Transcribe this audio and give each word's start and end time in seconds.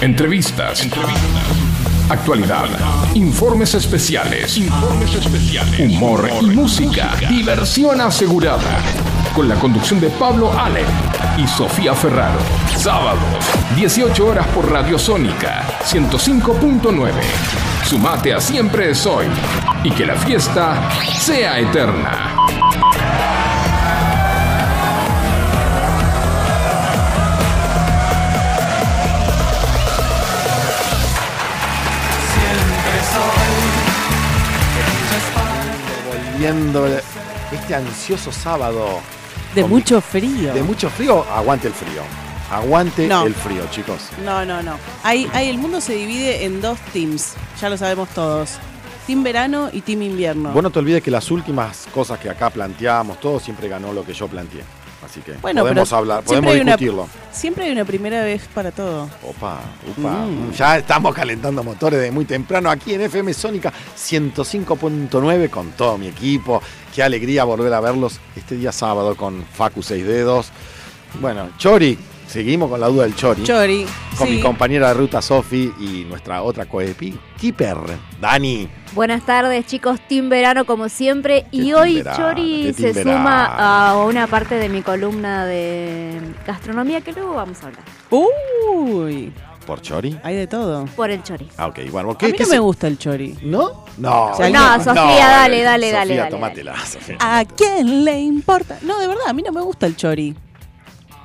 Entrevistas. 0.00 0.88
Actualidad. 2.08 2.64
Informes 3.14 3.74
especiales. 3.74 4.58
Humor 5.78 6.30
y 6.40 6.46
música. 6.46 7.16
Diversión 7.28 8.00
asegurada. 8.00 8.80
Con 9.34 9.46
la 9.46 9.56
conducción 9.56 10.00
de 10.00 10.08
Pablo 10.08 10.50
Allen 10.58 10.86
y 11.36 11.46
Sofía 11.46 11.94
Ferraro. 11.94 12.38
Sábado, 12.74 13.20
18 13.76 14.26
horas 14.26 14.46
por 14.48 14.70
Radio 14.70 14.98
Sónica 14.98 15.66
105.9. 15.84 17.12
Sumate 17.84 18.32
a 18.32 18.40
Siempre 18.40 18.90
es 18.92 19.04
Hoy 19.04 19.26
y 19.84 19.90
que 19.90 20.06
la 20.06 20.16
fiesta 20.16 20.90
sea 21.18 21.58
eterna. 21.58 22.59
Volviendo 36.40 36.86
este 37.52 37.74
ansioso 37.74 38.32
sábado 38.32 39.00
De 39.54 39.62
mucho 39.62 40.00
frío. 40.00 40.54
de 40.54 40.62
mucho 40.62 40.88
frío, 40.88 41.22
aguante 41.30 41.68
el 41.68 41.74
frío. 41.74 42.00
Aguante 42.50 43.06
No. 43.06 43.26
el 43.26 43.34
frío, 43.34 43.62
chicos. 43.70 44.08
No, 44.24 44.42
no, 44.46 44.62
no. 44.62 44.76
Hay, 45.02 45.28
hay, 45.34 45.50
el 45.50 45.58
mundo 45.58 45.82
se 45.82 45.92
divide 45.92 46.46
en 46.46 46.62
dos 46.62 46.78
teams, 46.94 47.34
ya 47.60 47.68
lo 47.68 47.76
sabemos 47.76 48.08
todos. 48.14 48.52
Team 49.06 49.22
verano 49.22 49.68
y 49.70 49.82
team 49.82 50.00
invierno. 50.00 50.50
Vos 50.52 50.62
no 50.62 50.70
te 50.70 50.78
olvides 50.78 51.02
que 51.02 51.10
las 51.10 51.30
últimas 51.30 51.86
cosas 51.92 52.18
que 52.18 52.30
acá 52.30 52.48
planteamos, 52.48 53.20
todo 53.20 53.38
siempre 53.38 53.68
ganó 53.68 53.92
lo 53.92 54.02
que 54.02 54.14
yo 54.14 54.26
planteé. 54.26 54.62
Así 55.04 55.20
que 55.20 55.32
Bueno, 55.34 55.62
podemos 55.62 55.92
hablar, 55.92 56.22
siempre 56.26 56.48
podemos 56.50 56.62
una- 56.62 56.76
discutirlo. 56.76 57.08
Siempre 57.32 57.64
hay 57.64 57.72
una 57.72 57.84
primera 57.86 58.22
vez 58.22 58.42
para 58.54 58.70
todo. 58.70 59.08
Opa, 59.22 59.60
upa. 59.96 60.10
Mm. 60.26 60.52
Ya 60.52 60.76
estamos 60.78 61.14
calentando 61.14 61.64
motores 61.64 62.00
de 62.00 62.10
muy 62.10 62.26
temprano 62.26 62.70
aquí 62.70 62.92
en 62.94 63.00
FM 63.02 63.32
Sónica 63.32 63.72
105.9 63.96 65.48
con 65.50 65.70
todo 65.72 65.96
mi 65.98 66.08
equipo. 66.08 66.62
Qué 66.94 67.02
alegría 67.02 67.44
volver 67.44 67.72
a 67.72 67.80
verlos 67.80 68.20
este 68.36 68.56
día 68.56 68.72
sábado 68.72 69.14
con 69.16 69.44
Facu 69.44 69.82
Seis 69.82 70.06
Dedos. 70.06 70.50
Bueno, 71.20 71.50
Chori, 71.58 71.98
seguimos 72.30 72.70
con 72.70 72.80
la 72.80 72.86
duda 72.86 73.02
del 73.02 73.14
Chori. 73.16 73.42
Chori. 73.42 73.86
con 74.16 74.28
sí. 74.28 74.34
mi 74.36 74.40
compañera 74.40 74.88
de 74.88 74.94
ruta 74.94 75.20
Sofi 75.20 75.72
y 75.80 76.04
nuestra 76.08 76.42
otra 76.42 76.66
coequiper, 76.66 77.76
Dani. 78.20 78.68
Buenas 78.92 79.24
tardes, 79.26 79.66
chicos. 79.66 80.00
Team 80.08 80.28
Verano, 80.28 80.64
como 80.64 80.88
siempre. 80.88 81.46
Y 81.50 81.72
hoy 81.72 81.96
Verano, 82.02 82.16
Chori 82.16 82.72
se 82.74 82.94
suma 83.02 83.44
a 83.90 83.96
una 84.04 84.26
parte 84.26 84.54
de 84.56 84.68
mi 84.68 84.82
columna 84.82 85.44
de 85.46 86.20
gastronomía 86.46 87.00
que 87.00 87.12
luego 87.12 87.34
vamos 87.34 87.62
a 87.62 87.66
hablar. 87.68 87.82
Uy, 88.10 89.32
¿Por 89.66 89.80
Chori? 89.82 90.18
hay 90.24 90.34
de 90.36 90.46
todo. 90.46 90.86
Por 90.96 91.10
el 91.10 91.22
Chori. 91.22 91.48
Ah, 91.56 91.66
ok, 91.68 91.78
bueno. 91.90 92.10
A 92.12 92.18
¿qué, 92.18 92.26
mí 92.26 92.32
qué 92.32 92.42
no 92.44 92.48
me 92.48 92.54
se- 92.56 92.58
gusta 92.60 92.86
el 92.88 92.98
chori. 92.98 93.36
¿No? 93.42 93.84
No. 93.98 94.26
O 94.32 94.36
sea, 94.36 94.50
No, 94.50 94.58
alguien- 94.70 94.84
Sofía, 94.84 95.26
dale, 95.28 95.62
dale, 95.62 95.92
dale, 95.92 96.06
Sofía, 96.08 96.22
dale, 96.22 96.30
tómatela, 96.30 96.76
Sofía. 96.86 97.16
¿A 97.20 97.44
quién 97.44 98.04
le 98.04 98.18
importa? 98.20 98.78
No, 98.82 98.98
de 98.98 99.06
verdad, 99.06 99.24
a 99.28 99.32
mí 99.32 99.42
no 99.42 99.52
me 99.52 99.60
gusta 99.60 99.86
el 99.86 99.94
chori. 99.96 100.34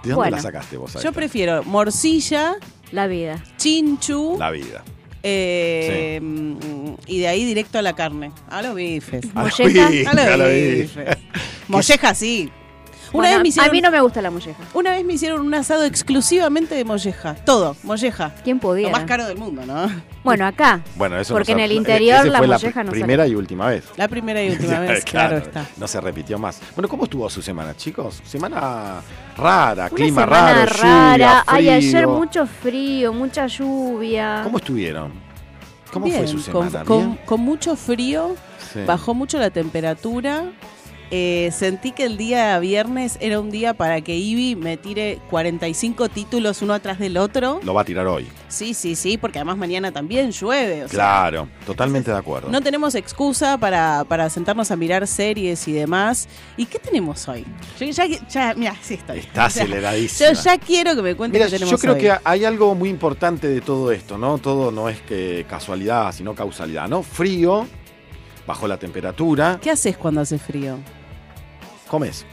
¿De 0.05 0.11
dónde 0.11 0.15
Bueno. 0.15 0.37
la 0.37 0.41
sacaste 0.41 0.77
vos? 0.77 0.91
a 0.95 0.99
Yo 1.01 1.09
esta? 1.09 1.11
prefiero 1.11 1.63
morcilla, 1.63 2.55
La 2.91 3.07
vida. 3.07 3.43
chinchu 3.57 4.37
La 4.39 4.51
vida. 4.51 4.83
eh, 5.23 6.19
mm, 6.21 6.93
y 7.07 7.19
de 7.19 7.27
ahí 7.27 7.43
directo 7.45 7.77
a 7.79 7.81
la 7.81 7.93
carne. 7.93 8.31
A 8.49 8.61
los 8.61 8.75
bifes. 8.75 9.25
A 9.35 9.41
Molleja. 9.41 9.87
A 10.11 10.37
los 10.37 10.49
bifes. 10.49 11.17
Molleja 11.67 12.13
sí. 12.15 12.51
Una 13.13 13.21
Bueno, 13.29 13.35
vez 13.37 13.41
me 13.43 13.47
hicieron 13.49 13.69
A 13.69 13.71
mí 13.71 13.81
no 13.81 13.91
me 13.91 14.01
gusta 14.01 14.21
la 14.21 14.29
molleja. 14.31 14.59
Una 14.73 14.91
vez 14.91 15.05
me 15.05 15.13
hicieron 15.13 15.41
un 15.41 15.53
asado 15.53 15.85
exclusivamente 15.85 16.75
de 16.75 16.83
molleja. 16.85 17.35
Todo, 17.35 17.75
molleja. 17.83 18.33
¿Quién 18.43 18.57
Lo 18.57 18.61
pudiera? 18.61 18.91
más 18.91 19.05
caro 19.05 19.25
del 19.27 19.37
mundo, 19.37 19.65
¿no? 19.65 19.89
Bueno, 20.25 20.45
acá. 20.45 20.81
Bueno, 20.95 21.17
eso 21.19 21.33
Porque 21.33 21.53
no 21.53 21.59
en 21.59 21.65
el 21.65 21.71
interior 21.71 22.25
la 22.27 22.39
fue 22.39 22.47
molleja 22.47 22.83
no 22.83 22.91
primera 22.91 23.27
y 23.27 23.35
última 23.35 23.67
vez. 23.67 23.85
La 23.95 24.07
primera 24.07 24.43
y 24.43 24.49
última 24.49 24.79
vez, 24.81 25.05
claro, 25.05 25.37
está. 25.37 25.65
No 25.77 25.87
se 25.87 26.01
repitió 26.01 26.37
más. 26.37 26.59
Bueno, 26.75 26.89
¿cómo 26.89 27.05
estuvo 27.05 27.29
su 27.29 27.41
semana, 27.41 27.75
chicos? 27.77 28.21
Semana 28.25 29.01
rara, 29.37 29.73
Una 29.85 29.89
clima 29.89 30.21
semana 30.23 30.53
raro, 30.65 30.71
rara. 30.81 31.13
lluvia, 31.15 31.43
Ay, 31.47 31.69
ayer 31.69 32.07
mucho 32.07 32.45
frío, 32.45 33.13
mucha 33.13 33.47
lluvia. 33.47 34.41
¿Cómo 34.43 34.57
estuvieron? 34.57 35.11
¿Cómo 35.93 36.05
Bien, 36.07 36.17
fue 36.17 36.27
su 36.27 36.51
con, 36.51 36.69
semana? 36.69 36.85
con- 36.85 36.97
¿Bien? 36.97 37.19
con 37.25 37.39
mucho 37.41 37.75
frío, 37.75 38.35
Sí. 38.73 38.79
bajó 38.85 39.13
mucho 39.13 39.37
la 39.39 39.49
temperatura. 39.49 40.43
Eh, 41.11 41.49
sentí 41.53 41.91
que 41.91 42.03
el 42.05 42.17
día 42.17 42.57
viernes 42.59 43.17
era 43.21 43.39
un 43.39 43.51
día 43.51 43.73
para 43.73 44.01
que 44.01 44.15
Ivy 44.15 44.55
me 44.55 44.77
tire 44.77 45.19
45 45.29 46.09
títulos 46.09 46.61
uno 46.61 46.73
atrás 46.73 46.99
del 46.99 47.17
otro. 47.17 47.59
Lo 47.63 47.73
va 47.73 47.81
a 47.81 47.85
tirar 47.85 48.07
hoy. 48.07 48.27
Sí, 48.47 48.73
sí, 48.73 48.95
sí, 48.95 49.17
porque 49.17 49.39
además 49.39 49.57
mañana 49.57 49.91
también 49.91 50.31
llueve. 50.31 50.85
o 50.85 50.87
sea, 50.87 50.95
Claro, 50.97 51.47
totalmente 51.65 52.11
de 52.11 52.17
acuerdo. 52.17 52.49
no 52.49 52.61
tenemos 52.61 52.95
excusa 52.95 53.57
para, 53.57 54.05
para 54.07 54.29
sentarnos 54.29 54.71
a 54.71 54.75
mirar 54.75 55.05
series 55.07 55.67
y 55.67 55.73
demás. 55.73 56.27
¿Y 56.57 56.65
qué 56.65 56.79
tenemos 56.79 57.27
hoy? 57.27 57.45
Yo 57.79 57.85
ya, 57.87 58.05
ya 58.29 58.53
mira, 58.55 58.75
sí 58.81 58.95
estoy. 58.95 59.19
Está 59.19 59.45
O 59.47 59.49
sea, 59.49 59.63
aceleradísima. 59.63 60.31
Yo 60.31 60.41
ya 60.41 60.57
quiero 60.57 60.95
que 60.95 61.01
me 61.01 61.15
cuente 61.15 61.37
Mira, 61.37 61.45
qué 61.49 61.53
tenemos 61.53 61.71
yo 61.71 61.77
creo 61.77 61.93
hoy. 61.95 62.01
que 62.01 62.13
hay 62.23 62.45
algo 62.45 62.75
muy 62.75 62.89
importante 62.89 63.47
de 63.47 63.61
todo 63.61 63.91
esto, 63.91 64.17
¿no? 64.17 64.37
Todo 64.37 64.71
no 64.71 64.89
es 64.89 65.01
que 65.01 65.45
casualidad, 65.49 66.11
sino 66.13 66.33
causalidad, 66.35 66.87
¿no? 66.87 67.03
Frío, 67.03 67.67
bajo 68.47 68.67
la 68.67 68.77
temperatura, 68.77 69.59
¿Qué 69.61 69.71
haces 69.71 69.97
cuando 69.97 70.21
hace 70.21 70.37
frío? 70.39 70.77
comes. 71.89 72.25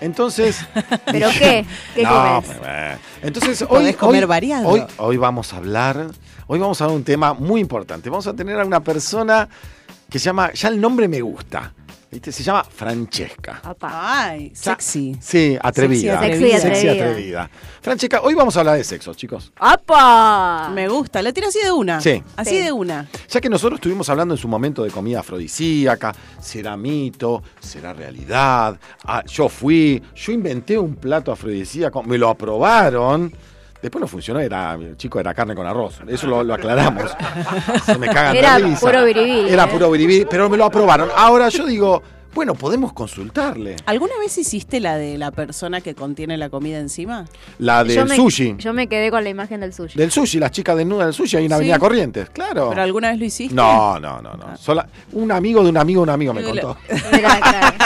Entonces. 0.00 0.64
¿Pero 1.06 1.28
dije- 1.28 1.38
qué? 1.38 1.66
¿Qué 1.94 2.02
No, 2.02 2.42
comes? 2.42 2.58
pues. 2.58 2.98
Entonces, 3.22 3.62
hoy, 3.62 3.68
Podés 3.68 3.96
comer 3.96 4.24
hoy- 4.24 4.28
variado. 4.28 4.68
Hoy, 4.68 4.84
hoy 4.98 5.16
vamos 5.16 5.52
a 5.52 5.58
hablar. 5.58 6.08
Hoy 6.48 6.58
vamos 6.58 6.80
a 6.80 6.84
hablar 6.84 6.94
de 6.94 6.98
un 6.98 7.04
tema 7.04 7.34
muy 7.34 7.60
importante. 7.60 8.10
Vamos 8.10 8.26
a 8.26 8.34
tener 8.34 8.58
a 8.58 8.64
una 8.64 8.80
persona 8.82 9.48
que 10.10 10.18
se 10.18 10.24
llama. 10.26 10.52
Ya 10.52 10.68
el 10.68 10.80
nombre 10.80 11.06
me 11.08 11.20
gusta. 11.20 11.72
¿Viste? 12.12 12.30
Se 12.30 12.42
llama 12.42 12.62
Francesca. 12.62 13.62
Opa. 13.70 13.90
Ay, 14.26 14.52
sexy. 14.54 15.16
Sí, 15.18 15.56
atrevida. 15.58 16.20
Sexy, 16.20 16.34
atrevida. 16.34 16.60
Sexy, 16.60 16.88
atrevida. 16.88 17.50
Francesca, 17.80 18.20
hoy 18.20 18.34
vamos 18.34 18.54
a 18.54 18.60
hablar 18.60 18.76
de 18.76 18.84
sexo, 18.84 19.14
chicos. 19.14 19.50
¡Opa! 19.58 20.68
Me 20.74 20.88
gusta. 20.88 21.22
Lo 21.22 21.32
tiro 21.32 21.48
así 21.48 21.60
de 21.64 21.72
una. 21.72 22.02
Sí. 22.02 22.22
Así 22.36 22.50
Sí. 22.50 22.64
de 22.64 22.70
una. 22.72 23.08
Ya 23.30 23.40
que 23.40 23.48
nosotros 23.48 23.78
estuvimos 23.78 24.10
hablando 24.10 24.34
en 24.34 24.38
su 24.38 24.46
momento 24.46 24.82
de 24.84 24.90
comida 24.90 25.20
afrodisíaca, 25.20 26.14
será 26.38 26.76
mito, 26.76 27.42
será 27.60 27.94
realidad. 27.94 28.78
Ah, 29.04 29.24
yo 29.26 29.48
fui, 29.48 30.02
yo 30.14 30.32
inventé 30.32 30.76
un 30.76 30.96
plato 30.96 31.32
afrodisíaco, 31.32 32.02
me 32.02 32.18
lo 32.18 32.28
aprobaron. 32.28 33.32
Después 33.82 34.00
no 34.00 34.06
funcionó, 34.06 34.38
era, 34.40 34.78
chico, 34.96 35.18
era 35.18 35.34
carne 35.34 35.54
con 35.56 35.66
arroz. 35.66 35.98
Eso 36.06 36.28
lo, 36.28 36.44
lo 36.44 36.54
aclaramos. 36.54 37.10
Se 37.84 37.98
me 37.98 38.06
cagan 38.08 38.32
de 38.34 38.38
Era 38.38 38.58
risa. 38.58 38.78
puro 38.80 39.04
Era 39.06 39.64
¿eh? 39.64 39.68
puro 39.68 39.90
biribiri, 39.90 40.24
pero 40.30 40.48
me 40.48 40.56
lo 40.56 40.64
aprobaron. 40.64 41.08
Ahora 41.16 41.48
yo 41.48 41.66
digo, 41.66 42.00
bueno, 42.32 42.54
podemos 42.54 42.92
consultarle. 42.92 43.76
¿Alguna 43.84 44.12
vez 44.20 44.38
hiciste 44.38 44.78
la 44.80 44.96
de 44.96 45.18
la 45.18 45.32
persona 45.32 45.80
que 45.80 45.94
contiene 45.96 46.38
la 46.38 46.48
comida 46.48 46.78
encima? 46.78 47.26
La 47.58 47.82
del 47.82 47.96
Yo 47.96 48.06
me- 48.06 48.14
sushi. 48.16 48.54
Yo 48.58 48.72
me 48.72 48.86
quedé 48.86 49.10
con 49.10 49.24
la 49.24 49.30
imagen 49.30 49.60
del 49.60 49.74
sushi. 49.74 49.98
Del 49.98 50.10
sushi, 50.12 50.38
las 50.38 50.52
chicas 50.52 50.76
desnudas 50.76 51.08
del 51.08 51.14
sushi 51.14 51.36
ahí 51.38 51.44
en 51.44 51.50
Sí. 51.50 51.54
Avenida 51.54 51.78
Corrientes, 51.80 52.30
claro. 52.30 52.68
¿Pero 52.70 52.82
alguna 52.82 53.10
vez 53.10 53.18
lo 53.18 53.24
hiciste? 53.24 53.54
No, 53.54 53.98
no, 53.98 54.22
no, 54.22 54.34
no. 54.34 54.56
Sola- 54.56 54.86
un 55.12 55.30
amigo 55.32 55.62
de 55.64 55.70
un 55.70 55.76
amigo 55.76 56.00
de 56.00 56.04
un 56.04 56.10
amigo 56.10 56.32
me 56.32 56.42
contó. 56.44 56.78
Mira, 57.12 57.40
claro. 57.40 57.76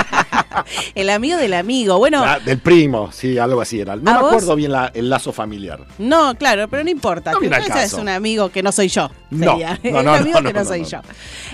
El 0.94 1.10
amigo 1.10 1.36
del 1.38 1.54
amigo. 1.54 1.98
Bueno, 1.98 2.22
Ah, 2.24 2.38
del 2.38 2.58
primo, 2.58 3.10
sí, 3.12 3.38
algo 3.38 3.60
así 3.60 3.80
era. 3.80 3.96
No 3.96 4.10
¿A 4.10 4.14
me 4.14 4.20
vos? 4.20 4.28
acuerdo 4.32 4.56
bien 4.56 4.72
la- 4.72 4.90
el 4.94 5.08
lazo 5.10 5.32
familiar. 5.32 5.80
no, 5.98 6.34
claro, 6.36 6.68
pero 6.68 6.82
no 6.84 6.90
importa. 6.90 7.32
No 7.32 7.38
que 7.38 7.42
viene 7.48 7.56
al 7.56 7.62
ese 7.62 7.70
caso. 7.72 7.96
es 7.96 8.02
un 8.02 8.08
amigo 8.08 8.48
que 8.50 8.62
no 8.62 8.72
soy 8.72 8.88
yo. 8.88 9.10
No, 9.30 9.52
sería. 9.52 9.78
no, 9.84 9.90
no, 9.92 9.98
un 10.00 10.04
no, 10.04 10.12
amigo 10.14 10.40
no, 10.40 10.48
que 10.48 10.54
no, 10.54 10.64
soy 10.64 10.84
yo. 10.84 11.00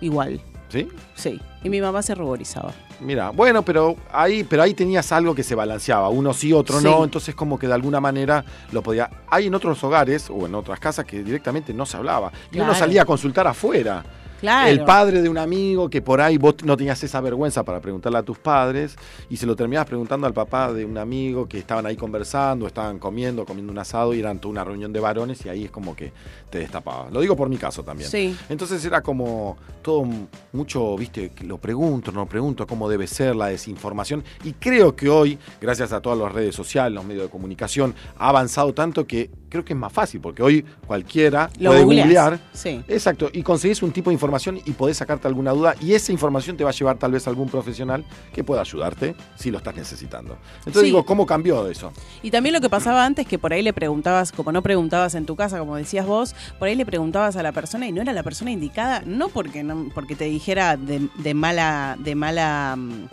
Igual, 0.00 0.40
¿Sí? 0.68 0.86
sí. 1.14 1.40
Y 1.64 1.68
mi 1.70 1.80
mamá 1.80 2.02
se 2.02 2.14
ruborizaba. 2.14 2.72
Mira, 3.00 3.30
bueno, 3.30 3.62
pero 3.62 3.96
ahí, 4.10 4.44
pero 4.44 4.62
ahí 4.62 4.72
tenías 4.74 5.12
algo 5.12 5.34
que 5.34 5.42
se 5.42 5.54
balanceaba, 5.54 6.08
uno 6.08 6.32
sí, 6.32 6.52
otro 6.52 6.78
Sí. 6.78 6.84
no, 6.84 7.04
entonces 7.04 7.34
como 7.34 7.58
que 7.58 7.66
de 7.66 7.74
alguna 7.74 8.00
manera 8.00 8.44
lo 8.72 8.82
podía. 8.82 9.10
Hay 9.28 9.46
en 9.46 9.54
otros 9.54 9.82
hogares 9.84 10.30
o 10.30 10.46
en 10.46 10.54
otras 10.54 10.80
casas 10.80 11.04
que 11.04 11.22
directamente 11.22 11.74
no 11.74 11.84
se 11.84 11.96
hablaba. 11.96 12.32
Y 12.50 12.58
uno 12.58 12.74
salía 12.74 13.02
a 13.02 13.04
consultar 13.04 13.46
afuera. 13.46 14.02
Claro. 14.40 14.68
El 14.68 14.84
padre 14.84 15.22
de 15.22 15.28
un 15.28 15.38
amigo 15.38 15.88
que 15.88 16.02
por 16.02 16.20
ahí 16.20 16.38
vos 16.38 16.56
no 16.64 16.76
tenías 16.76 17.02
esa 17.02 17.20
vergüenza 17.20 17.64
para 17.64 17.80
preguntarle 17.80 18.18
a 18.18 18.22
tus 18.22 18.38
padres 18.38 18.96
y 19.30 19.36
se 19.36 19.46
lo 19.46 19.56
terminabas 19.56 19.88
preguntando 19.88 20.26
al 20.26 20.34
papá 20.34 20.72
de 20.72 20.84
un 20.84 20.98
amigo 20.98 21.48
que 21.48 21.58
estaban 21.58 21.86
ahí 21.86 21.96
conversando, 21.96 22.66
estaban 22.66 22.98
comiendo, 22.98 23.44
comiendo 23.44 23.72
un 23.72 23.78
asado 23.78 24.14
y 24.14 24.20
eran 24.20 24.38
toda 24.38 24.52
una 24.52 24.64
reunión 24.64 24.92
de 24.92 25.00
varones 25.00 25.44
y 25.44 25.48
ahí 25.48 25.64
es 25.64 25.70
como 25.70 25.96
que 25.96 26.12
te 26.50 26.58
destapaba. 26.58 27.08
Lo 27.10 27.20
digo 27.20 27.36
por 27.36 27.48
mi 27.48 27.56
caso 27.56 27.82
también. 27.82 28.10
Sí. 28.10 28.36
Entonces 28.48 28.84
era 28.84 29.02
como 29.02 29.56
todo 29.82 30.04
mucho, 30.52 30.96
viste, 30.96 31.32
lo 31.42 31.58
pregunto, 31.58 32.12
no 32.12 32.20
lo 32.20 32.26
pregunto, 32.26 32.66
cómo 32.66 32.88
debe 32.88 33.06
ser 33.06 33.36
la 33.36 33.46
desinformación. 33.46 34.24
Y 34.44 34.52
creo 34.52 34.96
que 34.96 35.08
hoy, 35.08 35.38
gracias 35.60 35.92
a 35.92 36.00
todas 36.00 36.18
las 36.18 36.32
redes 36.32 36.54
sociales, 36.54 36.92
los 36.92 37.04
medios 37.04 37.24
de 37.24 37.30
comunicación, 37.30 37.94
ha 38.18 38.28
avanzado 38.28 38.74
tanto 38.74 39.06
que 39.06 39.30
creo 39.48 39.64
que 39.64 39.72
es 39.72 39.78
más 39.78 39.92
fácil, 39.92 40.20
porque 40.20 40.42
hoy 40.42 40.64
cualquiera 40.86 41.48
Lo 41.58 41.70
puede 41.70 41.84
googlear. 41.84 42.38
Sí. 42.52 42.82
Exacto, 42.88 43.30
y 43.32 43.42
conseguís 43.42 43.82
un 43.82 43.92
tipo 43.92 44.10
de 44.10 44.14
información 44.14 44.25
y 44.64 44.72
podés 44.72 44.96
sacarte 44.98 45.28
alguna 45.28 45.52
duda 45.52 45.74
y 45.80 45.94
esa 45.94 46.12
información 46.12 46.56
te 46.56 46.64
va 46.64 46.70
a 46.70 46.72
llevar 46.72 46.98
tal 46.98 47.12
vez 47.12 47.26
a 47.26 47.30
algún 47.30 47.48
profesional 47.48 48.04
que 48.32 48.44
pueda 48.44 48.60
ayudarte 48.60 49.14
si 49.36 49.50
lo 49.50 49.58
estás 49.58 49.76
necesitando. 49.76 50.36
Entonces 50.58 50.80
Sí. 50.82 50.86
digo, 50.86 51.04
¿cómo 51.04 51.26
cambió 51.26 51.66
eso? 51.68 51.92
Y 52.22 52.30
también 52.30 52.52
lo 52.54 52.60
que 52.60 52.68
pasaba 52.68 53.04
antes, 53.04 53.26
que 53.26 53.38
por 53.38 53.52
ahí 53.52 53.62
le 53.62 53.72
preguntabas, 53.72 54.32
como 54.32 54.52
no 54.52 54.62
preguntabas 54.62 55.14
en 55.14 55.26
tu 55.26 55.36
casa, 55.36 55.58
como 55.58 55.76
decías 55.76 56.06
vos, 56.06 56.34
por 56.58 56.68
ahí 56.68 56.74
le 56.74 56.86
preguntabas 56.86 57.36
a 57.36 57.42
la 57.42 57.52
persona 57.52 57.86
y 57.86 57.92
no 57.92 58.02
era 58.02 58.12
la 58.12 58.22
persona 58.22 58.50
indicada, 58.50 59.02
no 59.06 59.28
porque 59.28 59.62
no, 59.62 59.88
porque 59.94 60.16
te 60.16 60.24
dijera 60.24 60.76
de, 60.76 61.08
de 61.18 61.34
mala, 61.34 61.96
de 61.98 62.14
mala, 62.14 62.74
mm, 62.76 63.08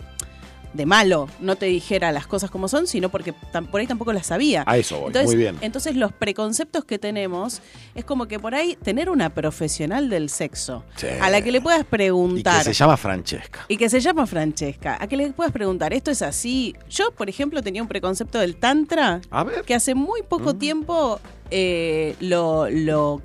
de 0.74 0.86
malo, 0.86 1.28
no 1.40 1.56
te 1.56 1.66
dijera 1.66 2.12
las 2.12 2.26
cosas 2.26 2.50
como 2.50 2.68
son, 2.68 2.86
sino 2.86 3.08
porque 3.08 3.32
por 3.32 3.80
ahí 3.80 3.86
tampoco 3.86 4.12
las 4.12 4.26
sabía. 4.26 4.64
A 4.66 4.76
eso 4.76 4.98
voy, 4.98 5.06
Entonces, 5.06 5.26
muy 5.30 5.36
bien. 5.36 5.56
entonces 5.60 5.94
los 5.96 6.12
preconceptos 6.12 6.84
que 6.84 6.98
tenemos 6.98 7.62
es 7.94 8.04
como 8.04 8.26
que 8.26 8.38
por 8.40 8.54
ahí 8.54 8.76
tener 8.82 9.08
una 9.08 9.30
profesional 9.32 10.10
del 10.10 10.28
sexo 10.28 10.84
Sí. 10.96 11.06
a 11.20 11.30
la 11.30 11.40
que 11.42 11.52
le 11.52 11.60
puedas 11.60 11.82
Y 11.82 11.84
preguntar 11.84 12.58
que 12.58 12.64
se 12.64 12.72
llama 12.74 12.96
Francesca. 12.96 13.64
y 13.68 13.76
que 13.76 13.88
se 13.88 14.00
llama 14.00 14.26
Francesca, 14.26 14.98
a 15.00 15.06
que 15.06 15.16
le 15.16 15.30
puedas 15.32 15.52
preguntar, 15.52 15.92
¿esto 15.92 16.10
es 16.10 16.22
así? 16.22 16.74
Yo, 16.90 17.12
por 17.12 17.28
ejemplo, 17.30 17.62
tenía 17.62 17.80
un 17.80 17.88
preconcepto 17.88 18.38
del 18.40 18.56
tantra 18.56 19.20
A 19.30 19.44
ver. 19.44 19.62
que 19.62 19.74
hace 19.74 19.94
muy 19.94 20.22
poco 20.22 20.54
Mm. 20.54 20.58
tiempo 20.58 21.20
eh, 21.50 22.16
lo, 22.20 22.68
lo, 22.68 23.22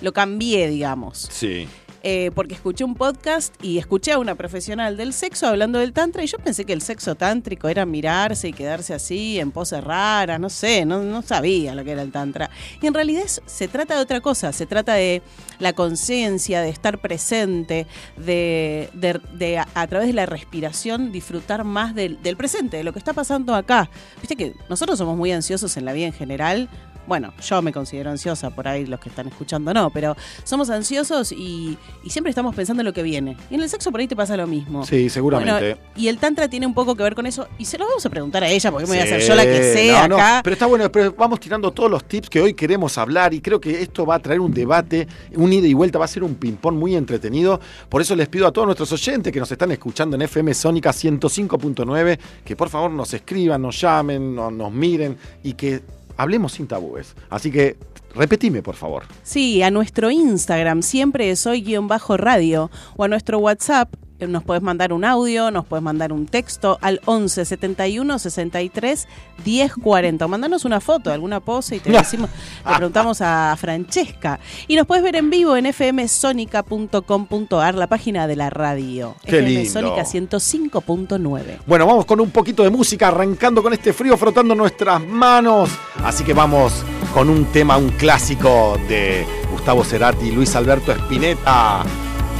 lo 0.00 0.12
cambié, 0.14 0.68
digamos. 0.68 1.28
Sí. 1.30 1.68
Eh, 2.04 2.30
porque 2.34 2.54
escuché 2.54 2.84
un 2.84 2.94
podcast 2.94 3.52
y 3.60 3.78
escuché 3.78 4.12
a 4.12 4.18
una 4.20 4.36
profesional 4.36 4.96
del 4.96 5.12
sexo 5.12 5.48
hablando 5.48 5.80
del 5.80 5.92
tantra 5.92 6.22
y 6.22 6.28
yo 6.28 6.38
pensé 6.38 6.64
que 6.64 6.72
el 6.72 6.80
sexo 6.80 7.16
tántrico 7.16 7.68
era 7.68 7.84
mirarse 7.86 8.46
y 8.48 8.52
quedarse 8.52 8.94
así 8.94 9.40
en 9.40 9.50
poses 9.50 9.82
raras, 9.82 10.38
no 10.38 10.48
sé, 10.48 10.84
no, 10.84 11.02
no 11.02 11.22
sabía 11.22 11.74
lo 11.74 11.82
que 11.82 11.90
era 11.90 12.02
el 12.02 12.12
tantra. 12.12 12.50
Y 12.80 12.86
en 12.86 12.94
realidad 12.94 13.24
se 13.46 13.66
trata 13.66 13.96
de 13.96 14.00
otra 14.02 14.20
cosa, 14.20 14.52
se 14.52 14.64
trata 14.64 14.94
de 14.94 15.22
la 15.58 15.72
conciencia, 15.72 16.62
de 16.62 16.68
estar 16.68 17.00
presente, 17.00 17.88
de, 18.16 18.90
de- 18.94 19.58
a 19.58 19.86
través 19.88 20.06
de 20.06 20.14
la 20.14 20.26
respiración 20.26 21.10
disfrutar 21.10 21.64
más 21.64 21.96
del, 21.96 22.22
del 22.22 22.36
presente, 22.36 22.76
de 22.76 22.84
lo 22.84 22.92
que 22.92 23.00
está 23.00 23.12
pasando 23.12 23.56
acá. 23.56 23.90
Viste 24.20 24.36
que 24.36 24.54
nosotros 24.68 24.98
somos 24.98 25.16
muy 25.16 25.32
ansiosos 25.32 25.76
en 25.76 25.84
la 25.84 25.92
vida 25.92 26.06
en 26.06 26.12
general. 26.12 26.68
Bueno, 27.08 27.32
yo 27.42 27.62
me 27.62 27.72
considero 27.72 28.10
ansiosa, 28.10 28.50
por 28.50 28.68
ahí 28.68 28.86
los 28.86 29.00
que 29.00 29.08
están 29.08 29.26
escuchando 29.28 29.72
no, 29.74 29.90
pero 29.90 30.14
somos 30.44 30.68
ansiosos 30.70 31.32
y, 31.32 31.76
y 32.04 32.10
siempre 32.10 32.30
estamos 32.30 32.54
pensando 32.54 32.82
en 32.82 32.84
lo 32.86 32.92
que 32.92 33.02
viene. 33.02 33.36
Y 33.50 33.54
en 33.54 33.62
el 33.62 33.68
sexo 33.68 33.90
por 33.90 34.00
ahí 34.00 34.06
te 34.06 34.14
pasa 34.14 34.36
lo 34.36 34.46
mismo. 34.46 34.84
Sí, 34.84 35.08
seguramente. 35.08 35.52
Bueno, 35.74 35.76
y 35.96 36.08
el 36.08 36.18
tantra 36.18 36.48
tiene 36.48 36.66
un 36.66 36.74
poco 36.74 36.94
que 36.94 37.02
ver 37.02 37.14
con 37.14 37.26
eso 37.26 37.48
y 37.58 37.64
se 37.64 37.78
lo 37.78 37.86
vamos 37.86 38.04
a 38.04 38.10
preguntar 38.10 38.44
a 38.44 38.48
ella 38.50 38.70
porque 38.70 38.84
me 38.86 38.90
voy 38.92 38.98
a 38.98 39.04
hacer 39.04 39.20
yo 39.22 39.34
la 39.34 39.44
que 39.44 39.88
no, 40.02 40.08
no, 40.08 40.16
acá. 40.16 40.40
pero 40.44 40.52
está 40.54 40.66
bueno, 40.66 40.92
pero 40.92 41.12
vamos 41.16 41.40
tirando 41.40 41.70
todos 41.72 41.90
los 41.90 42.04
tips 42.04 42.28
que 42.28 42.40
hoy 42.40 42.52
queremos 42.54 42.98
hablar 42.98 43.32
y 43.34 43.40
creo 43.40 43.60
que 43.60 43.80
esto 43.82 44.04
va 44.04 44.16
a 44.16 44.18
traer 44.18 44.40
un 44.40 44.52
debate, 44.52 45.08
un 45.34 45.52
ida 45.52 45.66
y 45.66 45.72
vuelta, 45.74 45.98
va 45.98 46.04
a 46.04 46.08
ser 46.08 46.22
un 46.22 46.34
ping-pong 46.34 46.74
muy 46.76 46.94
entretenido. 46.94 47.58
Por 47.88 48.02
eso 48.02 48.14
les 48.14 48.28
pido 48.28 48.46
a 48.46 48.52
todos 48.52 48.66
nuestros 48.66 48.92
oyentes 48.92 49.32
que 49.32 49.40
nos 49.40 49.50
están 49.50 49.70
escuchando 49.72 50.14
en 50.16 50.22
FM 50.22 50.52
Sónica 50.54 50.90
105.9 50.90 52.18
que 52.44 52.56
por 52.56 52.68
favor 52.68 52.90
nos 52.90 53.12
escriban, 53.14 53.62
nos 53.62 53.80
llamen, 53.80 54.34
no- 54.34 54.50
nos 54.50 54.72
miren 54.72 55.16
y 55.42 55.54
que 55.54 55.80
hablemos 56.18 56.52
sin 56.52 56.66
tabúes. 56.66 57.14
Así 57.30 57.50
que 57.50 57.78
repetime, 58.14 58.60
por 58.60 58.74
favor. 58.74 59.04
Sí, 59.22 59.62
a 59.62 59.70
nuestro 59.70 60.10
Instagram 60.10 60.82
siempre 60.82 61.34
soy 61.36 61.62
guion 61.62 61.88
bajo 61.88 62.18
radio 62.18 62.70
o 62.96 63.04
a 63.04 63.08
nuestro 63.08 63.38
WhatsApp 63.38 63.94
nos 64.26 64.42
puedes 64.42 64.62
mandar 64.62 64.92
un 64.92 65.04
audio, 65.04 65.50
nos 65.50 65.66
puedes 65.66 65.82
mandar 65.82 66.12
un 66.12 66.26
texto 66.26 66.78
al 66.80 67.00
11 67.04 67.44
71 67.44 68.18
63 68.18 69.06
10 69.44 69.74
40. 69.74 70.24
O 70.24 70.28
mandanos 70.28 70.64
una 70.64 70.80
foto, 70.80 71.12
alguna 71.12 71.40
pose 71.40 71.76
y 71.76 71.80
te 71.80 71.92
decimos, 71.98 72.30
le 72.66 72.74
preguntamos 72.74 73.20
a 73.20 73.54
Francesca. 73.58 74.40
Y 74.66 74.76
nos 74.76 74.86
puedes 74.86 75.04
ver 75.04 75.16
en 75.16 75.28
vivo 75.30 75.56
en 75.56 75.66
fmsonica.com.ar, 75.72 77.74
la 77.74 77.86
página 77.86 78.26
de 78.26 78.36
la 78.36 78.50
radio. 78.50 79.14
Qué 79.24 79.38
FM 79.38 79.50
lindo. 79.50 79.70
Sónica 79.70 80.04
105.9. 80.04 81.58
Bueno, 81.66 81.86
vamos 81.86 82.04
con 82.06 82.20
un 82.20 82.30
poquito 82.30 82.64
de 82.64 82.70
música, 82.70 83.08
arrancando 83.08 83.62
con 83.62 83.72
este 83.72 83.92
frío, 83.92 84.16
frotando 84.16 84.54
nuestras 84.54 85.00
manos. 85.00 85.70
Así 86.02 86.24
que 86.24 86.34
vamos 86.34 86.84
con 87.14 87.30
un 87.30 87.46
tema, 87.46 87.76
un 87.76 87.90
clásico 87.90 88.78
de 88.88 89.24
Gustavo 89.50 89.84
Cerati 89.84 90.26
y 90.26 90.32
Luis 90.32 90.54
Alberto 90.56 90.92
Spinetta. 90.92 91.84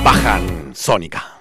Bajan 0.05 0.75
Sónica. 0.75 1.38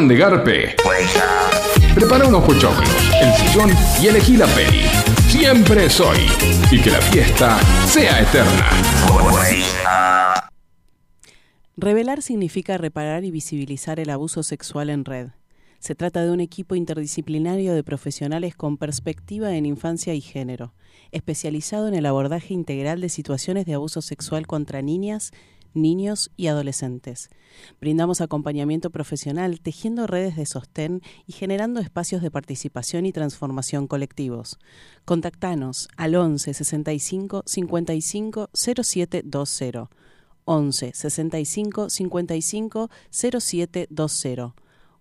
De 0.00 0.16
garpe? 0.16 0.74
Prepara 1.94 2.26
unos 2.26 2.42
pochoclos, 2.44 2.88
el 3.20 3.32
sillón 3.34 3.70
y 4.02 4.06
elegí 4.06 4.38
la 4.38 4.46
peli. 4.46 4.84
Siempre 5.28 5.90
soy. 5.90 6.16
Y 6.70 6.80
que 6.80 6.90
la 6.90 7.00
fiesta 7.02 7.58
sea 7.86 8.22
eterna. 8.22 8.70
Revelar 11.76 12.22
significa 12.22 12.78
reparar 12.78 13.24
y 13.24 13.30
visibilizar 13.30 14.00
el 14.00 14.08
abuso 14.08 14.42
sexual 14.42 14.88
en 14.88 15.04
red. 15.04 15.28
Se 15.78 15.94
trata 15.94 16.24
de 16.24 16.30
un 16.30 16.40
equipo 16.40 16.74
interdisciplinario 16.74 17.74
de 17.74 17.84
profesionales 17.84 18.56
con 18.56 18.78
perspectiva 18.78 19.54
en 19.56 19.66
infancia 19.66 20.14
y 20.14 20.22
género, 20.22 20.72
especializado 21.10 21.86
en 21.86 21.94
el 21.94 22.06
abordaje 22.06 22.54
integral 22.54 23.02
de 23.02 23.10
situaciones 23.10 23.66
de 23.66 23.74
abuso 23.74 24.00
sexual 24.00 24.46
contra 24.46 24.80
niñas, 24.80 25.32
niños 25.74 26.30
y 26.36 26.48
adolescentes. 26.48 27.28
Brindamos 27.80 28.20
acompañamiento 28.20 28.90
profesional 28.90 29.60
tejiendo 29.60 30.06
redes 30.06 30.36
de 30.36 30.46
sostén 30.46 31.02
y 31.26 31.32
generando 31.32 31.80
espacios 31.80 32.22
de 32.22 32.30
participación 32.30 33.06
y 33.06 33.12
transformación 33.12 33.86
colectivos. 33.86 34.58
Contactanos 35.04 35.88
al 35.96 36.14
11 36.14 36.54
65 36.54 37.42
55 37.46 38.50
0720. 38.52 39.88
11 40.44 40.92
65 40.92 41.90
55 41.90 42.90
0720 43.10 44.54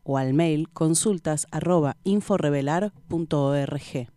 o 0.04 0.18
al 0.18 0.34
mail 0.34 0.70
consultas 0.70 1.48
arroba 1.52 1.98
inforevelar.org. 2.04 4.08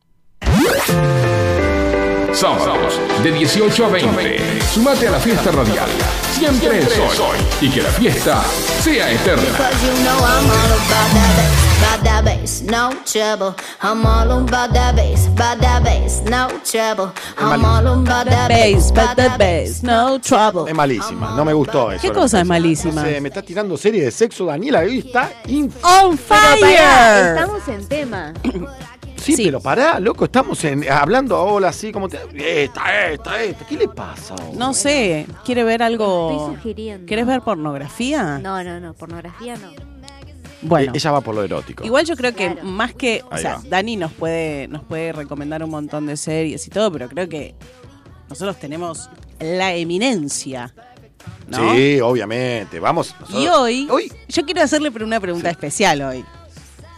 Sábados 2.34 3.00
de 3.22 3.30
18 3.30 3.86
a 3.86 3.88
20. 3.88 4.60
Sumate 4.72 5.06
a 5.06 5.12
la 5.12 5.20
fiesta 5.20 5.52
radial. 5.52 5.88
Siempre 6.32 6.82
soy. 6.84 7.38
Y 7.60 7.70
que 7.70 7.80
la 7.80 7.90
fiesta 7.90 8.42
sea 8.82 9.10
eterna. 9.12 9.44
Cause 9.56 9.86
you 9.86 9.92
know 10.02 10.18
I'm 10.18 10.50
all 10.50 10.72
about 10.72 11.12
that 11.14 11.36
bass, 11.36 11.78
about 11.78 12.04
that 12.04 12.24
bass, 12.24 12.62
no 12.62 12.90
trouble. 13.04 13.54
I'm 13.80 14.04
all 14.04 14.30
about 14.32 14.72
that 14.74 14.96
bass, 14.96 15.28
about 15.28 15.60
that 15.60 15.84
bass, 15.84 16.22
no 16.24 16.48
trouble. 16.64 17.12
I'm 17.38 17.64
all 17.64 17.86
about 17.86 18.26
that 18.28 18.48
bass, 18.48 18.90
about 18.90 19.16
that 19.16 19.38
bass. 19.38 19.82
no 19.84 20.18
trouble. 20.18 20.68
Es 20.68 20.74
malísima, 20.74 21.36
no 21.36 21.44
me 21.44 21.52
gustó 21.52 21.92
eso. 21.92 22.02
¿Qué 22.02 22.12
cosa 22.12 22.40
es 22.40 22.46
malísima? 22.46 23.02
No 23.02 23.08
sé, 23.08 23.20
me 23.20 23.28
está 23.28 23.42
tirando 23.42 23.76
serie 23.76 24.02
de 24.04 24.10
sexo, 24.10 24.46
Daniela, 24.46 24.80
hoy 24.80 24.98
está 25.06 25.30
On 25.82 26.16
Pero 26.16 26.28
pará, 26.28 26.56
fire. 26.56 27.36
estamos 27.38 27.68
en 27.68 27.88
tema. 27.88 28.32
Sí, 29.24 29.36
Sí. 29.36 29.44
pero 29.46 29.60
pará, 29.60 29.98
loco, 30.00 30.24
estamos 30.26 30.62
en, 30.64 30.88
hablando 30.90 31.36
ahora 31.36 31.68
así 31.70 31.90
como 31.92 32.08
te... 32.08 32.18
Esta, 32.64 33.10
esta, 33.10 33.42
esta. 33.42 33.66
¿Qué 33.66 33.76
le 33.76 33.88
pasa? 33.88 34.34
No 34.54 34.74
sé, 34.74 35.26
¿quiere 35.44 35.64
ver 35.64 35.82
algo? 35.82 36.30
Estoy 36.30 36.56
sugiriendo. 36.56 37.06
¿Querés 37.06 37.26
ver 37.26 37.40
pornografía? 37.40 38.38
No, 38.38 38.62
no, 38.62 38.80
no, 38.80 38.94
pornografía 38.94 39.56
no. 39.56 39.70
Bueno. 40.62 40.92
Eh, 40.92 40.96
Ella 40.96 41.10
va 41.10 41.20
por 41.20 41.34
lo 41.34 41.42
erótico. 41.42 41.84
Igual 41.84 42.04
yo 42.06 42.16
creo 42.16 42.34
que 42.34 42.52
Claro. 42.52 42.66
más 42.68 42.94
que, 42.94 43.22
o 43.30 43.36
sea, 43.36 43.56
va. 43.56 43.62
Dani 43.68 43.96
nos 43.96 44.12
puede, 44.12 44.66
nos 44.68 44.82
puede 44.84 45.12
recomendar 45.12 45.62
un 45.62 45.70
montón 45.70 46.06
de 46.06 46.16
series 46.16 46.66
y 46.66 46.70
todo, 46.70 46.90
pero 46.92 47.08
creo 47.08 47.28
que 47.28 47.54
nosotros 48.30 48.56
tenemos 48.58 49.10
la 49.40 49.74
eminencia, 49.74 50.74
¿no? 51.48 51.74
Sí, 51.74 52.00
obviamente. 52.00 52.80
Vamos. 52.80 53.14
nosotros- 53.20 53.42
Y 53.42 53.48
hoy, 53.48 53.88
Hoy 53.90 54.12
yo 54.28 54.44
quiero 54.44 54.62
hacerle 54.62 54.90
pero 54.90 55.04
una 55.04 55.20
pregunta 55.20 55.50
especial 55.50 56.00
hoy. 56.02 56.24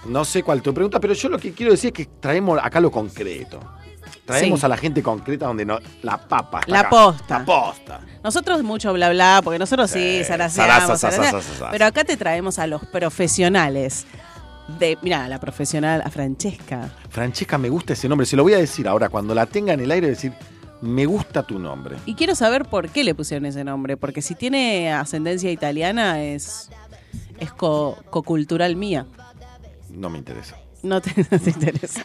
No 0.08 0.24
sé 0.24 0.42
cuál 0.42 0.62
tu 0.62 0.72
pregunta, 0.74 1.00
pero 1.00 1.14
yo 1.14 1.28
lo 1.28 1.38
que 1.38 1.52
quiero 1.52 1.72
decir 1.72 1.88
es 1.88 1.94
que 1.94 2.06
traemos 2.20 2.58
acá 2.62 2.80
lo 2.80 2.90
concreto. 2.90 3.60
Traemos 4.24 4.58
Sí. 4.60 4.66
a 4.66 4.68
la 4.68 4.76
gente 4.76 5.02
concreta 5.02 5.46
donde 5.46 5.64
no. 5.64 5.78
La 6.02 6.18
papa. 6.18 6.60
está 6.60 6.72
La 6.72 6.80
acá. 6.80 6.90
posta. 6.90 7.38
La 7.40 7.44
posta. 7.44 8.00
Nosotros 8.24 8.62
mucho 8.64 8.92
bla 8.92 9.10
bla, 9.10 9.40
porque 9.44 9.58
nosotros 9.58 9.88
sí, 9.90 10.18
Sí, 10.18 10.24
zaraseamos, 10.24 10.72
zaraza, 10.74 10.96
zaraseamos, 10.98 11.30
zaraza, 11.44 11.52
zaraza. 11.58 11.70
pero 11.70 11.84
acá 11.86 12.02
te 12.04 12.16
traemos 12.16 12.58
a 12.58 12.66
los 12.66 12.84
profesionales. 12.86 14.06
De, 14.80 14.98
mira, 15.02 15.28
la 15.28 15.38
profesional, 15.38 16.02
a 16.04 16.10
Francesca. 16.10 16.90
Francesca, 17.08 17.56
me 17.56 17.68
gusta 17.68 17.92
ese 17.92 18.08
nombre. 18.08 18.26
Se 18.26 18.34
lo 18.36 18.42
voy 18.42 18.54
a 18.54 18.58
decir 18.58 18.88
ahora. 18.88 19.08
Cuando 19.08 19.32
la 19.32 19.46
tenga 19.46 19.72
en 19.74 19.78
el 19.80 19.90
aire, 19.92 20.08
decir, 20.08 20.32
me 20.80 21.06
gusta 21.06 21.44
tu 21.44 21.60
nombre. 21.60 21.94
Y 22.04 22.14
quiero 22.16 22.34
saber 22.34 22.64
por 22.64 22.88
qué 22.88 23.04
le 23.04 23.14
pusieron 23.14 23.46
ese 23.46 23.62
nombre, 23.62 23.96
porque 23.96 24.22
si 24.22 24.34
tiene 24.34 24.92
ascendencia 24.92 25.52
italiana 25.52 26.20
es, 26.24 26.68
es 27.38 27.52
co- 27.52 27.96
cocultural 28.10 28.74
mía. 28.74 29.06
No 29.96 30.10
me 30.10 30.18
interesa. 30.18 30.56
No 30.82 31.00
te, 31.00 31.10
no 31.30 31.38
te 31.38 31.50
interesa. 31.50 32.04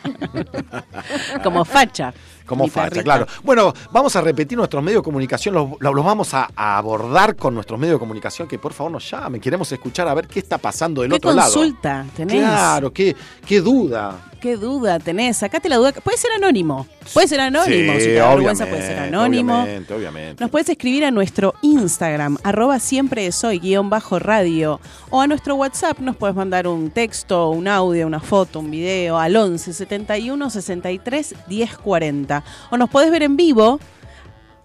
Como 1.43 1.65
facha. 1.65 2.13
Como 2.51 2.67
facha, 2.67 3.03
claro. 3.03 3.25
Bueno, 3.43 3.73
vamos 3.91 4.15
a 4.15 4.21
repetir 4.21 4.57
nuestros 4.57 4.83
medios 4.83 5.01
de 5.01 5.03
comunicación, 5.05 5.55
los, 5.55 5.69
los- 5.79 6.05
vamos 6.05 6.33
a, 6.33 6.49
a 6.55 6.77
abordar 6.77 7.35
con 7.35 7.53
nuestros 7.53 7.79
medios 7.79 7.95
de 7.95 7.99
comunicación, 7.99 8.47
que 8.47 8.57
por 8.59 8.73
favor 8.73 8.91
nos 8.91 9.09
llamen, 9.09 9.39
queremos 9.41 9.71
escuchar 9.71 10.07
a 10.07 10.13
ver 10.13 10.27
qué 10.27 10.39
está 10.39 10.57
pasando 10.57 11.01
del 11.01 11.11
¿Qué 11.11 11.17
otro 11.17 11.33
lado. 11.33 11.53
consulta 11.53 12.05
tenés? 12.15 12.39
Claro, 12.41 12.91
qué, 12.91 13.15
qué 13.45 13.61
duda. 13.61 14.27
¿Qué 14.41 14.57
duda 14.57 14.97
tenés? 14.97 15.37
Sacate 15.37 15.69
la 15.69 15.75
duda. 15.75 15.91
Puede 15.91 16.17
ser 16.17 16.31
anónimo. 16.31 16.87
Puede 17.13 17.27
ser 17.27 17.39
anónimo. 17.41 17.93
Sí, 17.93 17.99
si 17.99 18.05
te 18.07 18.13
da 18.15 18.29
vergüenza, 18.33 18.65
puede 18.65 18.81
ser 18.81 18.97
anónimo. 18.97 19.53
Obviamente, 19.61 19.93
obviamente. 19.93 20.43
Nos 20.43 20.49
puedes 20.49 20.67
escribir 20.67 21.05
a 21.05 21.11
nuestro 21.11 21.53
Instagram, 21.61 22.37
arroba 22.43 22.79
siempre 22.79 23.31
soy, 23.31 23.59
guion 23.59 23.91
bajo 23.91 24.17
radio, 24.17 24.79
o 25.11 25.21
a 25.21 25.27
nuestro 25.27 25.53
WhatsApp 25.55 25.99
nos 25.99 26.15
puedes 26.15 26.35
mandar 26.35 26.67
un 26.67 26.89
texto, 26.89 27.49
un 27.51 27.67
audio, 27.67 28.07
una 28.07 28.19
foto, 28.19 28.59
un 28.61 28.71
video 28.71 29.19
al 29.19 29.35
11 29.35 29.73
71 29.73 30.49
63 30.49 31.35
10 31.47 31.77
40. 31.77 32.40
O 32.69 32.77
nos 32.77 32.89
podés 32.89 33.11
ver 33.11 33.23
en 33.23 33.37
vivo 33.37 33.79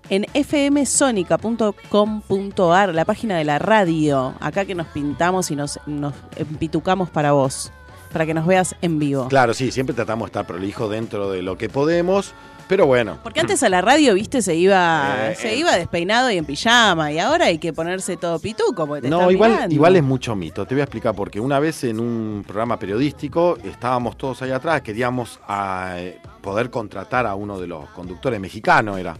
en 0.08 0.24
fmsonica.com.ar, 0.44 2.94
la 2.94 3.04
página 3.04 3.36
de 3.36 3.44
la 3.44 3.58
radio, 3.58 4.34
acá 4.40 4.64
que 4.64 4.74
nos 4.74 4.86
pintamos 4.88 5.50
y 5.50 5.56
nos, 5.56 5.78
nos 5.86 6.14
empitucamos 6.36 7.10
para 7.10 7.32
vos, 7.32 7.72
para 8.12 8.26
que 8.26 8.34
nos 8.34 8.46
veas 8.46 8.74
en 8.82 8.98
vivo. 8.98 9.28
Claro, 9.28 9.54
sí, 9.54 9.70
siempre 9.72 9.94
tratamos 9.94 10.26
de 10.26 10.30
estar 10.30 10.46
prolijos 10.46 10.90
dentro 10.90 11.30
de 11.30 11.42
lo 11.42 11.56
que 11.58 11.68
podemos, 11.68 12.32
pero 12.68 12.86
bueno. 12.86 13.18
Porque 13.22 13.40
antes 13.40 13.62
a 13.62 13.68
la 13.68 13.80
radio, 13.80 14.14
viste, 14.14 14.42
se 14.42 14.54
iba, 14.56 15.30
Eh, 15.30 15.34
se 15.36 15.52
eh. 15.54 15.58
iba 15.58 15.76
despeinado 15.76 16.30
y 16.30 16.36
en 16.36 16.44
pijama, 16.44 17.12
y 17.12 17.18
ahora 17.18 17.46
hay 17.46 17.58
que 17.58 17.72
ponerse 17.72 18.16
todo 18.16 18.38
pituco 18.38 18.86
porque 18.86 19.02
te 19.02 19.08
No, 19.08 19.30
igual, 19.30 19.52
mirando. 19.52 19.74
igual 19.74 19.96
es 19.96 20.02
mucho 20.02 20.34
mito. 20.36 20.66
Te 20.66 20.74
voy 20.74 20.80
a 20.80 20.84
explicar 20.84 21.14
porque 21.14 21.40
una 21.40 21.58
vez 21.60 21.84
en 21.84 22.00
un 22.00 22.44
programa 22.46 22.78
periodístico 22.78 23.58
estábamos 23.64 24.16
todos 24.16 24.42
ahí 24.42 24.50
atrás, 24.52 24.82
queríamos 24.82 25.38
ah, 25.48 25.94
eh, 25.96 26.18
poder 26.46 26.70
contratar 26.70 27.26
a 27.26 27.34
uno 27.34 27.58
de 27.58 27.66
los 27.66 27.88
conductores 27.90 28.38
mexicanos, 28.38 28.98
era. 29.00 29.16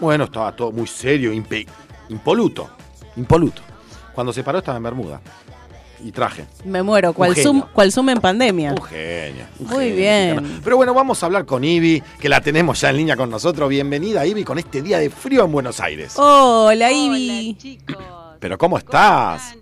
Bueno, 0.00 0.24
estaba 0.24 0.50
todo 0.56 0.72
muy 0.72 0.88
serio, 0.88 1.32
impe- 1.32 1.66
impoluto, 2.08 2.68
impoluto. 3.16 3.62
Cuando 4.12 4.32
se 4.32 4.42
paró 4.42 4.58
estaba 4.58 4.76
en 4.78 4.82
Bermuda 4.82 5.20
y 6.04 6.10
traje. 6.10 6.46
Me 6.64 6.82
muero, 6.82 7.12
cual 7.12 7.36
zoom, 7.36 7.62
cual 7.72 7.92
zoom 7.92 8.08
en 8.10 8.20
pandemia. 8.20 8.72
Un 8.72 8.82
genio. 8.82 9.44
un 9.60 9.66
Muy 9.68 9.84
genio 9.84 9.96
bien. 9.96 10.36
mexicano. 10.36 10.60
Pero 10.64 10.76
bueno, 10.76 10.94
vamos 10.94 11.22
a 11.22 11.26
hablar 11.26 11.46
con 11.46 11.62
Ivy, 11.62 12.02
que 12.18 12.28
la 12.28 12.40
tenemos 12.40 12.80
ya 12.80 12.90
en 12.90 12.96
línea 12.96 13.16
con 13.16 13.30
nosotros. 13.30 13.68
Bienvenida, 13.68 14.26
Ivy, 14.26 14.42
con 14.42 14.58
este 14.58 14.82
día 14.82 14.98
de 14.98 15.10
frío 15.10 15.44
en 15.44 15.52
Buenos 15.52 15.78
Aires. 15.78 16.14
Hola, 16.18 16.90
Ivy. 16.90 17.50
Hola, 17.50 17.58
chicos. 17.58 17.96
Pero 18.40 18.58
¿cómo 18.58 18.78
estás? 18.78 19.56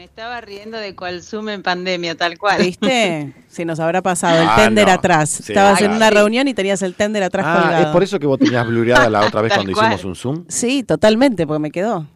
Me 0.00 0.04
estaba 0.04 0.40
riendo 0.40 0.78
de 0.78 0.96
cual 0.96 1.22
Zoom 1.22 1.50
en 1.50 1.62
pandemia, 1.62 2.14
tal 2.14 2.38
cual. 2.38 2.62
¿Viste? 2.62 3.34
Se 3.48 3.66
nos 3.66 3.78
habrá 3.80 4.00
pasado 4.00 4.40
el 4.40 4.48
Ah, 4.48 4.56
tender 4.56 4.86
no. 4.86 4.94
atrás. 4.94 5.28
Sí, 5.28 5.52
Estabas 5.52 5.78
en 5.82 5.90
una 5.90 6.08
reunión 6.08 6.48
y 6.48 6.54
tenías 6.54 6.80
el 6.80 6.94
tender 6.94 7.22
atrás 7.22 7.44
Ah, 7.46 7.60
colgado. 7.60 7.82
es 7.84 7.88
por 7.90 8.02
eso 8.02 8.18
que 8.18 8.26
vos 8.26 8.38
tenías 8.38 8.66
blureada 8.66 9.10
la 9.10 9.20
otra 9.26 9.42
vez 9.42 9.52
cuando 9.52 9.70
cual. 9.74 9.92
hicimos 9.92 10.04
un 10.06 10.16
Zoom. 10.16 10.44
Sí, 10.48 10.84
totalmente, 10.84 11.46
porque 11.46 11.58
me 11.58 11.70
quedó. 11.70 12.06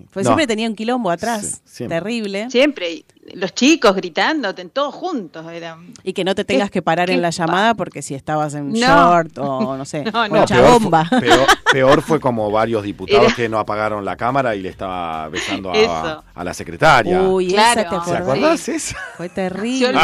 Sí. 0.00 0.06
Pues 0.12 0.24
No, 0.24 0.30
siempre 0.30 0.46
tenía 0.46 0.68
un 0.68 0.74
quilombo 0.74 1.10
atrás. 1.10 1.62
Sí, 1.64 1.76
siempre. 1.76 1.98
Terrible. 1.98 2.50
Siempre, 2.50 2.90
y 2.92 3.04
los 3.34 3.54
chicos 3.54 3.94
gritándote, 3.94 4.64
todos 4.66 4.94
juntos. 4.94 5.46
Eran... 5.52 5.92
Y 6.02 6.12
que 6.12 6.24
no 6.24 6.34
te 6.34 6.44
tengas 6.44 6.68
¿Qué- 6.70 6.74
que 6.78 6.82
parar 6.82 7.10
en 7.10 7.22
la 7.22 7.30
llamada 7.30 7.74
porque 7.74 8.02
si 8.02 8.14
estabas 8.14 8.54
en 8.54 8.72
No. 8.72 8.78
short 8.78 9.38
o 9.38 9.76
no 9.78 9.84
sé, 9.84 10.04
No, 10.04 10.26
no. 10.28 10.40
mucha 10.40 10.56
peor, 10.56 10.70
bomba. 10.80 11.04
Fue, 11.04 11.20
peor, 11.20 11.46
peor 11.72 12.02
fue 12.02 12.20
como 12.20 12.50
varios 12.50 12.82
diputados 12.82 13.26
Era- 13.26 13.34
que 13.36 13.48
no 13.48 13.58
apagaron 13.58 14.04
la 14.04 14.16
cámara 14.16 14.56
y 14.56 14.62
le 14.62 14.68
estaba 14.70 15.28
besando 15.28 15.70
a, 15.72 16.42
la 16.42 16.54
secretaria. 16.54 17.22
Uy, 17.22 17.48
Claro. 17.48 17.80
esa 17.80 17.90
te 17.90 17.90
¿Se 17.90 17.96
acordás. 18.16 18.20
acordás 18.22 18.68
esa? 18.68 18.96
Fue 19.16 19.28
terrible. 19.28 19.98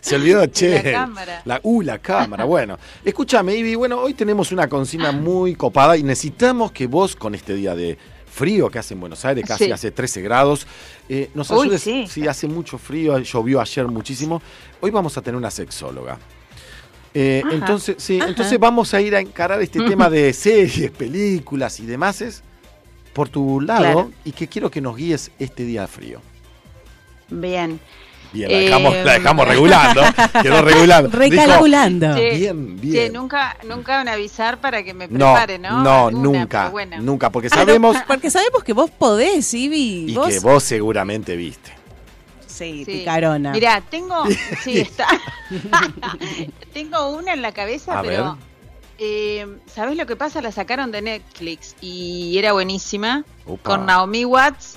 Se 0.00 0.14
olvidó, 0.16 0.40
de 0.40 0.50
che. 0.50 0.82
La 0.82 0.92
cámara. 0.92 1.42
La, 1.44 1.60
uh, 1.62 1.82
la 1.82 1.98
cámara. 1.98 2.44
Bueno, 2.44 2.78
escúchame, 3.04 3.54
Ivy. 3.56 3.74
Bueno, 3.74 3.98
hoy 3.98 4.14
tenemos 4.14 4.52
una 4.52 4.68
consigna 4.68 5.12
muy 5.12 5.54
copada 5.54 5.96
y 5.96 6.02
necesitamos 6.02 6.72
que 6.72 6.86
vos, 6.86 7.16
con 7.16 7.34
este 7.34 7.54
día 7.54 7.74
de 7.74 7.98
frío 8.30 8.70
que 8.70 8.78
hace 8.78 8.94
en 8.94 9.00
Buenos 9.00 9.24
Aires, 9.24 9.44
casi 9.46 9.64
Sí. 9.66 9.72
hace 9.72 9.90
13 9.90 10.22
grados, 10.22 10.66
eh, 11.08 11.30
nos 11.34 11.50
Uy, 11.50 11.62
ayudes. 11.76 11.82
sí. 12.10 12.26
hace 12.28 12.46
mucho 12.46 12.78
frío, 12.78 13.18
llovió 13.18 13.60
ayer 13.60 13.86
muchísimo. 13.88 14.40
Hoy 14.80 14.90
vamos 14.90 15.16
a 15.18 15.22
tener 15.22 15.36
una 15.36 15.50
sexóloga. 15.50 16.18
Eh, 17.12 17.42
entonces, 17.50 17.96
sí, 17.98 18.20
Ajá. 18.20 18.28
entonces 18.30 18.58
vamos 18.58 18.94
a 18.94 19.00
ir 19.00 19.16
a 19.16 19.20
encarar 19.20 19.60
este 19.60 19.80
tema 19.84 20.08
de 20.08 20.32
series, 20.32 20.90
películas 20.92 21.80
y 21.80 21.86
demás 21.86 22.22
por 23.12 23.28
tu 23.28 23.60
lado 23.60 23.80
Claro. 23.80 24.12
y 24.24 24.30
que 24.30 24.46
quiero 24.46 24.70
que 24.70 24.80
nos 24.80 24.96
guíes 24.96 25.32
este 25.38 25.64
día 25.64 25.80
de 25.82 25.88
frío. 25.88 26.22
Bien. 27.28 27.80
Bien, 28.32 28.48
la 28.50 28.56
Eh, 28.58 28.60
dejamos, 28.64 28.94
la 29.04 29.12
dejamos 29.14 29.48
regulando. 29.48 30.02
Quedó 30.42 30.62
regulando. 30.62 31.08
Dijo, 31.18 31.18
Recalculando. 31.18 32.14
Che, 32.14 32.30
bien, 32.36 32.76
che, 32.80 32.86
bien. 32.86 33.12
nunca, 33.12 33.56
nunca 33.66 33.96
van 33.96 34.08
a 34.08 34.12
avisar 34.12 34.60
para 34.60 34.82
que 34.84 34.94
me 34.94 35.08
No, 35.08 35.32
prepare, 35.34 35.58
¿no? 35.58 35.82
no, 35.82 36.06
Alguna, 36.06 36.38
nunca, 36.38 36.68
bueno. 36.68 36.96
nunca, 37.00 37.30
porque 37.30 37.48
Ah, 37.50 37.56
no, 37.56 37.64
sabemos 37.64 37.96
porque 38.06 38.30
sabemos 38.30 38.62
que 38.62 38.72
vos 38.72 38.90
podés, 38.90 39.52
Ivy. 39.52 40.12
y 40.12 40.14
vos, 40.14 40.28
que 40.28 40.38
vos 40.40 40.62
seguramente 40.62 41.34
viste. 41.36 41.72
Sí, 42.46 42.84
Sí. 42.84 42.98
picarona. 42.98 43.52
Mirá, 43.52 43.80
tengo. 43.80 44.22
Sí, 44.62 44.78
está. 44.78 45.06
tengo 46.72 47.10
una 47.10 47.32
en 47.32 47.42
la 47.42 47.52
cabeza, 47.52 47.98
A 47.98 48.02
pero. 48.02 48.24
ver. 48.36 48.50
Eh, 49.02 49.46
¿Sabés 49.74 49.96
lo 49.96 50.04
que 50.06 50.14
pasa? 50.14 50.42
La 50.42 50.52
sacaron 50.52 50.92
de 50.92 51.00
Netflix 51.00 51.74
y 51.80 52.36
era 52.36 52.52
buenísima. 52.52 53.24
Con 53.62 53.86
Naomi 53.86 54.24
Watts. 54.26 54.76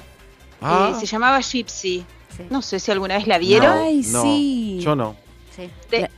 Ah, 0.61 0.93
eh, 0.93 0.99
se 0.99 1.05
llamaba 1.05 1.41
Gypsy. 1.41 2.05
Sí. 2.35 2.43
No 2.49 2.61
sé 2.61 2.79
si 2.79 2.91
alguna 2.91 3.15
vez 3.17 3.27
la 3.27 3.37
vieron. 3.37 3.77
Ay, 3.77 4.01
no, 4.11 4.21
sí. 4.23 4.79
Yo 4.81 4.95
no. 4.95 5.15
Sí. 5.55 5.69
¿Te, 5.89 6.09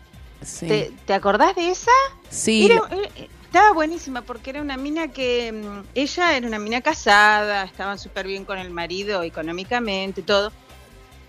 Sí. 0.43 0.67
te- 0.67 0.91
te 1.05 1.13
acordás 1.13 1.55
de 1.55 1.69
esa? 1.71 1.91
Sí, 2.29 2.65
Era- 2.65 2.81
eh, 2.91 3.27
estaba 3.43 3.71
buenísima 3.73 4.21
porque 4.21 4.51
era 4.51 4.61
una 4.61 4.77
mina 4.77 5.07
que 5.09 5.51
mm, 5.51 5.87
ella 5.95 6.37
era 6.37 6.47
una 6.47 6.59
mina 6.59 6.81
casada, 6.81 7.63
estaban 7.63 7.97
súper 7.99 8.27
bien 8.27 8.45
con 8.45 8.57
el 8.59 8.69
marido 8.69 9.23
económicamente, 9.23 10.21
todo, 10.21 10.51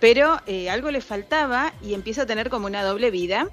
pero 0.00 0.40
eh, 0.46 0.68
algo 0.70 0.90
le 0.90 1.00
faltaba 1.00 1.72
y 1.82 1.94
empieza 1.94 2.22
a 2.22 2.26
tener 2.26 2.50
como 2.50 2.66
una 2.66 2.82
doble 2.84 3.10
vida. 3.10 3.48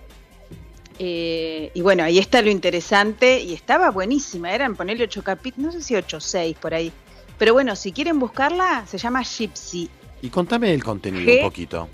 Eh, 0.99 1.71
y 1.73 1.81
bueno, 1.81 2.03
ahí 2.03 2.19
está 2.19 2.41
lo 2.41 2.51
interesante 2.51 3.39
y 3.39 3.53
estaba 3.53 3.89
buenísima, 3.89 4.51
eran 4.53 4.75
ponerle 4.75 5.05
ocho 5.05 5.23
capítulos, 5.23 5.73
no 5.73 5.79
sé 5.81 5.85
si 5.85 5.95
ocho 5.95 6.17
o 6.17 6.21
seis 6.21 6.55
por 6.59 6.73
ahí. 6.73 6.91
Pero 7.39 7.53
bueno, 7.53 7.75
si 7.75 7.91
quieren 7.91 8.19
buscarla, 8.19 8.85
se 8.87 8.97
llama 8.99 9.23
Gypsy. 9.23 9.89
Y 10.23 10.29
contame 10.29 10.73
el 10.73 10.83
contenido 10.83 11.25
¿Qué? 11.25 11.37
un 11.43 11.49
poquito. 11.49 11.87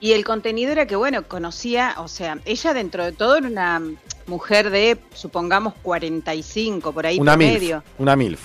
Y 0.00 0.12
el 0.12 0.24
contenido 0.24 0.72
era 0.72 0.86
que, 0.86 0.96
bueno, 0.96 1.24
conocía, 1.28 1.96
o 1.98 2.08
sea, 2.08 2.38
ella 2.46 2.72
dentro 2.72 3.04
de 3.04 3.12
todo 3.12 3.36
era 3.36 3.48
una 3.48 3.82
mujer 4.26 4.70
de, 4.70 4.96
supongamos, 5.14 5.74
45, 5.82 6.92
por 6.92 7.04
ahí 7.06 7.18
Una 7.18 7.32
promedio. 7.32 7.78
MILF. 7.84 8.00
Una 8.00 8.16
MILF. 8.16 8.40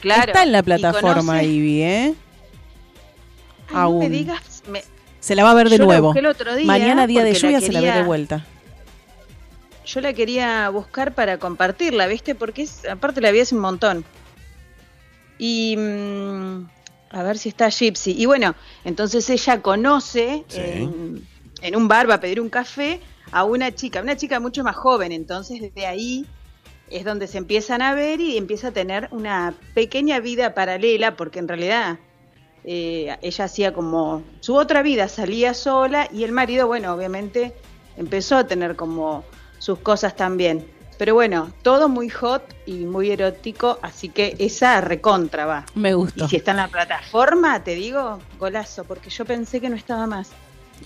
Claro. 0.00 0.24
está 0.26 0.42
en 0.42 0.52
la 0.52 0.62
plataforma 0.62 1.38
conoce- 1.40 1.44
Ivy, 1.46 1.82
¿eh? 1.82 2.14
Ay, 3.68 3.74
no 3.74 3.78
aún. 3.78 3.98
me 4.00 4.10
digas, 4.10 4.62
me- 4.68 4.84
Se 5.20 5.34
la 5.34 5.44
va 5.44 5.52
a 5.52 5.54
ver 5.54 5.70
de 5.70 5.78
yo 5.78 5.84
nuevo. 5.86 6.12
el 6.14 6.26
otro 6.26 6.54
día 6.54 6.66
Mañana, 6.66 7.06
día 7.06 7.22
de 7.24 7.30
porque 7.32 7.46
la 7.46 7.48
lluvia, 7.58 7.66
se 7.66 7.72
la 7.72 7.80
ve 7.80 7.92
de 7.92 8.02
vuelta. 8.02 8.44
Yo 9.86 10.00
la 10.02 10.12
quería 10.12 10.68
buscar 10.68 11.14
para 11.14 11.38
compartirla, 11.38 12.06
¿viste? 12.06 12.34
Porque 12.34 12.62
es, 12.62 12.84
aparte 12.84 13.20
la 13.20 13.30
vi 13.30 13.40
hace 13.40 13.54
un 13.54 13.62
montón. 13.62 14.04
Y 15.38 15.76
mm, 15.78 16.66
a 17.10 17.22
ver 17.22 17.38
si 17.38 17.48
está 17.48 17.68
Gypsy. 17.70 18.12
Y 18.16 18.26
bueno, 18.26 18.54
entonces 18.84 19.28
ella 19.30 19.60
conoce 19.62 20.44
Sí. 20.48 20.60
en, 20.60 21.26
en 21.62 21.76
un 21.76 21.88
bar, 21.88 22.08
va 22.08 22.14
a 22.14 22.20
pedir 22.20 22.40
un 22.40 22.48
café 22.50 23.00
a 23.32 23.44
una 23.44 23.74
chica, 23.74 24.00
una 24.02 24.16
chica 24.16 24.40
mucho 24.40 24.62
más 24.64 24.76
joven. 24.76 25.12
Entonces 25.12 25.60
desde 25.60 25.86
ahí 25.86 26.26
es 26.90 27.04
donde 27.04 27.26
se 27.26 27.38
empiezan 27.38 27.82
a 27.82 27.94
ver 27.94 28.20
y 28.20 28.36
empieza 28.36 28.68
a 28.68 28.72
tener 28.72 29.08
una 29.10 29.54
pequeña 29.74 30.20
vida 30.20 30.54
paralela, 30.54 31.16
porque 31.16 31.38
en 31.38 31.48
realidad 31.48 31.98
eh, 32.64 33.16
ella 33.22 33.44
hacía 33.44 33.72
como 33.74 34.22
su 34.40 34.54
otra 34.54 34.82
vida, 34.82 35.08
salía 35.08 35.54
sola 35.54 36.08
y 36.12 36.24
el 36.24 36.32
marido, 36.32 36.66
bueno, 36.66 36.92
obviamente 36.94 37.54
empezó 37.96 38.36
a 38.36 38.46
tener 38.46 38.76
como 38.76 39.24
sus 39.58 39.78
cosas 39.80 40.16
también. 40.16 40.66
Pero 40.98 41.14
bueno, 41.14 41.52
todo 41.62 41.88
muy 41.88 42.08
hot 42.10 42.42
y 42.66 42.78
muy 42.84 43.10
erótico, 43.10 43.78
así 43.82 44.08
que 44.08 44.34
esa 44.40 44.80
recontra 44.80 45.46
va. 45.46 45.64
Me 45.74 45.90
Y 45.90 45.92
gustó. 45.92 46.28
si 46.28 46.36
está 46.36 46.50
en 46.50 46.56
la 46.58 46.68
plataforma, 46.68 47.62
te 47.62 47.74
digo, 47.76 48.18
golazo, 48.38 48.84
porque 48.84 49.08
yo 49.08 49.24
pensé 49.24 49.60
que 49.60 49.68
no 49.70 49.76
estaba 49.76 50.06
más. 50.06 50.30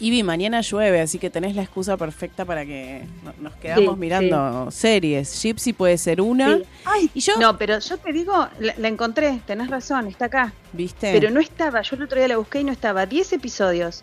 Ivy, 0.01 0.23
mañana 0.23 0.63
llueve, 0.63 1.01
así 1.03 1.19
que 1.19 1.29
tenés 1.29 1.55
la 1.55 1.63
excusa 1.63 1.97
perfecta 1.99 2.45
para 2.47 2.65
que 2.65 3.05
no- 3.25 3.35
nos 3.41 3.55
quedamos 3.57 3.95
Sí, 3.95 4.01
mirando 4.01 4.71
series. 4.71 5.43
Gypsy 5.43 5.73
puede 5.75 5.99
ser 5.99 6.21
una. 6.23 6.57
Sí. 6.57 6.63
Ay, 6.87 7.11
Y 7.15 7.21
yo, 7.21 7.37
No, 7.39 7.57
pero 7.59 7.79
yo 7.79 7.99
te 7.99 8.13
digo, 8.13 8.49
la, 8.59 8.75
la 8.79 8.89
encontré, 8.89 9.41
tenés 9.47 9.69
razón, 9.69 10.07
está 10.09 10.27
acá. 10.27 10.53
¿viste? 10.73 11.13
Pero 11.13 11.31
no 11.31 11.41
estaba, 11.41 11.83
yo 11.83 11.97
el 11.97 12.03
otro 12.05 12.19
día 12.19 12.29
la 12.29 12.37
busqué 12.39 12.61
y 12.61 12.65
no 12.65 12.73
estaba. 12.73 13.05
10 13.07 13.35
episodios. 13.35 14.03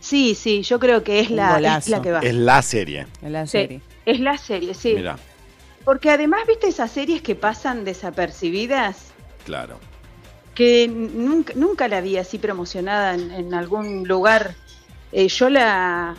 Sí, 0.00 0.34
sí, 0.34 0.62
yo 0.62 0.78
creo 0.78 1.02
que 1.02 1.20
es 1.20 1.30
la, 1.30 1.58
es 1.78 1.88
la 1.88 2.00
que 2.02 2.12
va. 2.12 2.20
Es 2.20 2.34
la 2.34 2.62
serie. 2.62 3.06
en 3.22 3.32
la 3.32 3.46
Sí, 3.46 3.52
serie. 3.52 3.80
es 4.06 4.20
la 4.20 4.38
serie, 4.38 4.72
sí. 4.74 4.94
Mira, 4.96 5.18
Porque 5.86 6.10
además, 6.10 6.40
viste 6.46 6.66
esas 6.68 6.90
series 6.90 7.22
que 7.22 7.34
pasan 7.36 7.84
desapercibidas, 7.84 8.96
claro. 9.44 9.78
que 10.54 10.88
nunca, 10.88 11.52
nunca 11.56 11.86
la 11.88 12.00
vi 12.02 12.18
así 12.18 12.38
promocionada 12.38 13.14
en, 13.14 13.30
en 13.30 13.54
algún 13.54 14.06
lugar. 14.06 14.54
Eh, 15.12 15.28
yo 15.28 15.48
la, 15.48 16.16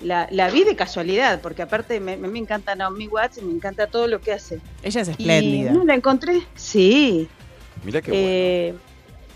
la, 0.00 0.28
la 0.30 0.50
vi 0.50 0.62
de 0.62 0.76
casualidad, 0.76 1.40
porque 1.42 1.62
aparte 1.62 1.98
me, 1.98 2.16
me 2.16 2.38
encanta 2.38 2.76
Naomi 2.76 3.08
Watts 3.08 3.38
y 3.38 3.42
me 3.42 3.52
encanta 3.52 3.88
todo 3.88 4.06
lo 4.06 4.20
que 4.20 4.32
hace. 4.32 4.60
Ella 4.84 5.00
es 5.02 5.08
Y 5.08 5.10
espléndida. 5.10 5.72
no 5.72 5.84
la 5.84 5.94
encontré, 5.94 6.42
sí. 6.54 7.28
Mira 7.84 8.00
qué 8.00 8.10
Eh, 8.14 8.74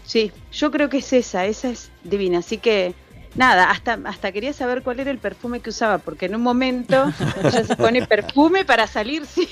Sí, 0.06 0.32
yo 0.52 0.70
creo 0.70 0.88
que 0.88 0.98
es 0.98 1.12
esa, 1.12 1.44
esa 1.46 1.70
es 1.70 1.90
divina. 2.04 2.38
Así 2.38 2.58
que 2.58 2.94
nada, 3.34 3.70
hasta, 3.70 3.98
hasta 4.04 4.32
quería 4.32 4.52
saber 4.52 4.82
cuál 4.82 5.00
era 5.00 5.10
el 5.10 5.18
perfume 5.18 5.60
que 5.60 5.70
usaba, 5.70 5.98
porque 5.98 6.26
en 6.26 6.34
un 6.34 6.42
momento 6.42 7.12
ella 7.42 7.64
se 7.64 7.76
pone 7.76 8.06
perfume 8.06 8.64
para 8.64 8.86
salir, 8.86 9.24
sí, 9.26 9.48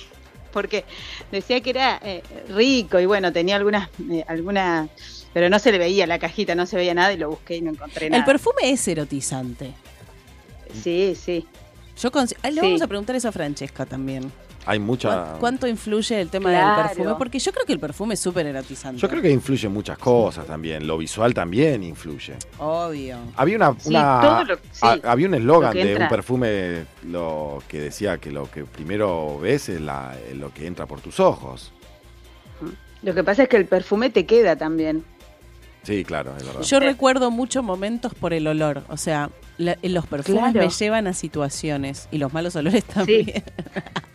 porque 0.52 0.84
decía 1.30 1.60
que 1.60 1.70
era 1.70 2.00
eh, 2.02 2.22
rico 2.48 2.98
y 3.00 3.06
bueno, 3.06 3.32
tenía 3.32 3.56
algunas, 3.56 3.88
eh, 4.10 4.24
alguna, 4.28 4.88
pero 5.32 5.48
no 5.48 5.58
se 5.58 5.72
le 5.72 5.78
veía 5.78 6.06
la 6.06 6.18
cajita, 6.18 6.54
no 6.54 6.66
se 6.66 6.76
veía 6.76 6.94
nada 6.94 7.12
y 7.12 7.16
lo 7.16 7.30
busqué 7.30 7.56
y 7.56 7.60
no 7.62 7.70
encontré 7.70 8.10
nada. 8.10 8.18
El 8.20 8.24
perfume 8.24 8.70
es 8.70 8.86
erotizante. 8.88 9.72
Sí, 10.82 11.16
sí. 11.20 11.46
Yo 12.00 12.10
le 12.14 12.26
Sí. 12.52 12.60
vamos 12.60 12.82
a 12.82 12.86
preguntar 12.86 13.16
eso 13.16 13.28
a 13.28 13.32
Francesca 13.32 13.84
también. 13.86 14.30
Hay 14.68 14.78
mucha. 14.78 15.08
¿Cuán- 15.08 15.38
¿Cuánto 15.40 15.66
influye 15.66 16.20
el 16.20 16.28
tema 16.28 16.50
Claro. 16.50 16.76
del 16.82 16.88
perfume? 16.96 17.14
Porque 17.16 17.38
yo 17.38 17.52
creo 17.52 17.64
que 17.64 17.72
el 17.72 17.80
perfume 17.80 18.12
es 18.14 18.20
súper 18.20 18.46
erotizante. 18.46 19.00
Yo 19.00 19.08
creo 19.08 19.22
que 19.22 19.30
influye 19.30 19.66
muchas 19.68 19.96
cosas 19.96 20.46
también. 20.46 20.86
Lo 20.86 20.98
visual 20.98 21.32
también 21.32 21.82
influye. 21.82 22.34
Obvio. 22.58 23.16
Había 23.36 23.56
una, 23.56 23.74
Sí, 23.78 23.88
una- 23.88 24.20
todo 24.20 24.44
lo- 24.44 24.56
sí, 24.56 24.80
ha- 24.82 24.98
había 25.10 25.26
un 25.26 25.34
eslogan 25.34 25.72
de 25.72 25.96
un 25.96 26.08
perfume 26.08 26.84
lo 27.06 27.62
que 27.66 27.80
decía 27.80 28.18
que 28.18 28.30
lo 28.30 28.50
que 28.50 28.64
primero 28.64 29.38
ves 29.38 29.70
es 29.70 29.80
la- 29.80 30.14
lo 30.34 30.52
que 30.52 30.66
entra 30.66 30.84
por 30.84 31.00
tus 31.00 31.18
ojos. 31.18 31.72
Lo 33.02 33.14
que 33.14 33.24
pasa 33.24 33.44
es 33.44 33.48
que 33.48 33.56
el 33.56 33.64
perfume 33.66 34.10
te 34.10 34.26
queda 34.26 34.56
también. 34.56 35.02
Sí, 35.88 36.04
claro, 36.04 36.34
es 36.36 36.44
verdad. 36.46 36.60
Yo 36.62 36.80
recuerdo 36.80 37.30
muchos 37.30 37.64
momentos 37.64 38.12
por 38.14 38.34
el 38.34 38.46
olor. 38.46 38.82
O 38.90 38.98
sea, 38.98 39.30
la- 39.56 39.78
los 39.82 40.06
perfumes 40.06 40.52
Claro. 40.52 40.60
me 40.66 40.68
llevan 40.68 41.06
a 41.06 41.14
situaciones 41.14 42.08
y 42.12 42.18
los 42.18 42.30
malos 42.34 42.54
olores 42.56 42.84
también. 42.84 43.42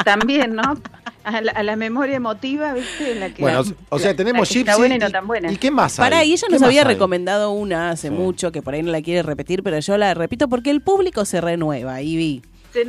También, 0.06 0.54
¿no? 0.54 0.76
A 1.24 1.42
la, 1.42 1.52
a 1.54 1.64
la 1.64 1.76
memoria 1.76 2.18
emotiva, 2.18 2.74
¿viste? 2.74 3.14
En 3.14 3.20
la 3.22 3.30
que 3.34 3.42
bueno, 3.42 3.62
o- 3.62 3.96
o 3.96 4.00
sea, 4.00 4.16
tenemos 4.16 4.48
la 4.50 4.54
que 4.54 4.60
está 4.60 4.72
Gypsy 4.74 4.80
buena 4.82 4.96
y 4.96 5.00
no 5.00 5.10
tan 5.10 5.26
buena. 5.26 5.52
¿Y 5.52 5.56
qué 5.58 5.72
más 5.72 5.98
hay? 5.98 6.04
Pará, 6.06 6.24
y 6.24 6.34
ella 6.34 6.46
¿Qué 6.48 6.52
nos 6.54 6.62
más 6.62 6.68
había 6.68 6.82
hay? 6.82 6.88
recomendado 6.88 7.52
una 7.52 7.90
hace 7.90 8.10
Sí. 8.10 8.14
mucho, 8.14 8.52
que 8.52 8.62
por 8.62 8.76
ahí 8.76 8.84
no 8.84 8.92
la 8.92 9.02
quiere 9.02 9.24
repetir, 9.24 9.64
pero 9.64 9.80
yo 9.80 9.98
la 9.98 10.14
repito 10.14 10.48
porque 10.50 10.70
el 10.70 10.82
público 10.82 11.26
se 11.26 11.42
renueva, 11.42 12.02
y 12.04 12.16
vi. 12.18 12.42
Sí, 12.74 12.82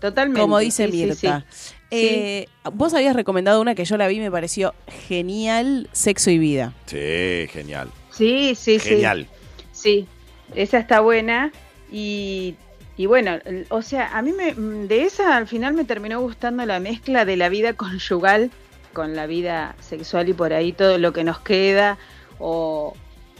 totalmente. 0.00 0.40
Como 0.40 0.58
dice 0.58 0.86
sí, 0.86 0.92
sí, 0.92 1.04
Mirta. 1.06 1.44
sí. 1.50 1.74
Eh, 1.90 2.46
Vos 2.72 2.92
habías 2.92 3.16
recomendado 3.16 3.60
una 3.62 3.74
que 3.74 3.84
yo 3.84 3.96
la 3.96 4.06
vi 4.06 4.16
y 4.16 4.20
me 4.20 4.30
pareció 4.30 4.74
genial, 5.08 5.88
Sexo 5.92 6.30
y 6.30 6.38
Vida. 6.38 6.74
Sí, 6.86 7.46
genial. 7.50 7.88
Sí, 8.18 8.54
sí, 8.56 8.80
sí. 8.80 8.88
Genial. 8.88 9.28
Sí, 9.72 10.06
esa 10.54 10.78
está 10.78 11.00
buena. 11.00 11.52
Y, 11.90 12.56
y 12.96 13.06
bueno, 13.06 13.38
o 13.68 13.80
sea, 13.80 14.16
a 14.18 14.22
mí 14.22 14.32
me, 14.32 14.52
de 14.54 15.04
esa 15.04 15.36
al 15.36 15.46
final 15.46 15.74
me 15.74 15.84
terminó 15.84 16.20
gustando 16.20 16.66
la 16.66 16.80
mezcla 16.80 17.24
de 17.24 17.36
la 17.36 17.48
vida 17.48 17.72
conyugal 17.74 18.50
con 18.92 19.14
la 19.14 19.26
vida 19.26 19.76
sexual 19.80 20.28
y 20.28 20.32
por 20.32 20.52
ahí 20.52 20.72
todo 20.72 20.98
lo 20.98 21.12
que 21.12 21.22
nos 21.22 21.38
queda 21.38 21.98
o 22.40 22.94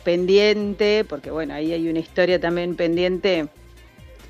pendiente, 0.05 1.05
porque 1.05 1.31
bueno, 1.31 1.55
ahí 1.55 1.73
hay 1.73 1.88
una 1.88 1.99
historia 1.99 2.41
también 2.41 2.77
pendiente 2.77 3.49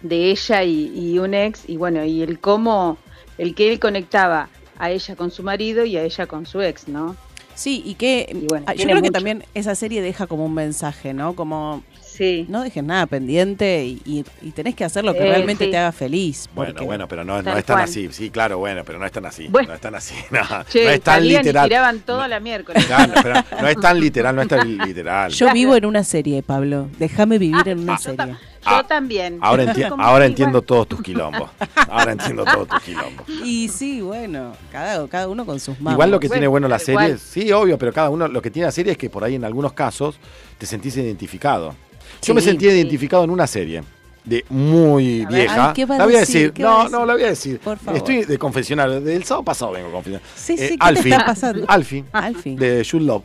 de 0.03 0.31
ella 0.31 0.63
y, 0.65 0.93
y 0.95 1.19
un 1.19 1.35
ex 1.35 1.69
y 1.69 1.77
bueno, 1.77 2.05
y 2.05 2.23
el 2.23 2.41
cómo, 2.41 2.97
el 3.37 3.55
que 3.55 3.71
él 3.71 3.79
conectaba 3.79 4.49
a 4.79 4.91
ella 4.91 5.15
con 5.17 5.31
su 5.31 5.43
marido 5.43 5.85
y 5.85 5.97
a 5.97 6.05
ella 6.05 6.27
con 6.27 6.47
su 6.47 6.63
ex, 6.63 6.89
¿no? 6.89 7.17
Sí, 7.59 7.83
y 7.85 7.95
que 7.95 8.29
Y 8.31 8.47
bueno, 8.47 8.65
ah, 8.69 8.75
yo 8.75 8.85
creo 8.85 9.03
que 9.03 9.11
también 9.11 9.43
esa 9.55 9.75
serie 9.75 10.01
deja 10.01 10.29
como 10.29 10.45
un 10.47 10.55
mensaje, 10.55 11.13
¿no? 11.13 11.35
Como 11.35 11.83
Sí. 12.01 12.47
no 12.49 12.63
dejes 12.63 12.83
nada 12.85 13.07
pendiente 13.07 13.85
y, 13.85 14.01
y- 14.05 14.25
y 14.43 14.51
tenés 14.53 14.75
que 14.77 14.85
hacer 14.85 15.05
lo 15.05 15.13
que 15.13 15.21
Eh, 15.21 15.29
realmente 15.29 15.65
sí. 15.67 15.71
te 15.71 15.77
haga 15.77 15.91
feliz. 15.93 16.49
Bueno, 16.55 16.73
porque- 16.73 16.85
bueno, 16.87 17.07
pero 17.09 17.25
no, 17.25 17.43
no 17.43 17.57
es 17.57 17.65
tan 17.65 17.79
así. 17.81 18.09
Sí, 18.13 18.31
claro, 18.31 18.59
bueno, 18.59 18.83
pero 18.85 18.99
no 19.01 19.07
es 19.07 19.13
tan 19.13 19.27
así. 19.27 19.47
Bueno. 19.49 19.69
No 19.69 19.75
es 19.75 19.81
tan 19.81 19.95
así. 19.97 20.15
No, 20.31 20.41
Che, 20.71 20.85
no 20.85 20.91
es 20.91 21.01
tan 21.01 21.25
y 21.25 21.29
literal. 21.31 21.69
tiraban 21.69 22.01
toda 22.01 22.27
la 22.29 22.39
miércoles. 22.41 22.85
Claro, 22.87 23.13
pero 23.23 23.35
no 23.61 23.69
es 23.69 23.79
tan 23.81 23.99
literal, 24.01 24.35
no 24.37 24.43
es 24.43 24.49
tan 24.49 24.79
literal. 24.79 25.33
Yo 25.33 25.53
vivo 25.53 25.75
en 25.77 25.85
una 25.85 26.05
serie, 26.05 26.43
Pablo. 26.45 26.89
Déjame 26.99 27.39
vivir 27.39 27.67
en 27.69 27.81
una 27.81 27.95
ah, 27.95 27.99
serie. 27.99 28.37
Yo 28.65 28.71
Ah, 28.71 28.85
también. 28.87 29.39
Ahora, 29.41 29.65
Yo 29.65 29.73
enti- 29.73 29.95
ahora 29.99 30.27
entiendo 30.27 30.63
todos 30.63 30.89
tus 30.89 31.01
quilombos. 31.03 31.49
Ahora 31.89 32.13
entiendo 32.13 32.45
todos 32.45 32.69
tus 32.69 32.81
quilombos. 32.83 33.29
Y 33.45 33.69
sí, 33.69 34.01
bueno, 34.01 34.53
cada, 34.73 35.07
cada 35.09 35.29
uno 35.29 35.47
con 35.47 35.59
sus 35.61 35.81
manos. 35.81 35.95
Igual 35.95 36.11
lo 36.11 36.21
que 36.21 36.29
Bueno, 36.29 36.39
tiene 36.39 36.49
bueno 36.49 36.69
la 36.69 36.79
serie, 36.79 37.17
sí, 37.19 37.51
obvio, 37.53 37.79
pero 37.79 37.93
cada 37.93 38.11
uno, 38.11 38.27
lo 38.29 38.43
que 38.43 38.51
tiene 38.51 38.67
la 38.67 38.73
serie 38.73 38.93
es 38.93 38.99
que 38.99 39.09
por 39.09 39.23
ahí 39.25 39.37
en 39.37 39.45
algunos 39.45 39.73
casos 39.73 40.17
te 40.59 40.67
sentís 40.67 40.97
identificado. 40.97 41.75
Yo 42.23 42.35
me 42.35 42.41
sentí 42.41 42.67
sí. 42.67 42.73
identificado 42.73 43.25
en 43.25 43.31
una 43.31 43.47
serie 43.47 43.83
de 44.25 44.45
muy 44.51 45.23
A 45.23 45.29
ver. 45.29 45.39
vieja. 45.43 45.69
Ay, 45.69 45.73
¿qué 45.75 45.87
va 45.87 45.95
a 45.95 45.99
la 45.99 46.05
voy 46.05 46.17
a 46.17 46.19
decir? 46.21 46.35
decir, 46.37 46.53
¿Qué 46.53 46.65
va 46.65 46.71
a 46.71 46.73
no, 46.73 46.79
decir? 46.83 46.99
no, 46.99 47.07
la 47.07 47.13
voy 47.15 47.23
a 47.23 47.27
decir. 47.29 47.59
Por 47.61 47.79
favor. 47.79 47.97
Estoy 47.97 48.25
de 48.25 48.39
confesionario, 48.39 49.01
del 49.01 49.25
sábado 49.25 49.45
pasado 49.45 49.73
vengo 49.73 49.89
a 49.89 49.93
confesionar. 49.93 50.23
Sí, 50.35 50.57
sí, 50.59 50.65
Eh, 50.65 50.69
¿qué 50.71 50.77
te 50.79 50.85
Alfie, 50.85 51.13
está 51.13 51.25
pasando? 51.25 51.65
Alfie, 51.69 52.05
Alfie. 52.13 52.57
de 52.57 52.87
Jude 52.91 53.05
Love. 53.05 53.23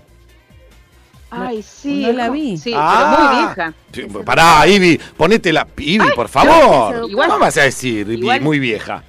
Ay, 1.36 1.64
sí. 1.64 2.04
no 2.06 2.12
la 2.14 2.30
vi. 2.30 2.58
Sí, 2.58 2.74
Ah. 2.76 3.16
pero 3.18 3.30
muy 3.30 3.46
vieja. 3.46 3.74
Sí, 3.92 4.24
pará, 4.26 4.68
Ivy, 4.68 5.00
ponete 5.18 5.52
la. 5.54 5.68
Ivy, 5.78 6.06
por 6.16 6.30
favor. 6.30 7.10
igual- 7.10 7.28
¿Cómo 7.30 7.40
vas 7.40 7.58
a 7.58 7.64
decir, 7.64 8.08
Ivy, 8.08 8.14
igual- 8.22 8.42
muy 8.42 8.60
vieja? 8.60 9.04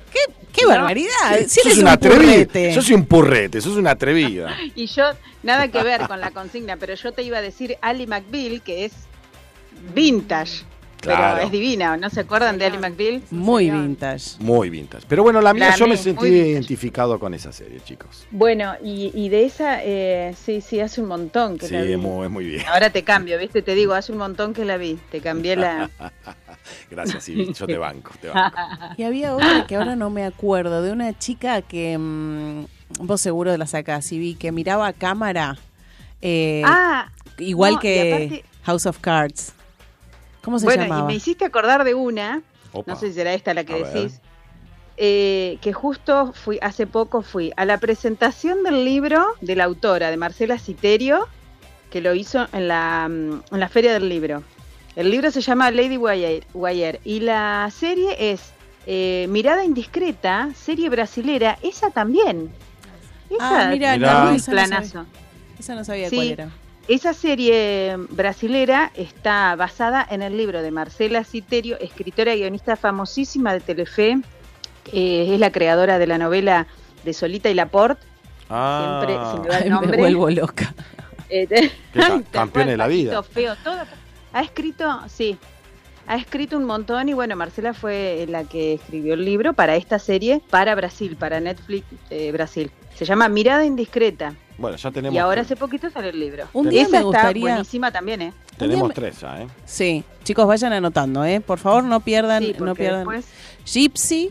¡Qué 0.52 0.62
No. 0.62 0.68
barbaridad! 0.68 1.40
Si 1.48 1.60
sos 1.68 1.78
un 1.78 1.88
atrevida. 1.88 2.72
Sos 2.74 2.88
un 2.90 3.06
purrete, 3.06 3.60
sos 3.60 3.76
una 3.76 3.90
atrevida. 3.90 4.54
Y 4.76 4.86
yo, 4.86 5.02
nada 5.42 5.66
que 5.66 5.82
ver 5.82 6.06
con 6.06 6.20
la 6.20 6.30
consigna, 6.30 6.76
pero 6.76 6.94
yo 6.94 7.10
te 7.10 7.22
iba 7.24 7.38
a 7.38 7.42
decir 7.42 7.76
Ali 7.82 8.06
McBeal, 8.06 8.62
que 8.62 8.84
es 8.84 8.92
vintage. 9.94 10.64
Claro. 11.04 11.34
Pero 11.36 11.46
es 11.46 11.52
divina, 11.52 11.96
¿no 11.96 12.10
se 12.10 12.20
acuerdan 12.20 12.58
de 12.58 12.66
Ali 12.66 12.78
McBeal? 12.78 13.22
Muy 13.30 13.70
vintage. 13.70 14.36
Muy 14.40 14.70
vintage. 14.70 15.04
Pero 15.08 15.22
bueno, 15.22 15.40
la 15.40 15.54
mía 15.54 15.68
La 15.70 15.76
yo 15.76 15.86
me 15.86 15.96
sentí 15.96 16.26
identificado 16.26 17.18
con 17.18 17.34
esa 17.34 17.52
serie, 17.52 17.80
chicos. 17.84 18.26
Bueno, 18.30 18.74
y, 18.82 19.10
y 19.14 19.28
de 19.28 19.44
esa, 19.44 19.82
eh, 19.84 20.34
sí, 20.44 20.60
sí, 20.60 20.80
hace 20.80 21.00
un 21.00 21.08
montón 21.08 21.58
que 21.58 21.66
Sí, 21.68 21.74
la 21.74 21.82
vi. 21.82 21.92
es 21.92 21.98
muy, 21.98 22.24
es 22.26 22.30
muy 22.30 22.44
bien. 22.46 22.64
Ahora 22.68 22.90
te 22.90 23.04
cambio, 23.04 23.38
¿viste? 23.38 23.62
Te 23.62 23.74
digo, 23.74 23.94
hace 23.94 24.12
un 24.12 24.18
montón 24.18 24.54
que 24.54 24.64
la 24.64 24.76
vi. 24.76 24.98
Te 25.10 25.20
cambié 25.20 25.56
la... 25.56 25.90
Gracias, 26.90 27.28
Ivy. 27.28 27.52
Yo 27.52 27.66
te 27.66 27.76
banco, 27.76 28.12
te 28.20 28.28
banco. 28.28 28.56
Y 28.96 29.02
había 29.02 29.34
otra 29.34 29.66
que 29.66 29.76
ahora 29.76 29.96
no 29.96 30.10
me 30.10 30.24
acuerdo, 30.24 30.82
de 30.82 30.92
una 30.92 31.16
chica 31.18 31.60
que 31.62 31.96
mm, 31.98 32.64
vos 33.00 33.20
seguro 33.20 33.54
la 33.56 33.66
sacás 33.66 34.10
y 34.12 34.18
vi 34.18 34.34
que 34.34 34.52
miraba 34.52 34.86
a 34.86 34.92
cámara, 34.92 35.58
eh, 36.22 36.62
ah, 36.64 37.10
igual 37.38 37.74
no, 37.74 37.78
que 37.80 38.12
aparte- 38.14 38.44
House 38.64 38.86
of 38.86 38.98
Cards. 39.00 39.52
¿Cómo 40.44 40.58
se 40.58 40.66
bueno, 40.66 40.82
llamaba? 40.84 41.02
y 41.02 41.06
me 41.06 41.14
hiciste 41.14 41.44
acordar 41.44 41.84
de 41.84 41.94
una, 41.94 42.42
Opa. 42.72 42.92
no 42.92 42.98
sé 42.98 43.08
si 43.08 43.14
será 43.14 43.32
esta 43.34 43.54
la 43.54 43.64
que 43.64 43.74
A 43.74 43.76
decís, 43.88 44.20
eh, 44.96 45.58
que 45.60 45.72
justo 45.72 46.32
fui, 46.32 46.58
hace 46.62 46.86
poco 46.86 47.22
fui 47.22 47.52
a 47.56 47.64
la 47.64 47.78
presentación 47.78 48.62
del 48.62 48.84
libro 48.84 49.24
de 49.40 49.56
la 49.56 49.64
autora, 49.64 50.10
de 50.10 50.16
Marcela 50.16 50.58
Citerio, 50.58 51.26
que 51.90 52.00
lo 52.00 52.14
hizo 52.14 52.46
en 52.52 52.68
la, 52.68 53.08
mm, 53.08 53.42
en 53.54 53.60
la 53.60 53.68
Feria 53.68 53.92
del 53.92 54.08
Libro. 54.08 54.42
El 54.96 55.10
libro 55.10 55.30
se 55.32 55.40
llama 55.40 55.70
Lady 55.72 55.96
Wire, 55.96 56.44
Wire 56.54 57.00
y 57.04 57.20
la 57.20 57.68
serie 57.76 58.32
es 58.32 58.52
eh, 58.86 59.26
Mirada 59.30 59.64
Indiscreta, 59.64 60.50
serie 60.54 60.88
brasilera, 60.90 61.58
esa 61.62 61.90
también. 61.90 62.50
Esa 63.30 63.68
Ah, 63.68 63.70
mira, 63.70 63.96
Mirá. 63.96 64.24
no, 64.24 64.26
muy 64.30 64.36
esa 64.36 64.52
no 64.52 64.58
sabía. 64.58 64.68
planazo. 64.68 65.06
Esa 65.58 65.74
no 65.74 65.84
sabía 65.84 66.10
Sí. 66.10 66.16
cuál 66.16 66.28
era. 66.28 66.48
Esa 66.86 67.14
serie 67.14 67.96
brasilera 68.10 68.92
está 68.94 69.56
basada 69.56 70.06
en 70.10 70.20
el 70.20 70.36
libro 70.36 70.60
de 70.60 70.70
Marcela 70.70 71.24
Citerio, 71.24 71.78
escritora 71.80 72.34
y 72.34 72.40
guionista 72.40 72.76
famosísima 72.76 73.54
de 73.54 73.60
Telefe. 73.60 74.18
Eh, 74.92 75.30
es 75.32 75.40
la 75.40 75.50
creadora 75.50 75.98
de 75.98 76.06
la 76.06 76.18
novela 76.18 76.66
de 77.04 77.14
Solita 77.14 77.48
y 77.48 77.54
Laporte. 77.54 78.06
Ah, 78.50 79.00
Siempre 79.02 79.14
se 79.30 79.40
me 79.40 79.48
va 79.48 79.58
el 79.60 79.64
me 79.64 79.70
nombre. 79.70 79.96
vuelvo 79.96 80.28
loca. 80.28 80.74
Eh, 81.30 81.46
te- 81.46 81.72
ca- 81.94 82.22
campeón 82.30 82.66
de 82.66 82.76
la 82.76 82.86
vida. 82.86 83.22
Feo, 83.22 83.56
todo. 83.64 83.78
Ha 84.34 84.42
escrito, 84.42 85.00
sí, 85.08 85.38
ha 86.06 86.16
escrito 86.16 86.58
un 86.58 86.64
montón 86.64 87.08
y 87.08 87.14
bueno, 87.14 87.34
Marcela 87.34 87.72
fue 87.72 88.26
la 88.28 88.44
que 88.44 88.74
escribió 88.74 89.14
el 89.14 89.24
libro 89.24 89.54
para 89.54 89.76
esta 89.76 89.98
serie, 89.98 90.42
para 90.50 90.74
Brasil, 90.74 91.16
para 91.16 91.40
Netflix 91.40 91.86
eh, 92.10 92.30
Brasil. 92.30 92.70
Se 92.94 93.06
llama 93.06 93.30
Mirada 93.30 93.64
Indiscreta 93.64 94.34
Bueno, 94.56 94.76
ya 94.76 94.90
tenemos, 94.92 95.14
y 95.14 95.18
ahora 95.18 95.42
hace 95.42 95.56
poquito 95.56 95.90
salió 95.90 96.10
el 96.10 96.20
libro. 96.20 96.44
Un 96.52 96.68
día 96.68 96.82
Esa 96.82 96.90
me 96.90 96.96
está 96.98 97.06
gustaría- 97.06 97.40
buenísima 97.54 97.90
también, 97.90 98.22
¿eh? 98.22 98.32
tenemos 98.56 98.92
tres 98.94 99.20
ya, 99.20 99.42
¿eh? 99.42 99.46
Sí, 99.64 100.04
chicos, 100.22 100.46
vayan 100.46 100.72
anotando, 100.72 101.24
¿eh? 101.24 101.40
Por 101.40 101.58
favor, 101.58 101.82
no 101.84 102.00
pierdan, 102.00 102.42
Sí, 102.44 102.54
no 102.60 102.74
pierdan. 102.74 103.00
después- 103.00 103.26
Gypsy, 103.64 104.30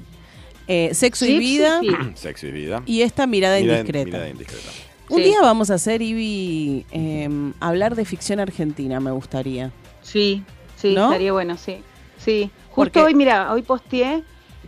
eh, 0.67 0.91
Sexo 0.93 1.25
y 1.25 1.37
Vida 1.39 1.81
sí. 1.81 1.89
Sexo 2.15 2.47
y 2.47 2.51
vida. 2.51 2.83
y 2.85 3.01
esta 3.01 3.27
mirada 3.27 3.59
Mirada- 3.59 3.79
indiscreta. 3.79 4.05
mirada 4.05 4.29
indiscreta. 4.29 4.69
Un 5.09 5.17
Sí. 5.17 5.23
día 5.25 5.41
vamos 5.41 5.69
a 5.69 5.73
hacer, 5.73 6.01
Ivy, 6.01 6.85
eh, 6.91 7.29
hablar 7.59 7.95
de 7.95 8.05
ficción 8.05 8.39
argentina, 8.39 9.01
me 9.01 9.11
gustaría. 9.11 9.71
Sí, 10.01 10.43
sí, 10.77 10.93
¿No? 10.95 11.07
estaría 11.07 11.33
bueno, 11.33 11.57
sí. 11.57 11.83
Sí, 12.17 12.49
justo 12.69 12.75
Porque- 12.75 13.01
hoy, 13.01 13.13
mira, 13.13 13.51
hoy 13.51 13.61
posteé 13.63 14.23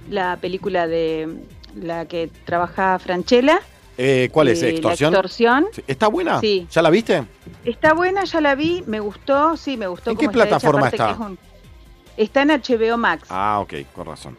la 0.09 0.37
película 0.41 0.87
de 0.87 1.29
la 1.79 2.05
que 2.05 2.29
trabaja 2.43 2.99
Franchella. 2.99 3.61
Eh, 3.97 4.29
¿Cuál 4.31 4.49
es? 4.49 4.61
eh, 4.61 4.69
¿Extorsión? 4.69 5.13
La 5.13 5.19
extorsión. 5.19 5.67
¿Está 5.87 6.07
buena? 6.07 6.39
Sí. 6.41 6.67
¿Ya 6.69 6.81
la 6.81 6.89
viste? 6.89 7.23
Está 7.63 7.93
buena, 7.93 8.23
ya 8.25 8.41
la 8.41 8.55
vi, 8.55 8.83
me 8.87 8.99
gustó, 8.99 9.55
sí, 9.57 9.77
me 9.77 9.87
gustó. 9.87 10.11
¿En 10.11 10.17
qué 10.17 10.25
está 10.25 10.33
plataforma 10.33 10.87
está? 10.89 11.05
que 11.07 11.11
es 11.13 11.19
un- 11.19 11.37
Está 12.17 12.41
en 12.43 12.49
HBO 12.51 12.97
Max, 12.97 13.27
Ah, 13.29 13.59
ok, 13.61 13.73
con 13.93 14.05
razón. 14.05 14.37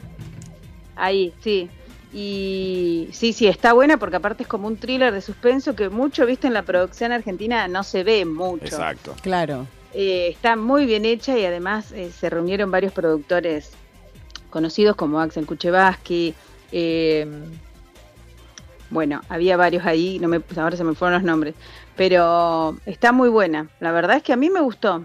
ahí, 0.96 1.32
sí. 1.42 1.68
Y 2.12 3.08
sí, 3.12 3.32
sí, 3.34 3.46
está 3.46 3.72
buena 3.74 3.98
porque 3.98 4.16
aparte 4.16 4.44
es 4.44 4.48
como 4.48 4.66
un 4.66 4.76
thriller 4.78 5.12
de 5.12 5.20
suspenso 5.20 5.74
que 5.76 5.90
mucho, 5.90 6.24
viste, 6.24 6.46
en 6.46 6.54
la 6.54 6.62
producción 6.62 7.12
argentina 7.12 7.68
no 7.68 7.82
se 7.82 8.04
ve 8.04 8.24
mucho. 8.24 8.64
Exacto. 8.64 9.14
Claro. 9.20 9.66
Eh, 9.92 10.28
está 10.30 10.56
muy 10.56 10.86
bien 10.86 11.04
hecha 11.04 11.36
y 11.38 11.44
además 11.44 11.92
eh, 11.92 12.10
se 12.18 12.30
reunieron 12.30 12.70
varios 12.70 12.92
productores 12.92 13.70
conocidos 14.50 14.96
como 14.96 15.20
Axel 15.20 15.44
Kuchevaski. 15.46 16.34
eh, 16.72 17.26
bueno, 18.90 19.20
había 19.28 19.56
varios 19.56 19.84
ahí, 19.86 20.18
no 20.20 20.28
me, 20.28 20.40
ahora 20.56 20.76
se 20.76 20.84
me 20.84 20.94
fueron 20.94 21.14
los 21.14 21.22
nombres, 21.24 21.54
pero 21.96 22.76
está 22.86 23.12
muy 23.12 23.28
buena. 23.28 23.68
La 23.80 23.92
verdad 23.92 24.16
es 24.16 24.22
que 24.22 24.32
a 24.32 24.36
mí 24.36 24.50
me 24.50 24.60
gustó. 24.60 25.04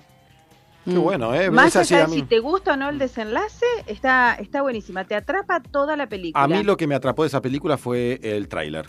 Qué 0.85 0.91
Mm. 0.91 1.01
bueno, 1.01 1.35
¿eh? 1.35 1.51
Más 1.51 1.75
allá 1.75 1.97
a 1.97 2.01
de 2.01 2.07
mí. 2.07 2.15
si 2.15 2.21
te 2.23 2.39
gusta 2.39 2.73
o 2.73 2.75
no 2.77 2.89
el 2.89 2.97
desenlace, 2.97 3.65
está, 3.85 4.33
está 4.39 4.61
buenísima. 4.63 5.05
Te 5.05 5.13
atrapa 5.15 5.61
toda 5.61 5.95
la 5.95 6.07
película. 6.07 6.43
A 6.43 6.47
mí 6.47 6.63
lo 6.63 6.75
que 6.75 6.87
me 6.87 6.95
atrapó 6.95 7.21
de 7.23 7.27
esa 7.27 7.39
película 7.41 7.77
fue 7.77 8.19
el 8.23 8.47
tráiler. 8.47 8.87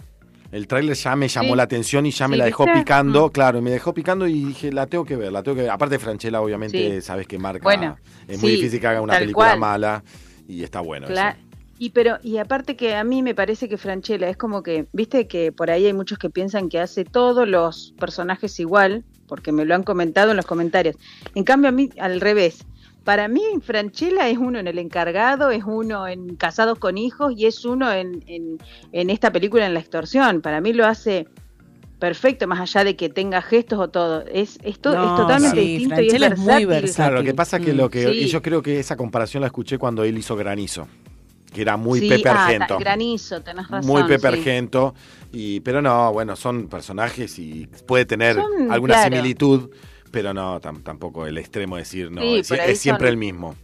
El 0.52 0.66
tráiler 0.66 0.94
ya 0.96 1.16
me 1.16 1.28
llamó 1.28 1.50
Sí. 1.50 1.56
la 1.56 1.62
atención 1.62 2.04
y 2.06 2.10
ya 2.10 2.28
me 2.28 2.36
Sí, 2.36 2.38
la 2.38 2.44
dejó 2.46 2.64
¿viste? 2.64 2.80
picando, 2.80 3.26
Mm. 3.26 3.30
claro, 3.30 3.60
me 3.62 3.70
dejó 3.70 3.92
picando 3.94 4.26
y 4.26 4.44
dije, 4.44 4.72
la 4.72 4.86
tengo 4.86 5.04
que 5.04 5.16
ver, 5.16 5.32
la 5.32 5.42
tengo 5.42 5.54
que 5.56 5.62
ver. 5.62 5.70
Aparte 5.70 5.94
de 5.94 5.98
Franchella, 5.98 6.40
obviamente, 6.40 7.00
Sí. 7.00 7.00
sabes 7.02 7.26
que 7.26 7.38
marca, 7.38 7.62
Bueno, 7.62 7.96
es 8.28 8.40
muy 8.40 8.50
sí, 8.52 8.56
difícil 8.56 8.80
que 8.80 8.86
haga 8.86 9.00
una 9.02 9.18
película 9.18 9.48
cual. 9.48 9.58
mala 9.60 10.02
y 10.48 10.62
está 10.62 10.80
bueno. 10.80 11.06
eso. 11.08 11.14
Y 11.84 11.90
pero 11.90 12.18
y 12.22 12.36
aparte 12.38 12.76
que 12.76 12.94
a 12.94 13.02
mí 13.02 13.22
me 13.24 13.34
parece 13.34 13.68
que 13.68 13.76
Franchella 13.76 14.28
es 14.28 14.36
como 14.36 14.62
que, 14.62 14.86
viste 14.92 15.26
que 15.26 15.50
por 15.50 15.68
ahí 15.68 15.84
hay 15.86 15.92
muchos 15.92 16.16
que 16.16 16.30
piensan 16.30 16.68
que 16.68 16.78
hace 16.78 17.04
todos 17.04 17.48
los 17.48 17.92
personajes 17.98 18.60
igual, 18.60 19.02
porque 19.26 19.50
me 19.50 19.64
lo 19.64 19.74
han 19.74 19.82
comentado 19.82 20.30
en 20.30 20.36
los 20.36 20.46
comentarios. 20.46 20.94
En 21.34 21.42
cambio 21.42 21.68
a 21.70 21.72
mí 21.72 21.90
al 21.98 22.20
revés. 22.20 22.64
Para 23.02 23.26
mí 23.26 23.42
Franchella 23.62 24.28
es 24.28 24.38
uno 24.38 24.60
en 24.60 24.68
El 24.68 24.78
Encargado, 24.78 25.50
es 25.50 25.64
uno 25.66 26.06
en 26.06 26.36
Casados 26.36 26.78
con 26.78 26.98
Hijos 26.98 27.34
y 27.36 27.46
es 27.46 27.64
uno 27.64 27.92
en, 27.92 28.22
en, 28.28 28.58
en 28.92 29.10
esta 29.10 29.32
película 29.32 29.66
en 29.66 29.74
La 29.74 29.80
Extorsión. 29.80 30.40
Para 30.40 30.60
mí 30.60 30.72
lo 30.72 30.86
hace 30.86 31.26
perfecto, 31.98 32.46
más 32.46 32.60
allá 32.60 32.84
de 32.84 32.94
que 32.94 33.08
tenga 33.08 33.42
gestos 33.42 33.80
o 33.80 33.88
todo. 33.88 34.24
Es, 34.32 34.56
es, 34.62 34.78
to- 34.78 34.94
No, 34.94 35.14
es 35.16 35.20
totalmente 35.20 35.60
sí, 35.60 35.66
distinto 35.78 35.94
Franchella 35.96 36.26
y 36.28 36.32
es 36.32 36.32
es 36.32 36.38
muy 36.38 36.64
versátil. 36.64 36.94
Claro, 36.94 37.16
lo 37.16 37.24
que 37.24 37.34
pasa 37.34 37.56
es 37.56 37.64
que 37.66 37.72
lo 37.72 37.90
que 37.90 38.04
Sí. 38.04 38.18
y 38.20 38.26
yo 38.28 38.40
creo 38.40 38.62
que 38.62 38.78
esa 38.78 38.96
comparación 38.96 39.40
la 39.40 39.48
escuché 39.48 39.78
cuando 39.78 40.04
él 40.04 40.16
hizo 40.16 40.36
Granizo, 40.36 40.86
que 41.52 41.62
era 41.62 41.76
muy 41.76 42.00
Sí, 42.00 42.08
Pepe 42.08 42.28
ah, 42.28 42.32
ta- 42.34 42.44
Argento. 42.46 42.78
granizo, 42.78 43.42
tenés 43.42 43.68
razón. 43.68 43.90
muy 43.90 44.02
Pepe 44.04 44.20
sí. 44.20 44.26
Argento, 44.26 44.94
y, 45.32 45.60
pero 45.60 45.82
no, 45.82 46.12
bueno, 46.12 46.34
son 46.36 46.68
personajes 46.68 47.38
y 47.38 47.68
puede 47.86 48.04
tener 48.06 48.36
Son, 48.36 48.70
alguna 48.72 48.94
claro. 48.94 49.14
similitud, 49.16 49.70
pero 50.10 50.32
no, 50.34 50.60
tam- 50.60 50.82
tampoco 50.82 51.26
el 51.26 51.38
extremo 51.38 51.76
de 51.76 51.82
decir, 51.82 52.10
no, 52.10 52.20
Sí, 52.22 52.36
es, 52.38 52.78
siempre 52.80 53.06
son- 53.08 53.12
el 53.12 53.16
mismo. 53.16 53.54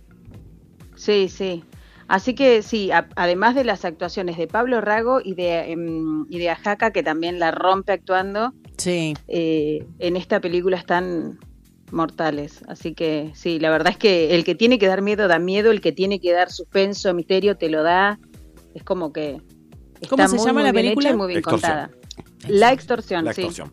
Sí, 0.97 1.29
sí. 1.29 1.65
Así 2.09 2.35
que 2.35 2.63
sí, 2.63 2.91
a- 2.91 3.09
además 3.17 3.55
de 3.55 3.65
las 3.65 3.85
actuaciones 3.85 4.39
de 4.39 4.47
Pablo 4.47 4.81
Rago 4.81 5.21
y 5.23 5.35
de, 5.35 5.73
em, 5.73 6.25
y 6.31 6.39
de 6.39 6.49
Ajaca, 6.51 6.91
que 6.91 7.03
también 7.03 7.39
la 7.39 7.51
rompe 7.51 7.93
actuando, 7.93 8.55
Sí. 8.79 9.15
eh, 9.29 9.87
en 9.99 10.17
esta 10.17 10.41
película 10.41 10.79
están 10.79 11.39
mortales. 11.93 12.61
Así 12.69 12.95
que 12.95 13.31
sí, 13.35 13.59
la 13.59 13.71
verdad 13.71 13.93
es 13.93 13.99
que 13.99 14.35
el 14.35 14.45
que 14.45 14.55
tiene 14.55 14.79
que 14.79 14.87
dar 14.87 15.03
miedo 15.03 15.29
da 15.29 15.39
miedo, 15.39 15.71
el 15.71 15.81
que 15.81 15.93
tiene 15.93 16.21
que 16.21 16.33
dar 16.33 16.51
suspenso, 16.51 17.13
misterio, 17.15 17.57
te 17.57 17.69
lo 17.69 17.83
da. 17.83 18.19
Es 18.75 18.83
como 18.85 19.13
que... 19.13 19.41
Está 20.01 20.09
¿Cómo 20.11 20.29
se 20.29 20.37
muy, 20.37 20.47
llama 20.47 20.53
muy 20.61 20.63
la 20.67 20.73
bien 20.73 20.85
película? 20.85 21.09
hecha 21.09 21.15
y 21.15 21.19
muy 21.19 21.27
bien 21.29 21.39
Extorsión. 21.39 21.73
contada. 21.73 21.91
La 22.49 22.73
extorsión, 22.73 23.25
La 23.25 23.33
sí. 23.33 23.41
extorsión. 23.43 23.73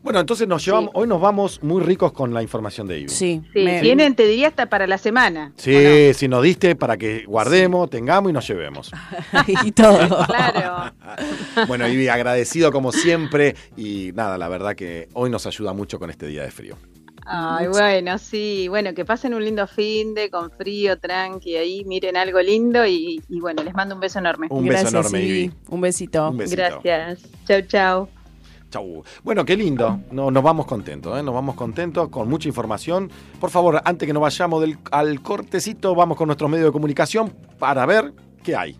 Bueno, 0.00 0.20
entonces 0.20 0.46
nos 0.48 0.64
llevamos, 0.64 0.90
hoy 0.94 1.06
nos 1.08 1.20
vamos 1.20 1.62
muy 1.62 1.82
ricos 1.82 2.12
con 2.12 2.32
la 2.32 2.40
información 2.40 2.86
de 2.86 3.00
Ivy. 3.00 3.08
Sí. 3.10 3.42
Sí, 3.52 3.64
me- 3.64 3.80
tienen, 3.82 4.14
te 4.14 4.26
diría, 4.26 4.48
hasta 4.48 4.70
para 4.70 4.86
la 4.86 4.96
semana. 4.96 5.52
¿o 5.54 5.60
Sí, 5.60 6.14
si 6.14 6.28
nos 6.28 6.42
diste 6.44 6.76
para 6.76 6.96
que 6.96 7.24
guardemos, 7.26 7.90
tengamos 7.90 8.30
y 8.30 8.32
nos 8.32 8.46
llevemos. 8.48 8.90
y 9.64 9.72
todo. 9.72 10.06
no? 10.08 10.16
Claro. 10.26 10.94
Bueno, 11.66 11.86
Ivy, 11.88 12.08
agradecido 12.08 12.70
como 12.72 12.92
siempre 12.92 13.54
y 13.76 14.12
nada, 14.14 14.38
la 14.38 14.48
verdad 14.48 14.76
que 14.76 15.08
hoy 15.14 15.28
nos 15.30 15.46
ayuda 15.46 15.72
mucho 15.74 15.98
con 15.98 16.08
este 16.10 16.26
día 16.28 16.42
de 16.42 16.52
frío. 16.52 16.76
Ay, 17.30 17.68
bueno, 17.68 18.16
sí, 18.16 18.68
bueno, 18.68 18.94
que 18.94 19.04
pasen 19.04 19.34
un 19.34 19.44
lindo 19.44 19.66
fin 19.66 20.14
de 20.14 20.30
con 20.30 20.50
frío, 20.50 20.98
tranqui, 20.98 21.56
ahí 21.56 21.84
miren 21.84 22.16
algo 22.16 22.40
lindo 22.40 22.86
y, 22.86 23.22
y 23.28 23.40
bueno, 23.40 23.62
les 23.62 23.74
mando 23.74 23.94
un 23.94 24.00
beso 24.00 24.18
enorme. 24.18 24.46
Un 24.48 24.64
beso 24.64 24.80
Gracias, 24.80 24.92
enorme, 24.94 25.20
Ivy. 25.22 25.38
Ivy. 25.40 25.54
Un 25.68 25.80
besito. 25.82 26.30
Un 26.30 26.38
besito. 26.38 26.56
Gracias. 26.56 27.28
Chau, 27.46 27.60
chau. 27.62 28.08
Chau. 28.70 29.04
Bueno, 29.22 29.44
qué 29.44 29.56
lindo. 29.56 30.00
No, 30.10 30.30
nos 30.30 30.42
vamos 30.42 30.64
contentos, 30.64 31.18
¿eh? 31.18 31.22
Nos 31.22 31.34
vamos 31.34 31.54
contentos 31.54 32.08
con 32.08 32.30
mucha 32.30 32.48
información. 32.48 33.10
Por 33.38 33.50
favor, 33.50 33.82
antes 33.84 34.06
que 34.06 34.12
nos 34.14 34.22
vayamos 34.22 34.62
del, 34.62 34.78
al 34.90 35.20
cortecito, 35.20 35.94
vamos 35.94 36.16
con 36.16 36.28
nuestro 36.28 36.48
medio 36.48 36.64
de 36.64 36.72
comunicación 36.72 37.30
para 37.58 37.84
ver 37.84 38.14
qué 38.42 38.56
hay. 38.56 38.76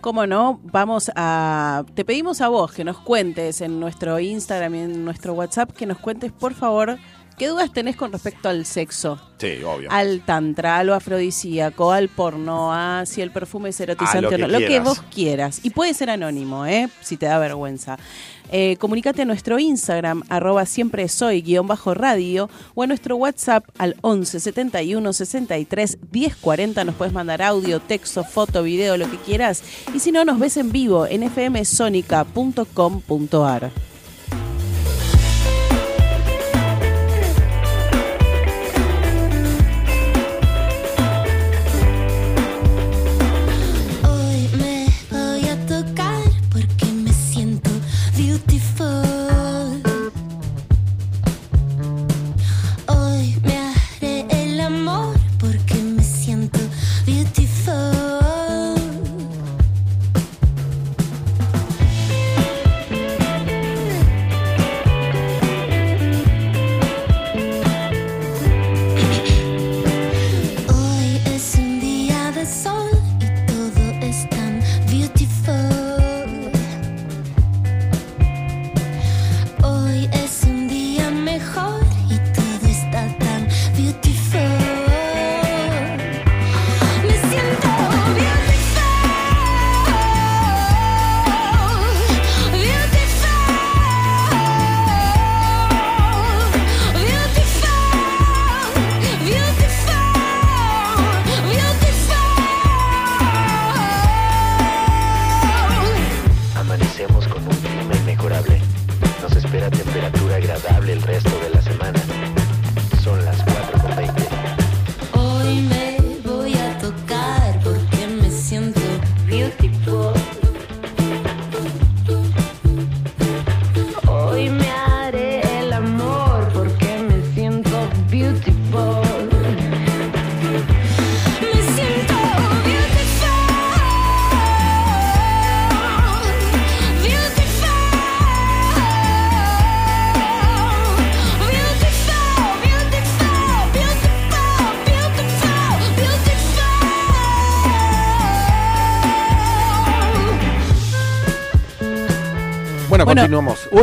Cómo 0.00 0.26
no, 0.26 0.60
vamos 0.64 1.10
a. 1.16 1.84
Te 1.94 2.04
pedimos 2.04 2.40
a 2.40 2.48
vos 2.48 2.72
que 2.72 2.84
nos 2.84 2.98
cuentes 2.98 3.60
en 3.60 3.80
nuestro 3.80 4.20
Instagram 4.20 4.74
y 4.74 4.78
en 4.80 5.04
nuestro 5.04 5.32
WhatsApp 5.32 5.72
que 5.72 5.86
nos 5.86 5.98
cuentes, 5.98 6.30
por 6.30 6.54
favor, 6.54 6.98
qué 7.38 7.48
dudas 7.48 7.72
tenés 7.72 7.96
con 7.96 8.12
respecto 8.12 8.48
al 8.48 8.66
sexo. 8.66 9.20
Sí, 9.38 9.62
obvio. 9.64 9.90
Al 9.90 10.24
tantra, 10.24 10.78
a 10.78 10.84
lo 10.84 10.94
afrodisíaco, 10.94 11.92
al 11.92 12.08
porno, 12.08 12.72
a 12.72 13.04
si 13.06 13.20
el 13.20 13.30
perfume 13.30 13.70
es 13.70 13.80
erotizante 13.80 14.34
o 14.34 14.38
no, 14.38 14.48
lo 14.48 14.58
que 14.58 14.80
vos 14.80 15.02
quieras. 15.12 15.60
Y 15.62 15.70
puede 15.70 15.94
ser 15.94 16.10
anónimo, 16.10 16.66
¿eh? 16.66 16.88
Si 17.00 17.16
te 17.16 17.26
da 17.26 17.38
vergüenza. 17.38 17.98
Eh, 18.52 18.76
comunicate 18.78 19.22
a 19.22 19.24
nuestro 19.24 19.58
Instagram, 19.58 20.22
arroba 20.28 20.66
siempre 20.66 21.08
soy, 21.08 21.40
guion 21.42 21.66
bajo 21.66 21.94
radio, 21.94 22.50
o 22.74 22.82
a 22.82 22.86
nuestro 22.86 23.16
WhatsApp 23.16 23.64
al 23.78 23.96
11 24.02 24.38
71 24.38 25.12
63 25.12 25.98
10 26.10 26.36
40. 26.36 26.84
Nos 26.84 26.94
puedes 26.94 27.14
mandar 27.14 27.42
audio, 27.42 27.80
texto, 27.80 28.22
foto, 28.22 28.62
video, 28.62 28.96
lo 28.96 29.10
que 29.10 29.16
quieras. 29.18 29.64
Y 29.92 29.98
si 29.98 30.12
no, 30.12 30.24
nos 30.24 30.38
ves 30.38 30.56
en 30.56 30.70
vivo 30.72 31.06
en 31.06 31.28
fmsonica.com.ar. 31.30 33.93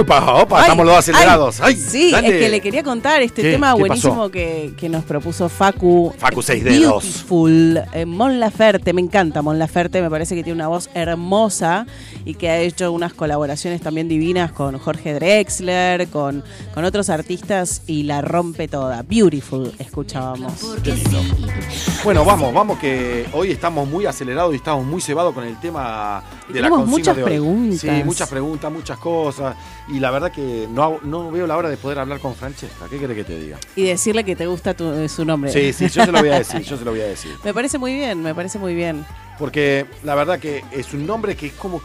opa, 0.02 0.58
Ay, 0.58 0.62
estamos 0.62 0.86
los 0.86 0.96
dos 0.96 1.00
acelerados. 1.00 1.62
Ay, 1.62 1.76
sí, 1.76 2.12
dale. 2.12 2.28
es 2.30 2.34
que 2.44 2.50
le 2.50 2.62
quería 2.62 2.84
contar 2.84 3.22
este 3.22 3.42
¿Qué? 3.42 3.52
tema 3.52 3.74
¿Qué 3.74 3.80
buenísimo 3.80 4.30
que, 4.30 4.74
que 4.78 4.90
nos 4.90 5.04
propuso 5.04 5.50
Facu. 5.50 6.14
Facu 6.18 6.42
seis 6.42 6.64
dedos. 6.64 7.04
Beautiful. 7.04 7.82
Eh, 7.94 8.06
Mon 8.06 8.40
Laferte, 8.40 8.94
me 8.94 9.02
encanta 9.02 9.42
Mon 9.42 9.58
Laferte, 9.60 10.02
me 10.02 10.10
parece 10.10 10.36
que 10.36 10.44
tiene 10.44 10.56
una 10.56 10.68
voz 10.68 10.90
hermosa 10.94 11.86
y 12.26 12.34
que 12.36 12.50
ha 12.50 12.60
hecho 12.60 12.92
unas 12.92 13.14
colaboraciones 13.14 13.82
también 13.82 14.08
divinas 14.08 14.52
con 14.52 14.78
Jorge 14.78 15.14
Drexler, 15.14 16.08
con, 16.10 16.44
con 16.74 16.84
otros 16.86 17.10
artistas 17.10 17.84
y 17.88 18.04
la 18.04 18.22
rompe 18.22 18.68
toda. 18.68 19.04
Beautiful, 19.04 19.72
escuchábamos. 19.80 20.54
Porque 20.62 20.96
sí. 20.96 21.18
Bueno, 22.04 22.26
vamos, 22.26 22.54
vamos 22.54 22.80
que 22.80 23.26
hoy 23.34 23.52
estamos 23.52 23.88
muy 23.88 24.06
acelerados 24.06 24.54
y 24.54 24.58
estamos 24.58 24.86
muy 24.86 25.02
cebados 25.02 25.34
con 25.34 25.44
el 25.44 25.60
tema 25.60 26.24
de 26.48 26.62
la 26.62 26.68
Tenemos 26.70 26.80
consigna 26.80 26.98
muchas 26.98 27.16
de 27.16 27.24
hoy. 27.24 27.30
preguntas. 27.30 27.80
Sí, 27.80 27.90
muchas 28.04 28.30
preguntas, 28.30 28.72
muchas 28.72 28.98
cosas. 28.98 29.56
Y 29.92 30.00
la 30.00 30.10
verdad 30.12 30.32
que 30.32 30.68
no, 30.72 31.00
no 31.04 31.30
veo 31.32 31.46
la 31.46 31.58
hora 31.58 31.70
de 31.70 31.76
poder 31.78 32.00
hablar 32.00 32.20
con 32.20 32.34
Francesca. 32.36 32.86
¿Qué 32.90 32.98
querés 32.98 33.18
que 33.18 33.24
te 33.26 33.38
diga? 33.38 33.58
Y 33.76 33.84
decirle 33.84 34.24
que 34.24 34.36
te 34.36 34.46
gusta 34.48 34.74
tu- 34.74 35.08
su 35.10 35.26
nombre. 35.26 35.52
Sí, 35.52 35.74
sí, 35.74 35.90
yo 35.90 36.06
se 36.06 36.12
lo 36.12 36.20
voy 36.20 36.30
a 36.30 36.38
decir, 36.40 36.62
yo 36.62 36.78
se 36.78 36.86
lo 36.86 36.92
voy 36.92 37.02
a 37.02 37.08
decir. 37.08 37.36
Me 37.44 37.54
parece 37.54 37.78
muy 37.78 37.94
bien, 37.94 38.22
me 38.24 38.34
parece 38.34 38.58
muy 38.58 38.74
bien. 38.74 39.06
Porque 39.38 39.86
la 40.04 40.16
verdad 40.16 40.40
que 40.40 40.64
es 40.72 40.94
un 40.94 41.06
nombre 41.06 41.36
que 41.36 41.48
es 41.48 41.54
como... 41.54 41.82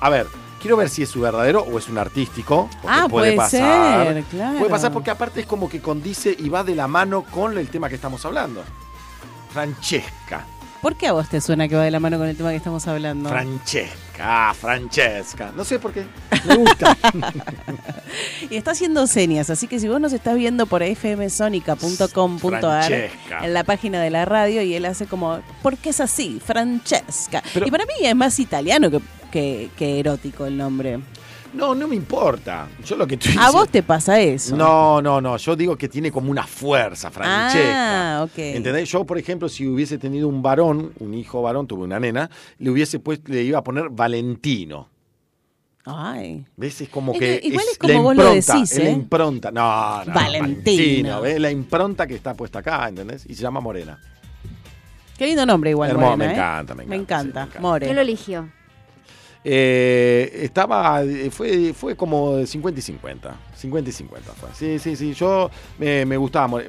A 0.00 0.10
ver, 0.10 0.26
quiero 0.60 0.76
ver 0.76 0.88
si 0.88 1.02
es 1.02 1.08
su 1.10 1.20
verdadero 1.20 1.60
o 1.62 1.78
es 1.78 1.88
un 1.88 1.98
artístico. 1.98 2.68
Ah, 2.86 3.06
puede 3.08 3.36
pasar. 3.36 4.06
ser, 4.14 4.24
claro. 4.24 4.58
Puede 4.58 4.70
pasar 4.70 4.92
porque 4.92 5.10
aparte 5.10 5.40
es 5.40 5.46
como 5.46 5.68
que 5.68 5.80
condice 5.80 6.34
y 6.36 6.48
va 6.48 6.64
de 6.64 6.74
la 6.74 6.88
mano 6.88 7.22
con 7.22 7.56
el 7.56 7.68
tema 7.68 7.88
que 7.88 7.94
estamos 7.94 8.24
hablando. 8.24 8.64
Francesca. 9.52 10.44
¿Por 10.84 10.96
qué 10.96 11.06
a 11.06 11.12
vos 11.12 11.30
te 11.30 11.40
suena 11.40 11.66
que 11.66 11.76
va 11.76 11.84
de 11.84 11.90
la 11.90 11.98
mano 11.98 12.18
con 12.18 12.28
el 12.28 12.36
tema 12.36 12.50
que 12.50 12.56
estamos 12.56 12.86
hablando? 12.86 13.30
Francesca, 13.30 14.52
Francesca. 14.52 15.50
No 15.56 15.64
sé 15.64 15.78
por 15.78 15.94
qué. 15.94 16.04
Me 16.46 16.56
gusta. 16.56 16.94
Y 18.50 18.56
está 18.56 18.72
haciendo 18.72 19.06
señas, 19.06 19.48
así 19.48 19.66
que 19.66 19.80
si 19.80 19.88
vos 19.88 19.98
nos 19.98 20.12
estás 20.12 20.36
viendo 20.36 20.66
por 20.66 20.82
fmsonica.com.ar 20.84 22.92
en 22.92 23.54
la 23.54 23.64
página 23.64 24.02
de 24.02 24.10
la 24.10 24.26
radio 24.26 24.60
y 24.60 24.74
él 24.74 24.84
hace 24.84 25.06
como, 25.06 25.40
¿por 25.62 25.78
qué 25.78 25.88
es 25.88 26.00
así? 26.00 26.38
Francesca. 26.44 27.42
Pero- 27.54 27.66
y 27.66 27.70
para 27.70 27.86
mí 27.86 27.92
es 28.02 28.14
más 28.14 28.38
italiano 28.38 28.90
que, 28.90 29.00
que- 29.32 29.70
que 29.78 30.00
erótico 30.00 30.44
el 30.44 30.58
nombre. 30.58 31.00
No, 31.54 31.74
no 31.74 31.86
me 31.86 31.94
importa. 31.94 32.66
Yo 32.84 32.96
lo 32.96 33.06
que 33.06 33.14
estoy 33.14 33.34
A 33.38 33.50
vos 33.50 33.68
te 33.68 33.82
pasa 33.82 34.20
eso. 34.20 34.56
No, 34.56 35.00
no, 35.00 35.20
no. 35.20 35.36
Yo 35.36 35.54
digo 35.54 35.76
que 35.76 35.88
tiene 35.88 36.10
como 36.10 36.30
una 36.30 36.46
fuerza, 36.46 37.10
Francesca. 37.10 38.18
Ah, 38.18 38.24
ok. 38.24 38.36
¿Entendés? 38.38 38.90
Yo, 38.90 39.04
por 39.04 39.18
ejemplo, 39.18 39.48
si 39.48 39.66
hubiese 39.66 39.96
tenido 39.98 40.26
un 40.28 40.42
varón, 40.42 40.92
un 40.98 41.14
hijo 41.14 41.42
varón, 41.42 41.66
tuve 41.66 41.84
una 41.84 42.00
nena, 42.00 42.28
le 42.58 42.70
hubiese 42.70 42.98
puesto, 42.98 43.32
le 43.32 43.42
iba 43.42 43.58
a 43.58 43.64
poner 43.64 43.88
Valentino. 43.90 44.88
Ay. 45.86 46.44
¿Ves? 46.56 46.80
Es 46.80 46.88
como 46.88 47.12
Es 47.12 47.18
que. 47.18 47.40
igual 47.44 47.64
es 47.70 47.78
la 47.80 47.88
como 47.88 48.02
vos 48.02 48.16
lo 48.16 48.22
impronta, 48.34 48.54
decís, 48.54 48.72
es 48.72 48.78
la 48.84 48.90
¿eh? 48.90 48.92
impronta. 48.92 49.50
No, 49.50 50.04
no. 50.04 50.12
Valentino. 50.14 51.20
¿ves? 51.20 51.38
La 51.40 51.50
impronta 51.50 52.06
que 52.06 52.14
está 52.14 52.34
puesta 52.34 52.60
acá, 52.60 52.88
¿entendés? 52.88 53.26
Y 53.28 53.34
se 53.34 53.42
llama 53.42 53.60
Morena. 53.60 54.00
Qué 55.18 55.26
lindo 55.26 55.46
nombre 55.46 55.70
igual. 55.70 55.90
Hermoso, 55.90 56.16
Morena, 56.16 56.24
me 56.24 56.30
¿eh? 56.32 56.34
encanta, 56.34 56.74
me 56.74 56.82
encanta, 56.82 56.96
Me 56.96 57.02
encanta. 57.02 57.22
sí, 57.22 57.26
me 57.26 57.40
encanta. 57.42 57.60
More. 57.60 57.86
¿Quién 57.86 57.96
lo 57.96 58.02
eligió? 58.02 58.48
Eh, 59.46 60.40
estaba, 60.42 61.02
fue, 61.30 61.74
fue 61.74 61.94
como 61.96 62.36
de 62.36 62.46
50 62.46 62.78
y 62.78 62.82
50. 62.82 63.36
50 63.56 63.90
y 63.90 63.92
50 63.92 64.32
fue. 64.32 64.48
Sí, 64.54 64.78
sí, 64.78 64.96
sí. 64.96 65.12
Yo 65.14 65.50
me, 65.78 66.04
me 66.06 66.16
gustaba 66.16 66.62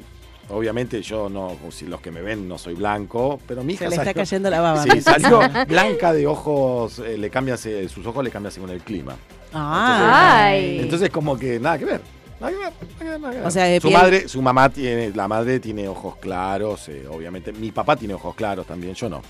Obviamente 0.48 1.02
yo 1.02 1.28
no, 1.28 1.56
si 1.70 1.86
los 1.86 2.00
que 2.00 2.12
me 2.12 2.22
ven 2.22 2.46
no 2.46 2.56
soy 2.56 2.74
blanco, 2.74 3.40
pero 3.48 3.64
mi 3.64 3.72
hija 3.72 3.86
Se 3.86 3.90
le 3.90 3.96
está 3.96 4.04
salió- 4.04 4.14
cayendo 4.22 4.48
la 4.50 4.60
baba. 4.60 4.82
Sí, 4.84 5.00
salió 5.02 5.40
blanca 5.66 6.12
de 6.12 6.24
ojos, 6.28 7.00
eh, 7.00 7.18
le 7.18 7.30
cambia, 7.30 7.56
sus 7.56 8.06
ojos 8.06 8.22
le 8.22 8.30
cambian 8.30 8.52
según 8.52 8.70
el 8.70 8.80
clima. 8.80 9.16
Ay. 9.52 10.78
Entonces 10.80 11.10
como 11.10 11.36
que 11.36 11.58
nada 11.58 11.78
que 11.78 11.84
ver. 11.86 12.00
Nada 12.38 12.52
que 12.52 12.58
ver, 12.58 12.72
nada 12.72 12.98
que 12.98 13.04
ver, 13.04 13.20
nada 13.20 13.32
que 13.32 13.38
ver. 13.38 13.46
O 13.46 13.50
sea, 13.50 13.64
de 13.64 13.80
su 13.80 13.88
piel- 13.88 13.92
madre, 13.98 14.28
su 14.28 14.40
mamá 14.40 14.68
tiene, 14.68 15.10
la 15.10 15.26
madre 15.26 15.58
tiene 15.58 15.88
ojos 15.88 16.16
claros, 16.18 16.88
eh, 16.90 17.06
obviamente. 17.10 17.52
Mi 17.52 17.72
papá 17.72 17.96
tiene 17.96 18.14
ojos 18.14 18.36
claros 18.36 18.66
también, 18.66 18.94
yo 18.94 19.08
no. 19.08 19.22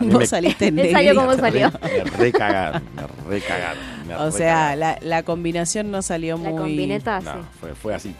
Vos 0.00 0.18
me- 0.20 0.26
saliste 0.26 0.70
negro. 0.72 0.92
salió 0.92 1.14
como 1.14 1.34
salió. 1.34 1.70
Me 1.82 2.10
recagaron, 2.10 2.82
me 2.94 3.02
recagaron. 3.28 3.78
me 4.06 4.14
O 4.16 4.30
sea, 4.30 4.76
la, 4.76 4.98
la 5.02 5.22
combinación 5.22 5.90
no 5.90 6.00
salió 6.02 6.36
La 6.38 6.50
muy... 6.50 6.58
combineta, 6.58 7.20
No, 7.20 7.32
sí. 7.34 7.38
fue, 7.60 7.74
fue 7.74 7.94
así. 7.94 8.14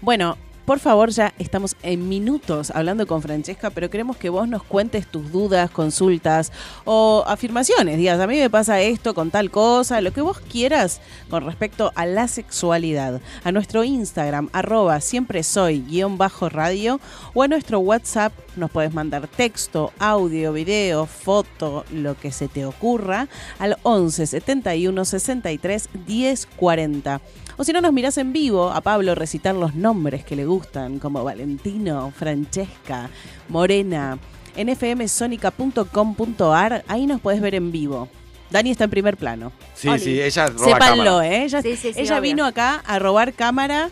Bueno, 0.00 0.36
por 0.68 0.80
favor, 0.80 1.08
ya 1.08 1.32
estamos 1.38 1.76
en 1.82 2.10
minutos 2.10 2.70
hablando 2.74 3.06
con 3.06 3.22
Francesca, 3.22 3.70
pero 3.70 3.88
queremos 3.88 4.18
que 4.18 4.28
vos 4.28 4.46
nos 4.46 4.62
cuentes 4.62 5.06
tus 5.06 5.32
dudas, 5.32 5.70
consultas 5.70 6.52
o 6.84 7.24
afirmaciones. 7.26 7.96
Digas, 7.96 8.20
a 8.20 8.26
mí 8.26 8.36
me 8.36 8.50
pasa 8.50 8.78
esto 8.82 9.14
con 9.14 9.30
tal 9.30 9.50
cosa, 9.50 10.02
lo 10.02 10.12
que 10.12 10.20
vos 10.20 10.40
quieras 10.40 11.00
con 11.30 11.46
respecto 11.46 11.90
a 11.94 12.04
la 12.04 12.28
sexualidad. 12.28 13.22
A 13.44 13.50
nuestro 13.50 13.82
Instagram, 13.82 14.50
arroba 14.52 15.00
siempre 15.00 15.42
soy 15.42 15.80
guion 15.80 16.18
bajo 16.18 16.50
radio, 16.50 17.00
o 17.32 17.42
a 17.42 17.48
nuestro 17.48 17.78
WhatsApp 17.78 18.34
nos 18.56 18.70
puedes 18.70 18.92
mandar 18.92 19.26
texto, 19.26 19.94
audio, 19.98 20.52
video, 20.52 21.06
foto, 21.06 21.86
lo 21.90 22.14
que 22.14 22.30
se 22.30 22.46
te 22.46 22.66
ocurra, 22.66 23.28
al 23.58 23.78
11 23.84 24.26
71 24.26 25.04
63 25.06 25.88
10 26.06 26.46
40. 26.56 27.20
O 27.60 27.64
si 27.64 27.72
no, 27.72 27.80
nos 27.80 27.92
mirás 27.92 28.16
en 28.18 28.32
vivo 28.32 28.70
a 28.70 28.80
Pablo 28.82 29.16
recitar 29.16 29.52
los 29.56 29.74
nombres 29.74 30.24
que 30.24 30.36
le 30.36 30.46
gustan, 30.46 30.57
como 31.00 31.24
Valentino, 31.24 32.12
Francesca, 32.16 33.10
Morena, 33.48 34.18
en 34.56 34.68
fmsonica.com.ar. 34.74 36.84
Ahí 36.88 37.06
nos 37.06 37.20
puedes 37.20 37.40
ver 37.40 37.54
en 37.54 37.70
vivo. 37.72 38.08
Dani 38.50 38.70
está 38.70 38.84
en 38.84 38.90
primer 38.90 39.16
plano. 39.16 39.52
Sí, 39.74 39.88
sí, 39.98 40.20
ella 40.20 40.46
roba 40.46 40.64
Sépanlo, 40.64 41.04
cámara. 41.04 41.28
¿eh? 41.28 41.44
Ella, 41.44 41.62
Sí, 41.62 41.76
sí, 41.76 41.92
sí, 41.92 42.00
ella 42.00 42.20
vino 42.20 42.46
acá 42.46 42.82
a 42.86 42.98
robar 42.98 43.34
cámara 43.34 43.90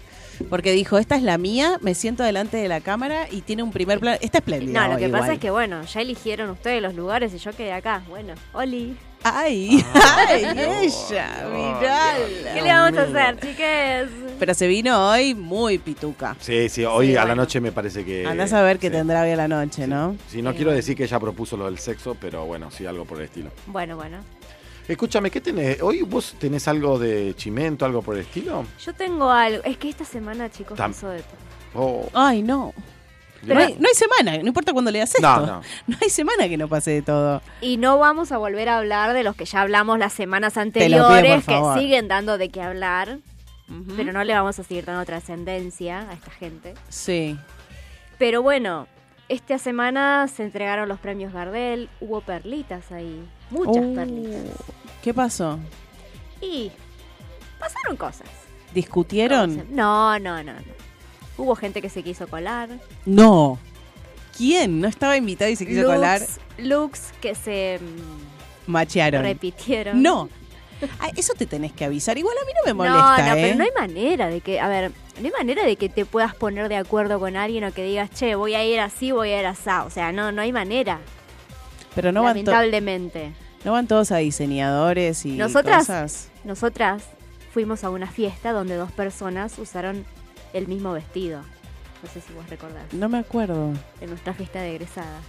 porque 0.48 0.72
dijo, 0.72 0.98
esta 0.98 1.16
es 1.16 1.22
la 1.22 1.38
mía, 1.38 1.78
me 1.82 1.94
siento 1.94 2.22
delante 2.22 2.56
de 2.56 2.68
la 2.68 2.80
cámara 2.80 3.26
y 3.30 3.42
tiene 3.42 3.62
un 3.62 3.72
primer 3.72 4.00
plano. 4.00 4.18
Está 4.20 4.38
espléndida. 4.38 4.86
No, 4.86 4.94
lo 4.94 4.98
que 4.98 5.08
pasa 5.08 5.18
igual. 5.24 5.34
es 5.34 5.38
que, 5.40 5.50
bueno, 5.50 5.82
ya 5.82 6.00
eligieron 6.00 6.50
ustedes 6.50 6.82
los 6.82 6.94
lugares 6.94 7.32
y 7.34 7.38
yo 7.38 7.52
quedé 7.52 7.72
acá. 7.72 8.02
Bueno, 8.08 8.34
Oli. 8.52 8.96
¡Ay! 9.24 9.84
¡Ay, 9.94 10.44
ella! 10.84 11.48
Mirala. 11.52 12.54
¿Qué 12.54 12.62
le 12.62 12.68
vamos 12.72 12.98
a 12.98 13.02
hacer, 13.02 13.40
chiques? 13.40 14.08
Pero 14.38 14.54
se 14.54 14.66
vino 14.68 15.10
hoy 15.10 15.34
muy 15.34 15.78
pituca. 15.78 16.36
Sí, 16.38 16.68
sí, 16.68 16.84
hoy 16.84 17.08
Sí, 17.08 17.12
a 17.16 17.20
la 17.20 17.26
bueno. 17.28 17.42
noche 17.42 17.60
me 17.60 17.72
parece 17.72 18.04
que. 18.04 18.26
Andás 18.26 18.52
a 18.52 18.62
ver 18.62 18.78
qué 18.78 18.88
sí. 18.88 18.92
tendrá 18.92 19.22
hoy 19.22 19.30
a 19.30 19.36
la 19.36 19.48
noche, 19.48 19.86
¿no? 19.86 20.16
Sí, 20.28 20.42
no 20.42 20.50
Sí, 20.50 20.56
quiero 20.56 20.70
decir 20.72 20.96
que 20.96 21.04
ella 21.04 21.18
propuso 21.18 21.56
lo 21.56 21.64
del 21.66 21.78
sexo, 21.78 22.16
pero 22.20 22.44
bueno, 22.44 22.70
sí, 22.70 22.86
algo 22.86 23.04
por 23.04 23.18
el 23.18 23.24
estilo. 23.24 23.50
Bueno, 23.66 23.96
bueno. 23.96 24.18
Escúchame, 24.86 25.30
¿qué 25.32 25.40
tenés? 25.40 25.82
¿Hoy 25.82 26.02
vos 26.02 26.36
tenés 26.38 26.68
algo 26.68 26.96
de 26.98 27.34
chimento, 27.34 27.84
algo 27.84 28.02
por 28.02 28.14
el 28.14 28.20
estilo? 28.20 28.64
Yo 28.84 28.92
tengo 28.94 29.28
algo. 29.28 29.64
Es 29.64 29.76
que 29.78 29.88
esta 29.88 30.04
semana, 30.04 30.48
chicos, 30.50 30.78
Tam- 30.78 30.92
pasó 30.92 31.08
de 31.08 31.22
todo. 31.22 31.36
Oh, 31.74 32.08
Ay, 32.14 32.42
no. 32.42 32.72
Le- 33.46 33.54
no, 33.54 33.60
hay, 33.60 33.76
no 33.78 33.88
hay 33.88 33.94
semana, 33.94 34.38
no 34.38 34.46
importa 34.48 34.72
cuándo 34.72 34.90
leas 34.90 35.14
esto. 35.14 35.22
No, 35.40 35.46
no. 35.46 35.60
No 35.86 35.96
hay 36.00 36.10
semana 36.10 36.48
que 36.48 36.56
no 36.56 36.68
pase 36.68 36.90
de 36.92 37.02
todo. 37.02 37.42
Y 37.60 37.76
no 37.76 37.98
vamos 37.98 38.32
a 38.32 38.38
volver 38.38 38.68
a 38.68 38.78
hablar 38.78 39.12
de 39.12 39.22
los 39.22 39.36
que 39.36 39.44
ya 39.44 39.60
hablamos 39.62 39.98
las 39.98 40.12
semanas 40.12 40.54
pido, 40.54 40.62
anteriores, 40.62 41.44
que 41.44 41.60
siguen 41.78 42.08
dando 42.08 42.38
de 42.38 42.48
qué 42.48 42.62
hablar. 42.62 43.18
Pero 43.96 44.12
no 44.12 44.22
le 44.22 44.32
vamos 44.32 44.58
a 44.60 44.62
seguir 44.62 44.84
dando 44.84 45.04
trascendencia 45.04 46.08
a 46.08 46.12
esta 46.12 46.30
gente. 46.30 46.74
Sí. 46.88 47.36
Pero 48.16 48.40
bueno, 48.40 48.86
esta 49.28 49.58
semana 49.58 50.28
se 50.28 50.44
entregaron 50.44 50.88
los 50.88 51.00
premios 51.00 51.32
Gardel. 51.32 51.88
Hubo 52.00 52.20
perlitas 52.20 52.92
ahí. 52.92 53.28
Muchas 53.50 53.84
Uh, 53.84 53.94
perlitas. 53.94 54.42
¿Qué 55.02 55.12
pasó? 55.12 55.58
Y 56.40 56.70
pasaron 57.58 57.96
cosas. 57.96 58.28
¿Discutieron? 58.72 59.66
No, 59.74 60.18
no, 60.20 60.42
no, 60.44 60.52
no. 60.52 60.60
Hubo 61.38 61.54
gente 61.56 61.82
que 61.82 61.88
se 61.90 62.02
quiso 62.02 62.26
colar. 62.28 62.68
No. 63.04 63.58
¿Quién? 64.36 64.80
¿No 64.80 64.88
estaba 64.88 65.16
invitado 65.16 65.50
y 65.50 65.56
se 65.56 65.66
quiso 65.66 65.82
looks, 65.82 65.94
colar? 65.94 66.22
looks 66.58 67.12
que 67.20 67.34
se 67.34 67.78
mm, 67.80 68.70
Machearon. 68.70 69.22
repitieron. 69.22 70.02
No. 70.02 70.28
Ay, 70.98 71.12
eso 71.16 71.32
te 71.34 71.46
tenés 71.46 71.72
que 71.72 71.86
avisar. 71.86 72.18
Igual 72.18 72.36
a 72.42 72.44
mí 72.44 72.52
no 72.54 72.60
me 72.74 72.88
No, 72.88 72.94
molesta, 72.94 73.28
no, 73.30 73.34
¿eh? 73.34 73.42
pero 73.42 73.56
no 73.56 73.64
hay 73.64 73.70
manera 73.88 74.28
de 74.28 74.40
que, 74.42 74.60
a 74.60 74.68
ver, 74.68 74.92
no 75.18 75.24
hay 75.26 75.32
manera 75.32 75.64
de 75.64 75.76
que 75.76 75.88
te 75.88 76.04
puedas 76.04 76.34
poner 76.34 76.68
de 76.68 76.76
acuerdo 76.76 77.18
con 77.18 77.34
alguien 77.36 77.64
o 77.64 77.72
que 77.72 77.82
digas, 77.82 78.10
che, 78.10 78.34
voy 78.34 78.54
a 78.54 78.62
ir 78.64 78.78
así, 78.80 79.10
voy 79.10 79.30
a 79.30 79.40
ir 79.40 79.46
así. 79.46 79.70
O 79.86 79.90
sea, 79.90 80.12
no, 80.12 80.32
no 80.32 80.42
hay 80.42 80.52
manera, 80.52 81.00
Pero 81.94 82.12
no 82.12 82.22
van, 82.22 82.30
lamentablemente. 82.36 83.32
no 83.64 83.72
van 83.72 83.86
todos 83.86 84.12
a 84.12 84.18
diseñadores 84.18 85.24
y 85.24 85.30
Nosotras- 85.36 85.86
cosas. 85.86 86.28
Nosotras 86.44 87.04
fuimos 87.54 87.82
a 87.82 87.88
una 87.88 88.06
fiesta 88.06 88.52
donde 88.52 88.74
dos 88.76 88.92
personas 88.92 89.58
usaron 89.58 90.04
el 90.56 90.68
mismo 90.68 90.92
vestido. 90.92 91.40
No 92.02 92.08
sé 92.12 92.20
si 92.20 92.32
vos 92.32 92.48
recordás. 92.48 92.92
No 92.92 93.08
me 93.08 93.18
acuerdo. 93.18 93.72
En 94.00 94.08
nuestra 94.10 94.34
fiesta 94.34 94.60
de 94.60 94.72
egresada. 94.72 95.20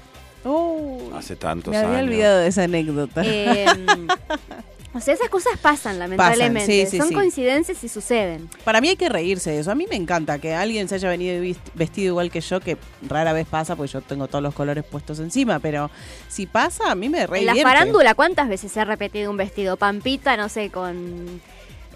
Oh, 0.44 1.10
Hace 1.16 1.36
tantos 1.36 1.72
me 1.72 1.78
había 1.78 1.98
años. 2.00 2.10
olvidado 2.10 2.40
de 2.40 2.48
esa 2.48 2.64
anécdota. 2.64 3.22
Eh, 3.26 3.66
o 4.94 5.00
sea, 5.02 5.14
esas 5.14 5.30
cosas 5.30 5.58
pasan, 5.60 5.98
lamentablemente. 6.00 6.86
sí, 6.86 6.92
sí, 6.92 6.98
Son 6.98 7.10
sí. 7.10 7.14
coincidencias 7.14 7.84
y 7.84 7.90
suceden. 7.90 8.50
Para 8.64 8.80
mí 8.80 8.90
hay 8.90 8.96
que 8.96 9.10
reírse 9.10 9.52
de 9.52 9.60
eso. 9.60 9.72
A 9.72 9.76
mí 9.76 9.88
me 9.90 9.96
encanta 9.96 10.40
que 10.40 10.54
alguien 10.54 10.88
se 10.88 10.96
haya 10.96 11.10
venido 11.10 11.44
vestido 11.74 12.08
igual 12.10 12.30
que 12.32 12.42
yo, 12.42 12.60
que 12.60 12.78
rara 13.08 13.34
vez 13.34 13.48
pasa, 13.48 13.76
porque 13.76 13.92
yo 13.92 14.02
tengo 14.02 14.28
todos 14.28 14.44
los 14.44 14.54
colores 14.54 14.84
puestos 14.86 15.20
encima, 15.20 15.60
pero 15.60 15.90
si 16.30 16.46
pasa, 16.46 16.92
a 16.92 16.96
mí 16.96 17.10
me 17.10 17.26
re 17.28 17.40
En 17.40 17.46
la 17.48 17.56
farándula, 17.56 18.14
¿cuántas 18.14 18.48
veces 18.48 18.72
se 18.72 18.80
ha 18.80 18.86
repetido 18.86 19.32
un 19.32 19.38
vestido? 19.38 19.76
Pampita, 19.78 20.38
no 20.38 20.50
sé, 20.50 20.70
con 20.70 21.42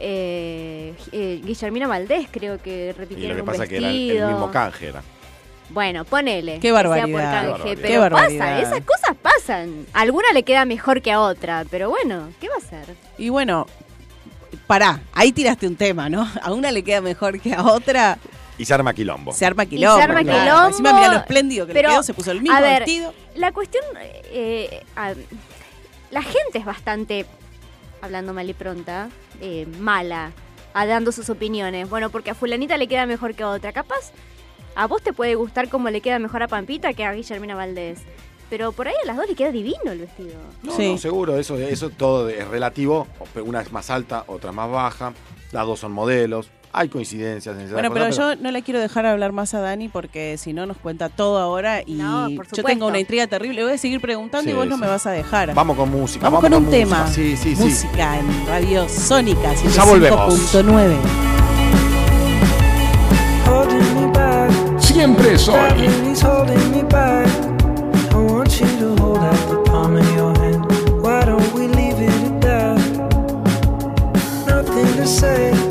eh, 0.01 0.93
eh, 1.11 1.41
Guillermina 1.43 1.87
Valdés, 1.87 2.27
creo 2.31 2.61
que 2.61 2.89
Y 2.89 2.91
repitieron 2.91 3.29
lo 3.29 3.35
que 3.35 3.41
un 3.41 3.47
pasa 3.47 3.63
es 3.63 3.69
que 3.69 3.77
era 3.77 3.87
el, 3.89 3.93
vestido. 4.07 4.27
el 4.27 4.33
mismo 4.33 4.51
canje 4.51 4.87
era. 4.87 5.03
Bueno, 5.69 6.03
ponele. 6.03 6.55
Qué 6.55 6.59
que 6.59 6.67
sea 6.67 6.73
barbaridad. 6.73 7.07
por 7.07 7.21
canje, 7.21 7.41
Qué 7.41 7.49
barbaridad. 7.51 7.75
pero 7.81 7.87
Qué 7.87 7.97
barbaridad. 7.97 8.45
pasa, 8.45 8.61
esas 8.61 8.85
cosas 8.85 9.15
pasan. 9.21 9.85
A 9.93 10.01
alguna 10.01 10.27
le 10.33 10.43
queda 10.43 10.65
mejor 10.65 11.01
que 11.01 11.11
a 11.11 11.21
otra, 11.21 11.65
pero 11.71 11.89
bueno, 11.89 12.29
¿qué 12.41 12.49
va 12.49 12.55
a 12.55 12.57
hacer? 12.57 12.95
Y 13.17 13.29
bueno, 13.29 13.67
pará, 14.67 14.99
ahí 15.13 15.31
tiraste 15.31 15.67
un 15.67 15.75
tema, 15.77 16.09
¿no? 16.09 16.27
A 16.41 16.51
una 16.51 16.71
le 16.71 16.83
queda 16.83 16.99
mejor 17.01 17.39
que 17.39 17.53
a 17.53 17.63
otra, 17.63 18.17
Y 18.57 18.65
se 18.65 18.73
arma 18.73 18.93
quilombo. 18.93 19.31
se 19.33 19.45
arma 19.45 19.65
quilombo. 19.65 19.95
se 19.97 20.03
arma 20.03 20.21
claro. 20.23 20.39
quilombo, 20.43 20.67
Encima 20.67 20.93
mira 20.93 21.07
lo 21.13 21.17
espléndido 21.19 21.65
que 21.67 21.73
pero, 21.73 21.89
le 21.89 21.93
quedó, 21.95 22.03
se 22.03 22.13
puso 22.13 22.31
el 22.31 22.41
mismo 22.41 22.57
a 22.57 22.61
ver, 22.61 22.79
vestido. 22.81 23.13
La 23.35 23.51
cuestión, 23.53 23.83
eh, 24.01 24.83
a- 24.97 25.13
la 26.11 26.21
gente 26.21 26.57
es 26.57 26.65
bastante, 26.65 27.25
hablando 28.01 28.33
mal 28.33 28.49
y 28.49 28.53
pronta, 28.53 29.09
eh, 29.41 29.65
mala, 29.79 30.31
a 30.73 30.85
dando 30.85 31.11
sus 31.11 31.29
opiniones. 31.29 31.89
Bueno, 31.89 32.09
porque 32.09 32.31
a 32.31 32.35
fulanita 32.35 32.77
le 32.77 32.87
queda 32.87 33.05
mejor 33.05 33.35
que 33.35 33.43
a 33.43 33.49
otra. 33.49 33.71
Capaz, 33.73 34.11
a 34.75 34.87
vos 34.87 35.01
te 35.01 35.13
puede 35.13 35.35
gustar 35.35 35.69
como 35.69 35.89
le 35.89 36.01
queda 36.01 36.19
mejor 36.19 36.43
a 36.43 36.47
Pampita 36.47 36.93
que 36.93 37.03
a 37.05 37.13
Guillermina 37.13 37.55
Valdés. 37.55 37.99
Pero 38.49 38.73
por 38.73 38.87
ahí 38.87 38.95
a 39.03 39.07
las 39.07 39.15
dos 39.15 39.27
le 39.29 39.35
queda 39.35 39.51
divino 39.51 39.91
el 39.91 39.99
vestido. 39.99 40.33
No, 40.63 40.75
Sí. 40.75 40.91
no, 40.91 40.97
seguro, 40.97 41.37
eso, 41.37 41.57
eso 41.57 41.89
todo 41.89 42.27
es 42.27 42.45
relativo. 42.47 43.07
Una 43.45 43.61
es 43.61 43.71
más 43.71 43.89
alta, 43.89 44.25
otra 44.27 44.51
más 44.51 44.69
baja. 44.69 45.13
Las 45.53 45.65
dos 45.65 45.79
son 45.79 45.93
modelos. 45.93 46.49
Hay 46.73 46.87
coincidencias 46.89 47.57
en 47.57 47.71
Bueno, 47.71 47.91
pero 47.93 48.09
yo 48.09 48.35
no 48.37 48.51
le 48.51 48.61
quiero 48.61 48.79
dejar 48.79 49.05
hablar 49.05 49.31
más 49.33 49.53
a 49.53 49.59
Dani 49.59 49.89
porque 49.89 50.37
si 50.37 50.53
no 50.53 50.65
nos 50.65 50.77
cuenta 50.77 51.09
todo 51.09 51.37
ahora 51.39 51.81
y 51.85 51.93
No, 51.95 52.29
yo 52.29 52.63
tengo 52.63 52.87
una 52.87 52.99
intriga 52.99 53.27
terrible. 53.27 53.63
Voy 53.63 53.73
a 53.73 53.77
seguir 53.77 53.99
preguntando 53.99 54.49
y 54.49 54.53
Sí, 54.53 54.57
vos 54.57 54.67
no 54.67 54.77
me 54.77 54.87
vas 54.87 55.05
a 55.05 55.11
dejar. 55.11 55.53
Vamos 55.53 55.75
con 55.75 55.91
música. 55.91 56.23
Vamos 56.25 56.41
con 56.41 56.53
un 56.53 56.63
música. 56.65 56.77
tema. 56.77 57.07
Sí, 57.07 57.35
sí, 57.35 57.55
sí. 57.55 57.63
Música 57.63 58.17
en 58.19 58.47
Radio 58.47 58.87
Sónica 58.87 59.53
Ya 59.75 59.83
volvemos. 59.83 60.53
105.9. 60.53 60.95
holding 63.47 63.95
me 63.95 64.07
back. 64.13 64.79
Siempre 64.79 65.37
soy. 65.37 65.57
Nothing 74.47 74.95
to 74.97 75.05
say 75.07 75.70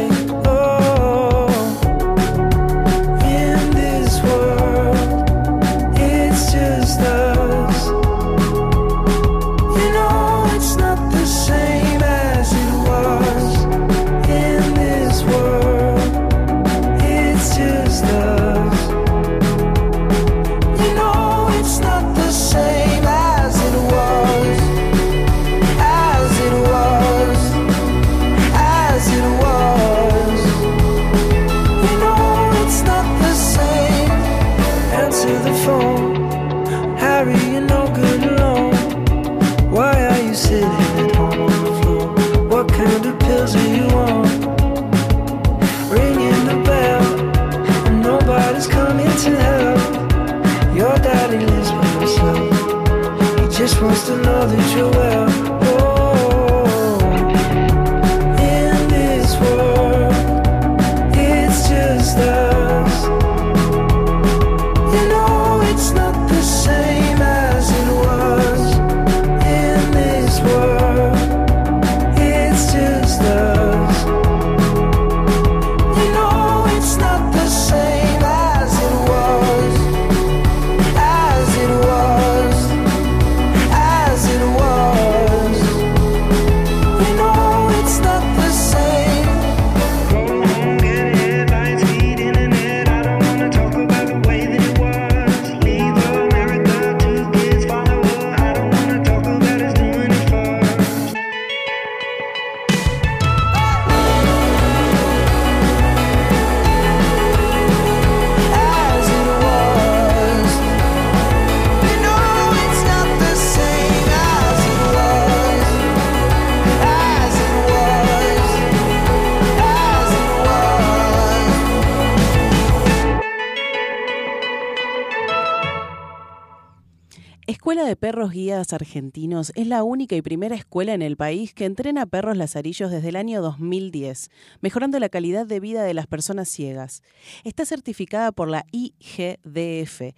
Argentinos 128.73 129.51
es 129.55 129.67
la 129.67 129.83
única 129.83 130.15
y 130.15 130.21
primera 130.21 130.55
escuela 130.55 130.93
en 130.93 131.01
el 131.01 131.17
país 131.17 131.53
que 131.53 131.65
entrena 131.65 132.05
perros 132.05 132.37
lazarillos 132.37 132.91
desde 132.91 133.09
el 133.09 133.15
año 133.15 133.41
2010, 133.41 134.29
mejorando 134.61 134.99
la 134.99 135.09
calidad 135.09 135.45
de 135.45 135.59
vida 135.59 135.83
de 135.83 135.93
las 135.93 136.07
personas 136.07 136.49
ciegas. 136.49 137.03
Está 137.43 137.65
certificada 137.65 138.31
por 138.31 138.49
la 138.49 138.65
IGDF, 138.71 140.13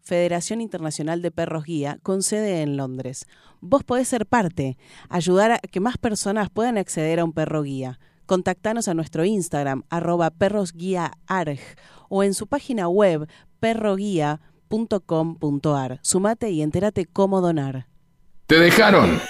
Federación 0.00 0.60
Internacional 0.60 1.20
de 1.20 1.32
Perros 1.32 1.64
Guía, 1.64 1.98
con 2.02 2.22
sede 2.22 2.62
en 2.62 2.76
Londres. 2.76 3.26
Vos 3.60 3.82
podés 3.82 4.06
ser 4.06 4.26
parte, 4.26 4.78
ayudar 5.08 5.50
a 5.50 5.58
que 5.58 5.80
más 5.80 5.98
personas 5.98 6.50
puedan 6.50 6.78
acceder 6.78 7.18
a 7.18 7.24
un 7.24 7.32
perro 7.32 7.62
guía. 7.62 7.98
Contactanos 8.26 8.86
a 8.88 8.94
nuestro 8.94 9.24
Instagram, 9.24 9.82
arroba 9.88 10.30
perrosguiaarg, 10.30 11.58
o 12.08 12.22
en 12.22 12.34
su 12.34 12.46
página 12.46 12.88
web, 12.88 13.28
perroguía.com.ar. 13.60 15.98
Sumate 16.02 16.50
y 16.50 16.62
entérate 16.62 17.06
cómo 17.06 17.40
donar. 17.40 17.86
¿Te 18.46 18.60
dejaron? 18.60 19.20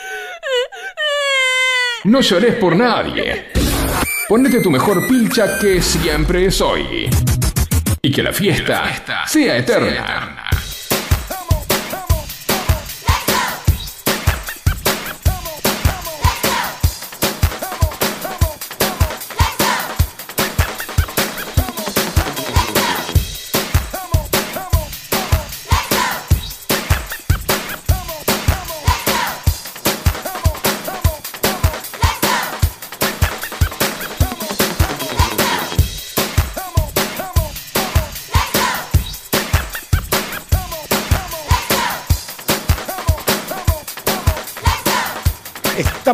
No 2.04 2.20
llores 2.20 2.54
por 2.56 2.76
nadie. 2.76 3.50
Ponete 4.28 4.60
tu 4.60 4.70
mejor 4.70 5.08
pilcha 5.08 5.58
que 5.58 5.80
siempre 5.80 6.44
es 6.44 6.60
hoy. 6.60 7.08
Y 8.02 8.12
que 8.12 8.22
la 8.22 8.34
fiesta 8.34 9.26
sea 9.26 9.56
eterna. 9.56 10.45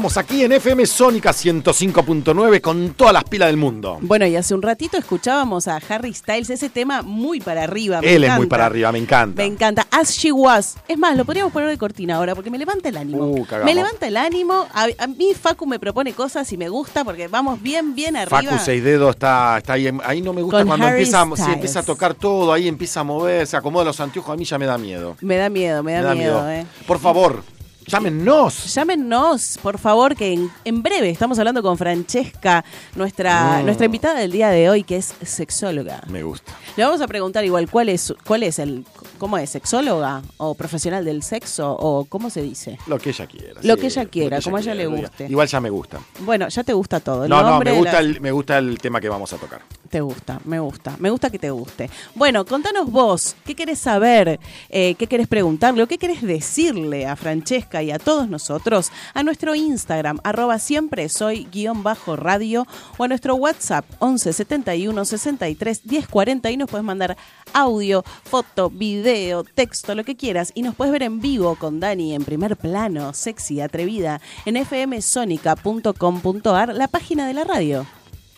Estamos 0.03 0.17
aquí 0.17 0.43
en 0.43 0.51
FM 0.51 0.85
Sónica 0.85 1.31
105.9 1.31 2.61
con 2.61 2.95
todas 2.95 3.13
las 3.13 3.23
pilas 3.23 3.47
del 3.51 3.57
mundo. 3.57 3.99
Bueno, 4.01 4.27
y 4.27 4.35
hace 4.35 4.53
un 4.53 4.61
ratito 4.61 4.99
escuchábamos 4.99 5.69
a 5.69 5.77
Harry 5.89 6.13
Styles, 6.13 6.51
ese 6.51 6.69
tema 6.69 7.03
muy 7.03 7.39
para 7.41 7.63
arriba. 7.63 8.01
me 8.01 8.13
Él 8.13 8.25
es 8.25 8.35
muy 8.35 8.47
para 8.49 8.67
arriba, 8.67 8.91
me 8.91 8.99
encanta. 8.99 9.41
Me 9.41 9.47
encanta. 9.47 9.87
As 9.93 10.11
She 10.11 10.33
Was. 10.33 10.75
Es 10.89 10.99
más, 10.99 11.17
lo 11.17 11.25
podríamos 11.25 11.53
poner 11.53 11.69
de 11.69 11.79
cortina 11.79 12.17
ahora 12.17 12.35
porque 12.35 12.51
me 12.51 12.59
levanta 12.59 12.89
el 12.89 12.97
ánimo. 12.97 13.27
Uh, 13.27 13.47
me 13.65 13.77
levanta 13.77 14.09
el 14.09 14.17
ánimo. 14.17 14.67
A, 14.75 14.89
a 14.99 15.07
mí 15.07 15.35
Facu 15.41 15.67
me 15.67 15.79
propone 15.79 16.13
cosas 16.15 16.53
y 16.53 16.57
me 16.57 16.69
gusta 16.69 17.05
porque 17.05 17.29
vamos 17.29 17.63
bien, 17.63 17.95
bien 17.95 18.17
arriba. 18.17 18.43
Facu 18.43 18.59
Seis 18.59 18.83
Dedos 18.83 19.11
está, 19.11 19.59
está 19.59 19.75
ahí. 19.75 19.89
Ahí 20.05 20.21
no 20.21 20.33
me 20.33 20.43
gusta 20.43 20.59
Con 20.59 20.67
cuando 20.67 20.87
Harry 20.87 21.03
empieza, 21.03 21.23
a- 21.23 21.27
sí, 21.27 21.31
Styles. 21.35 21.55
empieza 21.55 21.79
a 21.79 21.83
tocar 21.85 22.15
todo, 22.15 22.53
ahí 22.53 22.67
empieza 22.67 22.99
a 22.99 23.05
mover, 23.05 23.47
se 23.47 23.57
acomoda 23.57 23.85
los 23.85 24.01
anteojos, 24.01 24.35
a 24.35 24.37
mí 24.37 24.45
ya 24.45 24.59
me 24.59 24.67
da 24.67 24.79
miedo. 24.79 25.17
Me 25.21 25.37
da 25.37 25.49
miedo, 25.49 25.85
me 25.85 25.93
da, 25.93 26.13
miedo, 26.13 26.51
eh. 26.51 26.67
Por 26.89 26.99
favor, 26.99 27.45
llámenos. 27.87 28.75
Llámenos, 28.75 29.59
por 29.63 29.79
favor, 29.79 30.15
que 30.17 30.33
en, 30.33 30.51
en 30.65 30.83
breve 30.83 31.11
estamos 31.11 31.39
hablando 31.39 31.63
con 31.63 31.77
Francesca, 31.79 32.65
nuestra, 32.97 33.61
Mm. 33.61 33.65
nuestra 33.65 33.87
invitada 33.87 34.19
del 34.21 34.33
día 34.33 34.49
de 34.51 34.69
hoy, 34.71 34.83
que 34.85 34.97
es 34.97 35.15
sexóloga. 35.23 36.03
Me 36.09 36.23
gusta. 36.23 36.53
Le 36.77 36.85
vamos 36.85 37.01
a 37.01 37.07
preguntar 37.07 37.45
igual 37.45 37.69
cuál 37.71 37.89
es, 37.89 38.15
cuál 38.27 38.43
es 38.43 38.59
el, 38.59 38.85
cómo 39.19 39.39
es, 39.39 39.51
sexóloga 39.51 40.23
o 40.39 40.55
profesional 40.55 41.05
del 41.05 41.23
sexo 41.23 41.73
o 41.79 42.05
cómo 42.07 42.31
se 42.31 42.43
dice. 42.43 42.79
Lo 42.87 42.99
que 42.99 43.11
ella 43.11 43.27
quiera. 43.27 43.61
Lo 43.63 43.75
sí, 43.75 43.81
que 43.81 43.87
ella 43.87 44.05
quiera, 44.07 44.39
que 44.39 44.45
como 44.45 44.57
a 44.57 44.61
ella 44.61 44.75
le 44.75 44.87
guste. 44.87 45.27
Igual 45.29 45.49
ya 45.49 45.61
me 45.61 45.71
gusta. 45.71 45.99
Bueno, 46.21 46.49
ya 46.49 46.65
te 46.65 46.73
gusta 46.73 47.01
todo. 47.01 47.25
El 47.25 47.31
No, 47.31 47.43
no, 47.43 47.61
me 47.61 47.73
gusta, 47.73 47.93
la- 47.95 47.99
el, 48.01 48.21
me 48.21 48.31
gusta 48.33 48.59
el 48.59 48.79
tema 48.79 49.01
que 49.01 49.09
vamos 49.09 49.33
a 49.33 49.37
tocar. 49.37 49.63
Te 49.93 50.01
gusta, 50.01 50.41
me 50.47 50.59
gusta, 50.59 50.97
me 51.01 51.11
gusta 51.11 51.29
que 51.29 51.39
te 51.39 51.51
guste. 51.51 51.91
Bueno, 52.15 52.47
contanos 52.47 52.91
vos, 52.91 53.37
¿qué 53.45 53.55
querés 53.55 53.79
saber? 53.79 54.41
Eh, 54.71 54.95
¿Qué 54.95 55.07
querés 55.07 55.29
preguntarle 55.29 55.83
o 55.83 55.87
qué 55.87 55.99
querés 55.99 56.23
decirle 56.23 57.05
a 57.05 57.15
Francesca 57.15 57.83
y 57.83 57.91
a 57.91 57.99
todos 57.99 58.27
nosotros? 58.27 58.91
A 59.13 59.23
nuestro 59.23 59.55
Instagram, 59.55 60.19
arroba 60.25 60.59
siempre 60.59 61.11
soy 61.11 61.47
guion 61.53 61.83
bajo 61.83 62.17
radio 62.17 62.67
o 62.97 63.05
a 63.05 63.09
nuestro 63.09 63.35
WhatsApp 63.35 63.85
11 63.99 64.33
71 64.33 65.05
63 65.05 65.83
10 65.85 66.09
40 66.09 66.51
y 66.51 66.57
nos 66.57 66.71
puedes 66.71 66.87
mandar 66.87 67.19
audio, 67.53 68.03
foto, 68.25 68.71
video, 68.71 69.45
texto, 69.45 69.95
lo 69.95 70.05
que 70.05 70.17
quieras 70.17 70.53
y 70.55 70.63
nos 70.63 70.75
puedes 70.75 70.93
ver 70.93 71.03
en 71.03 71.21
vivo 71.21 71.55
con 71.57 71.81
Dani 71.81 72.15
en 72.15 72.25
primer 72.25 72.57
plano, 72.57 73.13
sexy, 73.13 73.61
atrevida, 73.61 74.23
en 74.47 74.57
fmsonica.com.ar, 74.65 76.75
la 76.75 76.89
página 76.89 77.27
de 77.27 77.35
la 77.35 77.45
radio. 77.45 77.87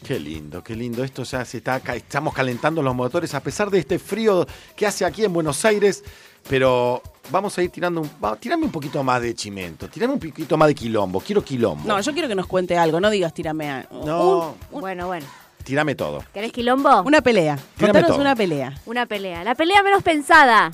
Qué 0.05 0.21
lindo, 0.21 0.63
qué 0.63 0.77
lindo. 0.77 1.03
Esto 1.03 1.23
ya 1.25 1.45
se 1.45 1.59
está, 1.59 1.79
estamos 1.95 2.35
calentando 2.35 2.83
los 2.83 2.95
motores 2.95 3.35
a 3.35 3.41
pesar 3.41 3.71
de 3.71 3.79
este 3.79 3.99
frío 3.99 4.47
que 4.77 4.87
hace 4.87 5.05
aquí 5.05 5.25
en 5.25 5.33
Buenos 5.33 5.65
Aires. 5.65 6.05
Pero 6.49 7.01
vamos 7.31 7.57
a 7.57 7.63
ir 7.63 7.71
tirando 7.71 8.03
un, 8.03 8.11
va, 8.23 8.37
tirame 8.37 8.67
un 8.67 8.71
poquito 8.71 9.03
más 9.03 9.23
de 9.23 9.35
chimento, 9.35 9.89
tirame 9.89 10.13
un 10.13 10.21
poquito 10.21 10.59
más 10.59 10.69
de 10.69 10.75
quilombo. 10.75 11.21
Quiero 11.21 11.43
quilombo. 11.43 11.89
No, 11.89 11.99
yo 12.01 12.13
quiero 12.13 12.29
que 12.29 12.35
nos 12.35 12.47
cuente 12.47 12.77
algo, 12.77 13.01
no 13.01 13.09
digas 13.09 13.33
tírame 13.33 13.71
a... 13.71 13.89
No, 13.91 14.55
Bueno, 14.71 15.07
bueno. 15.07 15.25
tirame 15.65 15.95
todo. 15.95 16.23
¿Querés 16.35 16.53
quilombo? 16.53 17.01
Una 17.03 17.23
pelea. 17.23 17.57
Tírame 17.57 17.93
Contanos 18.01 18.09
todo. 18.09 18.21
una 18.21 18.37
pelea. 18.37 18.75
Una 18.85 19.07
pelea. 19.07 19.43
La 19.43 19.55
pelea 19.55 19.83
menos 19.83 20.03
pensada. 20.03 20.71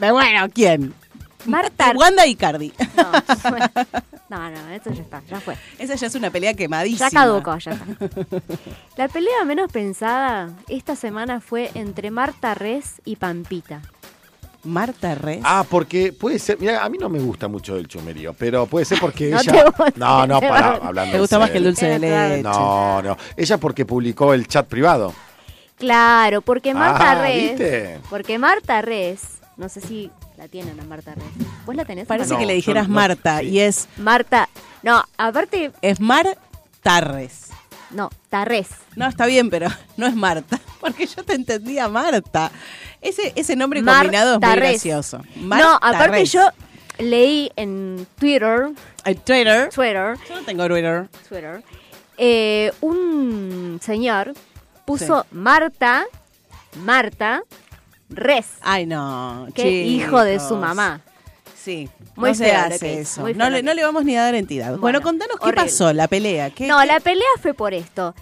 Pero 0.00 0.12
bueno, 0.14 0.48
¿quién? 0.52 0.92
Marta. 1.46 1.92
Wanda 1.96 2.26
y 2.26 2.34
Cardi. 2.34 2.72
No, 4.30 4.50
no, 4.50 4.50
no, 4.50 4.70
esto 4.70 4.90
ya 4.92 5.02
está, 5.02 5.22
ya 5.28 5.40
fue. 5.40 5.56
Esa 5.78 5.94
ya 5.94 6.06
es 6.06 6.14
una 6.14 6.30
pelea 6.30 6.54
quemadísima. 6.54 7.08
Ya 7.08 7.14
caducó, 7.20 7.56
ya 7.58 7.72
está. 7.72 7.86
La 8.96 9.08
pelea 9.08 9.44
menos 9.44 9.70
pensada 9.70 10.50
esta 10.68 10.96
semana 10.96 11.40
fue 11.40 11.70
entre 11.74 12.10
Marta 12.10 12.54
Res 12.54 13.00
y 13.04 13.16
Pampita. 13.16 13.82
Marta 14.64 15.14
Res. 15.14 15.40
Ah, 15.44 15.64
porque 15.68 16.12
puede 16.12 16.38
ser, 16.38 16.58
mira, 16.58 16.82
a 16.82 16.88
mí 16.88 16.96
no 16.98 17.10
me 17.10 17.18
gusta 17.18 17.48
mucho 17.48 17.76
el 17.76 17.86
chumerío, 17.86 18.32
pero 18.32 18.64
puede 18.66 18.86
ser 18.86 18.98
porque 18.98 19.30
No 19.30 19.40
ella. 19.40 19.64
no, 19.96 20.26
no, 20.26 20.40
para, 20.40 20.76
hablando. 20.76 21.12
Te 21.12 21.20
gusta 21.20 21.38
más 21.38 21.50
que 21.50 21.58
el 21.58 21.64
dulce 21.64 21.86
de 21.86 21.98
leche. 21.98 22.42
No, 22.42 23.02
no. 23.02 23.16
Ella 23.36 23.58
porque 23.58 23.84
publicó 23.84 24.32
el 24.32 24.48
chat 24.48 24.66
privado. 24.66 25.12
Claro, 25.76 26.40
porque 26.40 26.72
Marta 26.72 27.10
Ah, 27.12 27.14
Res. 27.22 27.50
¿viste? 27.50 28.00
Porque 28.08 28.38
Marta 28.38 28.80
Res, 28.80 29.20
no 29.58 29.68
sé 29.68 29.80
si 29.82 30.10
la 30.36 30.48
tienen 30.48 30.78
a 30.80 30.84
Marta 30.84 31.14
Res. 31.14 31.24
¿Vos 31.64 31.74
la 31.76 31.84
tenés? 31.84 32.06
Parece 32.06 32.32
No, 32.32 32.38
que 32.38 32.46
le 32.46 32.54
dijeras 32.54 32.88
no- 32.88 32.94
Marta 32.94 33.40
sí. 33.40 33.46
y 33.46 33.60
es, 33.60 33.88
Marta. 33.96 34.48
No, 34.82 35.02
aparte, 35.16 35.72
es 35.82 36.00
Mar 36.00 36.36
Tarres. 36.82 37.48
no, 37.90 38.10
Tarres. 38.28 38.68
No, 38.96 39.06
está 39.08 39.26
bien, 39.26 39.48
pero 39.50 39.68
no 39.96 40.06
es 40.06 40.14
Marta. 40.14 40.58
Porque 40.80 41.06
yo 41.06 41.22
te 41.24 41.34
entendía 41.34 41.88
Marta. 41.88 42.50
Ese, 43.00 43.32
ese 43.36 43.56
nombre 43.56 43.82
combinado 43.84 44.34
es 44.34 44.40
muy 44.40 44.56
gracioso. 44.56 45.22
No, 45.36 45.74
aparte 45.80 46.24
yo 46.26 46.48
leí 46.98 47.50
en 47.56 48.06
Twitter, 48.18 48.70
El 49.04 49.16
Twitter. 49.20 49.68
Twitter, 49.70 50.16
Yo 50.28 50.34
no 50.36 50.42
tengo 50.44 50.66
Twitter. 50.68 51.08
Twitter, 51.28 51.62
eh, 52.16 52.72
un 52.80 53.78
señor 53.82 54.32
puso 54.84 55.26
Marta, 55.32 56.04
Marta 56.84 57.42
Res, 58.10 58.46
Ay, 58.60 58.86
no. 58.86 59.48
que 59.54 59.68
hijo 59.82 60.22
de 60.22 60.38
su 60.40 60.56
mamá. 60.56 61.00
Sí. 61.56 61.88
Muy 62.16 62.30
no 62.30 62.34
se 62.34 62.44
feo 62.44 62.58
hace 62.60 63.00
eso. 63.00 63.22
muy 63.22 63.34
No 63.34 63.48
le, 63.50 63.62
no 63.62 63.72
le 63.74 63.82
vamos 63.82 64.04
ni 64.04 64.16
a 64.16 64.22
dar 64.22 64.34
entidad. 64.34 64.66
Bueno, 64.68 64.80
Bueno, 64.82 65.00
contanos 65.02 65.36
qué 65.42 65.52
pasó, 65.52 65.92
la 65.92 66.06
pelea. 66.08 66.50
¿Qué, 66.50 66.66
No, 66.66 66.80
qué- 66.80 66.86
la 66.86 67.00
pelea 67.00 67.26
fue 67.40 67.54
por 67.54 67.72
esto. 67.74 68.14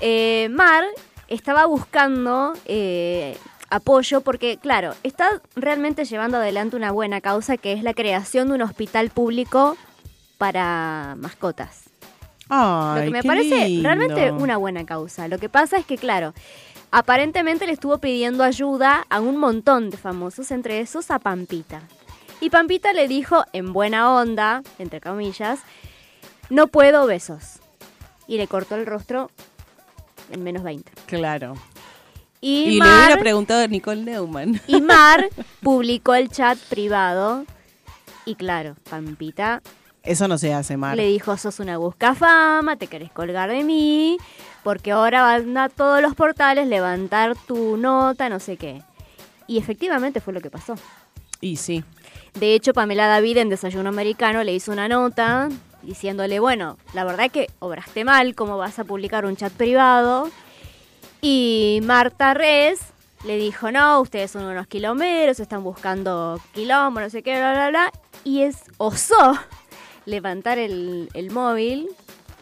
Eh, 0.00 0.48
Mar 0.50 0.84
estaba 1.28 1.66
buscando 1.66 2.52
eh, 2.66 3.36
apoyo 3.70 4.20
porque, 4.20 4.58
claro, 4.58 4.94
está 5.02 5.42
realmente 5.56 6.04
llevando 6.04 6.36
adelante 6.38 6.76
una 6.76 6.92
buena 6.92 7.20
causa 7.20 7.56
que 7.56 7.72
es 7.72 7.82
la 7.82 7.94
creación 7.94 8.48
de 8.48 8.54
un 8.54 8.62
hospital 8.62 9.10
público 9.10 9.76
para 10.38 11.16
mascotas. 11.18 11.84
Ay, 12.48 12.98
Lo 12.98 13.04
que 13.06 13.10
me 13.10 13.20
qué 13.22 13.28
parece 13.28 13.68
lindo. 13.68 13.82
realmente 13.88 14.30
una 14.30 14.56
buena 14.56 14.86
causa. 14.86 15.26
Lo 15.26 15.38
que 15.38 15.48
pasa 15.48 15.78
es 15.78 15.84
que, 15.84 15.96
claro, 15.98 16.32
aparentemente 16.90 17.66
le 17.66 17.72
estuvo 17.72 17.98
pidiendo 17.98 18.44
ayuda 18.44 19.06
a 19.08 19.20
un 19.20 19.36
montón 19.36 19.90
de 19.90 19.96
famosos, 19.96 20.50
entre 20.50 20.80
esos 20.80 21.10
a 21.10 21.18
Pampita. 21.18 21.82
Y 22.40 22.50
Pampita 22.50 22.92
le 22.92 23.08
dijo, 23.08 23.44
en 23.52 23.72
buena 23.72 24.12
onda, 24.14 24.62
entre 24.78 25.00
comillas, 25.00 25.60
no 26.50 26.66
puedo 26.68 27.06
besos. 27.06 27.60
Y 28.26 28.36
le 28.36 28.46
cortó 28.46 28.74
el 28.74 28.86
rostro 28.86 29.30
en 30.30 30.42
menos 30.42 30.62
20. 30.62 30.90
Claro. 31.06 31.54
Y, 32.40 32.64
Y, 32.64 32.70
le 32.74 32.78
Mar, 32.80 33.04
hubiera 33.04 33.20
preguntado 33.20 33.62
a 33.62 33.66
Nicole 33.66 34.02
Neumann. 34.02 34.60
y 34.66 34.80
Mar 34.80 35.28
publicó 35.62 36.14
el 36.14 36.28
chat 36.28 36.58
privado. 36.58 37.44
Y 38.24 38.34
claro, 38.34 38.76
Pampita 38.90 39.62
Eso 40.02 40.28
no 40.28 40.36
se 40.36 40.52
hace, 40.52 40.76
Mar. 40.76 40.96
Le 40.96 41.06
dijo, 41.06 41.36
sos 41.36 41.60
una 41.60 41.78
buscafama, 41.78 42.76
te 42.76 42.88
querés 42.88 43.10
colgar 43.12 43.50
de 43.50 43.64
mí, 43.64 44.18
porque 44.66 44.90
ahora 44.90 45.22
van 45.22 45.56
a 45.56 45.68
todos 45.68 46.02
los 46.02 46.16
portales 46.16 46.66
levantar 46.66 47.36
tu 47.46 47.76
nota, 47.76 48.28
no 48.28 48.40
sé 48.40 48.56
qué. 48.56 48.82
Y 49.46 49.58
efectivamente 49.58 50.20
fue 50.20 50.34
lo 50.34 50.40
que 50.40 50.50
pasó. 50.50 50.74
Y 51.40 51.54
sí. 51.54 51.84
De 52.34 52.52
hecho, 52.52 52.72
Pamela 52.72 53.06
David 53.06 53.36
en 53.36 53.48
Desayuno 53.48 53.90
Americano 53.90 54.42
le 54.42 54.52
hizo 54.52 54.72
una 54.72 54.88
nota 54.88 55.50
diciéndole, 55.82 56.40
bueno, 56.40 56.78
la 56.94 57.04
verdad 57.04 57.30
que 57.30 57.46
obraste 57.60 58.02
mal, 58.04 58.34
¿cómo 58.34 58.58
vas 58.58 58.80
a 58.80 58.84
publicar 58.84 59.24
un 59.24 59.36
chat 59.36 59.52
privado? 59.52 60.32
Y 61.20 61.78
Marta 61.84 62.34
Res 62.34 62.80
le 63.24 63.36
dijo, 63.36 63.70
no, 63.70 64.00
ustedes 64.00 64.32
son 64.32 64.46
unos 64.46 64.66
quilomeros, 64.66 65.38
están 65.38 65.62
buscando 65.62 66.40
quilombo, 66.54 66.98
no 66.98 67.08
sé 67.08 67.22
qué, 67.22 67.38
bla, 67.38 67.52
bla, 67.52 67.68
bla. 67.68 67.92
Y 68.24 68.42
es 68.42 68.64
osó 68.78 69.38
levantar 70.06 70.58
el, 70.58 71.08
el 71.14 71.30
móvil 71.30 71.88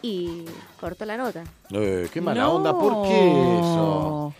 y 0.05 0.45
cortó 0.79 1.03
la 1.05 1.17
nota. 1.17 1.43
Eh, 1.71 2.07
qué 2.13 2.21
mala 2.21 2.43
No. 2.43 2.55
onda, 2.57 2.77
¿por 2.77 3.01
qué 3.07 3.59
eso? 3.59 4.33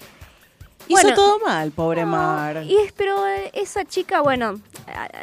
Hizo 0.87 1.01
Bueno, 1.01 1.15
todo 1.15 1.39
mal, 1.39 1.71
pobre 1.71 2.01
No, 2.01 2.07
Mar. 2.07 2.63
Y 2.63 2.75
es, 2.77 2.91
pero 2.91 3.25
eh, 3.27 3.49
esa 3.53 3.83
chica, 3.85 4.21
bueno, 4.21 4.59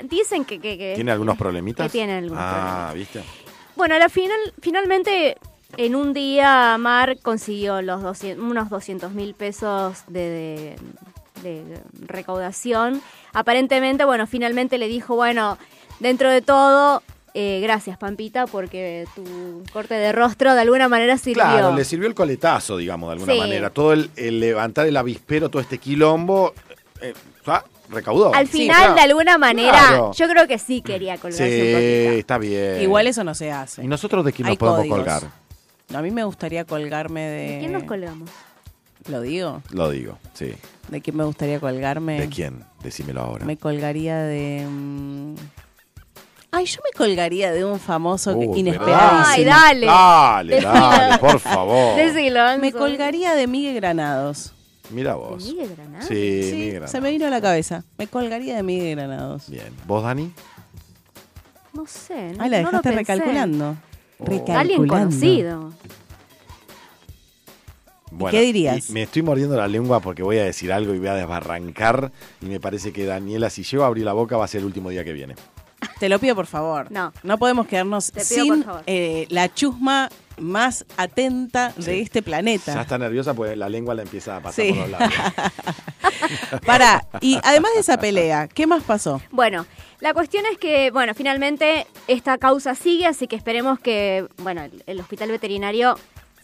dicen 0.04 0.44
que... 0.44 0.58
que, 0.60 0.76
que- 0.76 0.94
¿Tiene 0.96 1.12
algunos 1.12 1.38
problemitas? 1.38 1.86
Que 1.86 1.92
tiene 1.92 2.14
algunos 2.18 2.42
Ah, 2.44 2.90
¿viste? 2.94 3.22
Bueno, 3.76 3.94
a 3.94 3.98
la 4.00 4.08
final, 4.08 4.38
finalmente, 4.60 5.36
en 5.76 5.94
un 5.94 6.12
día, 6.12 6.76
Mar 6.78 7.16
consiguió 7.22 7.80
los 7.80 8.02
200 8.02 8.44
unos 8.44 8.68
200 8.70 9.12
mil 9.12 9.34
pesos 9.34 10.02
de, 10.08 10.74
de- 11.44 11.64
de 11.64 11.80
recaudación. 12.06 13.00
Aparentemente, 13.32 14.04
bueno, 14.04 14.26
finalmente 14.26 14.78
le 14.78 14.88
dijo, 14.88 15.14
bueno, 15.14 15.56
dentro 16.00 16.28
de 16.28 16.42
todo, 16.42 17.02
eh, 17.34 17.60
gracias, 17.62 17.96
Pampita, 17.98 18.46
porque 18.46 19.06
tu 19.14 19.62
corte 19.72 19.94
de 19.94 20.12
rostro 20.12 20.54
de 20.54 20.60
alguna 20.60 20.88
manera 20.88 21.16
sirvió. 21.18 21.42
Claro, 21.42 21.74
le 21.74 21.84
sirvió 21.84 22.08
el 22.08 22.14
coletazo, 22.14 22.76
digamos, 22.76 23.08
de 23.08 23.12
alguna 23.14 23.32
Sí. 23.32 23.38
manera. 23.38 23.70
Todo 23.70 23.92
el, 23.92 24.10
el 24.16 24.40
levantar 24.40 24.86
el 24.86 24.96
avispero, 24.96 25.48
todo 25.48 25.62
este 25.62 25.78
quilombo, 25.78 26.52
eh, 27.00 27.14
ah, 27.46 27.64
recaudó. 27.90 28.34
Al 28.34 28.46
Sí, 28.48 28.58
final, 28.62 28.76
claro. 28.76 28.94
de 28.94 29.00
alguna 29.00 29.38
manera, 29.38 29.70
Claro. 29.88 30.12
yo 30.12 30.28
creo 30.28 30.46
que 30.46 30.58
sí 30.58 30.82
quería 30.82 31.16
colgarse 31.18 31.48
Sí, 31.48 31.60
un 31.68 31.72
poquito. 31.74 32.18
está 32.20 32.38
bien. 32.38 32.82
Igual 32.82 33.06
eso 33.06 33.24
no 33.24 33.34
se 33.34 33.50
hace. 33.50 33.82
¿Y 33.82 33.86
nosotros 33.88 34.24
de 34.24 34.32
quién 34.32 34.48
nos 34.48 34.56
podemos 34.56 34.80
códigos. 34.80 34.98
colgar? 34.98 35.22
A 35.94 36.00
mí 36.02 36.10
me 36.10 36.24
gustaría 36.24 36.64
colgarme 36.64 37.20
de... 37.22 37.52
¿De 37.52 37.58
quién 37.60 37.72
nos 37.72 37.82
colgamos? 37.84 38.30
¿Lo 39.08 39.20
digo? 39.20 39.62
Lo 39.72 39.90
digo, 39.90 40.18
sí. 40.32 40.54
¿De 40.88 41.00
quién 41.02 41.16
me 41.16 41.24
gustaría 41.24 41.58
colgarme? 41.60 42.20
¿De 42.20 42.28
quién? 42.28 42.64
Decímelo 42.82 43.20
ahora. 43.20 43.44
Me 43.44 43.56
colgaría 43.56 44.16
de... 44.18 44.64
mm, 44.68 45.34
Ay, 46.54 46.66
yo 46.66 46.80
me 46.84 46.90
colgaría 46.96 47.50
de 47.50 47.64
un 47.64 47.80
famoso 47.80 48.38
que- 48.38 48.46
Uh, 48.46 48.56
inesperadísimo. 48.56 49.24
Ay, 49.26 49.44
dale. 49.44 49.86
Dale, 49.86 50.60
dale, 50.60 51.18
por 51.18 51.40
favor. 51.40 51.96
Decilo, 51.96 52.40
Me 52.58 52.72
colgaría 52.72 53.34
de 53.34 53.46
Miguel 53.46 53.74
Granados. 53.76 54.52
Mira 54.90 55.12
¿De 55.12 55.16
vos. 55.16 55.44
Miguel 55.46 55.74
Granados? 55.74 56.06
Sí, 56.08 56.42
Sí, 56.42 56.52
Miguel 56.52 56.70
Granados. 56.72 56.90
se 56.90 57.00
me 57.00 57.10
vino 57.10 57.26
a 57.26 57.30
la 57.30 57.40
cabeza. 57.40 57.84
Me 57.96 58.06
colgaría 58.06 58.54
de 58.56 58.62
Miguel 58.62 58.96
Granados. 58.96 59.48
Bien. 59.48 59.72
¿Vos, 59.86 60.02
Dani? 60.04 60.30
No 61.72 61.86
sé. 61.86 62.32
No, 62.34 62.44
Ay, 62.44 62.50
la 62.50 62.58
no 62.58 62.70
lo 62.70 62.78
dejaste 62.82 62.88
pensé. 62.90 62.98
recalculando. 63.14 63.76
Oh. 64.18 64.24
Recalculando. 64.26 64.58
Alguien 64.60 64.86
conocido. 64.88 65.72
Bueno, 68.10 68.30
qué 68.38 68.42
dirías? 68.44 68.90
me 68.90 69.04
estoy 69.04 69.22
mordiendo 69.22 69.56
la 69.56 69.66
lengua 69.66 70.00
porque 70.00 70.22
voy 70.22 70.36
a 70.36 70.44
decir 70.44 70.70
algo 70.70 70.92
y 70.92 70.98
voy 70.98 71.08
a 71.08 71.14
desbarrancar. 71.14 72.12
Y 72.42 72.46
me 72.46 72.60
parece 72.60 72.92
que 72.92 73.06
Daniela, 73.06 73.48
si 73.48 73.62
llego 73.64 73.84
a 73.84 73.86
abrir 73.86 74.04
la 74.04 74.12
boca, 74.12 74.36
va 74.36 74.44
a 74.44 74.48
ser 74.48 74.58
el 74.60 74.66
último 74.66 74.90
día 74.90 75.02
que 75.02 75.14
viene. 75.14 75.34
Te 75.98 76.08
lo 76.08 76.18
pido 76.18 76.34
por 76.34 76.46
favor. 76.46 76.90
No. 76.90 77.12
No 77.22 77.38
podemos 77.38 77.66
quedarnos 77.66 78.12
sin 78.16 78.64
eh, 78.86 79.26
la 79.30 79.52
chusma 79.52 80.08
más 80.38 80.84
atenta 80.96 81.72
de 81.76 82.00
este 82.00 82.20
Ya 82.20 82.24
planeta. 82.24 82.80
está 82.80 82.98
nerviosa 82.98 83.34
porque 83.34 83.54
la 83.54 83.68
lengua 83.68 83.94
la 83.94 84.02
empieza 84.02 84.36
a 84.36 84.40
pasar 84.40 84.64
Sí. 84.64 84.72
por 84.72 84.88
los 84.88 84.90
labios. 84.90 85.12
Pará, 86.66 87.06
y 87.20 87.38
además 87.42 87.72
de 87.74 87.80
esa 87.80 87.98
pelea, 87.98 88.48
¿qué 88.48 88.66
más 88.66 88.82
pasó? 88.82 89.20
Bueno, 89.30 89.66
la 90.00 90.14
cuestión 90.14 90.44
es 90.50 90.58
que, 90.58 90.90
bueno, 90.90 91.14
finalmente 91.14 91.86
esta 92.08 92.38
causa 92.38 92.74
sigue, 92.74 93.06
así 93.06 93.26
que 93.26 93.36
esperemos 93.36 93.78
que, 93.78 94.26
bueno, 94.38 94.62
el, 94.62 94.82
el 94.86 95.00
hospital 95.00 95.30
veterinario 95.30 95.98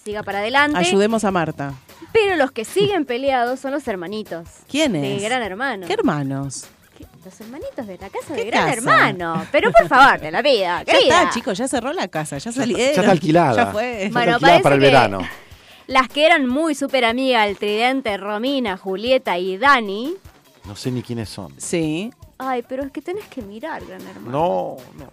siga 0.05 0.23
para 0.23 0.39
adelante. 0.41 0.79
Ayudemos 0.79 1.25
a 1.25 1.31
Marta. 1.31 1.75
Pero 2.13 2.37
los 2.37 2.51
que 2.53 2.65
siguen 2.65 3.05
peleados 3.05 3.61
son 3.61 3.73
los 3.73 3.87
hermanitos. 3.89 4.49
¿Quiénes? 4.71 5.03
De 5.03 5.29
Gran 5.29 5.43
Hermano. 5.43 5.87
¿Qué 5.87 5.93
hermanos? 5.95 6.67
Los 7.25 7.41
hermanitos 7.41 7.87
de 7.87 7.99
la 7.99 8.09
casa 8.11 8.35
¿Qué 8.35 8.45
de 8.45 8.51
Gran 8.51 8.65
casa? 8.67 8.75
Hermano. 8.77 9.47
Pero 9.53 9.71
por 9.73 9.89
favor, 9.89 10.21
de 10.21 10.31
la 10.31 10.41
vida, 10.43 10.83
Ya 10.87 10.93
está, 10.95 11.31
chicos, 11.31 11.59
ya 11.59 11.69
cerró 11.69 11.93
la 11.93 12.09
casa, 12.09 12.39
ya 12.39 12.53
salieron. 12.53 12.95
ya 12.95 13.01
está 13.01 13.11
alquilada. 13.11 13.55
Ya 13.65 13.73
fue. 13.73 14.01
Ya 14.05 14.11
Bueno, 14.11 14.33
está 14.33 14.35
alquilada 14.35 14.39
parece 14.41 14.63
para 14.63 14.75
el 14.77 14.81
que- 14.81 14.87
verano. 14.87 15.19
Las 15.89 16.09
que 16.09 16.27
eran 16.27 16.47
muy 16.47 16.75
súper 16.75 17.05
amigas, 17.07 17.49
el 17.49 17.57
tridente, 17.57 18.17
Romina, 18.19 18.77
Julieta 18.77 19.39
y 19.39 19.57
Dani. 19.57 20.15
No 20.67 20.77
sé 20.77 20.91
ni 20.91 21.03
quiénes 21.03 21.29
son. 21.31 21.55
Sí. 21.59 22.11
Ay, 22.39 22.63
pero 22.69 22.85
es 22.85 22.93
que 22.93 23.01
tenés 23.03 23.27
que 23.27 23.41
mirar, 23.43 23.85
Gran 23.87 24.03
Hermano. 24.07 24.31
No, 24.31 24.77
no. 25.05 25.13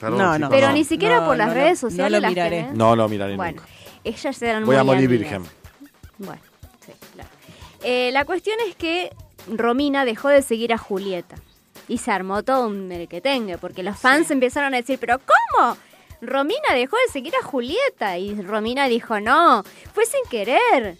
Perdón, 0.00 0.18
No, 0.18 0.38
no. 0.38 0.48
Pero 0.48 0.68
no. 0.68 0.72
ni 0.74 0.84
siquiera 0.84 1.20
No, 1.20 1.26
por 1.26 1.36
las 1.36 1.48
no, 1.48 1.54
redes 1.54 1.78
sociales 1.78 2.12
no 2.12 2.16
lo 2.18 2.20
las 2.22 2.30
miraré. 2.30 2.56
tenés. 2.62 2.74
No 2.76 2.96
lo 2.96 3.08
miraré 3.08 3.36
Bueno, 3.36 3.60
nunca. 3.60 3.72
ellas 4.04 4.42
eran 4.42 4.64
Voy 4.64 4.76
a 4.76 4.84
muy 4.84 4.94
morir 4.94 5.08
amigas. 5.08 5.30
virgen. 5.40 5.52
Bueno, 6.18 6.42
sí, 6.86 6.92
claro. 7.14 7.28
Eh, 7.82 8.10
la 8.12 8.24
cuestión 8.24 8.56
es 8.68 8.76
que 8.76 9.10
Romina 9.48 10.04
dejó 10.04 10.28
de 10.28 10.42
seguir 10.42 10.72
a 10.72 10.78
Julieta. 10.78 11.36
Y 11.88 11.98
se 11.98 12.10
armó 12.10 12.42
todo 12.42 12.68
un 12.68 12.86
merequetengue, 12.88 13.58
porque 13.58 13.82
los 13.82 13.98
fans 13.98 14.30
empezaron 14.30 14.72
a 14.74 14.78
decir, 14.78 14.98
pero 15.00 15.18
¿cómo? 15.18 15.76
Romina 16.20 16.74
dejó 16.74 16.96
de 17.06 17.12
seguir 17.12 17.34
a 17.40 17.44
Julieta. 17.44 18.18
Y 18.18 18.40
Romina 18.40 18.86
dijo, 18.88 19.18
no, 19.20 19.64
fue 19.92 20.06
sin 20.06 20.20
querer. 20.30 20.96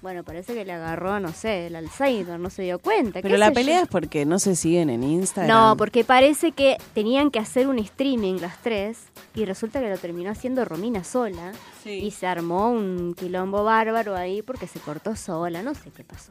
Bueno, 0.00 0.22
parece 0.22 0.54
que 0.54 0.64
le 0.64 0.72
agarró, 0.72 1.18
no 1.18 1.32
sé, 1.32 1.66
el 1.66 1.74
Alzheimer, 1.76 2.38
no 2.38 2.50
se 2.50 2.62
dio 2.62 2.78
cuenta. 2.78 3.20
Pero 3.20 3.36
la 3.36 3.50
pelea 3.50 3.78
yo. 3.78 3.82
es 3.84 3.88
porque 3.88 4.24
no 4.26 4.38
se 4.38 4.54
siguen 4.54 4.90
en 4.90 5.02
Instagram. 5.02 5.48
No, 5.56 5.76
porque 5.76 6.04
parece 6.04 6.52
que 6.52 6.76
tenían 6.94 7.32
que 7.32 7.40
hacer 7.40 7.66
un 7.66 7.80
streaming 7.80 8.34
las 8.40 8.58
tres 8.62 8.98
y 9.34 9.44
resulta 9.44 9.80
que 9.80 9.88
lo 9.90 9.98
terminó 9.98 10.30
haciendo 10.30 10.64
Romina 10.64 11.02
sola 11.02 11.52
Sí. 11.82 11.90
y 11.90 12.12
se 12.12 12.28
armó 12.28 12.70
un 12.70 13.14
quilombo 13.18 13.64
bárbaro 13.64 14.14
ahí 14.14 14.40
porque 14.42 14.68
se 14.68 14.78
cortó 14.78 15.16
sola, 15.16 15.62
no 15.64 15.74
sé 15.74 15.90
qué 15.90 16.04
pasó. 16.04 16.30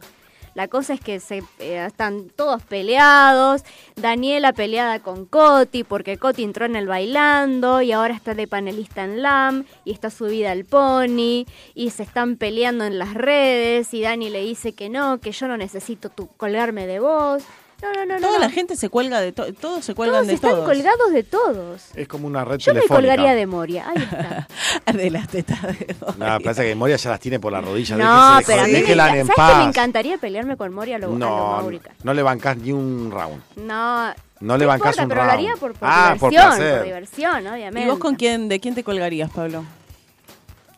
La 0.57 0.67
cosa 0.67 0.95
es 0.95 0.99
que 0.99 1.19
se, 1.19 1.43
eh, 1.59 1.85
están 1.85 2.29
todos 2.35 2.63
peleados, 2.63 3.61
Daniela 3.95 4.53
peleada 4.53 4.99
con 4.99 5.27
Coti 5.27 5.83
porque 5.83 6.17
Coti 6.17 6.43
entró 6.43 6.65
en 6.65 6.75
el 6.75 6.87
bailando 6.87 7.83
y 7.83 7.91
ahora 7.91 8.15
está 8.15 8.33
de 8.33 8.47
panelista 8.47 9.03
en 9.03 9.21
LAM 9.21 9.65
y 9.85 9.91
está 9.91 10.09
subida 10.09 10.49
al 10.49 10.65
pony 10.65 11.45
y 11.75 11.91
se 11.91 12.01
están 12.01 12.37
peleando 12.37 12.85
en 12.85 12.97
las 12.97 13.13
redes 13.13 13.93
y 13.93 14.01
Dani 14.01 14.31
le 14.31 14.41
dice 14.41 14.73
que 14.73 14.89
no, 14.89 15.19
que 15.19 15.31
yo 15.31 15.47
no 15.47 15.57
necesito 15.57 16.09
tu, 16.09 16.25
colgarme 16.25 16.87
de 16.87 17.01
vos. 17.01 17.43
No, 17.81 17.93
no, 17.93 18.05
no, 18.05 18.15
no. 18.15 18.19
Toda 18.21 18.39
no. 18.39 18.43
la 18.45 18.49
gente 18.49 18.75
se 18.75 18.89
cuelga 18.89 19.21
de 19.21 19.31
todo, 19.33 19.53
todos 19.53 19.85
se 19.85 19.93
cuelgan 19.93 20.15
Todos 20.15 20.27
de 20.27 20.33
están 20.33 20.51
todos. 20.51 20.65
colgados 20.65 21.11
de 21.13 21.23
todos. 21.23 21.81
Es 21.95 22.07
como 22.07 22.25
una 22.25 22.43
red 22.43 22.57
Yo 22.57 22.73
me 22.73 22.79
telefónica. 22.79 22.95
colgaría 23.15 23.35
de 23.35 23.45
Moria. 23.45 23.87
Ahí 23.89 23.97
está. 24.03 24.47
de 24.93 25.09
las 25.11 25.27
tetas 25.27 25.61
de 25.61 25.95
hoy. 26.01 26.13
No, 26.17 26.39
parece 26.39 26.63
que 26.63 26.73
Moria 26.75 26.95
ya 26.95 27.09
las 27.11 27.19
tiene 27.19 27.39
por 27.39 27.51
la 27.51 27.61
rodilla. 27.61 27.95
no, 27.97 28.37
déjese 28.37 28.51
pero 28.51 28.61
a 28.63 28.65
mí 28.65 28.71
me, 28.73 28.79
en 28.79 29.27
¿sabes 29.27 29.31
paz. 29.35 29.51
que 29.51 29.57
me 29.59 29.63
encantaría 29.65 30.17
pelearme 30.17 30.57
con 30.57 30.73
Moria 30.73 30.95
a 30.95 30.99
lo, 30.99 31.07
a 31.07 31.09
lo 31.11 31.17
No, 31.17 31.47
Maurica? 31.61 31.91
no 32.03 32.13
le 32.15 32.23
bancás 32.23 32.57
ni 32.57 32.71
un 32.71 33.11
round. 33.11 33.41
No, 33.57 34.11
No 34.39 34.57
le 34.57 34.65
bancás 34.65 34.97
importa, 34.97 35.03
un 35.03 35.09
pero 35.09 35.21
round. 35.21 35.27
lo 35.27 35.33
haría 35.33 35.55
por, 35.57 35.73
por 35.73 35.87
ah, 35.89 36.15
por 36.19 36.29
diversión, 36.31 36.57
placer. 36.57 36.77
por 36.77 36.85
diversión, 36.85 37.47
obviamente. 37.47 37.81
¿Y 37.87 37.89
vos 37.91 37.99
con 37.99 38.15
quién, 38.15 38.49
de 38.49 38.59
quién 38.59 38.73
te 38.73 38.83
colgarías, 38.83 39.29
Pablo? 39.29 39.63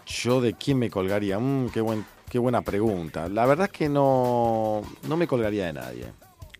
Yo 0.05 0.41
de 0.41 0.53
quién 0.53 0.77
me 0.79 0.89
colgaría. 0.89 1.39
Mm, 1.39 1.69
qué, 1.69 1.81
buen, 1.81 2.05
qué 2.29 2.39
buena 2.39 2.61
pregunta. 2.61 3.29
La 3.29 3.45
verdad 3.45 3.67
es 3.71 3.77
que 3.77 3.87
no, 3.87 4.81
no 5.07 5.15
me 5.17 5.27
colgaría 5.27 5.65
de 5.67 5.73
nadie. 5.73 6.05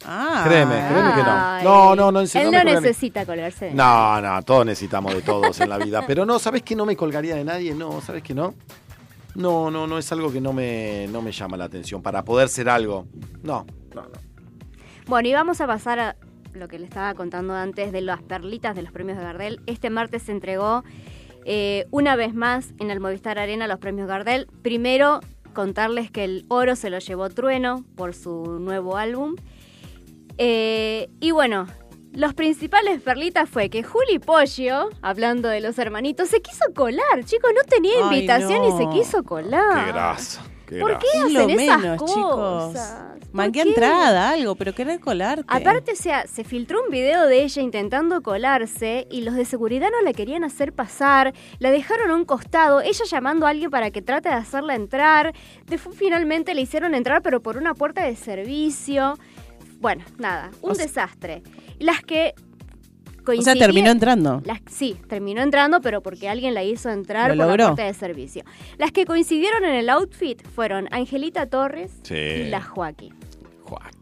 Ah, 0.06 0.44
Créeme, 0.46 0.76
créeme 0.90 1.14
que 1.14 1.24
no. 1.24 1.64
No, 1.64 1.96
no, 1.96 2.12
no, 2.12 2.20
en 2.22 2.28
serio, 2.28 2.50
Él 2.50 2.66
no 2.66 2.82
necesita 2.82 3.26
colgarse. 3.26 3.74
No, 3.74 4.22
no, 4.22 4.42
todos 4.44 4.66
necesitamos 4.66 5.14
de 5.14 5.22
todos 5.22 5.60
en 5.60 5.70
la 5.70 5.78
vida. 5.78 6.04
Pero 6.08 6.26
no, 6.26 6.40
¿sabes 6.40 6.64
que 6.64 6.76
no 6.76 6.86
me 6.86 6.96
colgaría 6.96 7.36
de 7.36 7.44
nadie? 7.44 7.74
No, 7.74 8.00
¿sabes 8.02 8.24
que 8.24 8.34
no? 8.34 8.54
No, 9.36 9.70
no, 9.70 9.88
no 9.88 9.98
es 9.98 10.12
algo 10.12 10.32
que 10.32 10.42
no 10.42 10.54
me, 10.54 11.08
no 11.10 11.22
me 11.22 11.32
llama 11.32 11.58
la 11.58 11.66
atención. 11.66 12.02
Para 12.02 12.24
poder 12.24 12.50
ser 12.50 12.70
algo. 12.70 13.08
No, 13.44 13.66
no, 13.94 14.02
no. 14.04 14.10
Bueno, 15.08 15.28
y 15.28 15.34
vamos 15.34 15.60
a 15.60 15.68
pasar 15.68 16.00
a 16.00 16.16
lo 16.54 16.68
que 16.68 16.80
le 16.80 16.86
estaba 16.86 17.14
contando 17.14 17.54
antes 17.54 17.92
de 17.92 18.02
las 18.02 18.22
perlitas 18.22 18.76
de 18.76 18.84
los 18.84 18.92
premios 18.92 19.18
de 19.18 19.24
Gardel. 19.24 19.62
Este 19.66 19.90
martes 19.90 20.24
se 20.24 20.32
entregó 20.32 20.84
eh, 21.46 21.88
una 21.92 22.16
vez 22.16 22.34
más 22.34 22.74
en 22.80 22.92
el 22.92 23.00
Movistar 23.00 23.38
Arena 23.40 23.68
los 23.68 23.80
premios 23.80 24.08
Gardel. 24.08 24.48
Primero, 24.62 25.20
contarles 25.54 26.12
que 26.12 26.24
el 26.24 26.46
oro 26.48 26.76
se 26.76 26.90
lo 26.90 27.00
llevó 27.00 27.30
Trueno 27.30 27.84
por 27.96 28.14
su 28.14 28.60
nuevo 28.60 28.98
álbum. 28.98 29.36
Eh, 30.42 31.10
y 31.20 31.32
bueno, 31.32 31.68
los 32.14 32.34
principales 32.34 33.02
perlitas 33.02 33.50
fue 33.50 33.70
que 33.70 33.84
Juli 33.84 34.20
Pollo, 34.20 34.90
hablando 35.02 35.50
de 35.50 35.60
los 35.60 35.78
hermanitos, 35.78 36.30
se 36.30 36.42
quiso 36.42 36.64
colar. 36.74 37.26
Chicos, 37.26 37.52
no 37.54 37.62
tenía 37.66 37.96
Ay, 37.98 38.04
invitación 38.20 38.64
y 38.64 38.72
se 38.78 38.90
quiso 38.90 39.24
colar. 39.24 39.86
Qué 39.86 39.92
grasa. 39.92 40.42
Qué 40.66 40.80
¿Por 40.80 40.98
qué 41.00 41.08
lo 41.32 41.40
hacen 41.42 41.60
esas 41.60 41.80
menos, 41.82 41.98
cosas? 41.98 42.16
chicos. 42.16 43.20
¿Por 43.26 43.34
Mangué 43.36 43.64
qué? 43.64 43.70
entrada, 43.70 44.30
algo, 44.30 44.56
pero 44.56 44.74
querer 44.74 45.00
colarte. 45.00 45.44
Aparte, 45.48 45.92
o 45.94 45.96
sea, 45.96 46.26
se 46.28 46.44
filtró 46.44 46.84
un 46.84 46.92
video 46.92 47.26
de 47.26 47.44
ella 47.44 47.62
intentando 47.62 48.22
colarse 48.22 49.08
y 49.10 49.22
los 49.22 49.34
de 49.36 49.46
seguridad 49.46 49.90
no 49.92 50.02
la 50.04 50.14
querían 50.14 50.44
hacer 50.44 50.72
pasar, 50.74 51.34
la 51.58 51.72
dejaron 51.72 52.12
a 52.12 52.16
un 52.16 52.24
costado, 52.24 52.82
ella 52.82 53.04
llamando 53.10 53.46
a 53.46 53.50
alguien 53.50 53.72
para 53.72 53.90
que 53.90 54.02
trate 54.04 54.30
de 54.30 54.36
hacerla 54.36 54.76
entrar, 54.76 55.34
después 55.66 55.96
finalmente 55.98 56.54
le 56.54 56.62
hicieron 56.62 56.94
entrar 56.96 57.24
pero 57.24 57.42
por 57.42 57.58
una 57.58 57.74
puerta 57.74 58.04
de 58.04 58.16
servicio. 58.16 59.18
Bueno, 59.80 60.04
nada, 60.18 60.52
un 60.62 60.74
desastre. 60.74 61.42
Las 61.80 62.02
que 62.02 62.34
O 63.28 63.42
sea, 63.42 63.54
terminó 63.56 63.92
entrando. 63.92 64.42
Las, 64.46 64.60
sí, 64.70 64.98
terminó 65.08 65.42
entrando, 65.42 65.82
pero 65.82 66.02
porque 66.02 66.28
alguien 66.30 66.54
la 66.54 66.64
hizo 66.64 66.90
entrar 66.90 67.30
Lo 67.30 67.38
por 67.38 67.46
logró. 67.48 67.64
la 67.64 67.70
puerta 67.76 67.84
de 67.86 67.94
servicio. 67.94 68.44
Las 68.78 68.92
que 68.92 69.06
coincidieron 69.06 69.64
en 69.66 69.76
el 69.76 69.90
outfit 69.90 70.42
fueron 70.48 70.88
Angelita 70.92 71.46
Torres 71.46 71.92
Sí. 72.04 72.16
y 72.16 72.50
la 72.50 72.62
Joaquín. 72.62 73.14
Joaquín. 73.64 73.99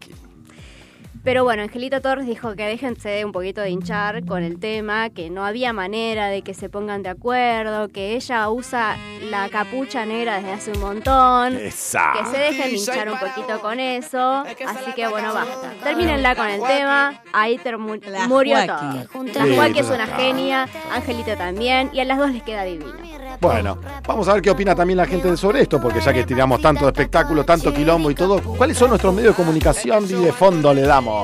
Pero 1.28 1.44
bueno, 1.44 1.62
Angelita 1.62 2.00
Torres 2.00 2.26
dijo 2.26 2.56
que 2.56 2.64
déjense 2.64 3.26
un 3.26 3.34
poquito 3.34 3.60
de 3.60 3.70
hinchar 3.70 4.24
con 4.26 4.44
el 4.44 4.62
tema, 4.62 5.10
que 5.10 5.30
no 5.30 5.46
había 5.46 5.74
manera 5.74 6.28
de 6.28 6.42
que 6.42 6.54
se 6.54 6.70
pongan 6.70 7.04
de 7.04 7.10
acuerdo, 7.10 7.90
que 7.90 8.16
ella 8.16 8.50
usa 8.50 8.96
la 9.30 9.50
capucha 9.50 10.06
negra 10.06 10.38
desde 10.38 10.54
hace 10.54 10.72
un 10.72 10.80
montón. 10.80 11.58
Esa. 11.58 12.14
Que 12.14 12.26
se 12.32 12.38
dejen 12.38 12.70
de 12.70 12.78
hinchar 12.78 13.12
un 13.12 13.20
poquito 13.20 13.60
con 13.60 13.78
eso. 13.82 14.18
Así 14.46 14.94
que 14.96 15.06
bueno, 15.10 15.34
basta. 15.34 15.74
Termínenla 15.84 16.34
con 16.34 16.48
el 16.48 16.62
tema. 16.62 17.22
Ahí 17.34 17.60
La 18.06 18.28
murió 18.30 18.56
Joaquín. 18.56 19.06
todo. 19.12 19.46
La 19.46 19.54
Joaquín 19.54 19.84
es 19.84 19.90
una 19.90 20.08
genia, 20.08 20.70
Angelita 20.94 21.36
también, 21.36 21.90
y 21.92 22.00
a 22.00 22.06
las 22.06 22.20
dos 22.20 22.32
les 22.32 22.44
queda 22.44 22.64
divino. 22.64 22.94
Bueno, 23.42 23.78
vamos 24.08 24.28
a 24.30 24.34
ver 24.34 24.42
qué 24.42 24.50
opina 24.50 24.74
también 24.74 24.98
la 24.98 25.06
gente 25.06 25.36
sobre 25.36 25.62
esto, 25.62 25.80
porque 25.80 26.00
ya 26.00 26.14
que 26.14 26.24
tiramos 26.24 26.62
tanto 26.62 26.86
de 26.86 26.92
espectáculo, 26.92 27.44
tanto 27.44 27.74
quilombo 27.74 28.10
y 28.10 28.16
todo, 28.16 28.42
¿cuáles 28.42 28.78
son 28.78 28.90
nuestros 28.90 29.14
medios 29.14 29.36
de 29.36 29.44
comunicación 29.44 30.06
y 30.06 30.14
de 30.14 30.32
fondo 30.32 30.74
le 30.74 30.84
damos? 30.84 31.16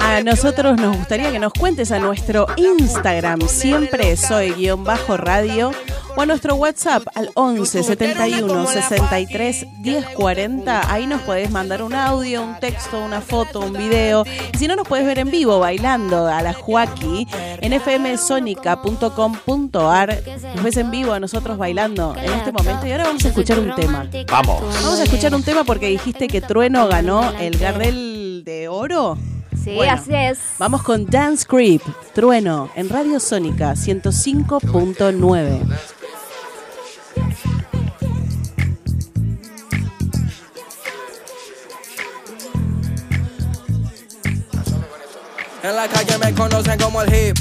A 0.00 0.22
nosotros 0.22 0.78
nos 0.78 0.96
gustaría 0.96 1.30
que 1.30 1.38
nos 1.38 1.52
cuentes 1.52 1.92
a 1.92 1.98
nuestro 1.98 2.46
Instagram, 2.56 3.40
siempre 3.48 4.16
soy 4.16 4.52
guion 4.52 4.84
bajo 4.84 5.16
radio, 5.16 5.72
o 6.16 6.22
a 6.22 6.26
nuestro 6.26 6.56
WhatsApp 6.56 7.06
al 7.14 7.30
11 7.34 7.82
71 7.82 8.66
63 8.66 9.66
10 9.78 10.06
40. 10.08 10.92
Ahí 10.92 11.06
nos 11.06 11.22
podés 11.22 11.50
mandar 11.50 11.82
un 11.82 11.94
audio, 11.94 12.42
un 12.42 12.58
texto, 12.58 13.00
una 13.00 13.20
foto, 13.20 13.60
un 13.60 13.72
video. 13.72 14.24
Y 14.52 14.58
si 14.58 14.66
no, 14.66 14.74
nos 14.76 14.88
podés 14.88 15.06
ver 15.06 15.20
en 15.20 15.30
vivo 15.30 15.60
bailando 15.60 16.26
a 16.26 16.42
la 16.42 16.52
Joaquí 16.52 17.28
en 17.60 17.80
fmsonica.com.ar. 17.80 20.22
Nos 20.54 20.64
ves 20.64 20.76
en 20.76 20.90
vivo 20.90 21.12
a 21.12 21.20
nosotros 21.20 21.56
bailando 21.58 22.16
en 22.16 22.32
este 22.32 22.50
momento. 22.52 22.86
Y 22.86 22.92
ahora 22.92 23.04
vamos 23.04 23.24
a 23.24 23.28
escuchar 23.28 23.60
un 23.60 23.74
tema. 23.74 24.06
Vamos. 24.30 24.62
Vamos 24.82 25.00
a 25.00 25.04
escuchar 25.04 25.34
un 25.34 25.42
tema 25.42 25.64
porque 25.64 25.88
dijiste 25.88 26.28
que 26.28 26.40
Trueno 26.40 26.88
ganó 26.88 27.32
el 27.38 27.58
Gardel 27.58 28.09
de 28.44 28.68
Oro. 28.68 29.16
Sí, 29.62 29.74
Bueno. 29.74 29.92
así 29.92 30.14
es. 30.14 30.38
Vamos 30.58 30.82
con 30.82 31.06
Dance 31.06 31.44
Creep, 31.46 31.82
Trueno, 32.14 32.70
en 32.76 32.88
Radio 32.88 33.20
Sónica 33.20 33.72
105.9. 33.74 35.60
En 45.62 45.76
la 45.76 45.88
calle 45.88 46.16
me 46.18 46.32
conocen 46.34 46.78
como 46.78 47.02
el 47.02 47.14
hip 47.14 47.36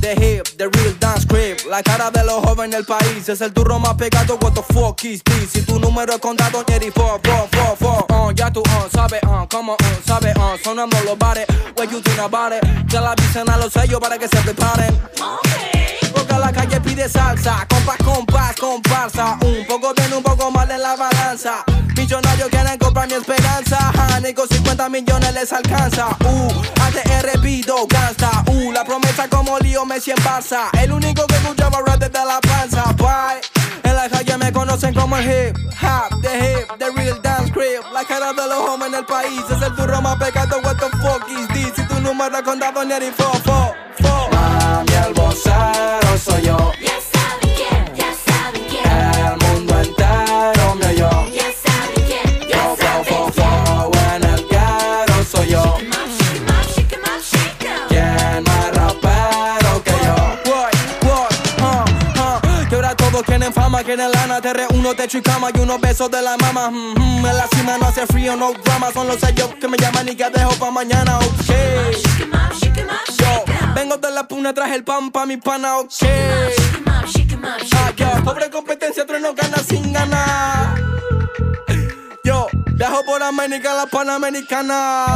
the 0.00 0.14
hip, 0.20 0.46
the 0.56 0.68
real 0.68 0.94
dance 0.98 1.24
creep. 1.24 1.58
La 1.68 1.82
cara 1.82 2.10
de 2.10 2.24
los 2.24 2.44
jóvenes 2.44 2.76
del 2.76 2.84
país 2.84 3.28
es 3.28 3.40
el 3.40 3.52
turro 3.52 3.78
más 3.78 3.94
pegado. 3.94 4.38
What 4.40 4.54
the 4.54 4.62
fuck 4.62 5.04
is 5.04 5.22
this? 5.24 5.50
Si 5.52 5.62
tu 5.62 5.78
número 5.78 6.14
es 6.14 6.20
contado, 6.20 6.64
Jerry, 6.66 6.90
four, 6.90 7.20
four, 7.22 7.48
four, 7.50 7.76
four. 7.76 8.06
Uh, 8.10 8.32
ya 8.32 8.50
tú, 8.50 8.60
uh, 8.60 8.88
sabes, 8.92 9.20
uh, 9.24 9.46
como, 9.48 9.72
uh, 9.72 10.06
sabes, 10.06 10.34
uh, 10.36 10.56
sonando 10.62 10.96
los 11.04 11.18
bares. 11.18 11.46
What 11.76 11.90
you 11.90 12.00
think 12.00 12.18
about 12.18 12.52
it? 12.52 12.62
Ya 12.88 13.00
la 13.00 13.12
avisen 13.12 13.48
a 13.50 13.56
los 13.56 13.72
sellos 13.72 14.00
para 14.00 14.18
que 14.18 14.28
se 14.28 14.36
preparen. 14.38 14.94
Porque 16.14 16.38
la 16.38 16.52
calle 16.52 16.80
pide 16.80 17.08
salsa, 17.08 17.66
compás, 17.68 17.98
compás, 17.98 18.56
comparsa. 18.56 19.38
Un 19.42 19.66
poco 19.66 19.92
bien, 19.94 20.12
un 20.14 20.22
poco 20.22 20.50
mal 20.50 20.70
en 20.70 20.80
la 20.80 20.96
balanza. 20.96 21.64
Millonarios 21.96 22.48
quieren 22.50 22.78
comprar 22.78 23.08
mi 23.08 23.14
esperanza. 23.14 23.76
Ja, 23.94 24.20
ni 24.20 24.32
con 24.32 24.48
50 24.48 24.88
millones 24.88 25.34
les 25.34 25.52
alcanza. 25.52 26.08
Uh, 26.24 26.48
ATR 26.82 27.40
pido 27.40 27.86
gangsta. 27.88 28.44
Uh, 28.48 28.70
la 28.72 28.84
promesa 28.84 29.28
como 29.28 29.58
El 30.80 30.92
único 30.92 31.26
que 31.26 31.34
escuchaba 31.34 31.80
rap 31.86 31.98
desde 31.98 32.24
la 32.24 32.40
panza. 32.40 32.84
Bye. 32.96 33.40
En 33.82 33.96
la 33.96 34.08
calle 34.08 34.36
me 34.38 34.52
conocen 34.52 34.94
como 34.94 35.16
el 35.16 35.24
hip 35.24 35.56
hop, 35.82 36.22
the 36.22 36.28
hip, 36.38 36.78
the 36.78 36.90
real 36.92 37.20
dance 37.22 37.52
creep. 37.52 37.82
La 37.92 38.04
cara 38.04 38.32
de 38.32 38.46
los 38.48 38.68
hombres 38.68 38.92
en 38.92 38.98
el 38.98 39.06
país 39.06 39.42
es 39.50 39.62
el 39.62 39.74
turro 39.74 40.00
más 40.00 40.16
pecado. 40.16 40.60
What 40.62 40.76
the 40.76 40.90
fuck 40.98 41.28
is 41.28 41.48
this? 41.48 41.72
Si 41.76 41.82
tu 41.86 42.00
número 42.00 42.36
es 42.36 42.42
contado, 42.42 42.84
ni 42.84 42.94
el 42.94 43.12
fo, 43.12 43.32
quieren 63.86 64.10
lana 64.10 64.40
Te 64.40 64.52
reúno, 64.52 64.94
techo 64.94 65.18
y 65.18 65.22
cama 65.22 65.50
y 65.54 65.60
unos 65.60 65.80
besos 65.80 66.10
de 66.10 66.20
la 66.20 66.36
mama. 66.36 66.70
Mm, 66.70 66.94
mm, 66.98 67.26
En 67.26 67.36
la 67.36 67.46
cima 67.46 67.78
no 67.78 67.86
hace 67.86 68.06
frío, 68.06 68.36
no 68.36 68.52
drama 68.52 68.92
Son 68.92 69.06
los 69.06 69.18
sellos 69.20 69.54
que 69.60 69.68
me 69.68 69.78
llaman 69.78 70.08
y 70.08 70.16
que 70.16 70.28
dejo 70.28 70.50
pa' 70.58 70.70
mañana, 70.70 71.18
ok. 71.18 71.26
Yo, 73.18 73.44
vengo 73.74 73.96
de 73.96 74.10
la 74.10 74.28
puna, 74.28 74.52
traje 74.52 74.74
el 74.74 74.84
pan 74.84 75.10
pa' 75.10 75.24
mi 75.24 75.36
pana, 75.36 75.78
ok. 75.78 75.92
Ah, 77.74 77.92
yo, 77.96 78.06
pobre 78.24 78.50
competencia, 78.50 79.06
tres 79.06 79.22
no 79.22 79.34
gana 79.34 79.58
sin 79.58 79.92
ganar. 79.92 80.74
Yo, 82.24 82.48
dejo 82.72 83.04
por 83.04 83.22
América 83.22 83.72
la 83.74 83.86
Panamericana. 83.86 85.06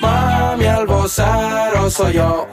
Mami, 0.00 0.64
el 0.64 0.86
vocero 0.86 1.90
soy 1.90 2.14
yo 2.14 2.48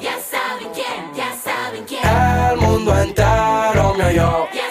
El 2.88 2.94
mundo 2.94 3.04
entero 3.04 3.94
me 3.96 4.67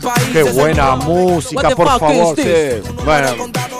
país. 0.00 0.28
Qué 0.32 0.42
buena 0.44 0.96
música, 0.96 1.70
por 1.70 1.86
favor. 1.98 2.36
sí. 2.36 2.42
Bueno, 3.04 3.28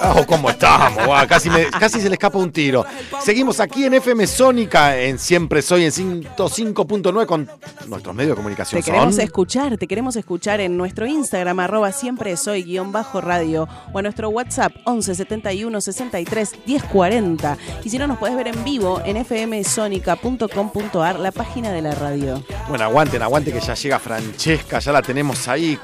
ojo, 0.02 0.26
¿cómo 0.26 0.50
estamos? 0.50 1.24
Casi, 1.28 1.48
me- 1.50 1.66
casi 1.70 2.00
se 2.00 2.08
le 2.08 2.14
escapa 2.14 2.38
un 2.38 2.50
tiro. 2.52 2.84
Seguimos 3.22 3.60
aquí 3.60 3.84
en 3.84 3.94
FM 3.94 4.26
Sónica, 4.26 4.98
en 4.98 5.18
Siempre 5.18 5.62
Soy, 5.62 5.84
en 5.84 5.90
105.9 5.92 7.26
con 7.26 7.48
nuestros 7.86 8.14
medios 8.14 8.30
de 8.32 8.36
comunicación. 8.36 8.80
Te 8.82 8.84
queremos 8.90 9.14
son. 9.14 9.24
escuchar, 9.24 9.76
te 9.78 9.86
queremos 9.86 10.16
escuchar 10.16 10.60
en 10.60 10.76
nuestro 10.76 11.06
Instagram, 11.06 11.58
arroba 11.60 11.92
siempre 11.92 12.36
soy 12.36 12.62
guion 12.64 12.92
bajo 12.92 13.20
radio, 13.20 13.68
o 13.92 13.98
a 13.98 14.02
nuestro 14.02 14.28
WhatsApp 14.28 14.72
11 14.84 15.14
71 15.14 15.80
63 15.80 16.52
10 16.66 16.82
40. 16.84 17.56
Y 17.84 17.90
si 17.90 17.98
no, 17.98 18.06
nos 18.06 18.18
podés 18.18 18.36
ver 18.36 18.48
en 18.48 18.62
vivo 18.64 19.00
en 19.04 19.16
fmsonica.com.ar, 19.24 21.18
la 21.18 21.32
página 21.32 21.70
de 21.72 21.82
la 21.82 21.94
radio. 21.94 22.42
Bueno, 22.68 22.84
aguanten, 22.84 23.22
aguanten 23.22 23.54
que 23.54 23.60
ya 23.60 23.74
llega 23.74 23.98
Francesca, 23.98 24.78
ya 24.78 24.92
la 24.92 25.02
tenemos 25.02 25.48
ahí 25.48 25.78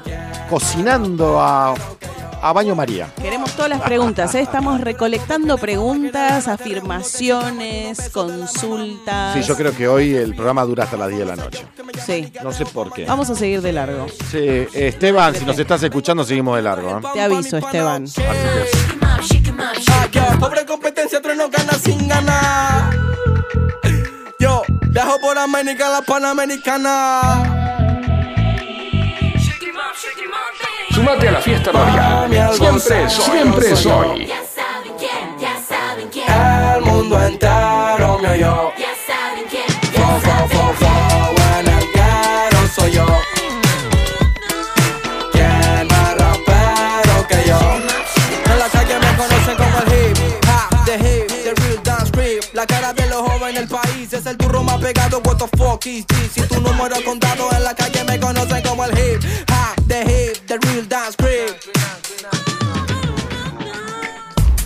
cocinando 0.49 1.39
a, 1.39 1.73
a 2.41 2.53
Baño 2.53 2.75
María. 2.75 3.07
Queremos 3.21 3.51
todas 3.53 3.69
las 3.69 3.81
preguntas, 3.81 4.33
¿eh? 4.35 4.41
estamos 4.41 4.81
recolectando 4.81 5.57
preguntas, 5.57 6.47
afirmaciones, 6.47 8.09
consultas. 8.09 9.33
Sí, 9.35 9.43
yo 9.43 9.55
creo 9.55 9.75
que 9.75 9.87
hoy 9.87 10.15
el 10.15 10.35
programa 10.35 10.63
dura 10.63 10.83
hasta 10.85 10.97
las 10.97 11.07
10 11.09 11.19
de 11.19 11.25
la 11.25 11.35
noche. 11.35 11.65
Sí. 12.05 12.31
No 12.43 12.51
sé 12.51 12.65
por 12.65 12.91
qué. 12.93 13.05
Vamos 13.05 13.29
a 13.29 13.35
seguir 13.35 13.61
de 13.61 13.71
largo. 13.73 14.07
Sí, 14.29 14.67
Esteban, 14.73 15.35
si 15.35 15.45
nos 15.45 15.57
estás 15.59 15.83
escuchando, 15.83 16.23
seguimos 16.23 16.55
de 16.55 16.61
largo. 16.63 16.97
¿eh? 16.99 17.01
Te 17.13 17.21
aviso, 17.21 17.57
Esteban. 17.57 18.03
Así 18.05 19.41
que- 19.41 19.51
Ah, 20.19 20.35
pobre 20.39 20.65
competencia, 20.65 21.21
tres 21.21 21.37
no 21.37 21.49
gana 21.49 21.73
sin 21.73 22.07
ganar. 22.07 22.89
Yo, 24.39 24.63
dejo 24.87 25.19
por 25.19 25.37
América 25.37 25.89
la 25.89 26.01
Panamericana. 26.01 27.60
Sumate 30.93 31.27
a 31.27 31.31
la 31.33 31.41
fiesta 31.41 31.71
radial. 31.71 32.53
Siempre 32.55 33.09
soy, 33.09 33.23
siempre 33.25 33.75
soy. 33.75 34.25
Ya 34.27 34.35
saben 34.55 34.93
quién, 34.97 35.37
ya 35.39 35.61
saben 35.67 36.07
quién, 36.09 36.25
El 36.31 36.81
mundo 36.81 37.21
entero 37.21 38.17
me 38.21 38.29
oyó. 38.29 38.71
ya 38.77 38.93
saben 39.05 39.45
quién, 39.49 39.65
Fo, 39.93 40.19
fo, 40.21 40.47
fo, 40.47 40.73
fo, 40.75 41.59
en 41.59 41.67
el 41.67 41.91
caro 41.91 42.57
soy 42.73 42.91
yo. 42.93 43.05
¿Quién 45.33 45.87
más 45.87 46.17
rapero 46.17 47.27
que 47.27 47.43
yo? 47.47 47.59
En 48.51 48.59
la 48.59 48.69
calle 48.69 48.97
me 48.97 49.17
conocen 49.17 49.57
como 49.57 49.77
el 49.79 49.87
hip 49.93 50.17
hop, 50.47 50.85
the 50.85 50.95
hip, 50.95 51.27
the 51.27 51.53
real 51.61 51.83
dance 51.83 52.11
creep. 52.11 52.43
La 52.53 52.65
cara 52.65 52.93
de 52.93 53.07
los 53.07 53.21
jóvenes 53.21 53.55
del 53.55 53.67
país 53.67 54.13
es 54.13 54.25
el 54.25 54.37
turro 54.37 54.63
más 54.63 54.77
pegado. 54.77 55.21
What 55.25 55.37
the 55.37 55.47
fuck 55.57 55.85
is 55.85 56.05
this? 56.07 56.31
Si 56.33 56.41
tu 56.43 56.61
número 56.61 56.95
contado 57.03 57.49
en 57.51 57.63
la 57.63 57.73
calle 57.75 58.03
me 58.05 58.19
conocen 58.19 58.61
como 58.63 58.85
el 58.85 58.91
hip 58.97 59.21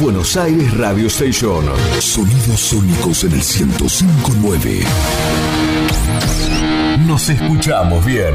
Buenos 0.00 0.36
Aires 0.36 0.76
Radio 0.76 1.06
Station. 1.06 1.64
Sonidos 2.00 2.60
sónicos 2.60 3.24
en 3.24 3.32
el 3.32 3.38
1059. 3.38 4.80
Nos 7.06 7.28
escuchamos 7.28 8.04
bien. 8.04 8.34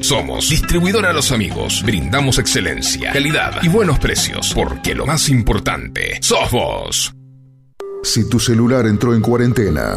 Somos 0.00 0.48
Distribuidora 0.48 1.12
Los 1.12 1.32
Amigos. 1.32 1.82
Brindamos 1.84 2.38
excelencia, 2.38 3.12
calidad 3.12 3.62
y 3.62 3.68
buenos 3.68 3.98
precios, 3.98 4.52
porque 4.54 4.94
lo 4.94 5.06
más 5.06 5.28
importante 5.28 6.18
sos 6.20 6.50
vos. 6.50 7.14
Si 8.02 8.28
tu 8.28 8.38
celular 8.38 8.86
entró 8.86 9.14
en 9.14 9.20
cuarentena, 9.20 9.96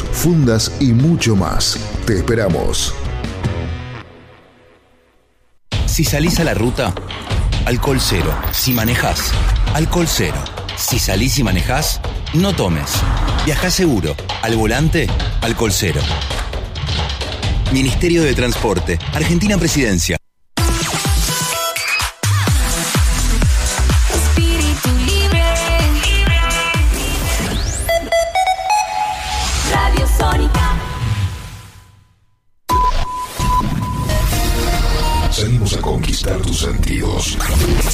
fundas 0.00 0.72
y 0.80 0.92
mucho 0.92 1.36
más. 1.36 1.78
Te 2.06 2.16
esperamos. 2.16 2.94
Si 5.86 6.04
salís 6.04 6.40
a 6.40 6.44
la 6.44 6.54
ruta, 6.54 6.94
alcohol 7.66 7.98
cero. 8.00 8.34
Si 8.52 8.72
manejás, 8.72 9.32
alcohol 9.74 10.06
cero. 10.08 10.42
Si 10.76 10.98
salís 10.98 11.38
y 11.38 11.44
manejás, 11.44 12.00
no 12.32 12.54
tomes. 12.54 12.90
Viajá 13.44 13.70
seguro. 13.70 14.16
Al 14.40 14.56
volante, 14.56 15.06
alcohol 15.42 15.72
cero. 15.72 16.00
Ministerio 17.72 18.22
de 18.22 18.34
Transporte. 18.34 18.98
Argentina 19.12 19.58
Presidencia. 19.58 20.21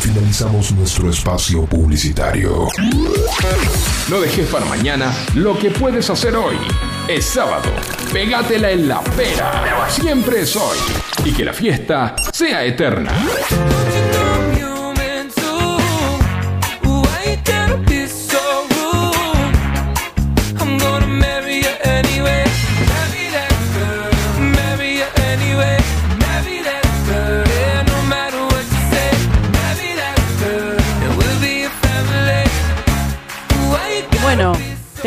Finalizamos 0.00 0.72
nuestro 0.72 1.10
espacio 1.10 1.66
publicitario. 1.66 2.68
No 4.08 4.20
dejes 4.20 4.48
para 4.48 4.64
mañana 4.64 5.14
lo 5.34 5.58
que 5.58 5.70
puedes 5.70 6.08
hacer 6.08 6.34
hoy. 6.36 6.56
Es 7.06 7.26
sábado. 7.26 7.70
Pégatela 8.10 8.70
en 8.70 8.88
la 8.88 9.02
pera. 9.02 9.88
Siempre 9.90 10.40
es 10.40 10.56
hoy. 10.56 10.78
Y 11.24 11.32
que 11.32 11.44
la 11.44 11.52
fiesta 11.52 12.16
sea 12.32 12.64
eterna. 12.64 13.12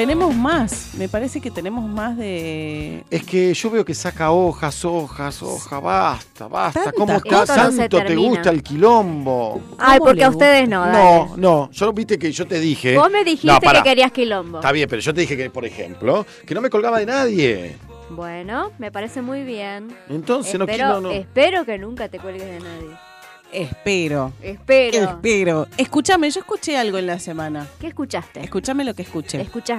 Tenemos 0.05 0.35
más. 0.35 0.93
Me 0.97 1.07
parece 1.07 1.39
que 1.39 1.49
tenemos 1.49 1.83
más 1.89 2.17
de. 2.17 3.03
Es 3.09 3.23
que 3.23 3.53
yo 3.53 3.69
veo 3.69 3.85
que 3.85 3.93
saca 3.93 4.31
hojas, 4.31 4.83
hojas, 4.83 5.41
hojas, 5.41 5.81
basta, 5.81 6.47
basta. 6.47 6.83
Tantas 6.83 6.93
¿Cómo 6.93 7.07
ta- 7.21 7.43
Esto 7.43 7.55
no 7.55 7.77
tanto 7.77 8.03
te 8.03 8.15
gusta 8.15 8.49
el 8.49 8.61
quilombo? 8.61 9.61
Ay, 9.77 9.99
¿Cómo 9.99 10.09
porque 10.09 10.23
a 10.23 10.29
ustedes 10.29 10.67
no, 10.67 10.81
dale. 10.81 10.97
No, 10.97 11.37
no, 11.37 11.71
yo 11.71 11.93
viste 11.93 12.19
que 12.19 12.31
yo 12.31 12.45
te 12.45 12.59
dije. 12.59 12.97
Vos 12.97 13.09
me 13.09 13.23
dijiste 13.23 13.47
No, 13.47 13.59
que 13.59 13.81
querías 13.83 14.11
quilombo. 14.11 14.57
Está 14.59 14.71
bien, 14.71 14.89
pero 14.89 15.01
yo 15.01 15.13
te 15.13 15.21
dije 15.21 15.37
que, 15.37 15.49
por 15.49 15.65
ejemplo, 15.65 16.25
que 16.45 16.53
no 16.53 16.61
me 16.61 16.69
colgaba 16.69 16.99
de 16.99 17.05
nadie. 17.05 17.77
Bueno, 18.09 18.71
me 18.77 18.91
parece 18.91 19.21
muy 19.21 19.43
bien. 19.43 19.95
Entonces 20.09 20.59
no 20.59 20.65
espero, 20.65 20.85
quiero. 20.85 21.01
No. 21.01 21.11
espero 21.11 21.65
que 21.65 21.77
nunca 21.77 22.09
te 22.09 22.19
cuelgues 22.19 22.45
de 22.45 22.59
nadie. 22.59 23.12
Espero. 23.53 24.33
Espero. 24.41 25.03
Espero. 25.03 25.67
Escúchame, 25.77 26.29
yo 26.31 26.39
escuché 26.41 26.77
algo 26.77 26.97
en 26.97 27.07
la 27.07 27.19
semana. 27.19 27.67
¿Qué 27.79 27.87
escuchaste? 27.87 28.41
Escúchame 28.41 28.83
lo 28.83 28.93
que 28.93 29.03
escuché. 29.03 29.41
Escucho. 29.41 29.73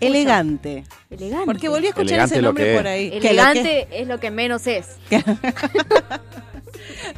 Elegante. 0.00 0.84
Elegante. 1.10 1.46
Porque 1.46 1.68
volví 1.68 1.86
a 1.86 1.90
escuchar 1.90 2.08
Elegante 2.08 2.34
ese 2.34 2.42
nombre 2.42 2.76
por 2.76 2.86
ahí. 2.86 3.08
Que 3.10 3.16
lo 3.16 3.20
que- 3.22 3.28
Elegante 3.28 3.88
es 3.90 4.08
lo 4.08 4.20
que 4.20 4.30
menos 4.30 4.66
es. 4.66 4.96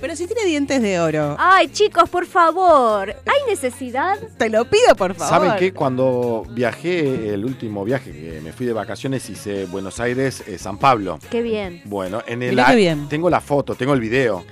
Pero 0.00 0.16
si 0.16 0.26
tiene 0.26 0.44
dientes 0.46 0.80
de 0.80 0.98
oro. 1.00 1.36
Ay, 1.38 1.68
chicos, 1.68 2.08
por 2.08 2.26
favor. 2.26 3.10
¿Hay 3.10 3.40
necesidad? 3.48 4.18
Te 4.38 4.48
lo 4.48 4.64
pido, 4.64 4.94
por 4.96 5.14
favor. 5.14 5.28
¿Saben 5.48 5.52
qué? 5.58 5.72
Cuando 5.72 6.44
viajé, 6.50 7.34
el 7.34 7.44
último 7.44 7.84
viaje 7.84 8.12
que 8.12 8.40
me 8.40 8.52
fui 8.52 8.66
de 8.66 8.72
vacaciones, 8.72 9.28
hice 9.28 9.66
Buenos 9.66 10.00
Aires, 10.00 10.42
eh, 10.46 10.58
San 10.58 10.78
Pablo. 10.78 11.18
Qué 11.30 11.42
bien. 11.42 11.82
Bueno, 11.84 12.22
en 12.26 12.42
el 12.42 12.56
qué 12.64 12.74
bien. 12.76 13.08
tengo 13.08 13.28
la 13.30 13.40
foto, 13.40 13.74
tengo 13.74 13.92
el 13.92 14.00
video. 14.00 14.44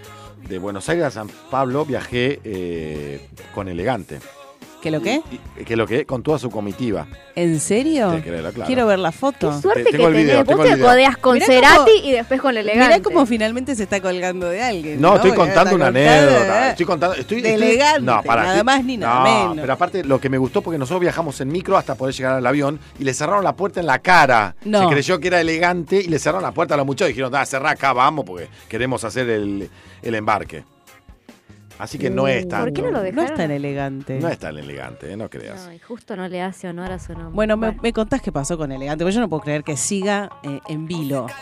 De 0.46 0.58
Buenos 0.58 0.88
Aires 0.88 1.06
a 1.06 1.10
San 1.10 1.28
Pablo 1.50 1.84
viajé 1.84 2.40
eh, 2.44 3.20
con 3.54 3.68
Elegante. 3.68 4.20
¿Qué 4.80 4.92
lo 4.92 5.00
qué? 5.02 5.20
Y- 5.58 5.64
Que 5.64 5.74
lo 5.76 5.86
que 5.88 6.06
con 6.06 6.22
toda 6.22 6.38
su 6.38 6.50
comitiva. 6.50 7.06
¿En 7.34 7.58
serio? 7.58 8.12
Te 8.12 8.22
creo, 8.22 8.40
claro. 8.52 8.66
Quiero 8.66 8.86
ver 8.86 9.00
la 9.00 9.10
foto. 9.10 9.60
Suerte 9.60 9.84
Te- 9.84 9.96
que 9.96 10.04
el 10.04 10.12
video, 10.12 10.28
tenés. 10.28 10.46
tengo 10.46 10.58
Vos 10.58 10.66
el 10.66 10.70
te 10.72 10.76
video. 10.76 10.88
codeas 10.88 11.16
con 11.16 11.34
Mirá 11.34 11.46
Cerati 11.46 11.90
y 12.04 12.12
después 12.12 12.40
con 12.40 12.56
elegante. 12.56 12.86
Mirá 12.86 13.02
cómo 13.02 13.26
finalmente 13.26 13.74
se 13.74 13.82
está 13.82 14.00
colgando 14.00 14.48
de 14.48 14.62
alguien. 14.62 15.00
No, 15.00 15.16
estoy 15.16 15.32
Porque 15.32 15.46
contando 15.52 15.70
está 15.70 15.74
una 15.74 15.86
anécdota. 15.88 16.66
¿eh? 16.66 16.70
Estoy 16.70 16.86
contando. 16.86 17.16
Estoy, 17.16 17.40
De 17.40 17.54
estoy- 17.54 17.66
elegante, 17.70 18.00
no, 18.02 18.22
para, 18.22 18.42
nada 18.42 18.54
estoy- 18.54 18.64
más 18.66 18.84
ni 18.84 18.96
nada 18.96 19.14
no, 19.18 19.24
menos. 19.48 19.56
Pero 19.62 19.72
aparte, 19.72 20.04
lo 20.04 20.20
que 20.20 20.28
me 20.30 20.38
gustó 20.38 20.62
porque 20.62 20.78
nosotros 20.78 21.00
viajamos 21.00 21.40
en 21.40 21.48
micro 21.48 21.76
hasta 21.76 21.96
poder 21.96 22.14
llegar 22.14 22.34
al 22.34 22.46
avión 22.46 22.78
y 23.00 23.04
le 23.04 23.14
cerraron 23.14 23.42
la 23.42 23.56
puerta 23.56 23.80
en 23.80 23.86
la 23.86 23.98
cara. 23.98 24.54
No. 24.64 24.82
Se 24.84 24.94
creyó 24.94 25.18
que 25.18 25.26
era 25.26 25.40
elegante 25.40 25.96
y 25.96 26.06
le 26.08 26.18
cerraron 26.20 26.42
la 26.44 26.52
puerta 26.52 26.74
a 26.74 26.76
los 26.76 26.86
muchachos. 26.86 27.08
Dijeron, 27.08 27.32
da, 27.32 27.44
cerrá 27.44 27.70
acá, 27.70 27.92
vamos, 27.92 28.24
porque 28.24 28.48
queremos 28.68 29.02
hacer 29.02 29.28
el, 29.28 29.68
el 30.02 30.14
embarque. 30.14 30.62
Así 31.78 31.96
que 31.98 32.10
no 32.10 32.26
es 32.26 32.48
tan. 32.48 32.60
¿Por 32.64 32.72
qué 32.72 32.82
no 32.82 32.88
lo 32.90 32.98
No 32.98 33.02
dejaron? 33.02 33.24
es 33.26 33.34
tan 33.34 33.50
elegante. 33.50 34.18
No 34.18 34.28
es 34.28 34.38
tan 34.38 34.56
elegante, 34.58 35.12
eh, 35.12 35.16
no 35.16 35.30
creas. 35.30 35.66
Ay, 35.68 35.78
justo 35.78 36.16
no 36.16 36.26
le 36.28 36.42
hace 36.42 36.68
honor 36.68 36.90
a 36.90 36.98
su 36.98 37.12
nombre. 37.12 37.30
Bueno, 37.34 37.56
me, 37.56 37.72
me 37.82 37.92
contás 37.92 38.20
qué 38.20 38.32
pasó 38.32 38.58
con 38.58 38.72
Elegante, 38.72 39.04
porque 39.04 39.14
yo 39.14 39.20
no 39.20 39.28
puedo 39.28 39.42
creer 39.42 39.62
que 39.62 39.76
siga 39.76 40.28
eh, 40.42 40.60
en 40.68 40.86
vilo. 40.86 41.26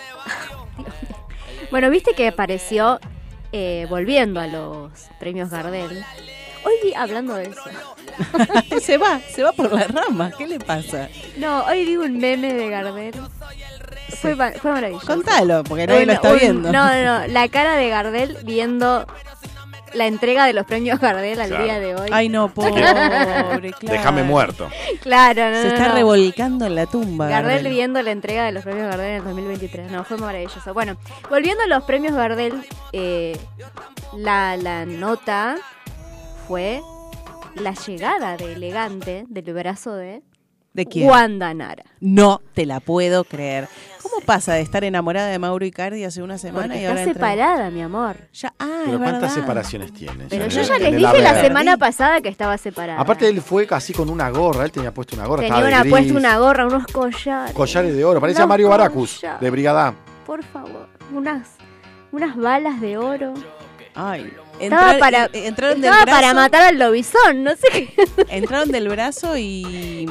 Bueno, 1.71 1.91
viste 1.91 2.13
que 2.15 2.29
apareció 2.29 3.01
eh, 3.53 3.87
volviendo 3.91 4.41
a 4.41 4.47
los 4.47 4.93
premios 5.19 5.51
Gardel. 5.51 6.05
Hoy 6.65 6.73
vi, 6.83 6.95
hablando 6.95 7.35
de 7.35 7.45
eso. 7.45 7.61
se 8.81 8.99
va, 8.99 9.21
se 9.21 9.43
va 9.43 9.53
por 9.53 9.73
las 9.73 9.89
ramas. 9.91 10.35
¿Qué 10.37 10.47
le 10.47 10.59
pasa? 10.61 11.09
No, 11.39 11.65
hoy 11.65 11.85
vi 11.85 11.97
un 11.97 12.19
meme 12.19 12.53
de 12.55 12.69
Gardel. 12.69 13.15
Fue, 14.21 14.37
fue 14.37 14.71
maravilloso. 14.73 15.07
Contalo, 15.07 15.65
porque 15.65 15.87
nadie 15.87 16.07
lo 16.07 16.13
está 16.13 16.33
un- 16.33 16.39
viendo. 16.39 16.73
No, 16.73 16.87
no, 16.87 17.21
no. 17.21 17.27
La 17.29 17.49
cara 17.49 17.75
de 17.77 17.89
Gardel 17.89 18.39
viendo 18.45 19.07
la 19.97 20.07
entrega 20.07 20.47
de 20.47 20.53
los 20.53 20.67
premios 20.67 21.01
Gardel 21.01 21.41
al 21.41 21.49
Claro. 21.49 21.65
día 21.65 21.81
de 21.81 21.95
hoy. 21.95 22.09
Ay, 22.13 22.29
no, 22.29 22.53
pobre, 22.53 22.73
claro. 22.83 23.61
Déjame 23.83 24.23
muerto. 24.23 24.69
Claro, 25.03 25.51
no, 25.51 25.57
Se 25.57 25.69
no, 25.69 25.75
está 25.75 25.89
no. 25.89 25.95
revolcando 25.95 26.67
en 26.67 26.75
la 26.75 26.87
tumba. 26.87 27.29
Gardel 27.29 27.55
Gardel. 27.57 27.73
viendo 27.73 28.03
la 28.03 28.11
entrega 28.11 28.45
de 28.45 28.53
los 28.53 28.63
premios 28.63 28.87
Gardel 28.89 29.11
en 29.11 29.17
el 29.17 29.25
2023. 29.25 29.91
No, 29.91 30.05
fue 30.05 30.17
maravilloso. 30.19 30.75
Bueno, 30.75 30.97
volviendo 31.31 31.63
a 31.65 31.67
los 31.67 31.85
premios 31.85 32.15
Gardel, 32.15 32.55
eh, 32.93 33.37
la, 34.17 34.57
la 34.57 34.85
nota 34.87 35.57
fue 36.47 36.81
la 37.55 37.73
llegada 37.73 38.37
de 38.37 38.53
Elegante 38.53 39.25
del 39.29 39.53
brazo 39.55 39.95
de 39.95 40.23
¿De 40.77 40.87
quién? 40.87 41.09
Wanda 41.09 41.53
Nara. 41.55 41.85
No 42.01 42.41
te 42.55 42.67
la 42.67 42.81
puedo 42.81 43.25
creer. 43.25 43.67
¿Cómo 44.03 44.21
pasa 44.25 44.55
de 44.55 44.61
estar 44.61 44.85
enamorada 44.85 45.29
de 45.29 45.39
Mauro 45.39 45.65
Icardi 45.65 46.05
hace 46.05 46.23
una 46.23 46.39
semana 46.39 46.67
Porque 46.67 46.77
y 46.77 46.85
está 46.85 46.91
ahora 46.91 47.03
entra- 47.03 47.15
separada, 47.15 47.71
mi 47.71 47.83
amor. 47.83 48.17
Ya, 48.35 48.53
ah, 48.59 48.83
Pero 48.85 48.93
es 48.93 48.99
¿cuántas 48.99 49.21
verdad. 49.23 49.35
separaciones 49.35 49.93
tiene? 49.95 50.25
Pero 50.29 50.47
yo 50.49 50.63
ya 50.63 50.79
les 50.79 50.97
dije 50.97 51.19
la 51.23 51.41
semana 51.41 51.77
pasada 51.77 52.21
que 52.21 52.29
estaba 52.29 52.57
separada. 52.59 53.01
Aparte, 53.01 53.29
él 53.29 53.41
fue 53.41 53.67
casi 53.67 53.93
con 53.95 54.09
una 54.11 54.29
gorra. 54.31 54.65
Él 54.65 54.71
tenía 54.71 54.93
puesto 54.93 55.17
una 55.17 55.27
gorra. 55.27 55.43
Tenía 55.43 55.59
una, 55.67 55.81
gris, 55.81 55.91
puesto 55.91 56.15
una 56.15 56.39
gorra, 56.39 56.67
unos 56.67 56.87
collares. 56.87 57.53
Collares 57.55 57.97
de 57.97 58.05
oro. 58.05 58.21
Parecía 58.21 58.45
Unos 58.45 58.49
Mario 58.51 58.69
Baracus, 58.69 59.23
de 59.41 59.51
Brigada. 59.51 59.95
Por 60.27 60.45
favor, 60.45 60.89
unas, 61.13 61.49
unas 62.13 62.37
balas 62.37 62.81
de 62.81 62.99
oro. 62.99 63.33
Ay, 63.95 64.31
Estaba 64.61 64.93
entrar- 64.95 64.99
para, 65.01 65.25
eh, 65.27 65.47
entraron 65.47 65.81
del 65.81 65.91
estaba 65.91 66.05
brazo, 66.05 66.21
para 66.21 66.35
matar 66.35 66.63
al 66.63 66.79
lobizón, 66.79 67.43
no 67.45 67.51
sé 67.53 67.69
qué. 67.71 67.95
entraron 68.31 68.71
del 68.71 68.89
brazo 68.89 69.37
y, 69.37 70.07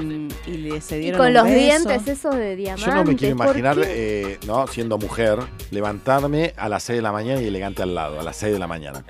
y 0.45 0.51
le 0.57 0.81
se 0.81 0.97
Y 0.97 1.01
dieron 1.01 1.17
con 1.19 1.27
un 1.27 1.33
los 1.33 1.43
beso. 1.45 1.55
dientes 1.57 2.07
esos 2.07 2.35
de 2.35 2.55
diamante. 2.55 2.85
Yo 2.85 2.93
no 2.95 3.03
me 3.03 3.15
quiero 3.15 3.35
¿por 3.37 3.45
imaginar, 3.47 3.77
eh, 3.83 4.39
¿no? 4.45 4.67
siendo 4.67 4.97
mujer, 4.97 5.39
levantarme 5.71 6.53
a 6.57 6.69
las 6.69 6.83
6 6.83 6.97
de 6.97 7.01
la 7.01 7.11
mañana 7.11 7.41
y 7.41 7.47
elegante 7.47 7.81
al 7.83 7.95
lado, 7.95 8.19
a 8.19 8.23
las 8.23 8.35
6 8.37 8.53
de 8.53 8.59
la 8.59 8.67
mañana. 8.67 9.03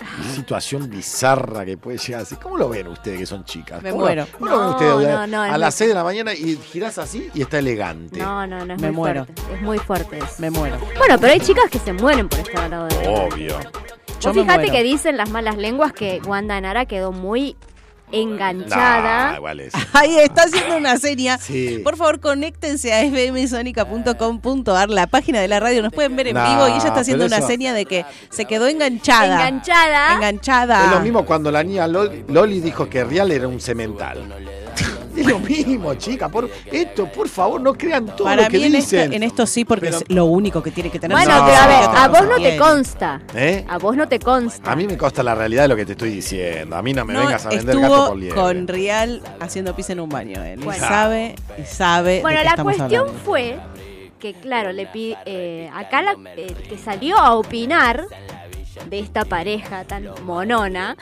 Qué 0.00 0.34
situación 0.34 0.88
bizarra 0.88 1.62
que 1.66 1.76
puede 1.76 1.98
llegar 1.98 2.22
así. 2.22 2.34
¿Cómo 2.36 2.56
lo 2.56 2.70
ven 2.70 2.86
ustedes 2.86 3.18
que 3.18 3.26
son 3.26 3.44
chicas? 3.44 3.82
Me 3.82 3.90
¿Cómo 3.90 4.04
muero. 4.04 4.26
Lo, 4.32 4.38
¿Cómo 4.38 4.50
lo 4.50 4.58
ven 4.58 4.66
No, 4.66 4.70
ustedes? 4.96 5.08
no, 5.14 5.26
no, 5.26 5.44
es 5.44 5.52
a 5.52 5.58
las 5.58 5.74
muy- 5.74 5.78
6 5.78 5.88
de 5.88 5.94
la 5.94 6.04
mañana 6.04 6.32
y 6.32 6.56
girás 6.56 6.96
así 6.96 7.28
y 7.34 7.42
está 7.42 7.58
elegante. 7.58 8.18
No, 8.18 8.46
no, 8.46 8.64
no, 8.64 8.74
es 8.74 8.80
Me 8.80 8.86
muy 8.92 8.96
muero. 8.96 9.24
fuerte. 9.26 9.42
Es 9.54 9.60
muy 9.62 9.78
fuerte 9.78 10.16
eso. 10.18 10.26
Me 10.38 10.50
muero. 10.50 10.78
Bueno, 10.96 11.18
pero 11.20 11.32
hay 11.34 11.40
chicas 11.40 11.64
que 11.70 11.78
se 11.78 11.92
mueren 11.92 12.30
por 12.30 12.38
estar 12.40 12.64
al 12.64 12.70
lado 12.70 12.88
de. 12.88 13.08
Obvio. 13.08 13.58
Yo 14.20 14.32
me 14.34 14.42
fíjate 14.42 14.58
muero. 14.58 14.72
que 14.72 14.82
dicen 14.82 15.16
las 15.16 15.30
malas 15.30 15.56
lenguas 15.56 15.92
que 15.92 16.20
Wanda 16.26 16.60
Nara 16.60 16.84
quedó 16.86 17.12
muy 17.12 17.56
enganchada. 18.12 19.30
Nah, 19.30 19.36
igual 19.36 19.60
es. 19.60 19.72
Ahí 19.92 20.16
está 20.18 20.42
haciendo 20.42 20.76
una 20.76 20.96
seña. 20.98 21.38
Sí. 21.38 21.80
Por 21.82 21.96
favor, 21.96 22.20
conéctense 22.20 22.92
a 22.92 23.02
fmsonica.com.ar, 23.08 24.90
la 24.90 25.06
página 25.06 25.40
de 25.40 25.48
la 25.48 25.60
radio. 25.60 25.82
Nos 25.82 25.92
pueden 25.92 26.16
ver 26.16 26.28
en 26.28 26.34
Nah, 26.34 26.48
vivo 26.50 26.68
y 26.68 26.72
ella 26.72 26.88
está 26.88 27.00
haciendo 27.00 27.26
una 27.26 27.40
seña 27.40 27.72
de 27.72 27.86
que 27.86 28.04
se 28.30 28.44
quedó 28.46 28.66
enganchada. 28.66 29.48
Enganchada. 29.48 30.14
Enganchada. 30.16 30.84
Es 30.86 30.90
lo 30.90 31.00
mismo 31.00 31.24
cuando 31.24 31.50
la 31.50 31.62
niña 31.62 31.86
Loli, 31.86 32.24
Loli 32.28 32.60
dijo 32.60 32.88
que 32.88 33.04
Real 33.04 33.30
era 33.30 33.48
un 33.48 33.60
cemental. 33.60 34.24
Lo 35.30 35.38
mismo, 35.38 35.94
chica. 35.94 36.28
Por, 36.28 36.50
esto, 36.70 37.06
por 37.10 37.28
favor, 37.28 37.60
no 37.60 37.74
crean 37.74 38.06
todo 38.06 38.24
Para 38.24 38.42
lo 38.42 38.48
que 38.48 38.58
mí 38.58 38.64
en 38.64 38.74
esto, 38.74 38.96
dicen. 38.96 39.12
en 39.12 39.22
esto 39.22 39.46
sí, 39.46 39.64
porque 39.64 39.86
Pero- 39.86 39.98
es 39.98 40.04
lo 40.08 40.24
único 40.26 40.62
que 40.62 40.70
tiene 40.70 40.90
que 40.90 40.98
tener. 40.98 41.16
Bueno, 41.16 41.36
No, 41.38 41.44
pero 41.46 41.56
a 41.58 41.66
ver, 41.66 41.90
a 41.96 42.08
vos 42.08 42.28
no 42.28 42.36
te 42.36 42.56
consta. 42.56 43.20
¿Eh? 43.34 43.64
A 43.68 43.78
vos 43.78 43.96
no 43.96 44.08
te 44.08 44.18
consta. 44.18 44.70
A 44.72 44.76
mí 44.76 44.86
me 44.86 44.96
consta 44.96 45.22
la 45.22 45.34
realidad 45.34 45.62
de 45.62 45.68
lo 45.68 45.76
que 45.76 45.86
te 45.86 45.92
estoy 45.92 46.10
diciendo. 46.10 46.76
A 46.76 46.82
mí 46.82 46.92
no 46.92 47.04
me 47.04 47.14
No, 47.14 47.20
vengas 47.20 47.46
a 47.46 47.50
vender 47.50 47.76
gato 47.76 47.88
por 47.88 47.98
estuvo 47.98 48.14
liebre. 48.16 48.40
con 48.40 48.68
Rial 48.68 49.22
haciendo 49.40 49.74
pis 49.74 49.90
en 49.90 50.00
un 50.00 50.08
baño. 50.08 50.42
Él 50.42 50.60
Y 50.60 50.64
Bueno. 50.64 50.86
sabe, 50.86 51.34
y 51.58 51.64
sabe. 51.64 52.12
de 52.16 52.20
Bueno, 52.22 52.38
qué 52.38 52.44
la 52.44 52.50
estamos 52.50 52.76
cuestión 52.76 53.00
hablando. 53.02 53.24
fue 53.24 53.58
que, 54.18 54.34
claro, 54.34 54.72
le 54.72 54.86
pi- 54.86 55.16
eh, 55.26 55.70
acá 55.74 56.02
la, 56.02 56.14
eh, 56.36 56.54
que 56.68 56.76
salió 56.76 57.18
a 57.18 57.34
opinar 57.34 58.04
de 58.88 58.98
esta 58.98 59.24
pareja 59.24 59.84
tan 59.84 60.08
monona 60.24 60.96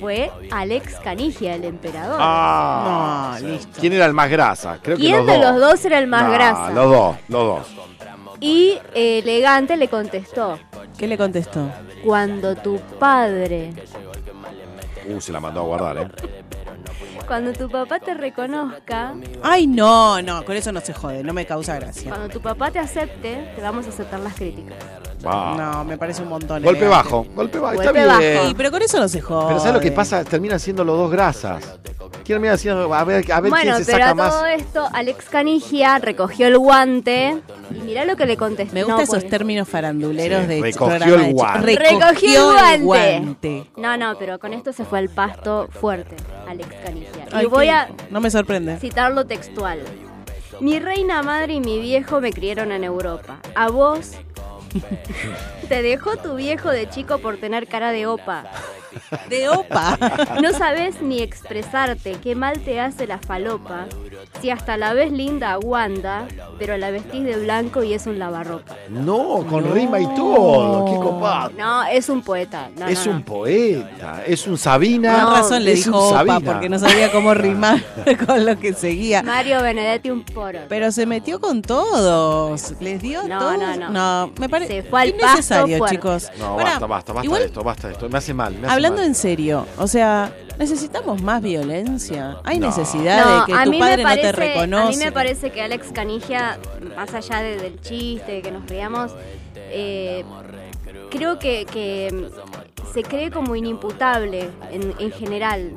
fue 0.00 0.30
Alex 0.50 0.94
Canigia, 1.02 1.54
el 1.54 1.64
emperador. 1.64 2.18
Ah, 2.20 3.36
No, 3.40 3.48
listo. 3.48 3.78
¿Quién 3.80 3.92
era 3.94 4.06
el 4.06 4.14
más 4.14 4.30
grasa? 4.30 4.78
Creo 4.82 4.96
que 4.96 5.02
¿Quién 5.02 5.16
los 5.18 5.26
de 5.26 5.32
dos. 5.38 5.42
los 5.42 5.60
dos 5.60 5.84
era 5.84 5.98
el 5.98 6.06
más 6.06 6.24
No, 6.24 6.32
grasa? 6.32 6.70
Los 6.70 6.90
dos, 6.90 7.16
los 7.28 7.44
dos. 7.44 7.66
Y 8.40 8.78
eh, 8.94 9.18
Elegante 9.18 9.76
le 9.76 9.88
contestó, 9.88 10.58
¿Qué 10.96 11.06
le 11.08 11.18
contestó? 11.18 11.70
cuando 12.04 12.54
tu 12.56 12.78
padre, 12.98 13.72
Uh, 15.08 15.20
se 15.20 15.32
la 15.32 15.40
mandó 15.40 15.60
a 15.60 15.64
guardar, 15.64 15.98
¿eh? 15.98 16.08
cuando 17.26 17.52
tu 17.52 17.68
papá 17.68 17.98
te 17.98 18.14
reconozca, 18.14 19.14
Ay, 19.42 19.66
no, 19.66 20.20
no, 20.22 20.44
con 20.44 20.56
eso 20.56 20.72
no 20.72 20.80
se 20.80 20.94
jode, 20.94 21.22
no 21.22 21.32
me 21.34 21.44
causa 21.46 21.76
gracia. 21.76 22.08
cuando 22.08 22.28
tu 22.28 22.40
papá 22.40 22.70
te 22.70 22.78
acepte, 22.78 23.52
te 23.54 23.60
vamos 23.60 23.86
a 23.86 23.90
aceptar 23.90 24.20
las 24.20 24.34
críticas. 24.34 24.76
Va. 25.26 25.54
No, 25.56 25.84
me 25.84 25.98
parece 25.98 26.22
un 26.22 26.28
montón. 26.28 26.62
Golpe 26.62 26.80
elegante. 26.84 27.08
bajo, 27.10 27.26
golpe 27.34 27.58
bajo. 27.58 27.74
Golpe 27.74 27.88
Está 28.00 28.18
bien. 28.18 28.36
bajo. 28.36 28.48
Sí, 28.48 28.54
pero 28.56 28.70
con 28.70 28.82
eso 28.82 29.00
no 29.00 29.08
se 29.08 29.20
jode. 29.20 29.46
Pero 29.48 29.58
¿sabes 29.58 29.74
lo 29.74 29.80
que 29.80 29.92
pasa? 29.92 30.24
Terminan 30.24 30.60
siendo 30.60 30.84
los 30.84 30.96
dos 30.96 31.10
grasas. 31.10 31.78
Terminan 32.34 32.58
siendo, 32.58 32.92
a 32.94 33.04
ver, 33.04 33.32
a 33.32 33.40
ver 33.40 33.50
bueno, 33.50 33.72
quién 33.74 33.84
se 33.84 33.92
pero 33.92 34.04
saca 34.06 34.10
a 34.26 34.30
todo 34.30 34.42
más. 34.42 34.50
esto, 34.60 34.88
Alex 34.92 35.24
Canigia 35.30 35.98
recogió 35.98 36.46
el 36.46 36.58
guante 36.58 37.36
y 37.70 37.80
mirá 37.80 38.04
lo 38.04 38.16
que 38.16 38.26
le 38.26 38.36
contestó. 38.36 38.74
Me 38.74 38.82
gustan 38.82 38.96
No, 38.98 39.02
esos 39.02 39.20
pues- 39.20 39.30
términos 39.30 39.68
faranduleros 39.68 40.42
Sí, 40.42 40.46
de 40.46 40.60
recogió 40.60 41.14
el 41.16 41.32
guante. 41.32 41.76
Recogió 41.76 42.50
el 42.74 42.82
guante. 42.82 43.20
guante. 43.20 43.64
No, 43.76 43.96
no, 43.96 44.16
pero 44.18 44.38
con 44.38 44.52
esto 44.52 44.72
se 44.72 44.84
fue 44.84 44.98
al 44.98 45.08
pasto 45.08 45.68
fuerte, 45.80 46.16
Alex 46.46 46.68
Canigia. 46.84 47.26
Ay, 47.32 47.44
y 47.44 47.48
voy 47.48 47.66
qué- 47.66 47.70
a 47.72 47.88
No 48.10 48.20
me 48.20 48.30
sorprende. 48.30 48.78
citarlo 48.78 49.26
textual. 49.26 49.80
Mi 50.60 50.80
reina 50.80 51.22
madre 51.22 51.54
y 51.54 51.60
mi 51.60 51.78
viejo 51.78 52.20
me 52.20 52.32
criaron 52.32 52.72
en 52.72 52.82
Europa. 52.84 53.38
A 53.54 53.68
vos 53.68 54.12
te 55.68 55.82
dejó 55.82 56.16
tu 56.16 56.36
viejo 56.36 56.70
de 56.70 56.88
chico 56.88 57.18
por 57.18 57.36
tener 57.38 57.66
cara 57.66 57.90
de 57.90 58.06
opa. 58.06 58.44
De 59.28 59.48
opa. 59.48 59.98
No 60.42 60.52
sabes 60.52 61.00
ni 61.02 61.20
expresarte, 61.20 62.16
qué 62.22 62.34
mal 62.34 62.60
te 62.60 62.80
hace 62.80 63.06
la 63.06 63.18
falopa. 63.18 63.86
Si 64.40 64.50
hasta 64.50 64.76
la 64.76 64.92
ves 64.94 65.10
linda 65.10 65.52
a 65.54 65.58
Wanda, 65.58 66.28
pero 66.60 66.76
la 66.76 66.90
vestís 66.92 67.24
de 67.24 67.36
blanco 67.38 67.82
y 67.82 67.92
es 67.94 68.06
un 68.06 68.20
lavarropa. 68.20 68.76
No, 68.88 69.44
con 69.50 69.72
rima 69.74 69.98
y 70.00 70.06
todo. 70.14 70.84
Qué 70.84 70.94
copado. 70.94 71.50
No, 71.58 71.82
es 71.84 72.08
un 72.08 72.22
poeta. 72.22 72.70
No, 72.76 72.86
es 72.86 73.04
no, 73.04 73.12
un 73.12 73.18
no. 73.18 73.24
poeta, 73.24 74.22
es 74.24 74.46
un 74.46 74.56
Sabina. 74.56 75.24
Con 75.24 75.34
razón 75.34 75.64
le 75.64 75.74
dijo 75.74 75.98
opa 75.98 76.18
Sabina. 76.18 76.52
porque 76.52 76.68
no 76.68 76.78
sabía 76.78 77.10
cómo 77.10 77.34
rimar 77.34 77.82
con 78.26 78.46
lo 78.46 78.56
que 78.60 78.74
seguía. 78.74 79.24
Mario 79.24 79.60
Benedetti 79.60 80.10
un 80.10 80.22
poro. 80.22 80.60
Pero 80.68 80.92
se 80.92 81.04
metió 81.04 81.40
con 81.40 81.60
todos. 81.62 82.74
Les 82.80 83.02
dio 83.02 83.26
No, 83.26 83.38
todos. 83.40 83.58
no, 83.58 83.90
no. 83.90 84.32
me 84.38 84.48
parece 84.48 84.82
Se 84.82 84.88
fue 84.88 85.00
al 85.02 85.08
innecesario, 85.08 85.78
pasto 85.80 85.94
chicos. 85.96 86.30
No, 86.38 86.54
basta, 86.54 86.86
basta, 86.86 87.12
basta 87.12 87.24
igual, 87.24 87.40
de 87.40 87.46
esto, 87.46 87.64
basta 87.64 87.88
de 87.88 87.94
esto. 87.94 88.08
Me 88.08 88.18
hace 88.18 88.32
mal. 88.34 88.52
Me 88.54 88.66
hace 88.66 88.74
Hablando 88.74 88.98
mal. 88.98 89.06
en 89.06 89.14
serio, 89.16 89.66
o 89.78 89.88
sea, 89.88 90.32
necesitamos 90.58 91.22
más 91.22 91.42
violencia. 91.42 92.38
Hay 92.44 92.58
No. 92.58 92.66
necesidad 92.66 93.24
No, 93.24 93.40
de 93.46 93.52
que 93.64 93.70
tu 93.70 93.78
padre 93.78 94.02
no 94.02 94.14
te 94.16 94.32
reconoce. 94.32 94.82
A 94.82 94.88
mí 94.90 94.96
me 94.96 95.12
parece 95.12 95.50
que 95.50 95.62
Alex 95.62 95.92
Canigia, 95.92 96.58
más 96.96 97.14
allá 97.14 97.40
de- 97.42 97.56
del 97.56 97.80
chiste, 97.80 98.32
de 98.32 98.42
que 98.42 98.50
nos 98.50 98.66
riamos, 98.68 99.12
eh, 99.70 100.24
creo 101.10 101.38
que, 101.38 101.64
que 101.66 102.08
mm, 102.12 102.92
se 102.92 103.02
cree 103.02 103.30
como 103.30 103.54
inimputable 103.56 104.48
en, 104.70 104.94
en 104.98 105.12
general. 105.12 105.72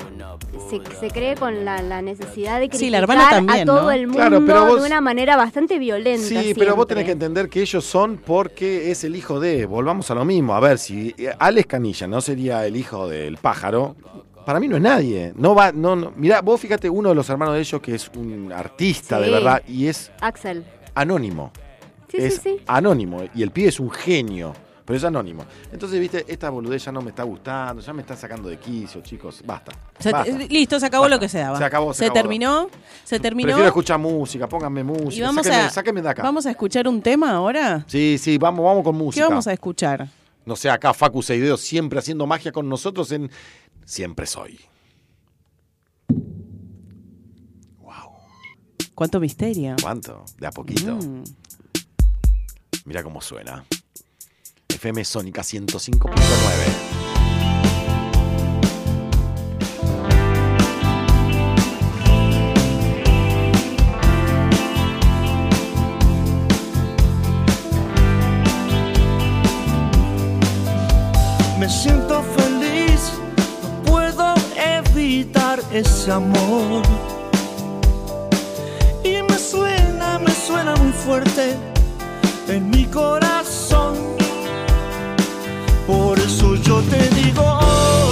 Se, 0.70 0.82
se 1.00 1.10
cree 1.10 1.36
con 1.36 1.66
la, 1.66 1.82
la 1.82 2.02
necesidad 2.02 2.60
de 2.60 2.66
Sí, 2.66 2.70
criticar 2.72 2.92
la 2.92 2.98
hermana 3.00 3.30
también, 3.30 3.62
a 3.62 3.66
todo 3.66 3.84
¿no? 3.84 3.92
el 3.92 4.08
mundo 4.08 4.18
Claro, 4.20 4.44
pero 4.46 4.66
vos- 4.66 4.82
de 4.82 4.88
una 4.88 5.02
manera 5.02 5.36
bastante 5.36 5.78
violenta. 5.80 6.26
Sí, 6.28 6.54
pero 6.58 6.76
vos 6.76 6.88
tenés 6.88 7.06
que 7.06 7.12
entender 7.12 7.50
que 7.50 7.62
ellos 7.62 7.84
son 7.86 8.18
porque 8.18 8.92
es 8.92 9.04
el 9.04 9.16
hijo 9.16 9.40
de. 9.40 9.66
Volvamos 9.66 10.10
a 10.12 10.16
lo 10.16 10.26
mismo. 10.26 10.54
A 10.56 10.60
ver, 10.60 10.78
si 10.78 11.14
eh, 11.18 11.34
Alex 11.40 11.68
Canilla 11.68 12.08
no 12.08 12.22
sería 12.22 12.66
el 12.66 12.76
hijo 12.76 13.08
del 13.10 13.38
pájaro, 13.38 13.96
Para 14.46 14.60
mí 14.60 14.68
no 14.68 14.76
es 14.78 14.82
nadie. 14.82 15.34
No 15.36 15.54
va, 15.56 15.72
no, 15.72 15.96
no. 15.96 16.12
Mirá, 16.16 16.42
vos 16.42 16.60
fíjate, 16.60 16.90
uno 16.90 17.10
de 17.10 17.16
los 17.16 17.30
hermanos 17.30 17.56
de 17.56 17.62
ellos 17.62 17.82
que 17.82 17.96
es 17.96 18.10
un 18.16 18.52
artista 18.52 19.20
de 19.20 19.30
verdad 19.30 19.62
y 19.68 19.88
es 19.88 20.12
Axel. 20.22 20.66
anónimo. 20.96 21.52
Sí, 22.10 22.18
es 22.18 22.36
sí, 22.36 22.42
sí. 22.58 22.64
anónimo. 22.68 23.24
Y 23.34 23.42
el 23.44 23.52
pibe 23.52 23.70
es 23.70 23.80
un 23.80 23.90
genio. 23.92 24.54
Pero 24.84 24.98
es 24.98 25.04
anónimo. 25.06 25.46
Entonces, 25.72 26.00
viste, 26.00 26.26
esta 26.28 26.50
boludez 26.50 26.84
ya 26.84 26.92
no 26.92 27.02
me 27.02 27.12
está 27.12 27.24
gustando, 27.24 27.82
ya 27.82 27.94
me 27.94 28.02
está 28.02 28.16
sacando 28.18 28.50
de 28.50 28.58
quicio, 28.58 29.00
chicos. 29.02 29.42
Basta. 29.46 29.72
Se- 30.00 30.12
basta. 30.12 30.34
listo, 30.50 30.80
se 30.80 30.86
acabó 30.88 31.04
Basta. 31.04 31.16
lo 31.16 31.20
que 31.20 31.30
se 31.30 31.38
daba. 31.38 31.58
Se 31.58 31.64
acabó, 31.64 31.94
se 31.94 32.06
acabó. 32.06 32.14
terminó. 32.20 32.70
Se 33.06 33.20
terminó. 33.20 33.48
Prefiero 33.48 33.68
escuchar 33.68 34.00
música, 34.00 34.50
pónganme 34.50 34.82
y 34.82 34.84
música. 34.84 35.28
vamos 35.28 35.46
sáquenme, 35.46 35.66
a, 35.66 35.70
sáquenme 35.70 36.02
de 36.02 36.10
acá. 36.10 36.24
vamos 36.24 36.46
a 36.46 36.50
escuchar 36.52 36.88
un 36.88 37.02
tema 37.02 37.32
ahora. 37.32 37.86
Sí, 37.88 38.18
sí, 38.20 38.38
vamos, 38.38 38.66
vamos 38.66 38.84
con 38.84 38.98
¿Qué 38.98 39.04
música. 39.04 39.28
vamos 39.30 39.48
a 39.48 39.54
escuchar? 39.54 40.10
No 40.44 40.56
sé, 40.56 40.70
acá 40.72 40.92
Facu 40.94 41.22
Seideo 41.22 41.56
siempre 41.56 42.00
haciendo 42.00 42.26
magia 42.26 42.52
con 42.52 42.68
nosotros 42.68 43.12
en 43.12 43.30
Siempre 43.86 44.26
Soy. 44.26 44.60
¿Cuánto 49.02 49.20
misterio? 49.20 49.76
¿Cuánto? 49.82 50.24
De 50.38 50.46
a 50.46 50.52
poquito. 50.52 50.96
Mm. 50.96 51.24
Mira 52.86 53.02
cómo 53.02 53.20
suena. 53.20 53.66
FM 54.70 55.04
Sónica 55.04 55.42
105.9. 55.42 57.11
ese 75.74 76.12
amor. 76.12 76.84
Y 79.04 79.22
me 79.24 79.38
suena, 79.38 80.20
me 80.20 80.32
suena 80.32 80.76
muy 80.76 80.92
fuerte 80.92 81.56
en 82.48 82.70
mi 82.70 82.86
corazón. 82.86 83.96
Por 85.88 86.20
eso 86.20 86.56
yo 86.56 86.82
te 86.82 87.10
digo 87.16 87.42
hola, 87.44 88.11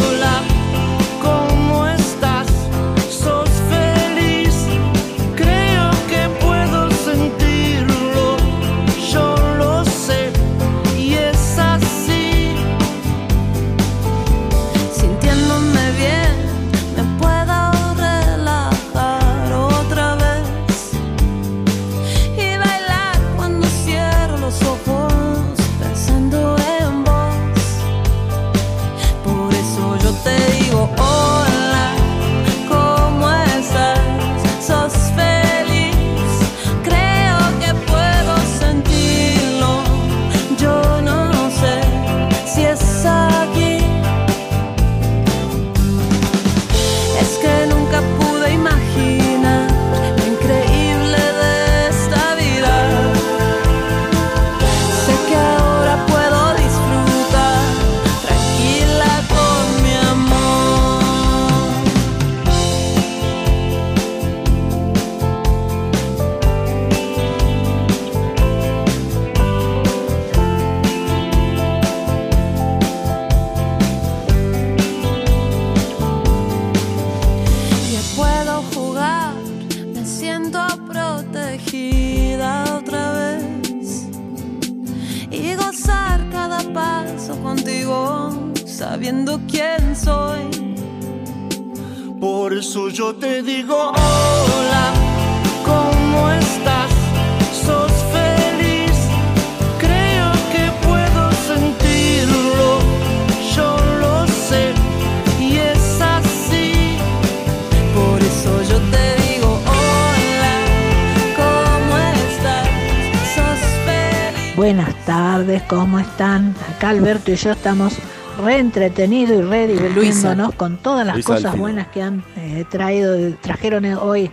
Alberto 117.00 117.32
y 117.32 117.36
yo 117.38 117.52
estamos 117.52 117.98
re 118.44 118.58
entretenidos 118.58 119.40
y 119.40 119.42
re 119.42 119.68
divirtiéndonos 119.68 120.54
con 120.56 120.76
todas 120.78 121.08
las 121.08 121.16
Luisa 121.16 121.36
cosas 121.36 121.58
buenas 121.58 121.88
que 121.88 122.02
han 122.02 122.26
eh, 122.36 122.66
traído, 122.70 123.16
trajeron 123.36 123.86
hoy 123.86 124.30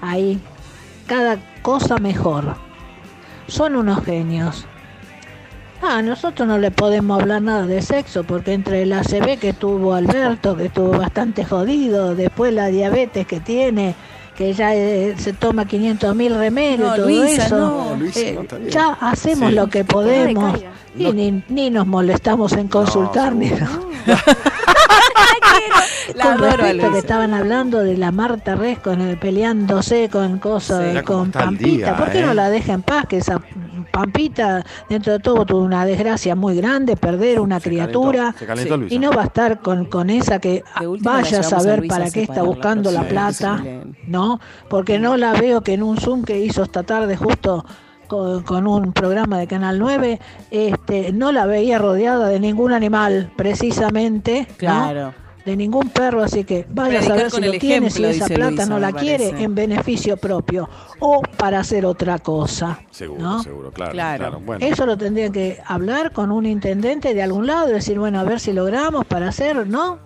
ahí. 0.00 0.40
Cada 1.06 1.36
cosa 1.60 1.98
mejor. 1.98 2.56
Son 3.48 3.76
unos 3.76 4.02
genios. 4.02 4.64
Ah, 5.82 6.00
nosotros 6.00 6.48
no 6.48 6.56
le 6.56 6.70
podemos 6.70 7.20
hablar 7.20 7.42
nada 7.42 7.66
de 7.66 7.82
sexo 7.82 8.24
porque 8.24 8.54
entre 8.54 8.82
el 8.82 8.94
ACV 8.94 9.38
que 9.38 9.52
tuvo 9.52 9.92
Alberto, 9.92 10.56
que 10.56 10.66
estuvo 10.66 10.92
bastante 10.92 11.44
jodido, 11.44 12.14
después 12.14 12.54
la 12.54 12.68
diabetes 12.68 13.26
que 13.26 13.40
tiene, 13.40 13.94
que 14.36 14.52
ya 14.52 14.74
eh, 14.74 15.14
se 15.18 15.32
toma 15.32 15.64
500 15.66 16.14
mil 16.14 16.34
remedios 16.34 16.80
No, 16.88 16.94
y 16.94 16.98
todo 16.98 17.06
Luisa, 17.08 17.46
eso. 17.46 17.56
no. 17.58 17.96
Luisa, 17.96 18.20
Eh, 18.20 18.38
no, 18.50 18.68
ya 18.68 18.92
hacemos 19.00 19.48
Sí. 19.50 19.54
lo 19.54 19.66
que 19.68 19.84
podemos 19.84 20.54
y 20.96 21.12
ni, 21.12 21.42
ni 21.48 21.70
nos 21.70 21.86
molestamos 21.86 22.52
en 22.52 22.68
consultar 22.68 23.34
ni 23.34 23.50
La 26.14 26.22
con 26.24 26.32
adoro 26.34 26.46
a 26.52 26.56
respecto 26.56 26.92
que 26.92 26.98
estaban 26.98 27.34
hablando 27.34 27.80
de 27.80 27.96
la 27.96 28.12
Marta 28.12 28.54
Res 28.54 28.78
con 28.78 29.00
el 29.00 29.16
peleándose 29.18 30.08
con 30.08 30.38
cosas 30.38 30.96
Sí, 30.98 31.02
con 31.02 31.30
Pampita, 31.32 31.66
día, 31.68 31.96
¿por 31.96 32.10
qué 32.10 32.20
eh? 32.20 32.26
no 32.26 32.34
la 32.34 32.48
deja 32.50 32.72
en 32.74 32.82
paz? 32.82 33.06
Que 33.06 33.18
esa 33.18 33.40
Pampita 33.92 34.64
dentro 34.88 35.12
de 35.14 35.18
todo 35.20 35.44
tuvo 35.46 35.60
una 35.62 35.84
desgracia 35.86 36.34
muy 36.34 36.56
grande, 36.56 36.96
perder 36.96 37.40
una 37.40 37.60
Se 37.60 37.68
criatura 37.70 38.34
calentó, 38.34 38.38
se 38.38 38.46
calentó 38.46 38.74
Sí. 38.74 38.80
Luisa. 38.80 38.94
y 38.94 38.98
no 38.98 39.10
va 39.12 39.22
a 39.22 39.26
estar 39.26 39.60
con, 39.60 39.84
con 39.86 40.10
esa 40.10 40.38
que 40.38 40.62
vaya 41.00 41.40
a 41.40 41.42
saber 41.42 41.86
para 41.88 42.10
qué 42.10 42.22
está 42.22 42.42
buscando 42.42 42.90
la 42.90 43.02
plata. 43.08 43.62
¿no? 44.06 44.40
Porque 44.68 44.98
no 44.98 45.16
la 45.16 45.32
veo 45.32 45.62
que 45.62 45.74
en 45.74 45.82
un 45.82 45.96
Zoom 45.98 46.22
que 46.24 46.38
hizo 46.40 46.62
esta 46.62 46.82
tarde 46.82 47.16
justo 47.16 47.64
con, 48.08 48.42
con 48.44 48.66
un 48.66 48.92
programa 48.92 49.38
de 49.38 49.46
Canal 49.46 49.78
9, 49.78 50.20
este, 50.50 51.12
no 51.12 51.32
la 51.32 51.46
veía 51.46 51.78
rodeada 51.78 52.28
de 52.28 52.38
ningún 52.38 52.72
animal, 52.72 53.32
precisamente, 53.36 54.46
¿no? 55.06 55.25
De 55.46 55.56
ningún 55.56 55.90
perro, 55.90 56.24
así 56.24 56.42
que 56.42 56.66
vaya 56.68 56.98
a 56.98 57.02
saber 57.02 57.30
si 57.30 57.40
lo 57.40 57.52
tiene, 57.52 57.88
si 57.88 58.04
esa 58.04 58.26
plata 58.26 58.50
Luisa, 58.50 58.66
no 58.66 58.80
la 58.80 58.92
quiere 58.92 59.26
parece. 59.26 59.44
en 59.44 59.54
beneficio 59.54 60.16
propio 60.16 60.68
o 60.98 61.22
para 61.22 61.60
hacer 61.60 61.86
otra 61.86 62.18
cosa. 62.18 62.80
Seguro, 62.90 63.22
¿no? 63.22 63.42
seguro, 63.44 63.70
claro. 63.70 63.92
Claro. 63.92 64.18
claro. 64.18 64.40
Bueno, 64.40 64.66
Eso 64.66 64.84
lo 64.86 64.98
tendrían 64.98 65.32
que 65.32 65.60
hablar 65.64 66.10
con 66.10 66.32
un 66.32 66.46
intendente 66.46 67.14
de 67.14 67.22
algún 67.22 67.46
lado 67.46 67.70
y 67.70 67.74
decir, 67.74 67.96
bueno, 67.96 68.18
a 68.18 68.24
ver 68.24 68.40
si 68.40 68.52
logramos 68.52 69.06
para 69.06 69.28
hacer, 69.28 69.68
¿no? 69.68 70.00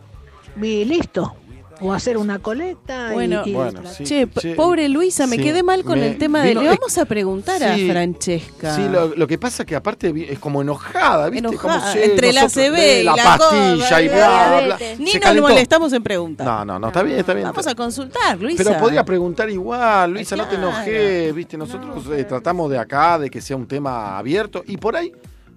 Y 0.60 0.84
listo. 0.84 1.34
O 1.82 1.92
hacer 1.92 2.16
una 2.18 2.38
colecta. 2.38 3.10
y- 3.10 3.14
Bueno, 3.14 3.42
y, 3.46 3.52
Bueno, 3.54 3.80
sí, 3.90 4.04
Che, 4.04 4.26
pobre 4.56 4.88
Luisa, 4.88 5.26
me 5.26 5.36
sí, 5.36 5.42
quedé 5.42 5.62
mal 5.62 5.82
con 5.84 5.98
me 5.98 6.08
el 6.08 6.18
tema 6.18 6.42
de. 6.42 6.48
vino- 6.50 6.62
Le 6.62 6.72
es- 6.72 6.78
vamos 6.78 6.98
a 6.98 7.04
preguntar 7.06 7.58
sí, 7.58 7.88
a 7.88 7.92
Francesca. 7.92 8.76
Sí, 8.76 8.82
lo, 8.90 9.14
lo 9.16 9.26
que 9.26 9.38
pasa 9.38 9.64
que 9.64 9.74
aparte 9.74 10.12
es 10.30 10.38
como 10.38 10.60
enojada, 10.62 11.30
¿viste? 11.30 11.48
Enojada, 11.48 11.80
Como, 11.80 11.92
sí, 11.92 11.98
entre 12.02 12.32
la 12.32 12.48
CB 12.48 13.00
y 13.00 13.04
la, 13.04 13.16
la 13.16 13.24
pastilla 13.24 13.74
cosa, 13.76 14.02
y 14.02 14.08
la 14.08 14.14
bla, 14.14 14.26
bla. 14.26 14.76
diabetes. 14.76 14.98
Ni 14.98 15.12
nos 15.12 15.20
calentó. 15.22 15.48
molestamos 15.48 15.92
en 15.92 16.02
preguntar. 16.02 16.46
No, 16.46 16.64
no, 16.64 16.78
no, 16.78 16.86
está 16.88 17.02
bien, 17.02 17.18
está 17.18 17.32
bien. 17.34 17.46
Vamos 17.46 17.66
a 17.66 17.74
consultar, 17.74 18.38
Luisa. 18.38 18.62
Pero 18.64 18.78
podría 18.78 19.04
preguntar 19.04 19.48
igual, 19.50 20.12
Luisa, 20.12 20.36
no 20.36 20.46
te 20.46 20.56
enojes, 20.56 21.34
viste, 21.34 21.56
nosotros 21.56 22.04
eh, 22.12 22.24
tratamos 22.24 22.70
de 22.70 22.78
acá, 22.78 23.18
de 23.18 23.30
que 23.30 23.40
sea 23.40 23.56
un 23.56 23.66
tema 23.66 24.18
abierto, 24.18 24.62
y 24.66 24.76
por 24.76 24.96
ahí 24.96 25.12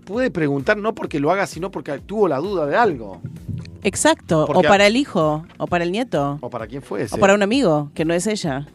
puede 0.06 0.32
preguntar, 0.32 0.78
no 0.78 0.93
porque 0.93 1.20
lo 1.20 1.32
haga, 1.32 1.47
sino 1.47 1.72
porque 1.72 1.99
tuvo 1.99 2.28
la 2.28 2.38
duda 2.38 2.66
de 2.66 2.76
algo. 2.76 3.22
Exacto. 3.84 4.46
Porque 4.47 4.66
o 4.66 4.70
para 4.70 4.88
el 4.88 4.96
hijo, 4.96 5.46
o 5.58 5.67
para 5.67 5.84
el 5.84 5.92
nieto, 5.92 6.38
¿O 6.42 6.50
para 6.50 6.67
quién 6.67 6.82
fuese? 6.82 7.16
o 7.16 7.20
para 7.20 7.34
un 7.34 7.43
amigo, 7.43 7.92
que 7.93 8.05
no 8.05 8.13
es 8.13 8.28
ella. 8.28 8.67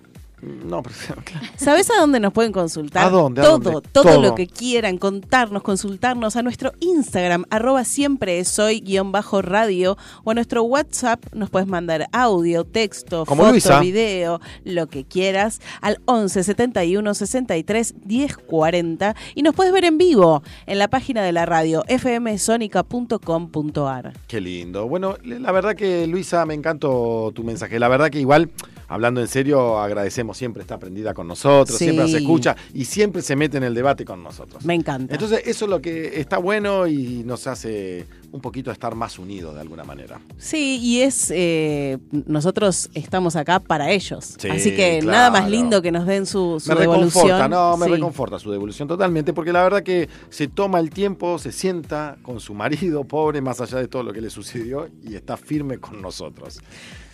No, 0.42 0.82
pero 0.82 0.94
claro. 1.24 1.46
¿Sabes 1.56 1.90
a 1.90 2.00
dónde 2.00 2.20
nos 2.20 2.32
pueden 2.32 2.52
consultar? 2.52 3.06
¿A 3.06 3.10
dónde? 3.10 3.40
¿A 3.40 3.44
todo, 3.44 3.58
dónde? 3.58 3.88
todo, 3.92 4.04
Todo. 4.04 4.22
lo 4.22 4.34
que 4.34 4.46
quieran, 4.46 4.98
contarnos, 4.98 5.62
consultarnos 5.62 6.36
a 6.36 6.42
nuestro 6.42 6.72
Instagram, 6.80 7.44
arroba 7.50 7.84
siempre 7.84 8.44
soy 8.44 8.80
guion 8.80 9.12
bajo 9.12 9.42
radio, 9.42 9.96
o 10.24 10.30
a 10.30 10.34
nuestro 10.34 10.62
WhatsApp 10.62 11.24
nos 11.34 11.50
puedes 11.50 11.68
mandar 11.68 12.08
audio, 12.12 12.64
texto, 12.64 13.24
Como 13.26 13.42
foto, 13.42 13.52
Luisa. 13.52 13.80
video, 13.80 14.40
lo 14.64 14.86
que 14.86 15.04
quieras, 15.04 15.60
al 15.80 16.00
11 16.04 16.44
71 16.44 17.14
63 17.14 17.94
10 18.04 18.36
40 18.36 19.14
y 19.34 19.42
nos 19.42 19.54
puedes 19.54 19.72
ver 19.72 19.84
en 19.84 19.98
vivo 19.98 20.42
en 20.66 20.78
la 20.78 20.88
página 20.88 21.22
de 21.22 21.32
la 21.32 21.46
radio 21.46 21.84
fmsonica.com.ar. 21.88 24.12
Qué 24.26 24.40
lindo. 24.40 24.88
Bueno, 24.88 25.16
la 25.24 25.52
verdad 25.52 25.74
que 25.74 26.06
Luisa, 26.06 26.44
me 26.46 26.54
encantó 26.54 27.32
tu 27.34 27.44
mensaje. 27.44 27.78
La 27.78 27.88
verdad 27.88 28.10
que 28.10 28.20
igual, 28.20 28.50
hablando 28.88 29.20
en 29.20 29.28
serio, 29.28 29.78
agradecemos 29.78 30.36
siempre 30.36 30.62
está 30.62 30.78
prendida 30.78 31.14
con 31.14 31.28
nosotros, 31.28 31.78
Sí. 31.78 31.84
siempre 31.84 32.04
nos 32.06 32.14
escucha 32.14 32.56
y 32.74 32.84
siempre 32.86 33.22
se 33.22 33.36
mete 33.36 33.58
en 33.58 33.64
el 33.64 33.74
debate 33.74 34.04
con 34.04 34.22
nosotros. 34.22 34.64
Me 34.64 34.74
encanta. 34.74 35.14
Entonces, 35.14 35.42
eso 35.44 35.66
es 35.66 35.70
lo 35.70 35.80
que 35.80 36.20
está 36.20 36.38
bueno 36.38 36.86
y 36.86 37.22
nos 37.24 37.46
hace 37.46 38.06
un 38.30 38.40
poquito 38.42 38.70
estar 38.70 38.94
más 38.94 39.18
unidos 39.18 39.54
de 39.54 39.60
alguna 39.62 39.84
manera. 39.84 40.20
Sí, 40.36 40.78
y 40.82 41.00
es 41.00 41.30
eh, 41.34 41.96
nosotros 42.26 42.90
estamos 42.94 43.36
acá 43.36 43.58
para 43.60 43.90
ellos. 43.90 44.34
Sí, 44.38 44.48
Así 44.48 44.74
que 44.76 44.98
claro. 45.00 45.16
nada 45.16 45.30
más 45.30 45.50
lindo 45.50 45.80
que 45.80 45.90
nos 45.90 46.06
den 46.06 46.26
su, 46.26 46.60
su 46.60 46.68
me 46.70 46.80
devolución. 46.80 47.24
reconforta, 47.26 47.48
no, 47.48 47.76
me 47.76 47.86
Sí. 47.86 47.92
reconforta 47.92 48.38
su 48.38 48.50
devolución 48.50 48.86
totalmente, 48.88 49.32
porque 49.32 49.52
la 49.52 49.62
verdad 49.62 49.82
que 49.82 50.08
se 50.28 50.48
toma 50.48 50.78
el 50.80 50.90
tiempo, 50.90 51.38
se 51.38 51.52
sienta 51.52 52.16
con 52.22 52.38
su 52.40 52.52
marido, 52.54 53.04
pobre, 53.04 53.40
más 53.40 53.60
allá 53.60 53.78
de 53.78 53.88
todo 53.88 54.02
lo 54.02 54.12
que 54.12 54.20
le 54.20 54.28
sucedió, 54.30 54.88
y 55.02 55.14
está 55.14 55.36
firme 55.36 55.78
con 55.78 56.02
nosotros. 56.02 56.60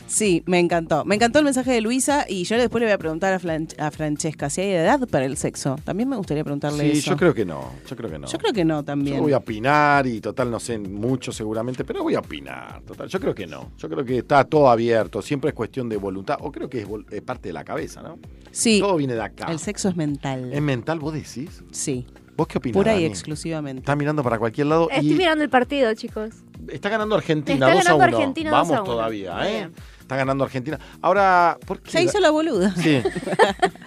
Sí, 0.07 0.43
me 0.47 0.59
encantó. 0.59 1.05
Me 1.05 1.15
encantó 1.15 1.39
el 1.39 1.45
mensaje 1.47 1.73
de 1.73 1.81
Luisa 1.81 2.27
y 2.29 2.45
yo 2.45 2.57
después 2.59 2.81
le 2.81 2.87
voy 2.87 2.93
a 2.93 2.99
preguntar 2.99 3.33
a, 3.33 3.39
Fran- 3.41 3.75
a 3.81 3.91
Francesca 3.91 4.51
si 4.51 4.61
hay 4.61 4.71
edad 4.73 5.01
para 5.09 5.25
el 5.25 5.37
sexo. 5.37 5.77
También 5.83 6.09
me 6.09 6.17
gustaría 6.17 6.45
preguntarle 6.45 6.93
Sí, 6.93 6.99
eso. 6.99 7.11
yo 7.13 7.17
creo 7.17 7.35
que 7.35 7.45
no, 7.45 7.73
yo 7.89 7.97
creo 7.97 8.11
que 8.11 8.19
no. 8.19 8.27
Yo 8.29 8.39
creo 8.39 8.53
que 8.53 8.65
no 8.65 8.85
también. 8.85 9.17
Yo 9.17 9.23
voy 9.23 9.33
a 9.33 9.39
opinar 9.39 10.07
y 10.07 10.21
total 10.21 10.51
no 10.51 10.61
sé 10.61 10.79
mucho 10.79 11.33
seguramente, 11.33 11.85
pero 11.85 12.03
voy 12.03 12.15
a 12.15 12.21
opinar. 12.21 12.83
Total, 12.87 13.09
yo 13.09 13.19
creo 13.19 13.35
que 13.35 13.47
no. 13.47 13.71
Yo 13.79 13.89
creo 13.89 14.05
que 14.05 14.19
está 14.19 14.45
todo 14.45 14.69
abierto, 14.71 15.23
siempre 15.23 15.49
es 15.51 15.55
cuestión 15.55 15.89
de 15.89 15.97
voluntad, 15.97 16.37
o 16.41 16.53
creo 16.53 16.69
que 16.69 16.87
es, 17.11 17.23
parte 17.23 17.49
de 17.49 17.53
la 17.55 17.65
cabeza, 17.65 18.03
¿no? 18.03 18.19
Sí. 18.53 18.79
Todo 18.81 18.97
viene 18.97 19.15
de 19.15 19.23
acá. 19.23 19.47
El 19.51 19.59
sexo 19.59 19.89
es 19.89 19.97
mental. 19.97 20.53
¿Es 20.53 20.63
mental, 20.63 20.99
vos 21.01 21.15
decís? 21.15 21.63
Sí. 21.73 22.07
¿Vos 22.37 22.47
qué 22.49 22.59
opinás? 22.59 22.75
Pura 22.75 22.93
y 22.93 22.97
Dani? 22.97 23.07
exclusivamente. 23.07 23.81
Está 23.81 23.97
mirando 23.97 24.23
para 24.23 24.39
cualquier 24.39 24.67
lado 24.67 24.91
Estoy 24.91 25.13
y 25.13 25.15
mirando 25.15 25.45
el 25.45 25.51
partido, 25.51 25.95
chicos. 25.95 26.35
está 26.69 26.89
ganando 26.89 27.15
Argentina 27.15 27.55
Está 27.71 27.79
2 27.79 27.81
a 27.81 27.85
ganando 27.93 28.05
1. 28.09 28.17
Argentina 28.17 28.51
2 28.51 28.57
a 28.59 28.63
Vamos 28.63 28.81
1. 28.81 28.85
todavía, 28.85 29.49
¿eh? 29.49 29.53
Bien. 29.53 29.73
Está 30.05 30.17
ganando 30.17 30.45
Argentina. 30.45 30.79
Ahora, 31.01 31.57
¿por 31.67 31.81
qué? 31.81 31.91
Se 31.91 32.03
hizo 32.03 32.21
la 32.21 32.31
boluda. 32.31 32.75
Sí. 32.77 33.03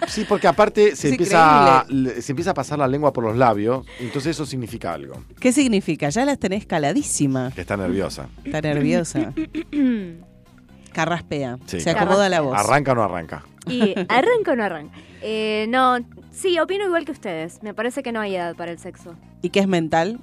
Sí, 0.08 0.24
porque 0.26 0.46
aparte 0.48 0.96
se 0.96 1.08
Es 1.08 1.12
empieza, 1.12 1.84
se 2.20 2.32
empieza 2.32 2.52
a 2.52 2.54
pasar 2.54 2.78
la 2.78 2.88
lengua 2.88 3.12
por 3.12 3.24
los 3.24 3.36
labios, 3.36 3.84
entonces 4.00 4.30
eso 4.30 4.46
significa 4.46 4.94
algo. 4.94 5.22
¿Qué 5.38 5.52
significa? 5.52 6.08
Ya 6.08 6.24
las 6.24 6.38
tenés 6.38 6.64
caladísima. 6.64 7.52
Que 7.54 7.60
está 7.60 7.76
nerviosa. 7.76 8.28
Está 8.42 8.62
nerviosa. 8.62 9.34
Carraspea. 10.92 11.58
Sí. 11.66 11.80
Se 11.80 11.90
acomoda 11.90 12.30
la 12.30 12.40
voz. 12.40 12.58
¿Arranca 12.58 12.92
o 12.92 12.94
no 12.94 13.02
arranca? 13.02 13.44
¿Y 13.66 13.94
arranca 14.08 14.52
o 14.52 14.56
no 14.56 14.64
arranca? 14.64 14.96
Eh, 15.20 15.66
no, 15.68 15.98
sí, 16.32 16.58
opino 16.58 16.84
igual 16.86 17.04
que 17.04 17.12
ustedes. 17.12 17.62
Me 17.62 17.74
parece 17.74 18.02
que 18.02 18.10
no 18.10 18.20
hay 18.20 18.34
edad 18.36 18.56
para 18.56 18.72
el 18.72 18.78
sexo. 18.78 19.14
¿Y 19.42 19.50
qué 19.50 19.60
es 19.60 19.68
mental? 19.68 20.18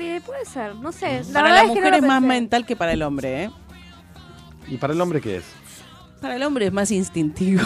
Pu- 0.00 0.22
puede 0.22 0.44
ser, 0.44 0.74
no 0.76 0.92
sé. 0.92 1.22
La 1.28 1.32
para 1.34 1.42
verdad 1.42 1.56
la 1.56 1.60
es 1.62 1.68
que 1.68 1.68
mujer 1.76 1.90
no 1.90 1.96
es 1.96 2.02
más 2.02 2.20
pensé. 2.20 2.26
mental 2.28 2.66
que 2.66 2.76
para 2.76 2.92
el 2.92 3.02
hombre, 3.02 3.44
¿eh? 3.44 3.50
¿Y 4.68 4.76
para 4.76 4.92
el 4.92 5.00
hombre 5.00 5.20
qué 5.20 5.36
es? 5.38 5.44
Para 6.20 6.36
el 6.36 6.42
hombre 6.42 6.66
es 6.66 6.72
más 6.72 6.90
instintivo. 6.90 7.62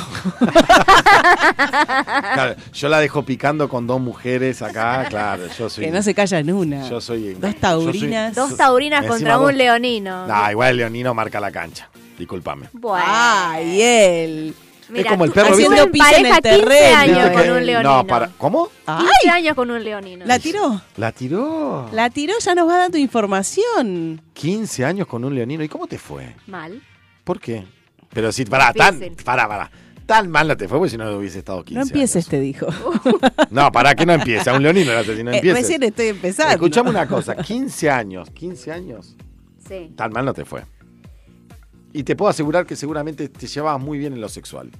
Claro, 2.34 2.54
yo 2.72 2.88
la 2.88 3.00
dejo 3.00 3.24
picando 3.24 3.68
con 3.68 3.86
dos 3.86 4.00
mujeres 4.00 4.62
acá, 4.62 5.06
claro, 5.08 5.44
yo 5.58 5.68
soy... 5.68 5.84
que 5.86 5.90
no 5.90 6.02
se 6.02 6.14
callan 6.14 6.50
una. 6.52 6.88
Yo 6.88 7.00
soy... 7.00 7.34
Dos 7.34 7.54
taurinas. 7.56 8.34
Dos 8.34 8.56
taurinas 8.56 8.98
Encima 9.00 9.14
contra 9.16 9.36
vos- 9.38 9.50
un 9.50 9.58
leonino. 9.58 10.26
Nah, 10.26 10.50
igual 10.50 10.70
el 10.70 10.76
leonino 10.78 11.14
marca 11.14 11.40
la 11.40 11.50
cancha. 11.50 11.88
Discúlpame. 12.18 12.68
Bueno. 12.72 13.04
Ay, 13.08 13.82
él. 13.82 14.54
Mira, 14.90 15.10
como 15.10 15.24
el 15.24 15.32
perro, 15.32 15.56
¿viste? 15.56 15.76
en 15.80 15.90
Pisa 15.92 16.10
en 16.10 16.26
el 16.26 16.32
pareja 16.32 16.40
15 16.40 16.42
terreno. 16.42 16.96
años 16.98 17.16
¿Viste 17.30 17.32
con 17.48 17.56
un 17.56 17.66
leonino. 17.66 17.96
No, 17.96 18.06
para... 18.06 18.28
¿Cómo? 18.38 18.68
15 18.86 19.30
años 19.30 19.54
con 19.54 19.70
un 19.70 19.82
leonino. 19.84 20.24
¿La 20.26 20.38
tiró? 20.38 20.80
La 20.96 21.12
tiró. 21.12 21.88
La 21.92 22.10
tiró, 22.10 22.34
ya 22.38 22.54
nos 22.54 22.68
va 22.68 22.78
dando 22.78 22.98
información. 22.98 24.20
15 24.34 24.84
años 24.84 25.06
con 25.06 25.24
un 25.24 25.34
leonino. 25.34 25.62
¿Y 25.64 25.68
cómo 25.68 25.86
te 25.86 25.98
fue? 25.98 26.34
Mal. 26.46 26.82
¿Por 27.24 27.40
qué? 27.40 27.64
Pero 28.12 28.30
si, 28.32 28.44
pará, 28.44 28.72
tan, 28.72 29.00
pará, 29.24 29.48
pará. 29.48 29.70
Tan 30.06 30.28
mal 30.30 30.46
no 30.46 30.56
te 30.56 30.68
fue 30.68 30.76
porque 30.76 30.90
si 30.90 30.98
no 30.98 31.10
hubiese 31.16 31.38
estado 31.38 31.64
15 31.64 31.78
No 31.78 31.82
empieces, 31.86 32.26
te 32.28 32.38
dijo. 32.38 32.66
No, 33.50 33.72
para 33.72 33.94
que 33.94 34.04
no 34.04 34.12
empiece. 34.12 34.50
A 34.50 34.54
un 34.54 34.62
leonino 34.62 34.92
no 34.92 34.98
hace, 34.98 35.16
si 35.16 35.22
no 35.24 35.30
Eh, 35.32 35.36
empieces. 35.36 35.62
recién 35.62 35.82
estoy 35.82 36.08
empezando. 36.08 36.52
Escuchame 36.52 36.90
una 36.90 37.06
cosa. 37.08 37.34
15 37.36 37.90
años. 37.90 38.28
15 38.30 38.72
años. 38.72 39.16
Sí. 39.66 39.92
Tan 39.96 40.12
mal 40.12 40.24
no 40.26 40.34
te 40.34 40.44
fue. 40.44 40.62
Y 41.94 42.02
te 42.02 42.14
puedo 42.16 42.28
asegurar 42.28 42.66
que 42.66 42.76
seguramente 42.76 43.28
te 43.28 43.46
llevabas 43.46 43.80
muy 43.82 43.96
bien 43.98 44.12
en 44.12 44.20
lo 44.20 44.28
sexual. 44.28 44.70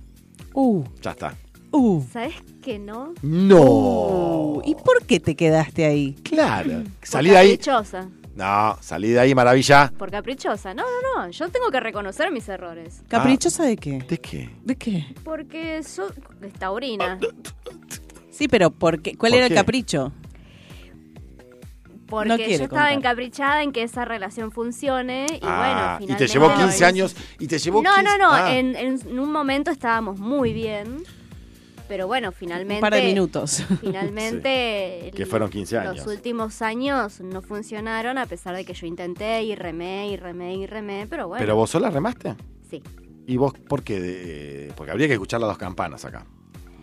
Uh, 0.53 0.85
Ya 1.01 1.13
está. 1.13 1.35
uh. 1.71 2.03
¿Sabes 2.13 2.35
que 2.61 2.79
no? 2.79 3.15
No. 3.23 3.63
Uh, 3.63 4.63
¿Y 4.65 4.75
por 4.75 5.03
qué 5.07 5.21
te 5.21 5.35
quedaste 5.35 5.87
ahí? 5.87 6.15
Claro. 6.25 6.83
Salí 7.03 7.31
de 7.31 7.37
ahí. 7.39 7.51
caprichosa. 7.57 8.09
No, 8.37 8.77
salí 8.81 9.11
de 9.11 9.21
ahí, 9.21 9.33
maravilla. 9.33 9.93
Por 9.97 10.11
caprichosa. 10.11 10.75
No, 10.75 10.83
no, 10.83 11.25
no. 11.25 11.31
Yo 11.31 11.49
tengo 11.51 11.71
que 11.71 11.79
reconocer 11.79 12.33
mis 12.33 12.49
errores. 12.49 13.03
¿Caprichosa 13.09 13.63
de 13.65 13.77
qué? 13.77 13.99
¿De 14.09 14.19
qué? 14.19 14.51
¿De 14.65 14.75
qué? 14.77 15.07
Porque 15.23 15.83
soy 15.85 16.11
taurina. 16.59 17.21
Sí, 18.31 18.49
pero 18.49 18.73
¿por 18.73 19.01
qué? 19.01 19.17
¿cuál 19.17 19.31
¿Por 19.31 19.39
era 19.39 19.47
qué? 19.49 19.55
el 19.55 19.61
capricho? 19.61 20.13
Porque 22.07 22.29
No 22.29 22.37
yo 22.37 22.45
estaba 22.45 22.69
contar. 22.69 22.93
encaprichada 22.93 23.63
en 23.63 23.73
que 23.73 23.83
esa 23.83 24.05
relación 24.05 24.51
funcione. 24.53 25.27
Y 25.31 25.39
Ah, 25.43 25.57
bueno, 25.59 25.81
y 25.81 26.07
finalmente. 26.07 26.27
te 26.27 26.33
llevó 26.33 26.49
no, 26.49 26.55
15 26.57 26.77
es- 26.77 26.83
años. 26.83 27.17
Y 27.39 27.47
te 27.47 27.59
llevó 27.59 27.83
No, 27.83 27.91
15 27.95 28.05
no, 28.05 28.19
no. 28.19 28.33
Ah. 28.33 28.55
En, 28.55 28.77
en 28.77 29.19
un 29.19 29.33
momento 29.33 29.71
estábamos 29.71 30.19
muy 30.19 30.53
bien. 30.53 31.03
Pero 31.89 32.07
bueno, 32.07 32.33
finalmente. 32.33 32.77
Un 32.77 32.81
par 32.81 32.95
de 32.95 33.03
minutos. 33.05 33.63
Finalmente. 33.83 35.11
Que 35.15 35.27
fueron 35.27 35.51
15 35.51 35.79
años. 35.79 35.97
Los 35.99 36.07
últimos 36.07 36.63
años 36.63 37.21
no 37.21 37.43
funcionaron, 37.43 38.17
a 38.17 38.25
pesar 38.27 38.57
de 38.57 38.65
que 38.65 38.73
yo 38.73 38.87
intenté 38.87 39.43
y 39.43 39.55
remé 39.55 40.09
y 40.09 40.17
remé 40.17 40.55
y 40.55 40.67
remé. 40.67 41.07
Pero 41.11 41.29
bueno. 41.29 41.41
¿Pero 41.41 41.57
vos 41.57 41.69
sola 41.71 41.91
remaste? 41.91 42.37
Sí. 42.71 42.83
¿Y 43.27 43.37
vos 43.37 43.53
por 43.69 43.83
qué? 43.83 44.01
De- 44.01 44.73
Porque 44.77 44.93
habría 44.93 45.07
que 45.09 45.13
escuchar 45.15 45.41
las 45.41 45.49
dos 45.49 45.59
campanas 45.59 46.05
acá. 46.07 46.25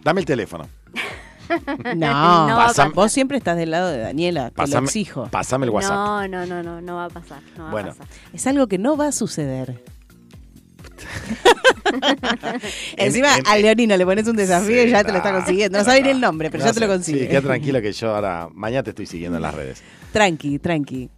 Dame 0.04 0.20
el 0.22 0.26
teléfono. 0.26 0.68
No, 1.96 2.48
No, 2.50 2.56
Pasam- 2.58 2.94
vos 2.94 3.12
siempre 3.12 3.38
estás 3.38 3.58
del 3.58 3.72
lado 3.72 3.90
de 3.90 3.98
Daniela, 4.00 4.46
te 4.52 4.62
lo 4.62 4.68
Pasame, 4.68 4.86
exijo. 4.86 5.28
pasame 5.32 5.66
el 5.66 5.72
WhatsApp. 5.72 5.92
No, 5.94 6.28
no, 6.28 6.46
no, 6.46 6.64
no, 6.64 6.82
no 6.82 6.96
va 6.96 7.06
a 7.06 7.10
pasar. 7.10 7.42
No 7.58 7.66
va 7.66 7.72
Bueno. 7.72 7.90
a 7.92 7.94
pasar. 7.96 8.08
Es 8.34 8.48
algo 8.48 8.68
que 8.68 8.78
no 8.78 8.96
va 8.98 9.08
a 9.08 9.12
suceder. 9.12 9.82
Encima 12.98 13.38
en- 13.38 13.48
a 13.48 13.58
Leonino 13.58 13.98
le 13.98 14.06
pones 14.06 14.28
un 14.28 14.36
desafío 14.36 14.82
Sí, 14.84 14.88
y 14.88 14.92
ya 14.92 15.04
te 15.04 15.12
lo 15.12 15.18
está 15.18 15.32
consiguiendo. 15.34 15.78
No 15.78 15.84
sabe 15.84 16.02
ni 16.02 16.08
nah. 16.10 16.12
el 16.16 16.22
nombre, 16.22 16.50
pero 16.50 16.64
No 16.64 16.70
ya 16.70 16.74
te 16.74 16.80
lo 16.80 16.88
consigue. 16.88 17.22
Sí, 17.22 17.28
queda 17.28 17.42
tranquilo 17.42 17.82
que 17.82 17.92
yo 17.92 18.16
ahora, 18.16 18.48
mañana 18.54 18.84
te 18.84 18.92
estoy 18.92 19.06
siguiendo 19.06 19.38
en 19.38 19.42
las 19.44 19.54
redes. 19.54 19.82
Tranqui, 20.14 20.60
tranqui. 20.60 21.10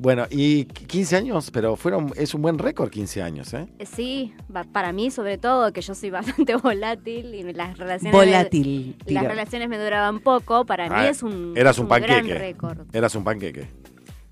Bueno, 0.00 0.26
y 0.30 0.66
15 0.66 1.16
años, 1.16 1.50
pero 1.50 1.74
fueron 1.74 2.12
es 2.14 2.32
un 2.32 2.40
buen 2.40 2.56
récord 2.56 2.88
15 2.88 3.20
años, 3.20 3.52
¿eh? 3.52 3.66
Eh, 3.80 3.84
Sí, 3.84 4.32
va- 4.54 4.62
para 4.62 4.92
mí 4.92 5.10
sobre 5.10 5.38
todo, 5.38 5.72
que 5.72 5.80
yo 5.80 5.92
soy 5.96 6.10
bastante 6.46 6.54
volátil 6.54 7.34
y 7.34 7.42
las 7.52 7.76
relaciones... 7.76 8.12
Volátil, 8.12 8.96
me- 9.06 9.12
las 9.12 9.24
relaciones 9.24 9.68
me 9.68 9.76
duraban 9.76 10.20
poco, 10.20 10.64
para 10.64 10.84
mí 10.88 10.94
Ah, 10.96 11.08
es 11.08 11.24
un, 11.24 11.52
Eras 11.56 11.76
es 11.76 11.80
un 11.80 11.88
gran 11.88 12.02
panqueque. 12.06 12.34
récord. 12.38 12.86
Eras 12.94 13.14
un 13.16 13.24
panqueque. 13.24 13.66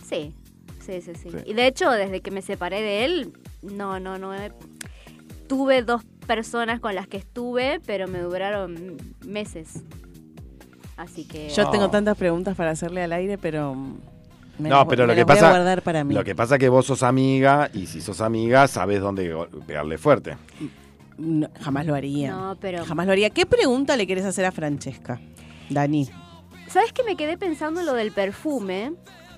Sí, 0.08 0.32
sí, 0.78 1.00
sí, 1.00 1.12
sí, 1.20 1.30
Sí. 1.30 1.36
Y 1.44 1.54
de 1.54 1.66
hecho, 1.66 1.90
desde 1.90 2.20
que 2.20 2.30
me 2.30 2.42
separé 2.42 2.80
de 2.80 3.04
él, 3.04 3.32
no, 3.62 3.98
no, 3.98 4.18
no. 4.18 4.34
he- 4.34 4.52
Tuve 5.48 5.82
dos 5.82 6.04
personas 6.28 6.78
con 6.78 6.94
las 6.94 7.08
que 7.08 7.16
estuve, 7.16 7.80
pero 7.84 8.06
me 8.06 8.20
duraron 8.20 8.96
meses. 9.26 9.82
Así 10.96 11.24
que... 11.26 11.48
Yo 11.50 11.70
tengo 11.70 11.90
tantas 11.90 12.16
preguntas 12.16 12.56
para 12.56 12.70
hacerle 12.70 13.02
al 13.02 13.12
aire, 13.12 13.36
pero. 13.36 13.76
Mm, 14.58 14.62
me 14.62 14.68
no, 14.68 14.76
las- 14.78 14.86
pero 14.86 15.06
me 15.06 15.14
lo 15.14 15.16
que 15.16 15.26
pasa 15.26 15.50
guardar 15.50 15.82
para 15.82 16.04
mí. 16.04 16.14
lo 16.14 16.24
que 16.24 16.34
pasa 16.34 16.58
que 16.58 16.68
vos 16.68 16.86
sos 16.86 17.02
amiga 17.02 17.70
y 17.72 17.86
si 17.86 18.00
sos 18.00 18.20
amiga 18.20 18.66
sabes 18.68 19.00
dónde 19.00 19.34
pegarle 19.66 19.98
fuerte. 19.98 20.36
No, 21.18 21.48
jamás 21.60 21.86
lo 21.86 21.94
haría. 21.94 22.30
No, 22.30 22.56
pero... 22.60 22.84
Jamás 22.84 23.06
lo 23.06 23.12
haría. 23.12 23.30
¿Qué 23.30 23.46
pregunta 23.46 23.96
le 23.96 24.06
querés 24.06 24.24
hacer 24.26 24.44
a 24.44 24.52
Francesca? 24.52 25.18
Dani. 25.70 26.08
¿Sabes 26.68 26.92
que 26.92 27.02
me 27.04 27.16
quedé 27.16 27.38
pensando 27.38 27.80
en 27.80 27.86
lo 27.86 27.94
del 27.94 28.12
perfume? 28.12 28.92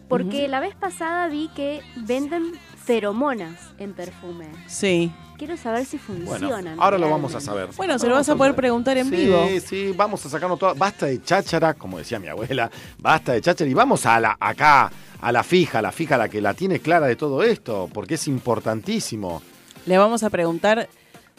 Porque 0.09 0.49
la 0.49 0.61
vez 0.61 0.75
pasada 0.75 1.29
vi 1.29 1.49
que 1.55 1.83
venden 1.97 2.53
feromonas 2.85 3.55
en 3.79 3.93
perfume. 3.93 4.47
Sí. 4.67 5.13
Quiero 5.37 5.57
saber 5.57 5.85
si 5.85 5.99
Bueno, 6.09 6.31
funcionan. 6.31 6.81
ahora 6.81 6.99
lo 6.99 7.09
vamos 7.11 7.35
a 7.35 7.41
saber. 7.41 7.69
Bueno, 7.77 7.99
se 7.99 8.09
lo 8.09 8.15
vas 8.15 8.29
a 8.29 8.35
poder 8.35 8.55
preguntar 8.57 8.97
en 8.99 9.09
sí, 9.11 9.17
vivo. 9.17 9.47
Sí, 9.65 9.93
vamos 9.97 10.25
a 10.27 10.29
sacarnos 10.29 10.59
todo. 10.59 10.75
Basta 10.75 11.07
de 11.07 11.23
cháchara, 11.23 11.75
como 11.75 11.99
decía 11.99 12.19
mi 12.19 12.27
abuela. 12.29 12.71
Basta 12.99 13.33
de 13.35 13.41
cháchara 13.41 13.71
y 13.71 13.75
vamos 13.75 14.05
a 14.07 14.19
la, 14.19 14.37
acá 14.41 14.91
a 15.21 15.31
la 15.33 15.45
fija, 15.45 15.79
a 15.79 15.83
la 15.83 15.93
fija, 15.93 16.17
a 16.17 16.19
la 16.19 16.29
que 16.29 16.41
la 16.41 16.55
tiene 16.55 16.81
clara 16.81 17.07
de 17.07 17.15
todo 17.15 17.43
esto, 17.45 17.89
porque 17.93 18.15
es 18.15 18.27
importantísimo. 18.27 19.43
Le 19.87 19.97
vamos 19.99 20.23
a 20.25 20.31
preguntar 20.31 20.89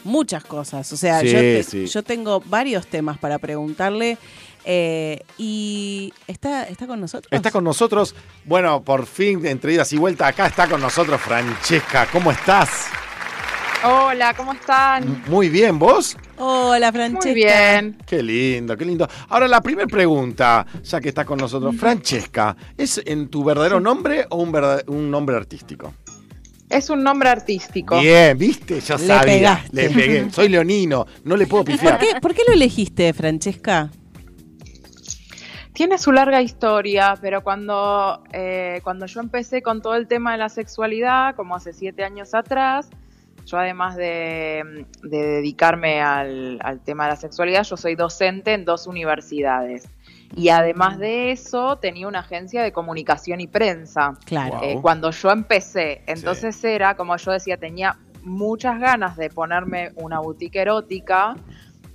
muchas 0.06 0.46
cosas. 0.46 0.91
O 0.94 0.98
sea, 0.98 1.20
Sí, 1.20 1.28
yo, 1.28 1.40
te- 1.40 1.64
sí. 1.64 1.86
yo 1.88 2.04
tengo 2.04 2.40
varios 2.46 2.88
temas 2.88 3.18
para 3.18 3.38
preguntarle. 3.40 4.18
Eh, 4.65 5.22
y 5.38 6.14
está, 6.27 6.64
está 6.64 6.88
con 6.88 6.99
nosotros. 7.02 7.31
Está 7.31 7.52
con 7.52 7.64
nosotros, 7.64 8.15
bueno, 8.45 8.81
por 8.84 9.06
fin, 9.06 9.45
entre 9.45 9.73
idas 9.73 9.91
y 9.94 9.98
vueltas, 9.98 10.30
acá 10.30 10.48
está 10.48 10.68
con 10.68 10.81
nosotros 10.81 11.19
Francesca. 11.22 12.07
¿Cómo 12.11 12.31
estás? 12.31 12.88
Hola, 13.84 14.34
¿cómo 14.34 14.52
están? 14.52 15.23
Muy 15.27 15.48
bien, 15.48 15.80
¿vos? 15.80 16.18
Hola, 16.38 16.91
Francesca. 16.91 17.26
Muy 17.27 17.34
bien. 17.34 17.98
Qué 18.06 18.22
lindo, 18.22 18.76
qué 18.76 18.84
lindo. 18.84 19.07
Ahora, 19.30 19.48
la 19.48 19.61
primera 19.61 19.88
pregunta, 19.88 20.65
ya 20.84 20.99
que 20.99 21.10
está 21.10 21.23
con 21.23 21.38
nosotros, 21.40 21.76
Francesca, 21.77 22.57
¿es 22.77 23.02
en 23.06 23.30
tu 23.30 23.41
verdadero 23.44 23.80
nombre 23.80 24.26
o 24.30 24.38
un, 24.38 24.53
un 24.88 25.10
nombre 25.10 25.38
artístico? 25.38 25.94
Es 26.69 26.90
un 26.90 27.02
nombre 27.03 27.30
artístico. 27.30 27.99
Bien, 27.99 28.38
¿viste? 28.38 28.81
Yo 28.81 28.98
Le 28.98 29.07
sabía. 29.07 29.23
pegaste. 29.23 29.69
Le 29.72 29.90
pegué. 29.90 30.30
Soy 30.30 30.49
leonino, 30.49 31.07
no 31.23 31.38
le 31.38 31.48
puedo 31.48 31.64
¿Por 31.64 31.73
pifiar. 31.73 31.99
qué, 31.99 32.19
por 32.22 32.34
qué 32.36 32.41
lo 32.48 32.53
elegiste, 32.53 33.11
Francesca? 33.14 33.90
Tiene 35.80 35.97
su 35.97 36.11
larga 36.11 36.41
historia, 36.41 37.15
pero 37.22 37.41
cuando, 37.41 38.22
eh, 38.34 38.81
cuando 38.84 39.06
yo 39.06 39.22
empecé 39.22 39.61
con 39.61 39.81
todo 39.81 39.95
el 39.95 40.10
tema 40.10 40.34
de 40.34 40.38
la 40.38 40.49
sexualidad, 40.49 41.38
como 41.38 41.56
hace 41.56 41.72
siete 41.72 42.03
años 42.03 42.34
atrás, 42.34 42.89
yo 43.45 43.57
además 43.57 43.95
de, 43.95 44.85
de 45.03 45.18
dedicarme 45.26 46.01
al, 46.01 46.60
al 46.61 46.81
tema 46.81 47.06
de 47.06 47.11
la 47.11 47.15
sexualidad, 47.15 47.64
yo 47.64 47.77
soy 47.77 47.95
docente 47.95 48.56
en 48.56 48.65
dos 48.65 48.88
universidades. 48.88 49.88
Y 50.35 50.49
además 50.49 50.99
de 50.99 51.31
eso, 51.31 51.77
tenía 51.77 52.10
una 52.10 52.19
agencia 52.19 52.61
de 52.61 52.73
comunicación 52.73 53.39
y 53.39 53.47
prensa. 53.47 54.18
Claro. 54.26 54.60
Eh, 54.61 54.80
cuando 54.81 55.11
yo 55.11 55.31
empecé, 55.31 56.01
entonces 56.07 56.61
era, 56.61 56.97
como 56.97 57.15
yo 57.15 57.31
decía, 57.31 57.56
tenía 57.56 57.97
muchas 58.26 58.81
ganas 58.81 59.15
de 59.15 59.30
ponerme 59.30 59.93
una 59.95 60.19
boutique 60.19 60.57
erótica, 60.57 61.38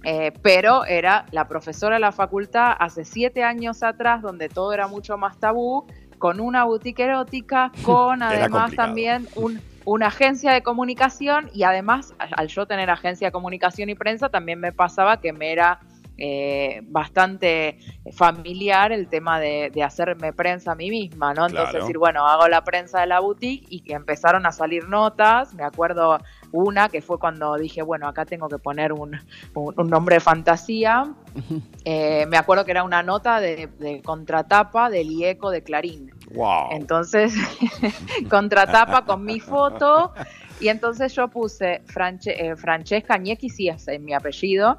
eh, 0.04 0.32
pero 0.42 0.84
era 0.84 1.26
la 1.32 1.46
profesora 1.48 1.96
de 1.96 2.00
la 2.00 2.12
facultad 2.12 2.72
hace 2.78 3.04
siete 3.04 3.42
años 3.42 3.82
atrás, 3.82 4.22
donde 4.22 4.48
todo 4.48 4.72
era 4.72 4.86
mucho 4.86 5.16
más 5.16 5.38
tabú, 5.38 5.86
con 6.18 6.40
una 6.40 6.64
boutique 6.64 7.00
erótica, 7.00 7.72
con 7.82 8.22
además 8.22 8.70
también 8.76 9.28
un- 9.34 9.60
una 9.84 10.06
agencia 10.06 10.52
de 10.52 10.62
comunicación 10.62 11.50
y 11.52 11.64
además 11.64 12.14
al 12.18 12.48
yo 12.48 12.66
tener 12.66 12.88
agencia 12.88 13.28
de 13.28 13.32
comunicación 13.32 13.90
y 13.90 13.94
prensa 13.94 14.30
también 14.30 14.58
me 14.58 14.72
pasaba 14.72 15.20
que 15.20 15.32
me 15.34 15.52
era 15.52 15.80
eh, 16.16 16.80
bastante 16.84 17.76
familiar 18.12 18.92
el 18.92 19.08
tema 19.08 19.40
de, 19.40 19.70
de 19.74 19.82
hacerme 19.82 20.32
prensa 20.32 20.72
a 20.72 20.74
mí 20.76 20.88
misma, 20.88 21.34
¿no? 21.34 21.46
Entonces 21.46 21.70
Claro. 21.70 21.84
decir, 21.84 21.98
bueno, 21.98 22.26
hago 22.26 22.46
la 22.48 22.62
prensa 22.62 23.00
de 23.00 23.08
la 23.08 23.18
boutique 23.20 23.66
y 23.68 23.80
que 23.80 23.94
empezaron 23.94 24.46
a 24.46 24.52
salir 24.52 24.88
notas, 24.88 25.52
me 25.54 25.64
acuerdo 25.64 26.18
una 26.54 26.88
que 26.88 27.02
fue 27.02 27.18
cuando 27.18 27.56
dije, 27.56 27.82
bueno, 27.82 28.06
acá 28.06 28.24
tengo 28.24 28.48
que 28.48 28.58
poner 28.58 28.92
un, 28.92 29.18
un- 29.54 29.74
un 29.76 29.86
nombre 29.90 30.16
de 30.16 30.20
fantasía, 30.20 31.12
Eh, 31.84 32.26
me 32.28 32.36
acuerdo 32.36 32.64
que 32.64 32.70
era 32.70 32.84
una 32.84 33.02
nota 33.02 33.40
de, 33.40 33.66
de 33.80 34.00
contratapa 34.02 34.88
del 34.88 35.10
IECO 35.10 35.50
de 35.50 35.62
Clarín. 35.64 36.12
Wow. 36.32 36.68
Entonces, 36.70 37.34
contratapa 38.30 39.04
con 39.04 39.24
mi 39.24 39.40
foto. 39.40 40.12
Y 40.60 40.68
entonces 40.68 41.12
yo 41.14 41.26
puse 41.28 41.82
Franche- 41.86 42.36
eh, 42.38 42.56
Francesca 42.56 43.18
Ñequi, 43.18 43.50
sí 43.50 43.68
es 43.68 43.86
mi 44.00 44.14
apellido. 44.14 44.78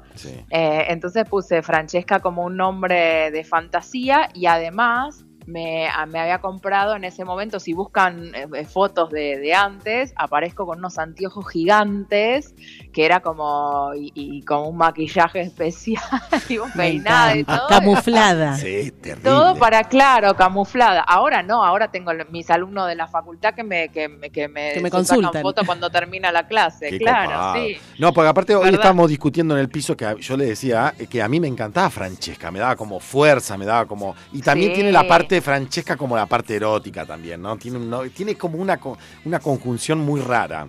Eh, 0.50 0.86
entonces 0.88 1.28
puse 1.28 1.60
Francesca 1.60 2.20
como 2.20 2.44
un 2.44 2.56
nombre 2.56 3.30
de 3.30 3.44
fantasía 3.44 4.30
y 4.32 4.46
además 4.46 5.25
me, 5.46 5.88
a- 5.88 6.06
me 6.06 6.18
había 6.20 6.40
comprado 6.40 6.96
en 6.96 7.04
ese 7.04 7.24
momento, 7.24 7.60
si 7.60 7.72
buscan 7.72 8.34
eh, 8.34 8.46
eh, 8.54 8.64
fotos 8.64 9.10
de, 9.10 9.38
de 9.38 9.54
antes, 9.54 10.12
aparezco 10.16 10.66
con 10.66 10.78
unos 10.78 10.98
anteojos 10.98 11.48
gigantes 11.50 12.54
que 12.96 13.04
era 13.04 13.20
como, 13.20 13.92
y, 13.94 14.10
y 14.14 14.40
con 14.42 14.68
un 14.68 14.78
maquillaje 14.78 15.42
especial 15.42 16.02
y 16.48 16.56
un 16.56 16.72
peinado 16.72 17.36
y 17.36 17.44
todo. 17.44 17.66
Camuflada. 17.68 18.56
Sí, 18.56 18.90
terrible. 18.90 19.22
Todo 19.22 19.54
para, 19.56 19.84
claro, 19.84 20.34
camuflada. 20.34 21.02
Ahora 21.02 21.42
no, 21.42 21.62
ahora 21.62 21.88
tengo 21.90 22.10
mis 22.30 22.48
alumnos 22.48 22.88
de 22.88 22.94
la 22.94 23.06
facultad 23.06 23.52
que 23.52 23.62
me, 23.64 23.90
que, 23.90 24.08
me- 24.08 24.30
que 24.30 24.48
me, 24.48 24.72
Que 24.72 24.80
me 24.80 24.90
consultan. 24.90 25.42
fotos 25.42 25.66
cuando 25.66 25.90
termina 25.90 26.32
la 26.32 26.46
clase. 26.46 26.88
Qué 26.88 26.98
claro, 26.98 27.32
copado. 27.32 27.54
sí. 27.56 27.76
No, 27.98 28.14
porque 28.14 28.28
aparte 28.30 28.54
hoy 28.54 28.64
¿Verdad? 28.64 28.80
estábamos 28.80 29.10
discutiendo 29.10 29.52
en 29.54 29.60
el 29.60 29.68
piso 29.68 29.94
que 29.94 30.16
yo 30.18 30.34
le 30.38 30.46
decía 30.46 30.94
que 31.10 31.20
a 31.22 31.28
mí 31.28 31.38
me 31.38 31.48
encantaba 31.48 31.90
Francesca, 31.90 32.50
me 32.50 32.60
daba 32.60 32.76
como 32.76 32.98
fuerza, 32.98 33.58
me 33.58 33.66
daba 33.66 33.84
como... 33.84 34.14
Y 34.32 34.40
también 34.40 34.70
Sí. 34.70 34.76
tiene 34.76 34.90
la 34.90 35.06
parte 35.06 35.34
de 35.34 35.42
Francesca 35.42 35.98
como 35.98 36.16
la 36.16 36.24
parte 36.24 36.56
erótica 36.56 37.04
también, 37.04 37.42
¿no? 37.42 37.58
Tiene, 37.58 37.76
un- 37.76 37.90
no- 37.90 38.04
tiene 38.08 38.36
como 38.36 38.56
una, 38.56 38.80
una 39.26 39.38
conjunción 39.38 39.98
muy 39.98 40.22
rara. 40.22 40.66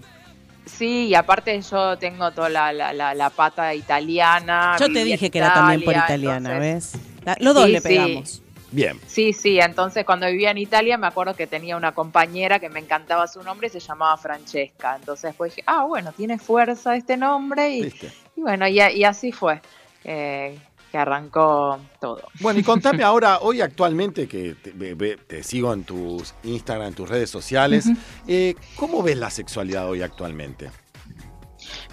Sí, 0.68 1.07
y 1.07 1.15
aparte 1.15 1.60
yo 1.61 1.98
tengo 1.98 2.31
toda 2.31 2.49
la, 2.49 2.72
la, 2.73 2.94
la, 2.94 3.14
la 3.14 3.30
pata 3.30 3.73
italiana. 3.73 4.76
Yo 4.80 4.91
te 4.91 5.03
dije 5.03 5.30
que 5.30 5.38
era 5.39 5.53
también 5.53 5.81
por 5.84 5.94
Italia, 5.94 6.06
italiana, 6.15 6.49
entonces- 6.56 6.94
¿ves? 6.94 7.26
La- 7.26 7.38
Los 7.39 7.53
dos 7.56 7.65
Sí, 7.65 7.72
le 7.72 7.81
sí. 7.81 7.88
pegamos. 7.88 8.41
Bien. 8.69 8.99
Sí, 9.07 9.31
sí, 9.31 9.60
entonces 9.61 10.03
cuando 10.06 10.27
vivía 10.27 10.52
en 10.52 10.57
Italia 10.57 10.98
me 10.98 11.07
acuerdo 11.07 11.34
que 11.35 11.48
tenía 11.48 11.77
una 11.77 11.94
compañera 11.94 12.60
que 12.60 12.68
me 12.69 12.80
encantaba 12.81 13.26
su 13.27 13.41
nombre 13.41 13.68
y 13.68 13.69
se 13.69 13.80
llamaba 13.80 14.18
Francesca. 14.18 14.98
Entonces 14.99 15.30
después 15.30 15.56
dije, 15.56 15.64
ah, 15.68 15.85
bueno, 15.85 16.11
tiene 16.11 16.38
fuerza 16.38 16.95
este 16.98 17.15
nombre 17.15 17.69
y, 17.69 17.84
y 18.35 18.41
bueno, 18.41 18.68
y, 18.68 18.80
a- 18.81 18.91
y 18.91 19.06
así 19.06 19.31
fue 19.31 19.61
eh, 20.03 20.57
que 20.91 20.97
arrancó 20.97 21.80
todo. 21.99 22.23
Bueno, 22.39 22.59
y 22.59 22.64
contame 22.64 23.03
ahora, 23.03 23.39
hoy 23.41 23.61
actualmente, 23.61 24.27
que 24.27 24.55
te, 24.55 25.43
sigo 25.43 25.73
en 25.73 25.84
tus 25.84 26.34
Instagram, 26.43 26.89
en 26.89 26.93
tus 26.93 27.09
redes 27.09 27.30
sociales, 27.30 27.85
eh, 28.27 28.55
¿cómo 28.76 29.03
ves 29.03 29.18
la 29.18 29.30
sexualidad 29.30 29.89
hoy 29.89 30.01
actualmente? 30.01 30.69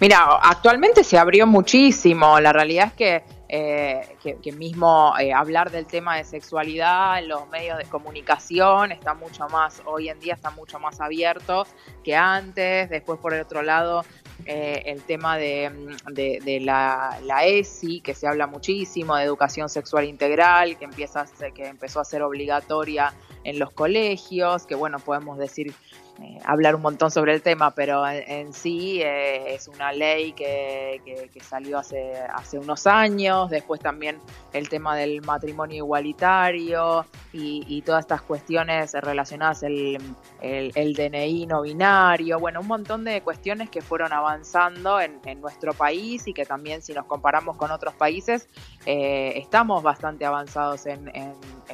Mira, 0.01 0.39
actualmente 0.43 1.05
se 1.05 1.19
abrió 1.19 1.47
muchísimo. 1.47 2.39
La 2.41 2.53
realidad 2.53 2.89
es 2.89 2.93
que, 2.95 3.25
eh, 3.49 4.17
que, 4.43 4.53
mismo 4.53 5.13
eh, 5.19 5.33
hablar 5.33 5.71
del 5.71 5.87
tema 5.87 6.17
de 6.17 6.25
sexualidad 6.25 7.19
en 7.19 7.29
los 7.29 7.49
medios 7.49 7.79
de 7.79 7.85
comunicación 7.85 8.91
está 8.93 9.15
mucho 9.15 9.49
más, 9.49 9.83
hoy 9.85 10.09
en 10.09 10.19
día 10.21 10.35
está 10.35 10.51
mucho 10.51 10.79
más 10.79 11.01
abierto 11.01 11.67
que 12.03 12.17
antes. 12.17 12.89
Después, 12.89 13.19
por 13.21 13.35
el 13.35 13.43
otro 13.43 13.63
lado, 13.63 14.05
eh, 14.47 14.83
el 14.87 15.03
tema 15.03 15.37
de 15.39 16.61
la, 16.63 17.19
la 17.23 17.45
ESI, 17.45 18.01
que 18.01 18.15
se 18.15 18.27
habla 18.27 18.47
muchísimo, 18.47 19.17
de 19.17 19.25
educación 19.25 19.69
sexual 19.69 20.05
integral, 20.05 20.77
que, 20.79 20.85
empieza 20.85 21.21
a 21.21 21.27
ser- 21.27 21.53
que 21.53 21.67
empezó 21.67 22.01
a 22.01 22.05
ser 22.05 22.23
obligatoria 22.23 23.13
en 23.45 23.59
los 23.59 23.71
colegios, 23.71 24.67
que 24.67 24.75
bueno, 24.75 24.99
podemos 24.99 25.37
decir 25.39 25.75
eh, 26.23 26.39
hablar 26.45 26.77
un 26.77 26.83
montón 26.83 27.11
sobre 27.11 27.35
el 27.35 27.43
tema, 27.43 27.73
pero 27.73 28.07
en, 28.07 28.53
sí 28.53 29.01
eh, 29.03 29.55
es 29.55 29.67
una 29.67 29.93
ley 29.93 30.33
que, 30.33 31.01
que- 31.05 31.41
salió 31.41 31.79
hace, 31.79 32.15
hace 32.33 32.59
unos 32.59 32.87
años, 32.87 33.51
después 33.51 33.81
también 33.81 34.19
el 34.53 34.69
tema 34.69 34.97
del 34.97 35.21
matrimonio 35.23 35.77
igualitario 35.77 37.05
y, 37.33 37.83
todas 37.83 38.05
estas 38.05 38.23
cuestiones 38.23 38.95
relacionadas, 38.95 39.63
el, 39.65 39.99
el, 40.41 40.95
DNI 40.95 41.47
no 41.47 41.63
binario, 41.63 42.39
bueno, 42.39 42.61
un 42.61 42.69
montón 42.69 43.05
de 43.05 43.21
cuestiones 43.21 43.69
que 43.69 43.83
fueron 43.83 44.13
avanzando 44.13 45.01
en, 45.01 45.21
en 45.27 45.41
nuestro 45.41 45.75
país 45.75 46.27
y 46.27 46.33
que 46.33 46.47
también 46.47 46.81
si 46.81 46.95
nos 46.95 47.05
comparamos 47.05 47.57
con 47.57 47.71
otros 47.71 47.95
países, 47.95 48.49
eh, 48.87 49.33
estamos 49.37 49.83
bastante 49.83 50.25
avanzados 50.25 50.87
en, 50.87 51.11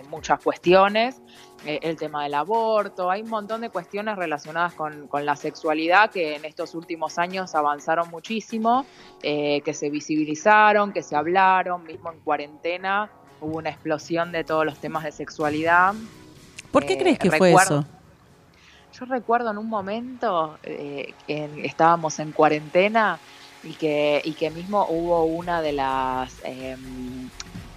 muchas 0.08 0.40
cuestiones 0.40 1.20
el 1.65 1.97
tema 1.97 2.23
del 2.24 2.35
aborto, 2.35 3.11
hay 3.11 3.23
un 3.23 3.31
montón 3.31 3.61
de 3.61 3.70
cuestiones 3.70 4.16
relacionadas 4.16 4.74
con, 4.74 5.09
con 5.09 5.27
la 5.27 5.37
sexualidad 5.37 6.11
que 6.11 6.37
en 6.37 6.45
estos 6.45 6.74
últimos 6.74 7.19
años 7.19 7.55
avanzaron 7.55 8.09
muchísimo, 8.11 8.87
eh, 9.23 9.61
que 9.62 9.74
se 9.74 9.91
visibilizaron, 9.91 10.93
que 10.93 11.03
se 11.03 11.16
hablaron, 11.16 11.85
mismo 11.85 12.11
en 12.12 12.20
cuarentena 12.20 13.11
hubo 13.41 13.59
una 13.59 13.70
explosión 13.70 14.32
de 14.32 14.45
todos 14.45 14.65
los 14.65 14.78
temas 14.78 15.05
de 15.05 15.12
sexualidad. 15.12 15.95
¿Por 16.70 16.85
qué 16.85 16.95
Eh, 16.95 16.99
crees 16.99 17.19
que 17.19 17.31
fue 17.31 17.53
eso? 17.53 17.85
Yo 18.93 19.05
recuerdo 19.07 19.51
en 19.51 19.59
un 19.59 19.69
momento 19.69 20.59
eh, 20.62 21.15
que 21.27 21.49
estábamos 21.65 22.19
en 22.19 22.32
cuarentena 22.32 23.19
y 23.62 23.73
que, 23.74 24.20
y 24.24 24.32
que 24.32 24.51
mismo 24.51 24.87
hubo 24.89 25.24
una 25.24 25.62
de 25.62 25.73
las 25.73 26.35
em, 26.45 27.31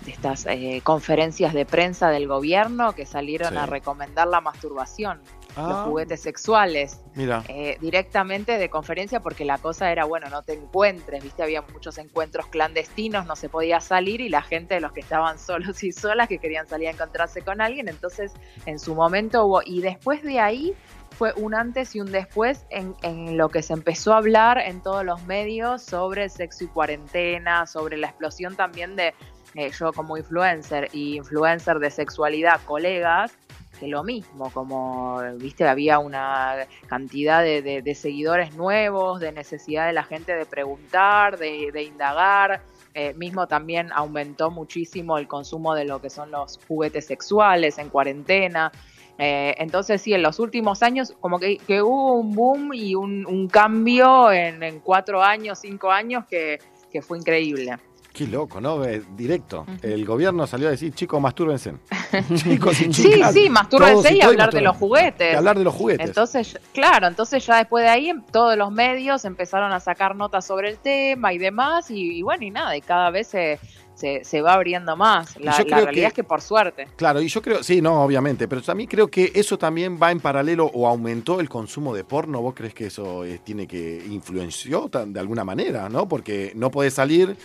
estas 0.08 0.46
eh, 0.46 0.82
conferencias 0.84 1.54
de 1.54 1.66
prensa 1.66 2.10
del 2.10 2.28
gobierno 2.28 2.94
que 2.94 3.06
salieron 3.06 3.52
Sí. 3.54 3.58
a 3.58 3.66
recomendar 3.66 4.28
la 4.28 4.42
masturbación, 4.42 5.22
los 5.56 5.78
Ah. 5.78 5.84
juguetes 5.86 6.22
sexuales. 6.22 7.00
Mira. 7.16 7.44
eh, 7.48 7.78
directamente 7.80 8.58
de 8.58 8.70
conferencia 8.70 9.20
porque 9.20 9.46
la 9.46 9.60
cosa 9.60 9.92
era, 9.92 10.06
bueno, 10.06 10.28
no 10.30 10.42
te 10.42 10.54
encuentres, 10.54 11.24
viste, 11.24 11.44
había 11.44 11.62
muchos 11.62 11.98
encuentros 12.00 12.48
clandestinos, 12.48 13.26
no 13.28 13.36
se 13.36 13.50
podía 13.50 13.80
salir 13.80 14.20
y 14.22 14.30
la 14.30 14.42
gente, 14.42 14.80
los 14.80 14.92
que 14.94 15.02
estaban 15.02 15.38
solos 15.78 15.84
y 15.84 15.92
solas, 15.92 16.28
que 16.28 16.40
querían 16.40 16.68
salir 16.68 16.88
a 16.88 16.92
encontrarse 16.92 17.42
con 17.44 17.62
alguien, 17.62 17.88
entonces 17.88 18.32
en 18.66 18.80
su 18.80 18.96
momento 18.96 19.46
hubo, 19.46 19.62
y 19.64 19.82
después 19.82 20.24
de 20.24 20.40
ahí 20.40 20.74
fue 21.18 21.32
un 21.36 21.54
antes 21.54 21.96
y 21.96 22.02
un 22.02 22.12
después 22.12 22.66
en, 22.72 22.96
en 23.04 23.38
lo 23.38 23.50
que 23.50 23.62
se 23.62 23.74
empezó 23.74 24.14
a 24.16 24.18
hablar 24.18 24.58
en 24.58 24.82
todos 24.82 25.06
los 25.06 25.22
medios 25.28 25.84
sobre 25.84 26.24
el 26.24 26.32
sexo 26.32 26.64
y 26.64 26.68
cuarentena, 26.68 27.68
sobre 27.68 27.98
la 27.98 28.08
explosión 28.08 28.56
también 28.56 28.96
de, 28.96 29.14
eh, 29.56 29.72
yo 29.78 29.94
como 29.94 30.18
influencer 30.18 30.90
y 30.94 31.16
influencer 31.18 31.80
de 31.80 31.90
sexualidad, 31.92 32.60
colegas, 32.66 33.38
que 33.80 33.88
lo 33.88 34.04
mismo, 34.04 34.52
como, 34.52 35.20
viste, 35.38 35.68
había 35.68 36.00
una 36.00 36.68
cantidad 36.88 37.42
de, 37.44 37.62
de- 37.62 37.96
seguidores 37.96 38.56
nuevos, 38.56 39.20
de 39.20 39.32
necesidad 39.32 39.88
de 39.88 39.94
la 39.94 40.04
gente 40.04 40.36
de 40.36 40.46
preguntar, 40.46 41.38
de, 41.38 41.84
indagar. 41.84 42.62
Eh, 42.94 43.14
mismo 43.16 43.48
también 43.48 43.90
aumentó 43.92 44.52
muchísimo 44.52 45.18
el 45.18 45.28
consumo 45.28 45.74
de 45.74 45.86
lo 45.86 46.00
que 46.00 46.12
son 46.12 46.30
los 46.30 46.60
juguetes 46.68 47.08
sexuales 47.08 47.80
en 47.80 47.90
cuarentena. 47.90 48.72
Eh, 49.18 49.56
entonces 49.58 50.02
sí, 50.02 50.14
en 50.14 50.22
los 50.22 50.40
últimos 50.40 50.84
años 50.84 51.14
como 51.20 51.40
que, 51.40 51.58
que 51.58 51.82
hubo 51.82 52.14
un 52.14 52.34
boom 52.36 52.74
y 52.74 52.94
un, 52.96 53.26
un 53.26 53.48
cambio 53.48 54.32
en, 54.32 54.62
en 54.62 54.80
cuatro 54.80 55.24
años, 55.24 55.60
cinco 55.60 55.92
años 55.92 56.26
que, 56.30 56.60
que 56.92 57.02
fue 57.02 57.18
increíble. 57.18 57.76
Qué 58.14 58.28
loco, 58.28 58.62
¿no? 58.62 58.86
Eh, 58.86 59.02
directo. 59.18 59.66
El 59.82 60.06
gobierno 60.06 60.46
salió 60.46 60.68
a 60.68 60.72
decir, 60.72 60.94
chicos, 60.94 61.20
mastúrbense. 61.20 61.74
chicos 62.36 62.80
y 62.82 62.94
Sí, 62.94 63.12
chicas, 63.12 63.34
sí, 63.34 63.50
mastúrbense 63.50 63.94
todos 64.10 64.12
y 64.12 64.22
hablar 64.22 64.52
de 64.54 64.62
los 64.62 64.74
mastúrbense. 64.74 64.80
juguetes. 65.10 65.34
Y 65.34 65.36
hablar 65.36 65.58
de 65.58 65.64
los 65.64 65.74
juguetes. 65.74 66.08
Entonces, 66.10 66.60
claro, 66.74 67.08
entonces 67.08 67.44
ya 67.44 67.58
después 67.58 67.84
de 67.84 67.90
ahí 67.90 68.10
em, 68.10 68.22
todos 68.32 68.56
los 68.56 68.72
medios 68.72 69.26
empezaron 69.26 69.72
a 69.74 69.80
sacar 69.80 70.16
notas 70.16 70.46
sobre 70.46 70.70
el 70.70 70.78
tema 70.78 71.34
y 71.34 71.40
demás, 71.40 71.90
y, 71.90 72.20
y 72.20 72.22
bueno, 72.22 72.44
y 72.46 72.52
nada, 72.52 72.78
y 72.78 72.82
cada 72.82 73.10
vez 73.10 73.26
se, 73.30 73.60
se, 73.96 74.24
se 74.24 74.42
va 74.44 74.54
abriendo 74.54 74.96
más. 74.96 75.36
La, 75.40 75.58
realidad 75.58 75.92
que- 75.92 76.06
es 76.06 76.14
que 76.14 76.24
por 76.24 76.42
suerte. 76.42 76.88
Claro, 76.96 77.20
y 77.20 77.28
yo 77.28 77.42
creo, 77.42 77.64
sí, 77.64 77.82
no, 77.82 78.04
obviamente, 78.04 78.48
pero 78.48 78.62
también 78.62 78.88
creo 78.88 79.08
que 79.08 79.32
eso 79.34 79.58
también 79.58 79.98
va 80.00 80.12
en 80.12 80.20
paralelo 80.20 80.70
o 80.72 80.88
aumentó 80.88 81.40
el 81.40 81.50
consumo 81.50 81.96
de 81.96 82.04
porno. 82.04 82.42
¿Vos 82.44 82.54
crees 82.54 82.76
que 82.76 82.86
eso 82.86 83.26
eh, 83.26 83.40
tiene 83.44 83.66
que 83.66 84.06
influenció 84.08 84.88
de 85.08 85.20
alguna 85.20 85.44
manera, 85.44 85.90
no? 85.90 86.08
Porque 86.08 86.52
no 86.56 86.70
podés 86.70 86.94
salir, 86.94 87.36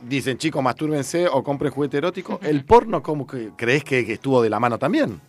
dicen 0.00 0.38
chicos, 0.38 0.62
mastúrbense 0.62 1.28
o 1.28 1.42
compren 1.42 1.72
juguete 1.72 1.98
erótico. 1.98 2.40
El 2.42 2.64
porno, 2.64 3.02
¿cómo 3.02 3.26
que 3.26 3.50
crees 3.56 3.84
que, 3.84 4.04
que 4.04 4.14
estuvo 4.14 4.42
de 4.42 4.50
la 4.50 4.60
mano 4.60 4.78
también? 4.78 5.20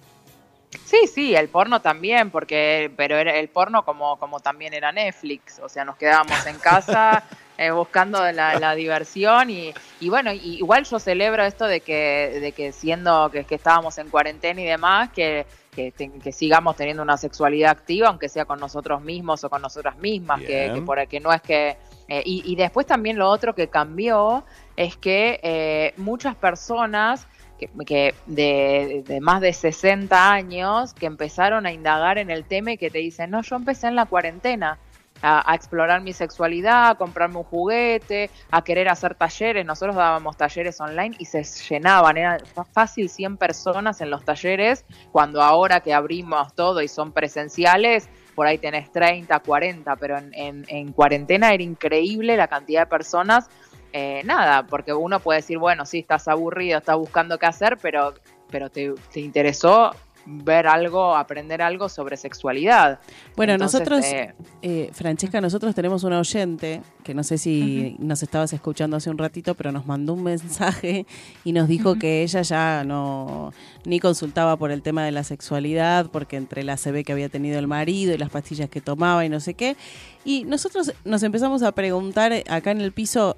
Sí, 0.84 1.08
sí, 1.08 1.36
el 1.36 1.48
porno 1.48 1.82
también, 1.82 2.32
porque 2.32 2.92
pero 2.98 3.18
era 3.18 3.38
el 3.38 3.48
porno 3.50 3.86
como, 3.86 4.18
como 4.18 4.40
también 4.40 4.74
era 4.74 4.92
Netflix, 4.92 5.60
o 5.60 5.70
sea, 5.70 5.86
nos 5.86 5.96
quedábamos 5.96 6.46
en 6.46 6.58
casa 6.60 7.24
eh, 7.58 7.72
buscando 7.72 8.20
la, 8.32 8.60
la 8.60 8.76
diversión 8.76 9.50
y, 9.50 9.74
y 10.00 10.10
bueno, 10.10 10.34
y- 10.34 10.58
igual 10.58 10.84
yo 10.84 11.00
celebro 11.00 11.44
esto 11.44 11.66
de 11.66 11.80
que, 11.80 12.40
de 12.42 12.52
que 12.52 12.72
siendo 12.72 13.30
que, 13.32 13.46
que 13.46 13.56
estábamos 13.56 13.98
en 13.98 14.10
cuarentena 14.10 14.62
y 14.62 14.66
demás, 14.66 15.10
que, 15.12 15.46
que, 15.72 16.32
sigamos 16.32 16.76
teniendo 16.76 17.04
una 17.04 17.18
sexualidad 17.18 17.72
activa, 17.72 18.10
aunque 18.10 18.30
sea 18.30 18.46
con 18.46 18.60
nosotros 18.60 19.02
mismos 19.02 19.44
o 19.44 19.50
con 19.50 19.62
nosotras 19.62 19.98
mismas, 19.98 20.42
que, 20.42 20.72
que 20.74 20.82
por 20.82 21.08
que 21.08 21.20
no 21.20 21.32
es 21.32 21.42
que... 21.42 21.78
eh, 22.08 22.22
y, 22.26 22.44
y 22.46 22.56
después 22.56 22.86
también 22.86 23.18
lo 23.18 23.30
otro 23.30 23.56
que 23.56 23.68
cambió 23.68 24.44
es 24.76 24.96
que 24.98 25.40
eh, 25.42 25.94
muchas 25.98 26.36
personas 26.36 27.28
que, 27.58 27.70
que 27.86 28.14
de, 28.26 29.04
de 29.06 29.22
más 29.22 29.42
de 29.42 29.54
60 29.54 30.32
años 30.32 30.94
que 30.94 31.06
empezaron 31.06 31.66
a 31.66 31.72
indagar 31.72 32.18
en 32.18 32.30
el 32.30 32.46
tema 32.46 32.74
y 32.74 32.78
que 32.78 32.90
te 32.90 33.00
dicen, 33.00 33.32
no, 33.32 33.42
yo 33.42 33.56
empecé 33.56 33.88
en 33.88 33.96
la 33.96 34.06
cuarentena 34.06 34.78
a, 35.22 35.50
a 35.50 35.56
explorar 35.56 36.02
mi 36.02 36.14
sexualidad, 36.14 36.90
a 36.90 36.96
comprarme 36.96 37.38
un 37.38 37.44
juguete, 37.44 38.30
a 38.52 38.62
querer 38.64 38.90
hacer 38.90 39.16
talleres. 39.16 39.66
Nosotros 39.66 39.96
dábamos 39.96 40.38
talleres 40.38 40.80
online 40.82 41.16
y 41.18 41.26
se 41.26 41.44
llenaban, 41.44 42.18
era 42.18 42.38
fácil 42.74 43.10
100 43.10 43.38
personas 43.38 44.02
en 44.02 44.12
los 44.12 44.24
talleres, 44.26 44.86
cuando 45.12 45.42
ahora 45.42 45.80
que 45.80 45.94
abrimos 45.94 46.54
todo 46.54 46.82
y 46.82 46.88
son 46.88 47.14
presenciales, 47.14 48.10
por 48.36 48.46
ahí 48.46 48.58
tenés 48.58 48.92
30, 48.92 49.40
40, 49.40 49.96
pero 49.96 50.18
en, 50.18 50.34
en, 50.34 50.66
en 50.68 50.92
cuarentena 50.92 51.54
era 51.54 51.64
increíble 51.64 52.38
la 52.38 52.48
cantidad 52.48 52.82
de 52.82 52.88
personas 52.88 53.50
eh, 53.98 54.24
nada, 54.26 54.68
porque 54.68 54.92
uno 54.92 55.22
puede 55.22 55.40
decir, 55.40 55.58
bueno, 55.58 55.86
sí, 55.86 56.00
estás 56.00 56.28
aburrido, 56.28 56.80
estás 56.80 56.98
buscando 56.98 57.40
qué 57.40 57.46
hacer, 57.46 57.78
pero, 57.82 58.14
pero 58.52 58.70
te 58.70 58.94
interesó 59.16 59.92
ver 60.26 60.68
algo, 60.68 61.16
aprender 61.16 61.62
algo 61.62 61.88
sobre 61.88 62.18
sexualidad. 62.18 63.00
Bueno, 63.36 63.54
Entonces, 63.54 63.82
nosotros, 63.82 64.06
eh, 64.06 64.34
eh, 64.62 64.90
Francesca, 64.92 65.40
nosotros 65.40 65.76
tenemos 65.76 66.04
una 66.04 66.20
oyente 66.20 66.82
que 67.04 67.14
no 67.14 67.24
sé 67.24 67.38
si 67.38 67.96
nos 68.00 68.24
estabas 68.24 68.52
escuchando 68.54 68.98
hace 68.98 69.10
un 69.10 69.18
ratito, 69.18 69.54
pero 69.56 69.72
nos 69.72 69.86
mandó 69.86 70.14
un 70.14 70.24
mensaje 70.24 71.06
y 71.44 71.52
nos 71.52 71.68
dijo 71.68 71.96
que 71.96 72.24
ella 72.24 72.42
ya 72.42 72.84
no 72.84 73.54
ni 73.86 74.00
consultaba 74.00 74.58
por 74.58 74.72
el 74.72 74.82
tema 74.82 75.06
de 75.06 75.12
la 75.12 75.24
sexualidad, 75.24 76.08
porque 76.12 76.38
entre 76.38 76.64
la 76.64 76.78
CB 76.78 77.04
que 77.04 77.12
había 77.12 77.30
tenido 77.30 77.60
el 77.60 77.68
marido 77.68 78.14
y 78.14 78.18
las 78.18 78.30
pastillas 78.30 78.70
que 78.70 78.82
tomaba 78.82 79.26
y 79.26 79.30
no 79.30 79.40
sé 79.40 79.54
qué. 79.54 79.78
Y 80.24 80.44
nosotros 80.46 80.94
nos 81.04 81.22
empezamos 81.24 81.62
a 81.62 81.72
preguntar 81.72 82.34
acá 82.50 82.72
en 82.72 82.82
el 82.82 82.92
piso, 82.92 83.38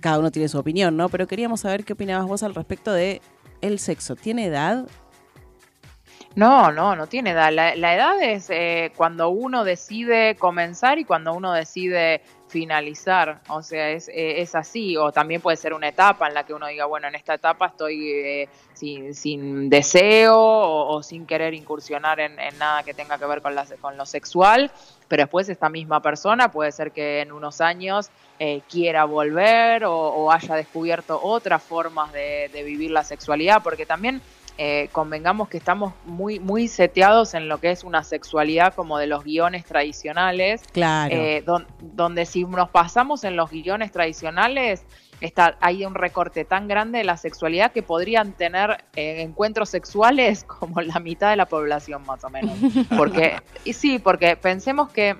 cada 0.00 0.18
uno 0.18 0.30
tiene 0.30 0.48
su 0.48 0.58
opinión, 0.58 0.96
¿no? 0.96 1.08
Pero 1.08 1.26
queríamos 1.26 1.60
saber 1.60 1.84
qué 1.84 1.94
opinabas 1.94 2.26
vos 2.26 2.42
al 2.42 2.54
respecto 2.54 2.92
de 2.92 3.20
el 3.60 3.78
sexo. 3.78 4.16
¿Tiene 4.16 4.46
edad? 4.46 4.86
No, 6.36 6.70
no, 6.70 6.94
no 6.94 7.06
tiene 7.06 7.30
edad. 7.30 7.50
La, 7.50 7.94
edad 7.94 8.22
es 8.22 8.50
eh, 8.50 8.92
cuando 8.94 9.30
uno 9.30 9.64
decide 9.64 10.36
comenzar 10.36 10.98
y 10.98 11.06
cuando 11.06 11.32
uno 11.32 11.54
decide 11.54 12.20
finalizar. 12.48 13.40
O 13.48 13.62
sea, 13.62 13.88
es, 13.88 14.08
eh, 14.08 14.42
es 14.42 14.54
así. 14.54 14.98
O 14.98 15.12
también 15.12 15.40
puede 15.40 15.56
ser 15.56 15.72
una 15.72 15.88
etapa 15.88 16.28
en 16.28 16.34
la 16.34 16.44
que 16.44 16.52
uno 16.52 16.66
diga, 16.66 16.84
bueno, 16.84 17.08
en 17.08 17.14
esta 17.14 17.32
etapa 17.32 17.68
estoy 17.68 18.10
eh, 18.10 18.48
sin, 18.74 19.14
sin 19.14 19.70
deseo 19.70 20.36
o, 20.38 20.96
o 20.96 21.02
sin 21.02 21.24
querer 21.24 21.54
incursionar 21.54 22.20
en, 22.20 22.38
en 22.38 22.58
nada 22.58 22.82
que 22.82 22.92
tenga 22.92 23.16
que 23.16 23.24
ver 23.24 23.40
con, 23.40 23.54
la, 23.54 23.64
con 23.80 23.96
lo 23.96 24.04
sexual. 24.04 24.70
Pero 25.08 25.22
después 25.22 25.48
esta 25.48 25.70
misma 25.70 26.02
persona 26.02 26.50
puede 26.50 26.70
ser 26.70 26.92
que 26.92 27.22
en 27.22 27.32
unos 27.32 27.62
años 27.62 28.10
eh, 28.38 28.60
quiera 28.68 29.06
volver 29.06 29.86
o, 29.86 29.96
o 29.96 30.30
haya 30.30 30.54
descubierto 30.54 31.18
otras 31.22 31.62
formas 31.62 32.12
de, 32.12 32.50
de 32.52 32.62
vivir 32.62 32.90
la 32.90 33.04
sexualidad. 33.04 33.62
Porque 33.62 33.86
también 33.86 34.20
eh, 34.58 34.88
convengamos 34.92 35.48
que 35.48 35.58
estamos 35.58 35.92
muy, 36.04 36.40
muy 36.40 36.68
seteados 36.68 37.34
en 37.34 37.48
lo 37.48 37.58
que 37.58 37.70
es 37.70 37.84
una 37.84 38.02
sexualidad 38.02 38.74
como 38.74 38.98
de 38.98 39.06
los 39.06 39.22
guiones 39.24 39.64
tradicionales. 39.64 40.62
Claro. 40.72 41.14
eh, 41.14 41.42
don- 41.44 41.66
donde 41.80 42.24
si 42.26 42.44
nos 42.44 42.70
pasamos 42.70 43.24
en 43.24 43.36
los 43.36 43.50
guiones 43.50 43.92
tradicionales, 43.92 44.84
está, 45.20 45.56
hay 45.60 45.84
un 45.84 45.94
recorte 45.94 46.44
tan 46.44 46.68
grande 46.68 46.98
de 46.98 47.04
la 47.04 47.16
sexualidad 47.16 47.72
que 47.72 47.82
podrían 47.82 48.32
tener 48.32 48.84
eh, 48.96 49.22
encuentros 49.22 49.68
sexuales 49.70 50.44
como 50.58 50.80
la 50.80 51.00
mitad 51.00 51.30
de 51.30 51.36
la 51.36 51.46
población 51.46 52.02
más 52.06 52.22
o 52.24 52.30
menos. 52.30 52.54
Porque, 52.96 53.36
y 53.64 53.72
sí, 53.72 53.98
porque 53.98 54.36
pensemos 54.36 54.90
que 54.90 55.16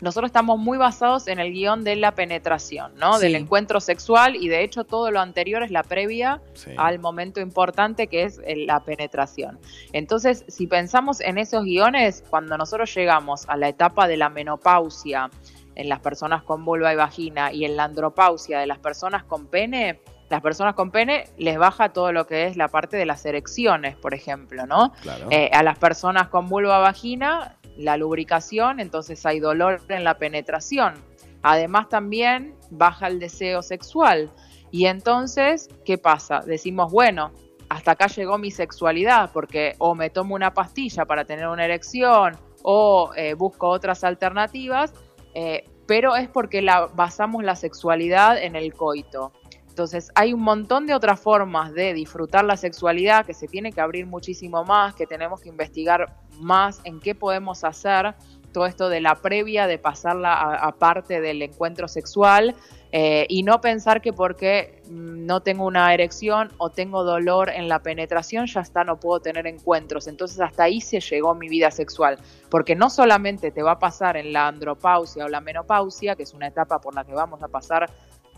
nosotros 0.00 0.28
estamos 0.28 0.58
muy 0.58 0.76
basados 0.78 1.26
en 1.26 1.38
el 1.38 1.52
guion 1.52 1.82
de 1.84 1.96
la 1.96 2.14
penetración, 2.14 2.92
¿no? 2.96 3.14
Sí. 3.14 3.22
Del 3.22 3.34
encuentro 3.36 3.80
sexual 3.80 4.36
y 4.36 4.48
de 4.48 4.62
hecho 4.62 4.84
todo 4.84 5.10
lo 5.10 5.20
anterior 5.20 5.62
es 5.62 5.70
la 5.70 5.82
previa 5.82 6.42
al 6.76 6.98
momento 6.98 7.40
importante 7.40 8.06
que 8.06 8.24
es 8.24 8.40
el- 8.46 8.66
la 8.66 8.80
penetración. 8.80 9.58
Entonces, 9.92 10.44
si 10.48 10.66
pensamos 10.66 11.20
en 11.20 11.38
esos 11.38 11.64
guiones, 11.64 12.22
cuando 12.28 12.58
nosotros 12.58 12.94
llegamos 12.94 13.48
a 13.48 13.56
la 13.56 13.68
etapa 13.68 14.06
de 14.06 14.16
la 14.18 14.28
menopausia 14.28 15.30
en 15.74 15.88
las 15.88 16.00
personas 16.00 16.42
con 16.42 16.64
vulva 16.64 16.92
y 16.92 16.96
vagina 16.96 17.52
y 17.52 17.64
en 17.64 17.76
la 17.76 17.84
andropausia 17.84 18.58
de 18.58 18.66
las 18.66 18.78
personas 18.78 19.24
con 19.24 19.46
pene, 19.46 20.00
las 20.28 20.40
personas 20.40 20.74
con 20.74 20.90
pene 20.90 21.24
les 21.38 21.56
baja 21.56 21.90
todo 21.92 22.12
lo 22.12 22.26
que 22.26 22.46
es 22.46 22.56
la 22.56 22.68
parte 22.68 22.96
de 22.96 23.06
las 23.06 23.24
erecciones, 23.26 23.94
por 23.96 24.12
ejemplo, 24.14 24.66
¿no? 24.66 24.92
Claro. 25.02 25.28
Eh, 25.30 25.50
a 25.52 25.62
las 25.62 25.78
personas 25.78 26.28
con 26.28 26.48
vulva 26.48 26.78
vagina, 26.78 27.56
la 27.76 27.96
lubricación, 27.96 28.80
entonces 28.80 29.24
hay 29.26 29.40
dolor 29.40 29.82
en 29.88 30.04
la 30.04 30.18
penetración. 30.18 30.94
Además 31.42 31.88
también 31.88 32.54
baja 32.70 33.06
el 33.06 33.18
deseo 33.18 33.62
sexual. 33.62 34.30
Y 34.70 34.86
entonces, 34.86 35.68
¿qué 35.84 35.96
pasa? 35.98 36.40
Decimos, 36.44 36.90
bueno, 36.90 37.32
hasta 37.68 37.92
acá 37.92 38.06
llegó 38.08 38.38
mi 38.38 38.50
sexualidad, 38.50 39.30
porque 39.32 39.74
o 39.78 39.94
me 39.94 40.10
tomo 40.10 40.34
una 40.34 40.52
pastilla 40.54 41.04
para 41.04 41.24
tener 41.24 41.48
una 41.48 41.64
erección, 41.64 42.36
o 42.62 43.12
eh, 43.16 43.34
busco 43.34 43.68
otras 43.68 44.02
alternativas, 44.02 44.92
eh, 45.34 45.64
pero 45.86 46.16
es 46.16 46.28
porque 46.28 46.62
la, 46.62 46.86
basamos 46.86 47.44
la 47.44 47.54
sexualidad 47.54 48.42
en 48.42 48.56
el 48.56 48.74
coito. 48.74 49.32
Entonces 49.76 50.10
hay 50.14 50.32
un 50.32 50.40
montón 50.40 50.86
de 50.86 50.94
otras 50.94 51.20
formas 51.20 51.70
de 51.74 51.92
disfrutar 51.92 52.46
la 52.46 52.56
sexualidad 52.56 53.26
que 53.26 53.34
se 53.34 53.46
tiene 53.46 53.72
que 53.72 53.82
abrir 53.82 54.06
muchísimo 54.06 54.64
más, 54.64 54.94
que 54.94 55.06
tenemos 55.06 55.42
que 55.42 55.50
investigar 55.50 56.16
más 56.40 56.80
en 56.84 56.98
qué 56.98 57.14
podemos 57.14 57.62
hacer 57.62 58.14
todo 58.52 58.64
esto 58.64 58.88
de 58.88 59.02
la 59.02 59.16
previa, 59.16 59.66
de 59.66 59.76
pasarla 59.76 60.32
a, 60.32 60.66
a 60.66 60.72
parte 60.72 61.20
del 61.20 61.42
encuentro 61.42 61.88
sexual 61.88 62.56
eh, 62.98 63.26
y 63.28 63.42
no 63.42 63.60
pensar 63.60 64.00
que 64.00 64.14
porque 64.14 64.80
mm, 64.88 65.26
no 65.26 65.40
tengo 65.40 65.66
una 65.66 65.92
erección 65.92 66.50
o 66.56 66.70
tengo 66.70 67.04
dolor 67.04 67.50
en 67.50 67.68
la 67.68 67.80
penetración 67.80 68.46
ya 68.46 68.60
está, 68.60 68.84
no 68.84 68.98
puedo 68.98 69.20
tener 69.20 69.46
encuentros. 69.46 70.06
Entonces 70.06 70.40
hasta 70.40 70.62
ahí 70.62 70.80
se 70.80 71.00
llegó 71.00 71.34
mi 71.34 71.48
vida 71.48 71.70
sexual, 71.70 72.18
porque 72.48 72.74
no 72.74 72.88
solamente 72.88 73.50
te 73.50 73.62
va 73.62 73.72
a 73.72 73.78
pasar 73.78 74.16
en 74.16 74.32
la 74.32 74.48
andropausia 74.48 75.26
o 75.26 75.28
la 75.28 75.42
menopausia, 75.42 76.16
que 76.16 76.22
es 76.22 76.32
una 76.32 76.46
etapa 76.46 76.80
por 76.80 76.94
la 76.94 77.04
que 77.04 77.12
vamos 77.12 77.42
a 77.42 77.48
pasar 77.48 77.90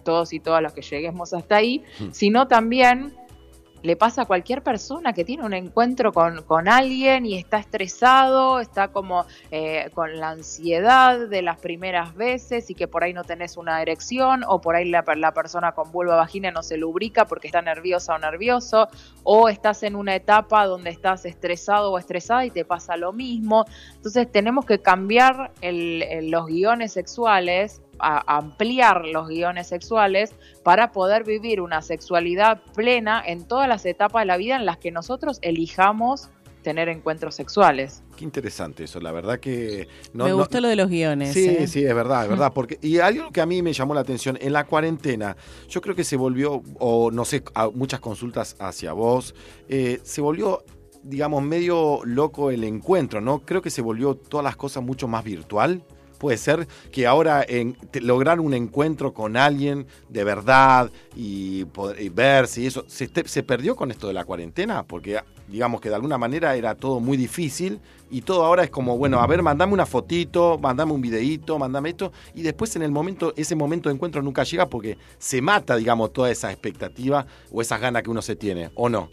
todos 0.05 0.33
y 0.33 0.41
todas 0.41 0.63
los 0.63 0.73
que 0.73 0.83
lleguemos 0.83 1.33
hasta 1.35 1.57
ahí, 1.57 1.85
sino 2.13 2.47
también 2.49 3.15
le 3.81 3.95
pasa 3.95 4.23
a 4.23 4.25
cualquier 4.25 4.65
persona 4.65 5.13
que 5.13 5.25
tiene 5.25 5.45
un 5.45 5.55
encuentro 5.55 6.13
con, 6.13 6.43
con 6.43 6.67
alguien 6.69 7.25
y 7.25 7.39
está 7.39 7.59
estresado, 7.59 8.59
está 8.59 8.89
como 8.89 9.25
eh, 9.53 9.89
con 9.95 10.19
la 10.19 10.31
ansiedad 10.31 11.29
de 11.29 11.43
las 11.43 11.61
primeras 11.61 12.13
veces 12.17 12.71
y 12.71 12.75
que 12.75 12.89
por 12.89 13.05
ahí 13.05 13.13
no 13.13 13.23
tenés 13.23 13.57
una 13.57 13.81
erección 13.81 14.43
o 14.49 14.61
por 14.61 14.75
ahí 14.75 14.91
la, 14.91 15.05
la 15.17 15.33
persona 15.33 15.71
con 15.77 15.93
vulva 15.93 16.17
vagina 16.17 16.51
no 16.51 16.65
se 16.65 16.77
lubrica 16.77 17.27
porque 17.27 17.47
está 17.47 17.63
nerviosa 17.63 18.17
o 18.17 18.19
nervioso 18.19 18.89
o 19.23 19.49
estás 19.49 19.85
en 19.85 19.95
una 19.95 20.17
etapa 20.17 20.67
donde 20.67 20.91
estás 20.91 21.25
estresado 21.25 21.93
o 21.93 21.99
estresada 22.01 22.45
y 22.45 22.51
te 22.51 22.65
pasa 22.65 22.97
lo 22.97 23.13
mismo. 23.13 23.65
Entonces 23.95 24.29
tenemos 24.33 24.67
que 24.67 24.81
cambiar 24.81 25.53
el- 25.61 26.31
los 26.33 26.47
guiones 26.47 26.93
sexuales 26.95 27.81
a 27.99 28.37
ampliar 28.37 29.05
los 29.07 29.29
guiones 29.29 29.69
sexuales 29.69 30.35
para 30.63 30.93
poder 30.93 31.25
vivir 31.25 31.61
una 31.61 31.83
sexualidad 31.83 32.61
plena 32.75 33.23
en 33.25 33.47
todas 33.47 33.69
las 33.69 33.85
etapas 33.87 34.23
de 34.23 34.27
la 34.27 34.37
vida 34.37 34.57
en 34.57 34.67
las 34.67 34.79
que 34.79 34.91
nosotros 34.91 35.39
elijamos 35.43 36.31
tener 36.63 36.89
encuentros 36.89 37.35
sexuales. 37.35 38.03
Qué 38.17 38.25
interesante 38.25 38.85
eso, 38.85 39.01
la 39.01 39.13
verdad 39.13 39.41
que... 39.41 39.89
Me 40.13 40.33
gustó 40.33 40.61
lo 40.61 40.69
de 40.69 40.77
los 40.77 40.89
guiones. 40.89 41.33
Sí, 41.33 41.47
¿eh? 41.47 41.67
sí, 41.67 41.85
es 41.85 41.95
verdad, 41.95 42.25
es 42.25 42.29
verdad. 42.31 42.53
Porque, 42.53 42.79
y 42.83 42.99
algo 42.99 43.31
que 43.31 43.41
a 43.41 43.47
mí 43.47 43.63
me 43.63 43.73
llamó 43.73 43.95
la 43.95 44.01
atención, 44.01 44.39
en 44.41 44.53
la 44.53 44.67
cuarentena, 44.67 45.37
yo 45.69 45.81
creo 45.81 45.95
que 45.95 46.05
se 46.05 46.17
volvió, 46.17 46.63
o 46.79 47.11
no 47.11 47.25
sé, 47.25 47.43
a 47.55 47.69
muchas 47.69 48.01
consultas 48.01 48.57
hacia 48.59 48.93
vos, 48.93 49.35
eh, 49.69 50.01
se 50.03 50.21
volvió, 50.21 50.65
digamos, 51.03 51.43
medio 51.43 52.01
loco 52.05 52.51
el 52.51 52.65
encuentro, 52.65 53.21
¿no? 53.21 53.41
Creo 53.41 53.63
que 53.63 53.71
se 53.71 53.83
volvió 53.83 54.15
todas 54.15 54.45
las 54.45 54.57
cosas 54.57 54.83
mucho 54.83 55.09
más 55.09 55.25
virtual. 55.25 55.83
Puede 56.19 56.37
ser 56.37 56.67
que 56.93 57.07
ahora 57.07 57.45
en, 57.47 57.77
lograr 58.01 58.41
un 58.41 58.55
encuentro 58.55 59.15
con 59.15 59.37
alguien 59.37 59.87
de 60.09 60.25
verdad 60.25 60.91
y, 61.15 61.65
poder, 61.67 62.01
y 62.01 62.09
verse 62.09 62.63
y 62.63 62.67
eso, 62.67 62.85
se 62.89 63.43
perdió 63.43 63.77
con 63.77 63.91
esto 63.91 64.09
de 64.09 64.15
la 64.15 64.25
cuarentena, 64.25 64.83
porque 64.83 65.21
digamos 65.49 65.81
que 65.81 65.89
de 65.89 65.95
alguna 65.95 66.19
manera 66.19 66.55
era 66.57 66.75
todo 66.75 67.01
muy 67.01 67.17
difícil 67.17 67.81
y 68.11 68.23
todo 68.23 68.45
ahora 68.45 68.65
es 68.65 68.71
como, 68.71 68.97
bueno, 68.97 69.21
a 69.21 69.27
ver, 69.27 69.43
mandame 69.43 69.73
una 69.73 69.87
fotito, 69.87 70.59
mandame 70.59 70.93
un 70.93 71.01
videíto, 71.01 71.59
mandame 71.59 71.91
esto, 71.91 72.13
y 72.35 72.43
después 72.43 72.75
en 72.77 72.83
el 72.83 72.91
momento, 72.91 73.33
ese 73.37 73.55
momento 73.55 73.89
de 73.89 73.95
encuentro 73.95 74.23
nunca 74.23 74.45
llega 74.45 74.67
porque 74.69 74.97
se 75.19 75.43
mata, 75.43 75.77
digamos, 75.77 76.13
toda 76.13 76.31
esa 76.31 76.51
expectativa 76.51 77.27
o 77.53 77.61
esas 77.61 77.81
ganas 77.81 78.03
que 78.03 78.11
uno 78.11 78.23
se 78.23 78.37
tiene, 78.37 78.71
¿o 78.75 78.89
no? 78.89 79.11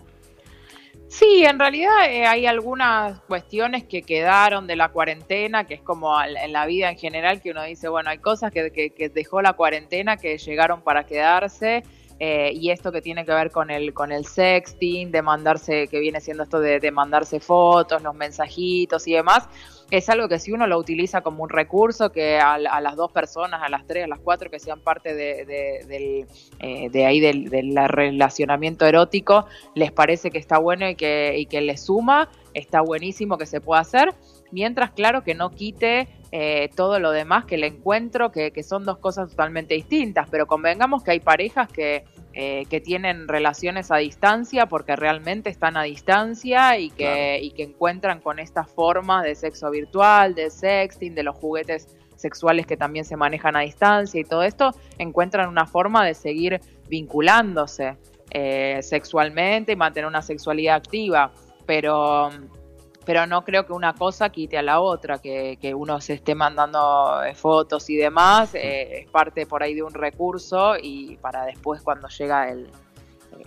Sí, 1.08 1.46
en 1.46 1.60
realidad 1.60 2.10
eh, 2.10 2.26
hay 2.26 2.46
algunas 2.48 3.22
cuestiones 3.22 3.84
que 3.86 4.02
quedaron 4.04 4.68
de 4.68 4.76
la 4.76 4.90
cuarentena, 4.90 5.66
que 5.66 5.76
es 5.76 5.82
como 5.82 6.18
al- 6.18 6.36
en 6.36 6.52
la 6.52 6.66
vida 6.66 6.90
en 6.90 6.98
general, 6.98 7.42
que 7.42 7.52
uno 7.52 7.64
dice, 7.64 7.88
bueno, 7.90 8.10
hay 8.10 8.18
cosas 8.18 8.52
que, 8.52 8.72
que- 8.72 9.10
dejó 9.10 9.42
la 9.42 9.54
cuarentena 9.54 10.18
que 10.18 10.38
llegaron 10.38 10.82
para 10.82 11.06
quedarse. 11.06 11.84
eh, 12.18 12.52
y 12.54 12.70
esto 12.72 12.94
que 12.94 13.02
tiene 13.02 13.26
que 13.26 13.34
ver 13.34 13.52
con 13.52 13.70
el 13.70 13.94
con 13.94 14.14
el 14.14 14.26
sexting, 14.26 15.12
de 15.12 15.22
mandarse, 15.22 15.90
que 15.90 16.00
viene 16.00 16.22
siendo 16.22 16.44
esto 16.44 16.62
de, 16.62 16.80
de 16.80 16.90
mandarse 16.92 17.42
fotos, 17.42 18.02
los 18.02 18.16
mensajitos 18.16 19.06
y 19.08 19.14
demás, 19.14 19.50
es 19.98 20.10
algo 20.10 20.28
que 20.28 20.40
si 20.40 20.52
uno 20.52 20.68
lo 20.68 20.78
utiliza 20.78 21.22
como 21.22 21.44
un 21.44 21.50
recurso, 21.50 22.12
que 22.12 22.38
a, 22.40 22.58
las 22.58 22.96
dos 22.96 23.12
personas, 23.12 23.62
a 23.64 23.70
las 23.70 23.86
tres, 23.88 24.06
a 24.06 24.08
las 24.08 24.20
cuatro 24.20 24.50
que 24.50 24.60
sean 24.60 24.80
parte 24.80 25.14
de, 25.14 25.46
de- 25.46 25.86
del, 25.88 26.26
eh, 26.60 26.90
de 26.90 27.06
ahí 27.06 27.20
del, 27.20 27.50
del 27.50 27.76
relacionamiento 27.88 28.86
erótico, 28.86 29.46
les 29.76 29.92
parece 29.92 30.32
que 30.32 30.38
está 30.38 30.58
bueno 30.58 30.88
y 30.90 30.96
que, 30.96 31.36
y 31.38 31.46
que 31.46 31.62
les 31.62 31.82
suma, 31.82 32.30
está 32.54 32.82
buenísimo 32.82 33.38
que 33.38 33.46
se 33.46 33.62
pueda 33.62 33.82
hacer, 33.82 34.14
mientras 34.52 34.92
claro 34.92 35.24
que 35.24 35.36
no 35.36 35.50
quite 35.52 36.08
eh, 36.32 36.70
todo 36.76 37.00
lo 37.00 37.12
demás 37.12 37.46
que 37.46 37.56
el 37.56 37.64
encuentro, 37.64 38.32
que, 38.32 38.52
que 38.52 38.64
son 38.64 38.84
dos 38.86 38.98
cosas 38.98 39.30
totalmente 39.30 39.74
distintas, 39.74 40.28
pero 40.30 40.48
convengamos 40.48 41.04
que 41.04 41.12
hay 41.12 41.20
parejas 41.20 41.68
que, 41.70 42.04
eh, 42.38 42.66
que 42.70 42.82
tienen 42.82 43.30
relaciones 43.30 43.92
a 43.92 43.96
distancia 43.96 44.66
porque 44.66 44.98
realmente 44.98 45.50
están 45.50 45.78
a 45.78 45.84
distancia 45.84 46.78
y 46.78 46.90
que, 46.90 47.40
y 47.42 47.52
que 47.52 47.64
encuentran 47.64 48.20
con 48.20 48.40
estas 48.40 48.70
formas 48.70 49.24
de 49.24 49.36
sexo 49.36 49.72
virtual, 49.72 50.36
de 50.36 50.50
sexting, 50.50 51.16
de 51.16 51.24
los 51.24 51.38
juguetes 51.38 51.88
sexuales 52.18 52.68
que 52.68 52.76
también 52.76 53.06
se 53.06 53.16
manejan 53.16 53.56
a 53.56 53.62
distancia 53.62 54.20
y 54.20 54.26
todo 54.26 54.44
esto, 54.44 54.72
encuentran 54.98 55.48
una 55.48 55.66
forma 55.66 56.06
de 56.06 56.14
seguir 56.14 56.60
vinculándose 56.90 57.96
eh, 58.32 58.80
sexualmente 58.82 59.72
y 59.72 59.76
mantener 59.78 60.06
una 60.06 60.22
sexualidad 60.22 60.76
activa, 60.76 61.32
pero 61.66 62.32
pero 63.06 63.28
no 63.28 63.44
creo 63.44 63.66
que 63.66 63.74
una 63.74 63.94
cosa 63.94 64.30
quite 64.30 64.58
a 64.58 64.62
la 64.62 64.80
otra, 64.80 65.20
que, 65.20 65.58
que 65.62 65.74
uno 65.74 66.02
se 66.02 66.14
esté 66.14 66.34
mandando 66.36 67.24
eh, 67.24 67.36
fotos 67.36 67.90
y 67.90 67.96
demás, 67.96 68.56
eh, 68.56 69.02
es 69.04 69.10
parte 69.10 69.46
por 69.46 69.62
ahí 69.64 69.74
de 69.76 69.84
un 69.84 69.94
recurso 69.94 70.74
y 70.82 71.18
para 71.18 71.46
después 71.46 71.82
cuando 71.82 72.08
llega 72.08 72.50
el, 72.50 72.70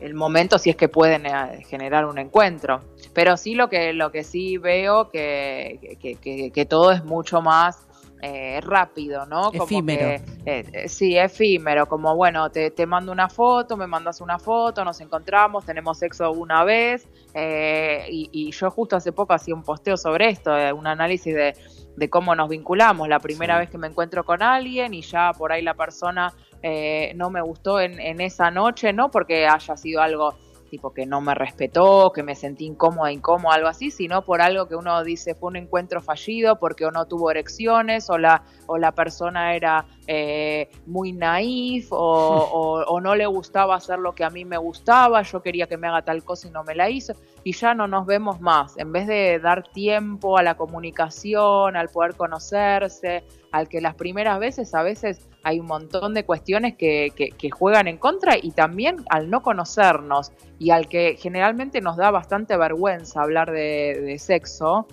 el 0.01 0.15
momento, 0.15 0.59
si 0.59 0.71
es 0.71 0.77
que 0.77 0.89
pueden 0.89 1.27
eh, 1.27 1.65
generar 1.69 2.07
un 2.07 2.19
encuentro. 2.19 2.81
Pero 3.15 3.37
sí 3.37 3.55
lo 3.55 3.69
que, 3.69 3.93
lo 3.93 4.13
que 4.13 4.23
sí 4.23 4.59
veo 4.59 5.11
que, 5.11 5.97
que, 6.01 6.15
que- 6.15 6.51
que 6.53 6.65
todo 6.67 6.93
es 6.93 7.05
mucho 7.05 7.41
más 7.43 7.88
eh, 8.23 8.61
rápido, 8.63 9.27
¿no? 9.27 9.51
Efímero. 9.53 10.01
que, 10.01 10.15
eh, 10.47 10.65
eh, 10.73 10.89
sí, 10.89 11.17
efímero, 11.17 11.87
como 11.87 12.15
bueno, 12.17 12.51
te, 12.51 12.71
te 12.71 12.87
mando 12.87 13.13
una 13.13 13.29
foto, 13.29 13.77
me 13.77 13.87
mandas 13.87 14.21
una 14.21 14.39
foto, 14.39 14.85
nos 14.85 15.01
encontramos, 15.01 15.65
tenemos 15.65 15.99
sexo 15.99 16.31
una 16.33 16.65
vez, 16.65 17.07
eh, 17.35 18.07
y, 18.11 18.29
y 18.33 18.51
yo 18.51 18.71
justo 18.71 18.97
hace 18.97 19.13
poco 19.13 19.35
hacía 19.35 19.55
un 19.55 19.63
posteo 19.63 19.97
sobre 19.97 20.31
esto, 20.31 20.57
eh, 20.57 20.73
un 20.73 20.87
análisis 20.87 21.35
de, 21.35 21.55
de 21.97 22.11
cómo 22.11 22.35
nos 22.35 22.49
vinculamos, 22.49 23.09
la 23.09 23.21
primera 23.21 23.59
vez 23.59 23.71
que 23.71 23.79
me 23.79 23.87
encuentro 23.87 24.25
con 24.25 24.43
alguien 24.43 24.95
y 24.95 25.03
ya 25.03 25.33
por 25.37 25.53
ahí 25.53 25.63
la 25.63 25.75
persona 25.75 26.33
eh, 26.63 27.13
no 27.17 27.31
me 27.31 27.41
gustó 27.41 27.81
en, 27.81 28.01
en 28.01 28.21
esa 28.21 28.51
noche, 28.51 28.93
no 28.93 29.11
porque 29.11 29.47
haya 29.47 29.77
sido 29.77 30.01
algo 30.01 30.35
tipo 30.69 30.93
que 30.93 31.07
no 31.07 31.21
me 31.21 31.35
respetó, 31.35 32.13
que 32.15 32.23
me 32.23 32.35
sentí 32.35 32.67
incómoda, 32.67 33.13
incómoda, 33.13 33.57
algo 33.57 33.69
así, 33.69 33.91
sino 33.91 34.23
por 34.25 34.41
algo 34.41 34.69
que 34.69 34.77
uno 34.77 35.03
dice 35.03 35.35
fue 35.35 35.49
un 35.49 35.57
encuentro 35.57 36.01
fallido 36.01 36.59
porque 36.59 36.85
o 36.85 36.91
no 36.91 37.07
tuvo 37.07 37.31
erecciones 37.31 38.11
o 38.11 38.19
la, 38.19 38.45
o 38.67 38.79
la 38.79 38.93
persona 38.93 39.55
era 39.55 39.87
eh, 40.11 40.71
muy 40.87 41.13
naif 41.13 41.89
o, 41.91 42.99
no 43.03 43.15
le 43.15 43.27
gustaba 43.27 43.77
hacer 43.77 43.99
lo 43.99 44.15
que 44.15 44.25
a 44.25 44.31
mí 44.31 44.47
me 44.47 44.57
gustaba, 44.57 45.21
yo 45.21 45.43
quería 45.43 45.67
que 45.67 45.77
me 45.77 45.87
haga 45.87 46.01
tal 46.01 46.25
cosa 46.25 46.49
y 46.49 46.51
no 46.51 46.65
me 46.65 46.75
la 46.75 46.89
hizo 46.89 47.13
y 47.45 47.53
ya 47.53 47.75
no 47.75 47.87
nos 47.87 48.07
vemos 48.07 48.41
más. 48.41 48.79
En 48.79 48.91
vez 48.91 49.07
de 49.07 49.39
dar 49.39 49.65
tiempo 49.65 50.39
a 50.39 50.43
la 50.43 50.57
comunicación, 50.57 51.77
al 51.77 51.91
poder 51.91 52.15
conocerse, 52.17 53.23
al 53.53 53.69
que 53.69 53.83
las 53.83 53.97
primeras 53.97 54.41
veces 54.41 54.75
a 54.75 54.83
veces 54.83 55.29
hay 55.45 55.61
un 55.61 55.67
montón 55.67 56.15
de 56.15 56.25
cuestiones 56.25 56.75
que, 56.77 57.13
juegan 57.53 57.87
en 57.87 57.99
contra 57.99 58.37
y 58.41 58.53
también 58.53 59.05
al 59.11 59.29
no 59.29 59.43
conocernos 59.43 60.33
y 60.59 60.71
al 60.71 60.89
que 60.89 61.17
generalmente 61.19 61.83
nos 61.83 61.99
da 61.99 62.11
bastante 62.11 62.57
vergüenza 62.57 63.21
hablar 63.21 63.51
de 63.53 64.17
sexo. 64.19 64.87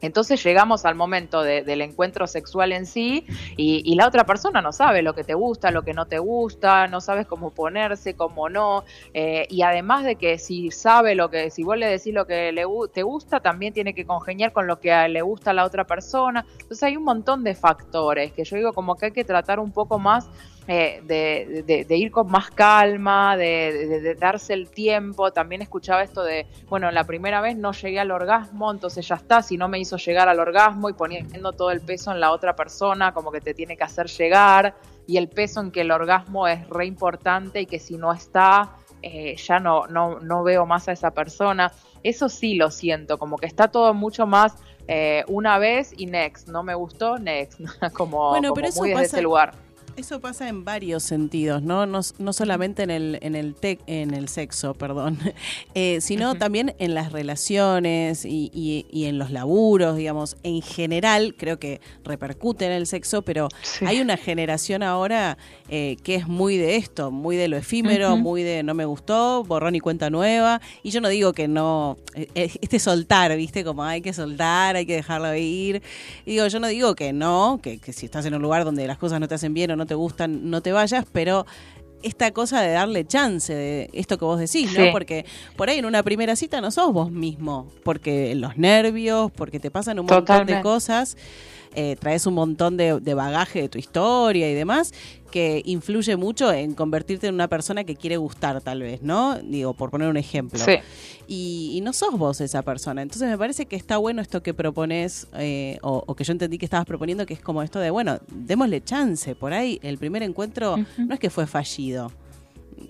Entonces 0.00 0.42
llegamos 0.44 0.84
al 0.84 0.94
momento 0.94 1.42
de- 1.42 1.62
del 1.62 1.80
encuentro 1.82 2.26
sexual 2.26 2.72
en 2.72 2.86
sí 2.86 3.24
y, 3.56 3.82
y 3.84 3.94
la 3.96 4.06
otra 4.06 4.24
persona 4.24 4.60
no 4.62 4.72
sabe 4.72 5.02
lo 5.02 5.14
que 5.14 5.24
te 5.24 5.34
gusta, 5.34 5.70
lo 5.70 5.82
que 5.82 5.94
no 5.94 6.06
te 6.06 6.18
gusta, 6.18 6.86
no 6.86 7.00
sabes 7.00 7.26
cómo 7.26 7.50
ponerse, 7.50 8.14
cómo 8.14 8.48
no. 8.48 8.84
eh, 9.14 9.46
y 9.50 9.62
además 9.62 10.04
de 10.04 10.16
que 10.16 10.38
si 10.38 10.70
sabe 10.70 11.14
lo 11.14 11.30
que, 11.30 11.50
si 11.50 11.62
vos 11.62 11.76
le 11.76 11.86
decís 11.86 12.14
lo 12.14 12.26
que 12.26 12.52
le, 12.52 12.64
te 12.92 13.02
gusta, 13.02 13.40
también 13.40 13.72
tiene 13.72 13.94
que 13.94 14.04
congeniar 14.06 14.52
con 14.52 14.66
lo 14.66 14.78
que 14.80 15.08
le 15.08 15.22
gusta 15.22 15.50
a 15.50 15.54
la 15.54 15.64
otra 15.64 15.84
persona. 15.84 16.46
Entonces 16.52 16.82
hay 16.82 16.96
un 16.96 17.04
montón 17.04 17.44
de 17.44 17.54
factores 17.54 18.32
que 18.32 18.44
yo 18.44 18.56
digo 18.56 18.72
como 18.72 18.96
que 18.96 19.06
hay 19.06 19.12
que 19.12 19.24
tratar 19.24 19.58
un 19.60 19.72
poco 19.72 19.98
más 19.98 20.28
eh, 20.70 21.00
de, 21.04 21.62
de- 21.66 21.84
de 21.86 21.96
ir 21.96 22.10
con 22.12 22.30
más 22.30 22.50
calma, 22.50 23.36
de, 23.36 24.14
darse 24.20 24.52
el 24.52 24.68
tiempo. 24.70 25.32
También 25.32 25.62
escuchaba 25.62 26.02
esto 26.02 26.22
de, 26.22 26.46
bueno, 26.68 26.90
la 26.90 27.04
primera 27.04 27.40
vez 27.40 27.56
no 27.56 27.72
llegué 27.72 27.98
al 27.98 28.10
orgasmo, 28.10 28.70
entonces 28.70 29.08
ya 29.08 29.14
está, 29.16 29.40
si 29.42 29.56
no 29.56 29.66
me 29.66 29.78
hizo 29.80 29.96
llegar 29.96 30.28
al 30.28 30.38
orgasmo 30.38 30.88
y 30.90 30.92
poniendo 30.92 31.52
todo 31.52 31.70
el 31.70 31.80
peso 31.80 32.12
en 32.12 32.20
la 32.20 32.30
otra 32.32 32.54
persona, 32.54 33.12
como 33.14 33.32
que 33.32 33.40
te 33.40 33.54
tiene 33.54 33.76
que 33.78 33.84
hacer 33.84 34.06
llegar, 34.08 34.74
y 35.06 35.16
el 35.16 35.28
peso 35.28 35.60
en 35.62 35.70
que 35.70 35.80
el 35.80 35.90
orgasmo 35.90 36.46
es 36.46 36.68
re 36.68 36.84
importante 36.84 37.62
y 37.62 37.66
que 37.66 37.78
si 37.78 37.96
no 37.96 38.12
está, 38.12 38.76
eh, 39.00 39.36
ya 39.36 39.58
no, 39.58 39.86
no, 39.86 40.20
no 40.20 40.42
veo 40.44 40.66
más 40.66 40.86
a 40.88 40.92
esa 40.92 41.12
persona. 41.12 41.72
Eso 42.02 42.28
sí 42.28 42.54
lo 42.56 42.70
siento, 42.70 43.16
como 43.16 43.38
que 43.38 43.46
está 43.46 43.68
todo 43.68 43.94
mucho 43.94 44.26
más 44.26 44.54
eh, 44.86 45.24
una 45.28 45.58
vez 45.58 45.94
y 45.96 46.06
next, 46.06 46.48
no 46.48 46.62
me 46.62 46.74
gustó, 46.74 47.18
next, 47.18 47.58
como, 47.94 48.28
Bueno, 48.30 48.48
como 48.48 48.54
pero 48.56 48.68
eso 48.68 48.80
muy 48.80 48.90
desde 48.90 49.02
pasa- 49.02 49.16
ese 49.16 49.22
lugar. 49.22 49.54
Eso 49.98 50.20
pasa 50.20 50.48
en 50.48 50.64
varios 50.64 51.02
sentidos, 51.02 51.62
¿no? 51.62 51.84
No, 51.84 52.00
no 52.20 52.32
solamente 52.32 52.84
en 52.84 52.90
el, 52.90 53.18
en 53.20 53.34
el 53.34 53.56
tec- 53.56 53.80
en 53.86 54.14
el 54.14 54.28
sexo, 54.28 54.74
perdón, 54.74 55.18
eh, 55.74 55.98
sino 56.00 56.34
también 56.36 56.74
en 56.78 56.94
las 56.94 57.10
relaciones 57.12 58.24
y, 58.24 58.50
y- 58.54 58.86
y 58.92 59.06
en 59.06 59.18
los 59.18 59.32
laburos, 59.32 59.96
digamos. 59.96 60.36
En 60.44 60.62
general, 60.62 61.34
creo 61.36 61.58
que 61.58 61.80
repercute 62.04 62.66
en 62.66 62.72
el 62.72 62.86
sexo, 62.86 63.22
pero 63.22 63.48
hay 63.86 64.00
una 64.00 64.16
generación 64.16 64.84
ahora 64.84 65.36
eh, 65.68 65.96
que 66.04 66.14
es 66.14 66.28
muy 66.28 66.56
de 66.58 66.76
esto, 66.76 67.10
muy 67.10 67.36
de 67.36 67.48
lo 67.48 67.56
efímero, 67.56 68.16
muy 68.22 68.42
de 68.44 68.62
no 68.62 68.74
me 68.74 68.84
gustó, 68.84 69.42
borrón 69.44 69.74
y 69.74 69.80
cuenta 69.80 70.10
nueva. 70.10 70.60
Y 70.84 70.90
yo 70.90 71.00
no 71.00 71.08
digo 71.08 71.32
que 71.32 71.48
no, 71.48 71.98
eh, 72.14 72.28
eh, 72.36 72.50
este 72.60 72.78
soltar, 72.78 73.36
¿viste? 73.36 73.64
Como 73.64 73.82
hay 73.82 74.00
que 74.00 74.12
soltar, 74.12 74.76
hay 74.76 74.86
que 74.86 74.94
dejarlo 74.94 75.34
ir. 75.34 75.82
Y 76.24 76.32
digo, 76.32 76.46
yo 76.46 76.60
no 76.60 76.68
digo 76.68 76.94
que 76.94 77.12
no, 77.12 77.58
que, 77.60 77.78
que 77.78 77.92
si 77.92 78.06
estás 78.06 78.24
en 78.26 78.34
un 78.34 78.42
lugar 78.42 78.64
donde 78.64 78.86
las 78.86 78.96
cosas 78.98 79.18
no 79.18 79.26
te 79.26 79.34
hacen 79.34 79.52
bien 79.54 79.72
o 79.72 79.76
no 79.76 79.87
te 79.88 79.94
gustan, 79.94 80.48
no 80.50 80.60
te 80.62 80.70
vayas, 80.70 81.04
pero 81.10 81.44
esta 82.04 82.30
cosa 82.30 82.60
de 82.60 82.70
darle 82.70 83.04
chance 83.04 83.52
de 83.52 83.90
esto 83.92 84.18
que 84.18 84.24
vos 84.24 84.38
decís, 84.38 84.70
Sí. 84.70 84.78
¿no? 84.78 84.92
Porque 84.92 85.24
por 85.56 85.68
ahí 85.68 85.78
en 85.80 85.84
una 85.84 86.04
primera 86.04 86.36
cita 86.36 86.60
no 86.60 86.70
sos 86.70 86.92
vos 86.92 87.10
mismo, 87.10 87.66
porque 87.82 88.36
los 88.36 88.56
nervios, 88.56 89.32
porque 89.32 89.58
te 89.58 89.72
pasan 89.72 89.98
un 89.98 90.06
montón 90.06 90.46
de 90.46 90.60
cosas, 90.60 91.16
eh, 91.80 91.96
traes 91.96 92.26
un 92.26 92.34
montón 92.34 92.76
de, 92.76 92.98
de 92.98 93.14
bagaje 93.14 93.62
de 93.62 93.68
tu 93.68 93.78
historia 93.78 94.50
y 94.50 94.54
demás, 94.54 94.92
que 95.30 95.62
influye 95.64 96.16
mucho 96.16 96.52
en 96.52 96.74
convertirte 96.74 97.28
en 97.28 97.34
una 97.34 97.48
persona 97.48 97.84
que 97.84 97.94
quiere 97.94 98.16
gustar 98.16 98.60
tal 98.62 98.80
vez, 98.80 99.00
¿no? 99.02 99.38
Digo, 99.38 99.74
por 99.74 99.90
poner 99.90 100.08
un 100.08 100.16
ejemplo. 100.16 100.58
Sí. 100.58 100.76
Y, 101.28 101.72
y 101.74 101.80
no 101.82 101.92
sos 101.92 102.18
vos 102.18 102.40
esa 102.40 102.62
persona. 102.62 103.02
Entonces 103.02 103.28
me 103.28 103.38
parece 103.38 103.66
que 103.66 103.76
está 103.76 103.98
bueno 103.98 104.20
esto 104.22 104.42
que 104.42 104.54
propones, 104.54 105.28
eh, 105.34 105.78
o, 105.82 106.02
o 106.06 106.14
que 106.16 106.24
yo 106.24 106.32
entendí 106.32 106.58
que 106.58 106.64
estabas 106.64 106.86
proponiendo, 106.86 107.26
que 107.26 107.34
es 107.34 107.40
como 107.40 107.62
esto 107.62 107.78
de, 107.78 107.90
bueno, 107.90 108.18
démosle 108.32 108.82
chance. 108.82 109.34
Por 109.34 109.52
ahí 109.52 109.78
el 109.82 109.98
primer 109.98 110.22
encuentro 110.22 110.76
no 110.96 111.14
es 111.14 111.20
que 111.20 111.30
fue 111.30 111.46
fallido. 111.46 112.10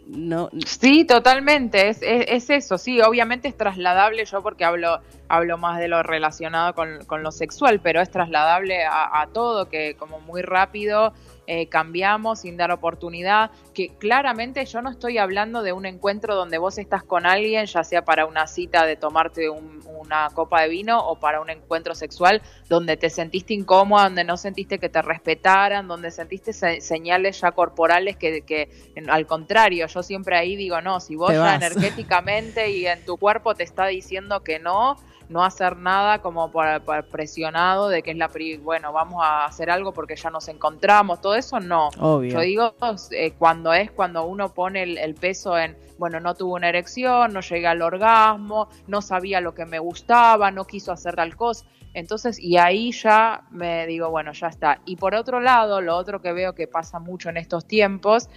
No, 0.07 0.51
Sí, 0.67 1.05
totalmente, 1.05 1.89
es, 1.89 2.03
es, 2.03 2.27
es 2.29 2.51
eso, 2.51 2.79
sí, 2.79 3.01
obviamente 3.01 3.49
es 3.49 3.57
trasladable 3.57 4.25
yo 4.25 4.43
porque 4.43 4.65
hablo, 4.65 5.01
hablo 5.29 5.57
más 5.57 5.79
de 5.79 5.89
lo 5.89 6.03
relacionado 6.03 6.75
con, 6.75 7.05
con 7.07 7.23
lo 7.23 7.33
sexual, 7.33 7.81
pero 7.81 8.01
es 8.01 8.11
trasladable 8.11 8.85
a, 8.85 9.21
a 9.21 9.27
todo, 9.29 9.69
que 9.69 9.95
como 9.97 10.21
muy 10.21 10.43
rápido 10.43 11.13
eh, 11.51 11.67
cambiamos 11.67 12.41
sin 12.41 12.59
dar 12.59 12.71
oportunidad, 12.71 13.51
que 13.73 13.89
claramente 13.97 14.65
yo 14.67 14.83
no 14.83 14.91
estoy 14.91 15.17
hablando 15.17 15.63
de 15.63 15.73
un 15.73 15.87
encuentro 15.87 16.35
donde 16.35 16.59
vos 16.59 16.77
estás 16.77 17.03
con 17.03 17.25
alguien, 17.25 17.65
ya 17.65 17.83
sea 17.85 18.05
para 18.05 18.27
una 18.27 18.47
cita 18.47 18.85
de 18.85 18.97
tomarte 18.97 19.49
un- 19.49 19.79
una 19.99 20.29
copa 20.35 20.61
de 20.63 20.69
vino 20.69 20.99
o 21.01 21.19
para 21.19 21.41
un 21.41 21.49
encuentro 21.49 21.95
sexual 21.95 22.43
donde 22.69 22.99
te 22.99 23.09
sentiste 23.09 23.55
incómoda, 23.55 24.05
donde 24.05 24.25
no 24.25 24.37
sentiste 24.37 24.79
que 24.79 24.91
te 24.91 25.01
respetaran, 25.01 25.89
donde 25.89 26.11
sentiste 26.11 26.53
se- 26.53 26.83
señales 26.83 27.41
ya 27.41 27.53
corporales 27.53 28.17
que, 28.17 28.43
que 28.43 28.69
en- 28.95 29.09
al 29.09 29.27
contrario, 29.27 29.87
yo 29.87 30.03
siempre 30.03 30.37
ahí 30.37 30.55
digo, 30.55 30.83
no, 30.83 31.01
si 31.01 31.17
vos 31.17 31.31
ya 31.33 31.57
energéticamente 31.57 32.71
y 32.71 32.87
en 32.87 33.05
tu 33.07 33.17
cuerpo 33.17 33.55
te 33.55 33.65
está 33.65 33.87
diciendo 33.87 34.45
que 34.45 34.59
no, 34.59 34.99
no 35.29 35.45
hacer 35.45 35.77
nada 35.77 36.21
como 36.21 36.51
por 36.51 36.83
presionado 37.11 37.89
de 37.89 38.03
que 38.03 38.13
es 38.13 38.17
la 38.17 38.29
pri 38.29 38.57
bueno, 38.57 38.93
vamos 38.93 39.23
a 39.23 39.45
hacer 39.45 39.71
algo 39.71 39.93
porque 39.93 40.17
ya 40.17 40.31
nos 40.31 40.49
encontramos, 40.49 41.21
todo 41.21 41.35
eso 41.35 41.61
no. 41.61 41.89
Obvio. 41.99 42.33
Yo 42.33 42.41
digo, 42.41 42.75
eh, 43.11 43.33
cuando 43.39 43.73
es 43.73 43.91
cuando 43.91 44.25
uno 44.25 44.53
pone 44.55 44.83
el, 44.83 44.99
el 44.99 45.15
peso 45.15 45.59
en, 45.59 45.77
bueno, 45.99 46.21
no 46.21 46.35
tuve 46.35 46.55
una 46.55 46.69
erección, 46.69 47.33
no 47.33 47.41
llegué 47.41 47.67
al 47.67 47.83
orgasmo, 47.83 48.69
no 48.87 49.03
sabía 49.03 49.41
lo 49.41 49.55
que 49.55 49.67
me 49.67 49.79
gustaba, 49.79 50.51
no 50.51 50.65
quiso 50.65 50.93
hacer 50.93 51.17
tal 51.17 51.37
cosa. 51.37 51.67
Entonces, 51.95 52.39
y 52.39 52.59
ahí 52.59 52.93
ya 52.93 53.45
me 53.51 53.87
digo, 53.87 54.11
bueno, 54.11 54.33
ya 54.33 54.49
está. 54.49 54.81
Y 54.85 54.97
por 54.97 55.15
otro 55.15 55.41
lado, 55.41 55.81
lo 55.81 55.97
otro 55.97 56.21
que 56.21 56.33
veo 56.33 56.55
que 56.55 56.69
pasa 56.69 56.99
mucho 56.99 57.29
en 57.29 57.39
estos 57.39 57.67
tiempos 57.67 58.29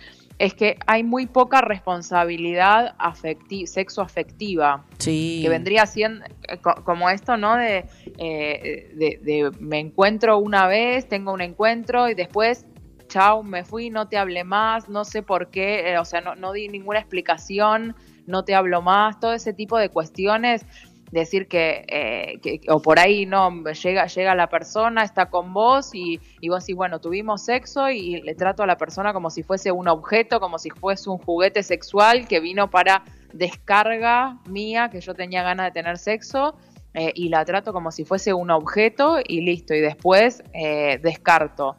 es 0.45 0.53
que 0.55 0.77
hay 0.88 1.03
muy 1.03 1.27
poca 1.27 1.61
responsabilidad 1.61 2.95
afecti 2.97 3.68
sexo 3.68 4.01
afectiva 4.01 4.85
Sí. 4.97 5.39
que 5.43 5.49
vendría 5.49 5.85
siendo 5.85 6.26
eh, 6.47 6.57
co- 6.57 6.84
como 6.84 7.09
esto, 7.09 7.38
¿no? 7.38 7.55
De, 7.57 7.85
eh, 8.18 8.91
de, 8.95 9.19
de 9.22 9.51
me 9.59 9.80
encuentro 9.80 10.38
una 10.39 10.68
vez, 10.68 11.07
tengo 11.07 11.31
un 11.31 11.41
encuentro 11.41 12.09
y 12.09 12.15
después, 12.15 12.65
chao, 13.07 13.43
me 13.43 13.63
fui, 13.63 13.89
no 13.89 14.07
te 14.07 14.18
hablé 14.18 14.43
más, 14.43 14.89
no 14.89 15.05
sé 15.05 15.22
por 15.22 15.49
qué, 15.51 15.91
eh, 15.91 15.97
o 15.99 16.05
sea, 16.05 16.22
no, 16.22 16.35
no 16.35 16.53
di 16.53 16.68
ninguna 16.69 16.99
explicación, 16.99 17.95
no 18.26 18.43
te 18.43 18.55
hablo 18.55 18.81
más, 18.81 19.19
todo 19.19 19.34
ese 19.34 19.53
tipo 19.53 19.77
de 19.77 19.89
cuestiones. 19.89 20.65
Decir 21.11 21.49
que, 21.49 21.85
eh, 21.89 22.39
que- 22.41 22.61
o 22.69 22.81
por 22.81 22.97
ahí 22.97 23.25
no, 23.25 23.63
llega, 23.73 24.05
llega 24.07 24.33
la 24.33 24.47
persona, 24.47 25.03
está 25.03 25.29
con 25.29 25.53
vos 25.53 25.93
y, 25.93 26.21
y 26.39 26.47
vos 26.47 26.63
decís, 26.63 26.75
bueno, 26.77 27.01
tuvimos 27.01 27.43
sexo 27.43 27.89
y 27.89 28.21
le 28.21 28.33
trato 28.33 28.63
a 28.63 28.65
la 28.65 28.77
persona 28.77 29.11
como 29.11 29.29
si 29.29 29.43
fuese 29.43 29.73
un 29.73 29.89
objeto, 29.89 30.39
como 30.39 30.57
si 30.57 30.69
fuese 30.69 31.09
un 31.09 31.17
juguete 31.17 31.63
sexual 31.63 32.29
que 32.29 32.39
vino 32.39 32.69
para 32.69 33.03
descarga 33.33 34.39
mía, 34.47 34.89
que 34.89 35.01
yo 35.01 35.13
tenía 35.13 35.43
ganas 35.43 35.65
de 35.67 35.71
tener 35.71 35.97
sexo, 35.97 36.55
eh, 36.93 37.11
y 37.13 37.27
la 37.27 37.43
trato 37.43 37.73
como 37.73 37.91
si 37.91 38.05
fuese 38.05 38.33
un 38.33 38.49
objeto 38.49 39.17
y 39.25 39.41
listo, 39.41 39.73
y 39.73 39.81
después 39.81 40.43
eh, 40.53 40.97
descarto. 41.03 41.75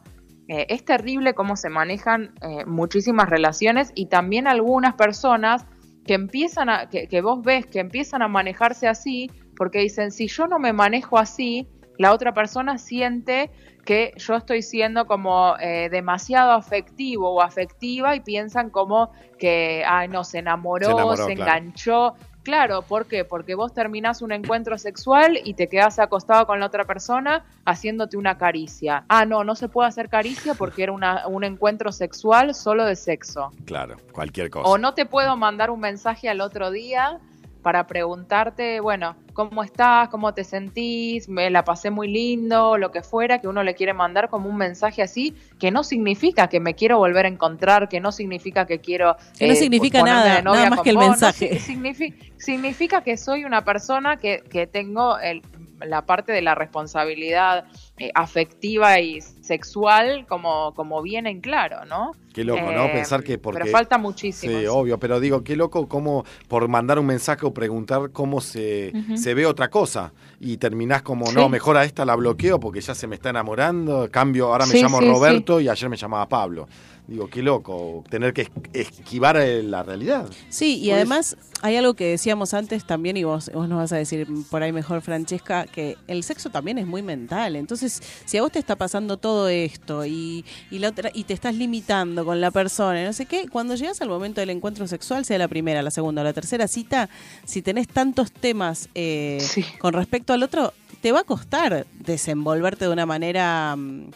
Es 0.47 0.83
terrible 0.83 1.33
cómo 1.33 1.55
se 1.55 1.69
manejan 1.69 2.35
muchísimas 2.67 3.29
relaciones 3.29 3.93
y 3.95 4.07
también 4.07 4.45
algunas 4.45 4.93
personas 4.95 5.65
que 6.05 6.13
empiezan 6.13 6.69
a, 6.69 6.89
que, 6.89 7.07
que 7.07 7.21
vos 7.21 7.41
ves 7.43 7.65
que 7.65 7.79
empiezan 7.79 8.21
a 8.21 8.27
manejarse 8.27 8.87
así, 8.87 9.31
porque 9.55 9.79
dicen, 9.79 10.11
si 10.11 10.27
yo 10.27 10.47
no 10.47 10.59
me 10.59 10.73
manejo 10.73 11.17
así, 11.17 11.67
la 11.97 12.11
otra 12.11 12.33
persona 12.33 12.77
siente 12.77 13.51
que 13.85 14.13
yo 14.17 14.35
estoy 14.35 14.61
siendo 14.61 15.05
como 15.05 15.55
eh, 15.59 15.89
demasiado 15.89 16.51
afectivo 16.51 17.29
o 17.29 17.41
afectiva 17.41 18.15
y 18.15 18.21
piensan 18.21 18.69
como 18.69 19.11
que, 19.37 19.83
ay, 19.85 20.07
no, 20.07 20.23
se 20.23 20.39
enamoró, 20.39 20.85
Se 20.85 20.91
se, 20.91 20.97
enamoró, 20.97 21.25
claro. 21.25 21.31
enganchó. 21.31 22.15
Claro, 22.43 22.81
¿por 22.81 23.07
qué? 23.07 23.23
Porque 23.23 23.55
vos 23.55 23.73
terminás 23.73 24.21
un 24.21 24.33
encuentro 24.33 24.77
sexual 24.77 25.39
y 25.43 25.53
te 25.53 25.69
quedás 25.69 25.97
acostado 25.99 26.45
con 26.45 26.59
la 26.59 26.65
otra 26.65 26.83
persona 26.83 27.45
haciéndote 27.65 28.17
una 28.17 28.37
caricia. 28.37 29.05
Ah, 29.07 29.25
no, 29.25 29.43
no 29.45 29.55
se 29.55 29.69
puede 29.69 29.87
hacer 29.87 30.09
caricia 30.09 30.53
porque 30.53 30.83
era 30.83 30.91
una- 30.91 31.25
un 31.27 31.43
encuentro 31.45 31.91
sexual 31.93 32.53
solo 32.53 32.83
de 32.85 32.97
sexo. 32.97 33.51
Claro, 33.65 33.95
cualquier 34.11 34.49
cosa. 34.49 34.67
O 34.69 34.77
no 34.77 34.93
te 34.93 35.05
puedo 35.05 35.37
mandar 35.37 35.69
un 35.69 35.79
mensaje 35.79 36.27
al 36.27 36.41
otro 36.41 36.69
día 36.71 37.19
para 37.63 37.87
preguntarte, 37.87 38.79
bueno, 38.81 39.15
¿cómo 39.33 39.63
estás? 39.63 40.09
¿Cómo 40.09 40.33
te 40.33 40.43
sentís? 40.43 41.27
Me 41.27 41.49
la 41.49 41.63
pasé 41.63 41.89
muy 41.89 42.07
lindo, 42.07 42.77
lo 42.77 42.91
que 42.91 43.01
fuera, 43.01 43.39
que 43.39 43.47
uno 43.47 43.63
le 43.63 43.73
quiere 43.73 43.93
mandar 43.93 44.29
como 44.29 44.49
un 44.49 44.57
mensaje 44.57 45.01
así, 45.01 45.33
que 45.57 45.71
no 45.71 45.83
significa 45.83 46.47
que 46.49 46.59
me 46.59 46.75
quiero 46.75 46.97
volver 46.99 47.25
a 47.25 47.29
encontrar, 47.29 47.89
que 47.89 47.99
no 47.99 48.11
significa 48.11 48.67
que 48.67 48.79
quiero... 48.79 49.15
Que 49.39 49.47
no 49.47 49.53
eh, 49.53 49.55
significa 49.55 50.03
nada, 50.03 50.41
nada 50.43 50.69
más 50.69 50.81
que 50.81 50.91
el 50.91 50.97
vos, 50.97 51.05
no, 51.05 51.11
mensaje. 51.11 51.57
si- 51.59 51.73
signifi- 51.73 52.13
significa 52.37 53.01
que 53.01 53.17
soy 53.17 53.45
una 53.45 53.63
persona 53.63 54.17
que, 54.17 54.43
que 54.51 54.67
tengo 54.67 55.17
el- 55.17 55.41
la 55.79 56.05
parte 56.05 56.31
de 56.31 56.41
la 56.41 56.55
responsabilidad 56.55 57.65
eh, 57.97 58.09
afectiva 58.15 58.99
y 58.99 59.21
sexual 59.21 60.25
como, 60.27 60.73
como 60.73 61.01
bien 61.01 61.27
en 61.27 61.41
claro, 61.41 61.85
¿no? 61.85 62.11
Qué 62.33 62.43
loco, 62.43 62.71
¿no? 62.71 62.85
Eh, 62.85 62.89
Pensar 62.93 63.23
que 63.23 63.37
porque... 63.37 63.59
Pero 63.59 63.71
falta 63.71 63.99
muchísimo. 63.99 64.57
Sí, 64.59 64.65
obvio, 64.65 64.97
pero 64.99 65.19
digo, 65.19 65.43
qué 65.43 65.55
loco 65.55 65.87
cómo 65.87 66.25
por 66.47 66.67
mandar 66.67 66.97
un 66.97 67.05
mensaje 67.05 67.45
o 67.45 67.53
preguntar 67.53 68.09
cómo 68.11 68.41
se, 68.41 68.91
se 69.15 69.35
ve 69.35 69.45
otra 69.45 69.69
cosa 69.69 70.11
y 70.39 70.57
terminás 70.57 71.03
como, 71.03 71.27
Sí. 71.27 71.35
no, 71.35 71.47
mejor 71.49 71.77
a 71.77 71.85
esta 71.85 72.03
la 72.05 72.15
bloqueo 72.15 72.59
porque 72.59 72.81
ya 72.81 72.95
se 72.95 73.05
me 73.05 73.15
está 73.15 73.29
enamorando, 73.29 74.09
cambio, 74.09 74.47
ahora 74.47 74.65
me 74.65 74.71
Sí, 74.73 74.81
llamo 74.81 74.99
sí, 74.99 75.07
Roberto 75.07 75.59
y 75.61 75.69
ayer 75.69 75.89
me 75.89 75.97
llamaba 75.97 76.27
Pablo. 76.27 76.67
Digo, 77.05 77.27
qué 77.29 77.43
loco, 77.43 78.01
tener 78.09 78.33
que 78.33 78.43
es- 78.43 78.51
esquivar 78.71 79.35
eh, 79.35 79.61
la 79.61 79.83
realidad. 79.83 80.25
Sí, 80.47 80.77
y 80.79 80.85
Pues- 80.85 80.95
además 80.95 81.37
hay 81.61 81.75
algo 81.75 81.95
que 81.95 82.05
decíamos 82.05 82.53
antes 82.53 82.85
también, 82.85 83.17
y 83.17 83.25
vos, 83.25 83.51
vos 83.53 83.67
nos 83.67 83.77
vas 83.77 83.91
a 83.91 83.97
decir 83.97 84.25
por 84.49 84.63
ahí 84.63 84.71
mejor, 84.71 85.01
Francesca, 85.01 85.65
que 85.65 85.97
el 86.07 86.23
sexo 86.23 86.49
también 86.49 86.77
es 86.77 86.87
muy 86.87 87.01
mental. 87.01 87.57
Entonces, 87.57 87.82
si 87.89 88.37
a 88.37 88.41
vos 88.41 88.51
te 88.51 88.59
está 88.59 88.75
pasando 88.75 89.17
todo 89.17 89.47
esto 89.49 90.05
y, 90.05 90.43
y, 90.71 90.79
la 90.79 90.89
otra, 90.89 91.09
y 91.13 91.23
te 91.23 91.33
estás 91.33 91.55
limitando 91.55 92.25
con 92.25 92.39
la 92.41 92.51
persona, 92.51 93.01
y 93.01 93.05
no 93.05 93.13
sé 93.13 93.25
qué, 93.25 93.47
cuando 93.47 93.75
llegas 93.75 94.01
al 94.01 94.09
momento 94.09 94.41
del 94.41 94.49
encuentro 94.51 94.87
sexual, 94.87 95.25
sea 95.25 95.37
la 95.37 95.47
primera, 95.47 95.81
la 95.81 95.91
segunda 95.91 96.21
o 96.21 96.25
la 96.25 96.33
tercera 96.33 96.67
cita, 96.67 97.09
si 97.45 97.61
tenés 97.61 97.87
tantos 97.87 98.31
temas 98.31 98.89
eh, 98.95 99.43
con 99.79 99.93
respecto 99.93 100.33
al 100.33 100.43
otro, 100.43 100.73
te 101.01 101.11
va 101.11 101.21
a 101.21 101.23
costar 101.23 101.85
desenvolverte 101.99 102.85
de 102.85 102.91
una 102.91 103.05
manera... 103.05 103.75
mm, 103.75 104.09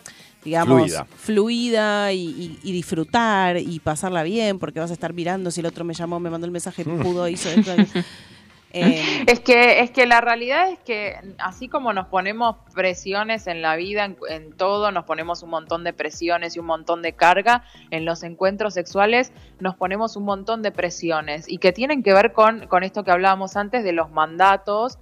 digamos, 0.45 0.83
Fluida. 0.83 1.05
fluida 1.17 2.13
y, 2.13 2.19
y- 2.21 2.59
y 2.63 2.71
disfrutar 2.71 3.57
y 3.57 3.79
pasarla 3.79 4.23
bien, 4.23 4.59
porque 4.59 4.79
vas 4.79 4.91
a 4.91 4.93
estar 4.93 5.11
mirando 5.11 5.51
si 5.51 5.59
el 5.59 5.65
otro 5.65 5.83
me 5.83 5.93
llamó, 5.93 6.21
me 6.21 6.29
mandó 6.29 6.45
el 6.45 6.51
mensaje, 6.51 6.85
pudo, 6.85 7.27
hizo 7.27 7.49
esto. 7.55 7.71
Eh, 8.73 9.23
Es 9.27 9.39
que, 9.39 9.79
es 9.79 9.91
que 9.91 10.05
la 10.05 10.19
realidad 10.21 10.69
es 10.69 10.79
que 10.79 11.15
así 11.39 11.67
como 11.69 11.93
nos 11.93 12.07
ponemos 12.07 12.57
presiones 12.75 13.47
en 13.47 13.61
la 13.61 13.75
vida, 13.75 14.05
en, 14.29 14.51
todo, 14.57 14.91
nos 14.91 15.05
ponemos 15.05 15.41
un 15.43 15.49
montón 15.49 15.83
de 15.83 15.93
presiones 15.93 16.55
y 16.55 16.59
un 16.59 16.65
montón 16.65 17.01
de 17.01 17.13
carga, 17.13 17.63
en 17.91 18.05
los 18.05 18.23
encuentros 18.23 18.73
sexuales 18.73 19.31
nos 19.59 19.75
ponemos 19.75 20.15
un 20.17 20.25
montón 20.25 20.61
de 20.63 20.71
presiones 20.71 21.49
y 21.49 21.57
que 21.59 21.71
tienen 21.71 22.03
que 22.03 22.13
ver 22.13 22.33
con, 22.33 22.67
con 22.67 22.83
esto 22.83 23.03
que 23.03 23.11
hablábamos 23.11 23.55
antes 23.55 23.83
de 23.83 23.93
los 23.93 24.11
mandatos, 24.11 24.99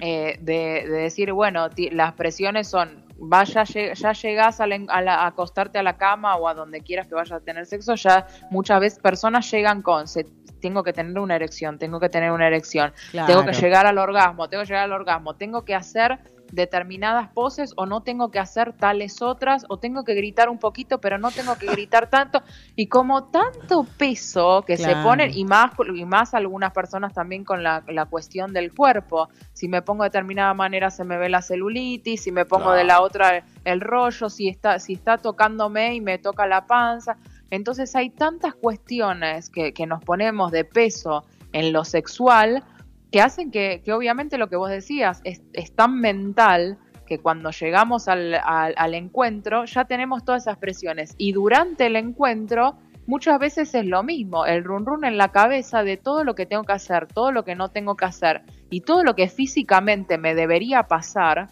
eh, 0.00 0.38
de, 0.40 0.84
de 0.88 0.98
decir, 1.00 1.32
bueno, 1.32 1.68
las 1.90 2.12
presiones 2.12 2.68
son, 2.68 3.04
vaya, 3.18 3.64
ya 3.64 4.12
llegas 4.12 4.60
a, 4.60 4.64
a 4.64 4.98
a 4.98 5.26
acostarte 5.26 5.76
a 5.78 5.82
la 5.82 5.96
cama 5.96 6.36
o 6.36 6.46
a 6.46 6.54
donde 6.54 6.82
quieras 6.82 7.08
que 7.08 7.16
vayas 7.16 7.32
a 7.32 7.40
tener 7.40 7.66
sexo, 7.66 7.96
ya 7.96 8.28
muchas 8.50 8.78
veces 8.80 9.00
personas 9.00 9.50
llegan 9.50 9.82
con, 9.82 10.06
se- 10.06 10.26
tengo 10.60 10.82
que 10.82 10.92
tener 10.92 11.18
una 11.18 11.36
erección, 11.36 11.78
tengo 11.78 12.00
que 12.00 12.08
tener 12.08 12.32
una 12.32 12.46
erección, 12.46 12.92
tengo 13.26 13.44
que 13.44 13.52
llegar 13.52 13.86
al 13.86 13.98
orgasmo, 13.98 14.48
tengo 14.48 14.62
que 14.62 14.68
llegar 14.68 14.84
al 14.84 14.92
orgasmo, 14.92 15.34
tengo 15.34 15.64
que 15.64 15.74
hacer 15.74 16.18
determinadas 16.52 17.28
poses 17.28 17.72
o 17.76 17.86
no 17.86 18.02
tengo 18.02 18.30
que 18.30 18.38
hacer 18.38 18.72
tales 18.72 19.22
otras 19.22 19.66
o 19.68 19.78
tengo 19.78 20.04
que 20.04 20.14
gritar 20.14 20.48
un 20.48 20.58
poquito 20.58 20.98
pero 21.00 21.18
no 21.18 21.30
tengo 21.30 21.56
que 21.56 21.66
gritar 21.66 22.08
tanto. 22.08 22.42
Y 22.76 22.86
como 22.86 23.24
tanto 23.24 23.84
peso 23.96 24.62
que 24.66 24.76
se 24.76 24.94
ponen 24.96 25.36
y 25.36 25.44
más 25.44 25.72
y 25.94 26.04
más 26.04 26.34
algunas 26.34 26.72
personas 26.72 27.12
también 27.12 27.44
con 27.44 27.62
la, 27.62 27.82
la 27.88 28.06
cuestión 28.06 28.52
del 28.52 28.72
cuerpo 28.72 29.28
si 29.52 29.68
me 29.68 29.82
pongo 29.82 30.04
de 30.04 30.08
determinada 30.08 30.54
manera 30.54 30.90
se 30.90 31.04
me 31.04 31.18
ve 31.18 31.28
la 31.28 31.42
celulitis 31.42 32.22
si 32.22 32.32
me 32.32 32.44
pongo 32.44 32.72
de 32.72 32.84
la 32.84 33.00
otra 33.00 33.44
el 33.64 33.80
rollo 33.80 34.30
si 34.30 34.48
está 34.48 34.78
si 34.78 34.94
está 34.94 35.18
tocándome 35.18 35.94
y 35.94 36.00
me 36.00 36.18
toca 36.18 36.46
la 36.46 36.66
panza 36.66 37.16
Entonces 37.50 37.94
hay 37.96 38.10
tantas 38.10 38.54
cuestiones 38.54 39.50
que, 39.50 39.72
que 39.72 39.86
nos 39.86 40.02
ponemos 40.04 40.52
de 40.52 40.64
peso 40.64 41.24
en 41.52 41.72
lo 41.72 41.84
sexual 41.84 42.62
que 43.10 43.22
hacen 43.22 43.50
que, 43.50 43.80
que 43.84 43.92
obviamente 43.92 44.36
lo 44.36 44.48
que 44.48 44.56
vos 44.56 44.68
decías 44.70 45.20
es, 45.24 45.40
tan 45.74 45.98
mental 46.00 46.78
que 47.06 47.18
cuando 47.18 47.50
llegamos 47.50 48.06
al- 48.06 48.34
al 48.44 48.94
encuentro 48.94 49.64
ya 49.64 49.86
tenemos 49.86 50.24
todas 50.26 50.42
esas 50.42 50.58
presiones. 50.58 51.14
Y 51.16 51.32
durante 51.32 51.86
el 51.86 51.96
encuentro 51.96 52.76
muchas 53.06 53.38
veces 53.38 53.74
es 53.74 53.86
lo 53.86 54.02
mismo, 54.02 54.44
el 54.44 54.62
run 54.62 54.84
run 54.84 55.06
en 55.06 55.16
la 55.16 55.32
cabeza 55.32 55.82
de 55.82 55.96
todo 55.96 56.24
lo 56.24 56.34
que 56.34 56.44
tengo 56.44 56.64
que 56.64 56.74
hacer, 56.74 57.06
todo 57.06 57.32
lo 57.32 57.42
que 57.46 57.54
no 57.54 57.70
tengo 57.70 57.96
que 57.96 58.04
hacer 58.04 58.42
y 58.68 58.82
todo 58.82 59.02
lo 59.02 59.14
que 59.16 59.28
físicamente 59.28 60.18
me 60.18 60.34
debería 60.34 60.82
pasar 60.82 61.48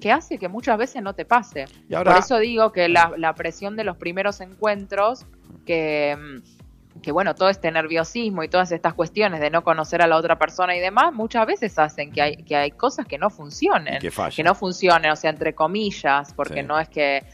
que 0.00 0.12
hace 0.12 0.38
que 0.38 0.48
muchas 0.48 0.78
veces 0.78 1.02
no 1.02 1.14
te 1.14 1.24
pase. 1.24 1.66
Y 1.88 1.94
ahora- 1.94 2.12
Por 2.12 2.20
eso 2.20 2.38
digo 2.38 2.72
que 2.72 2.88
la, 2.88 3.12
la 3.16 3.34
presión 3.34 3.76
de 3.76 3.84
los 3.84 3.96
primeros 3.96 4.40
encuentros, 4.40 5.26
que, 5.66 6.16
mm, 6.16 7.00
que 7.02 7.10
bueno, 7.12 7.34
todo 7.34 7.48
este 7.48 7.70
nerviosismo 7.72 8.44
y 8.44 8.48
todas 8.48 8.70
estas 8.72 8.94
cuestiones 8.94 9.40
de 9.40 9.50
no 9.50 9.64
conocer 9.64 10.00
a 10.00 10.06
la 10.06 10.16
otra 10.16 10.38
persona 10.38 10.76
y 10.76 10.80
demás, 10.80 11.12
muchas 11.12 11.46
veces 11.46 11.78
hacen 11.78 12.12
que 12.12 12.22
hay, 12.22 12.36
que 12.44 12.54
hay 12.56 12.70
cosas 12.70 13.04
que 13.06 13.18
no 13.18 13.30
funcionen. 13.30 13.98
Que 14.00 14.10
fallen. 14.10 14.44
no 14.46 14.54
funcionen, 14.54 15.10
o 15.10 15.16
sea, 15.16 15.30
entre 15.30 15.54
comillas, 15.54 16.32
porque 16.34 16.60
Sí. 16.60 16.66
no 16.66 16.78
es 16.78 16.88
que 16.88 17.24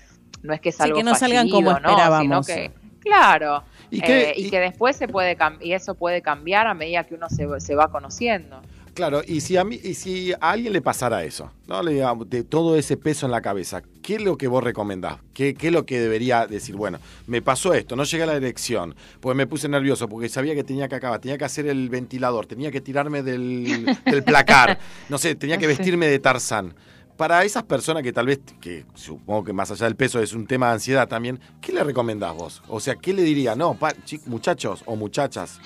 no 0.43 0.55
es 0.55 0.61
que 0.63 0.71
es 0.71 0.77
Sí, 0.77 0.83
algo 0.85 0.97
que 0.97 1.03
no 1.05 1.15
salgan 1.15 1.49
como 1.51 1.71
¿no? 1.73 1.77
esperábamos. 1.77 2.47
Sino 2.47 2.57
que, 2.59 2.71
claro, 3.01 3.63
¿Y 3.91 3.99
y, 3.99 4.01
qué- 4.01 4.33
y, 4.37 4.47
y- 4.47 4.51
que 4.51 4.61
después 4.61 4.97
se 4.97 5.07
puede 5.09 5.37
y 5.61 5.73
eso 5.75 5.95
puede 5.95 6.23
cambiar 6.23 6.67
a 6.67 6.73
medida 6.73 7.05
que 7.05 7.15
uno 7.15 7.29
se, 7.29 7.47
se 7.61 7.75
va 7.75 7.89
conociendo. 7.89 8.63
Claro, 9.01 9.23
y 9.27 9.41
si 9.41 9.57
a 9.57 9.65
mí, 9.65 9.81
y 9.83 9.95
si 9.95 10.33
a 10.35 10.37
alguien 10.51 10.75
le 10.75 10.83
pasara 10.83 11.25
eso, 11.25 11.51
¿no? 11.67 11.83
Le 11.83 11.93
digamos, 11.95 12.29
de 12.29 12.45
todo 12.45 12.77
ese 12.77 12.99
peso 12.99 13.25
en 13.25 13.33
la 13.33 13.41
cabeza, 13.41 13.83
¿qué 14.03 14.17
es 14.17 14.23
lo 14.23 14.37
que 14.37 14.47
vos 14.47 14.63
recomendás? 14.63 15.17
¿Qué, 15.33 15.55
qué 15.55 15.69
es 15.69 15.73
lo 15.73 15.87
que 15.87 15.99
debería 15.99 16.47
decir? 16.47 16.77
Bueno, 16.77 16.99
me 17.27 17.41
pasó 17.41 17.73
esto, 17.73 17.97
no 17.97 18.05
llegué 18.05 18.25
a 18.25 18.27
la 18.27 18.37
elección, 18.37 18.95
pues 19.21 19.35
me 19.35 19.47
puse 19.47 19.69
nervioso 19.71 20.07
porque 20.07 20.29
sabía 20.29 20.55
que 20.55 20.65
tenía 20.65 20.87
que 20.87 20.97
acabar, 20.97 21.19
tenía 21.19 21.39
que 21.39 21.45
hacer 21.47 21.67
el 21.67 21.89
ventilador, 21.89 22.45
tenía 22.45 22.71
que 22.71 22.83
tirarme 22.83 23.23
del, 23.23 23.87
del 24.05 24.23
placar, 24.23 24.79
no 25.09 25.17
sé, 25.17 25.35
tenía 25.35 25.57
que 25.57 25.65
Sí. 25.65 25.69
vestirme 25.79 26.07
de 26.09 26.19
Tarzán. 26.19 26.75
Para 27.17 27.43
esas 27.45 27.63
personas 27.65 28.03
que 28.03 28.13
tal 28.13 28.27
vez, 28.27 28.41
que 28.61 28.85
supongo 28.95 29.45
que 29.45 29.53
más 29.55 29.71
allá 29.71 29.87
del 29.87 29.97
peso 29.97 30.21
es 30.21 30.35
un 30.35 30.47
tema 30.47 30.67
de 30.69 30.73
ansiedad 30.75 31.09
también, 31.09 31.41
¿qué 31.63 31.73
le 31.73 31.83
recomendás 31.85 32.35
vos? 32.35 32.63
O 32.69 32.81
sea, 32.81 32.97
¿qué 32.97 33.15
le 33.15 33.23
diría? 33.23 33.55
No, 33.57 33.75
pa- 33.79 33.95
muchachos 34.27 34.83
o 34.85 34.95
muchachas, 34.97 35.59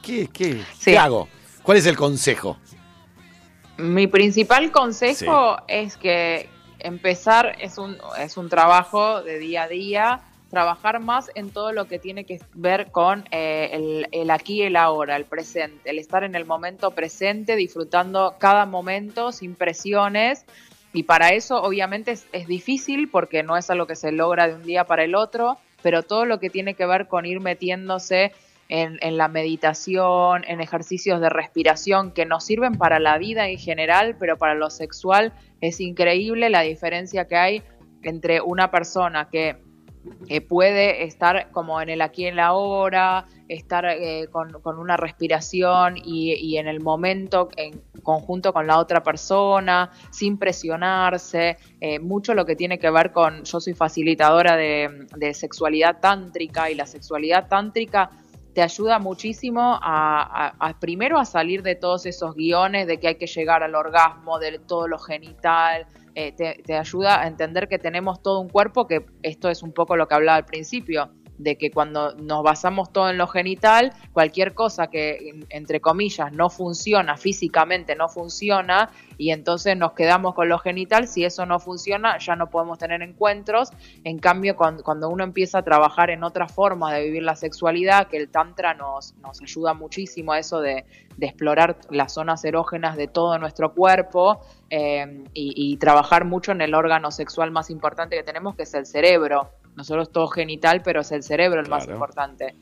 ¿qué, 0.00 0.28
qué, 0.32 0.54
Sí. 0.78 0.84
¿qué 0.84 0.98
hago? 0.98 1.28
¿Cuál 1.62 1.78
es 1.78 1.86
el 1.86 1.96
consejo? 1.96 2.58
Mi 3.78 4.06
principal 4.06 4.70
consejo 4.70 5.58
es 5.68 5.96
que 5.96 6.48
empezar 6.80 7.56
es 7.60 7.78
un, 7.78 7.96
es 8.18 8.36
un 8.36 8.48
trabajo 8.48 9.22
de 9.22 9.38
día 9.38 9.62
a 9.62 9.68
día, 9.68 10.20
trabajar 10.50 11.00
más 11.00 11.30
en 11.34 11.50
todo 11.50 11.72
lo 11.72 11.86
que 11.86 11.98
tiene 11.98 12.24
que 12.24 12.40
ver 12.54 12.90
con 12.90 13.24
eh, 13.30 13.70
el, 13.72 14.08
el 14.12 14.30
aquí 14.30 14.60
y 14.60 14.62
el 14.62 14.76
ahora, 14.76 15.16
el 15.16 15.24
presente, 15.24 15.88
el 15.90 15.98
estar 15.98 16.24
en 16.24 16.34
el 16.34 16.44
momento 16.44 16.90
presente, 16.90 17.56
disfrutando 17.56 18.34
cada 18.38 18.66
momento 18.66 19.32
sin 19.32 19.54
presiones. 19.54 20.44
Y 20.92 21.04
para 21.04 21.30
eso 21.30 21.62
obviamente 21.62 22.10
es, 22.10 22.26
es 22.32 22.46
difícil 22.46 23.08
porque 23.08 23.42
no 23.42 23.56
es 23.56 23.70
algo 23.70 23.86
que 23.86 23.96
se 23.96 24.12
logra 24.12 24.48
de 24.48 24.56
un 24.56 24.62
día 24.62 24.84
para 24.84 25.04
el 25.04 25.14
otro, 25.14 25.58
pero 25.80 26.02
todo 26.02 26.26
lo 26.26 26.38
que 26.38 26.50
tiene 26.50 26.74
que 26.74 26.86
ver 26.86 27.08
con 27.08 27.24
ir 27.24 27.40
metiéndose 27.40 28.32
en, 28.74 29.18
la 29.18 29.28
meditación, 29.28 30.44
en 30.46 30.62
ejercicios 30.62 31.20
de 31.20 31.28
respiración 31.28 32.12
que 32.12 32.24
nos 32.24 32.44
sirven 32.44 32.72
para 32.72 33.00
la 33.00 33.18
vida 33.18 33.46
en 33.48 33.58
general, 33.58 34.16
pero 34.18 34.38
para 34.38 34.54
lo 34.54 34.70
sexual 34.70 35.34
es 35.60 35.78
increíble 35.78 36.48
la 36.48 36.62
diferencia 36.62 37.26
que 37.26 37.36
hay 37.36 37.62
entre 38.02 38.40
una 38.40 38.70
persona 38.70 39.28
que 39.30 39.58
eh, 40.26 40.40
puede 40.40 41.04
estar 41.04 41.50
como 41.50 41.82
en 41.82 41.90
el 41.90 42.00
aquí 42.00 42.22
y 42.22 42.28
en 42.28 42.36
la 42.36 42.46
ahora, 42.46 43.26
estar 43.46 43.84
eh, 43.84 44.28
con, 44.32 44.78
una 44.78 44.96
respiración 44.96 45.96
y, 46.02 46.56
en 46.56 46.66
el 46.66 46.80
momento 46.80 47.50
en 47.58 47.78
conjunto 48.02 48.54
con 48.54 48.66
la 48.66 48.78
otra 48.78 49.02
persona, 49.02 49.90
sin 50.10 50.38
presionarse, 50.38 51.58
eh, 51.78 51.98
mucho 51.98 52.32
lo 52.32 52.46
que 52.46 52.56
tiene 52.56 52.78
que 52.78 52.90
ver 52.90 53.12
con, 53.12 53.44
yo 53.44 53.60
soy 53.60 53.74
facilitadora 53.74 54.56
de 54.56 55.34
sexualidad 55.34 56.00
tántrica 56.00 56.70
y 56.70 56.74
la 56.74 56.86
sexualidad 56.86 57.48
tántrica 57.48 58.10
te 58.54 58.62
ayuda 58.62 58.98
muchísimo 58.98 59.78
a, 59.82 60.76
primero 60.80 61.18
a 61.18 61.24
salir 61.24 61.62
de 61.62 61.74
todos 61.74 62.06
esos 62.06 62.34
guiones 62.34 62.86
de 62.86 62.98
que 62.98 63.08
hay 63.08 63.14
que 63.16 63.26
llegar 63.26 63.62
al 63.62 63.74
orgasmo, 63.74 64.38
de 64.38 64.58
todo 64.58 64.88
lo 64.88 64.98
genital, 64.98 65.86
eh, 66.14 66.32
te, 66.32 66.62
te 66.64 66.76
ayuda 66.76 67.22
a 67.22 67.26
entender 67.26 67.68
que 67.68 67.78
tenemos 67.78 68.22
todo 68.22 68.40
un 68.40 68.48
cuerpo, 68.48 68.86
que 68.86 69.06
esto 69.22 69.48
es 69.48 69.62
un 69.62 69.72
poco 69.72 69.96
lo 69.96 70.06
que 70.06 70.14
hablaba 70.14 70.36
al 70.36 70.44
principio, 70.44 71.10
de 71.38 71.56
que 71.56 71.70
cuando 71.70 72.14
nos 72.14 72.42
basamos 72.42 72.92
todo 72.92 73.10
en 73.10 73.18
lo 73.18 73.26
genital, 73.26 73.92
cualquier 74.12 74.54
cosa 74.54 74.88
que, 74.88 75.30
en- 75.30 75.46
entre 75.50 75.80
comillas, 75.80 76.32
no 76.32 76.50
funciona, 76.50 77.16
físicamente 77.16 77.96
no 77.96 78.08
funciona, 78.08 78.90
y 79.18 79.30
entonces 79.30 79.76
nos 79.76 79.92
quedamos 79.92 80.34
con 80.34 80.48
lo 80.48 80.58
genital, 80.58 81.08
si 81.08 81.24
eso 81.24 81.46
no 81.46 81.58
funciona, 81.60 82.18
ya 82.18 82.36
no 82.36 82.50
podemos 82.50 82.78
tener 82.78 83.02
encuentros. 83.02 83.70
En 84.04 84.18
cambio, 84.18 84.56
cuando, 84.56 85.08
uno 85.08 85.24
empieza 85.24 85.58
a 85.58 85.62
trabajar 85.62 86.10
en 86.10 86.24
otra 86.24 86.48
forma 86.48 86.92
de 86.92 87.04
vivir 87.04 87.22
la 87.22 87.36
sexualidad, 87.36 88.08
que 88.08 88.16
el 88.16 88.28
tantra 88.28 88.74
nos, 88.74 89.14
ayuda 89.42 89.74
muchísimo 89.74 90.32
a 90.32 90.38
eso 90.38 90.60
de, 90.60 90.84
de 91.16 91.26
explorar 91.26 91.76
las 91.90 92.14
zonas 92.14 92.44
erógenas 92.44 92.96
de 92.96 93.08
todo 93.08 93.38
nuestro 93.38 93.72
cuerpo 93.74 94.40
eh, 94.70 95.24
y, 95.34 95.52
y 95.56 95.76
trabajar 95.76 96.24
mucho 96.24 96.52
en 96.52 96.60
el 96.60 96.74
órgano 96.74 97.10
sexual 97.10 97.50
más 97.50 97.70
importante 97.70 98.16
que 98.16 98.22
tenemos, 98.22 98.54
que 98.56 98.62
es 98.62 98.74
el 98.74 98.86
cerebro. 98.86 99.50
Nosotros 99.76 100.10
todo 100.12 100.28
genital, 100.28 100.82
pero 100.82 101.00
es 101.00 101.12
el 101.12 101.22
cerebro 101.22 101.60
el 101.60 101.68
más 101.68 101.86
importante. 101.88 102.54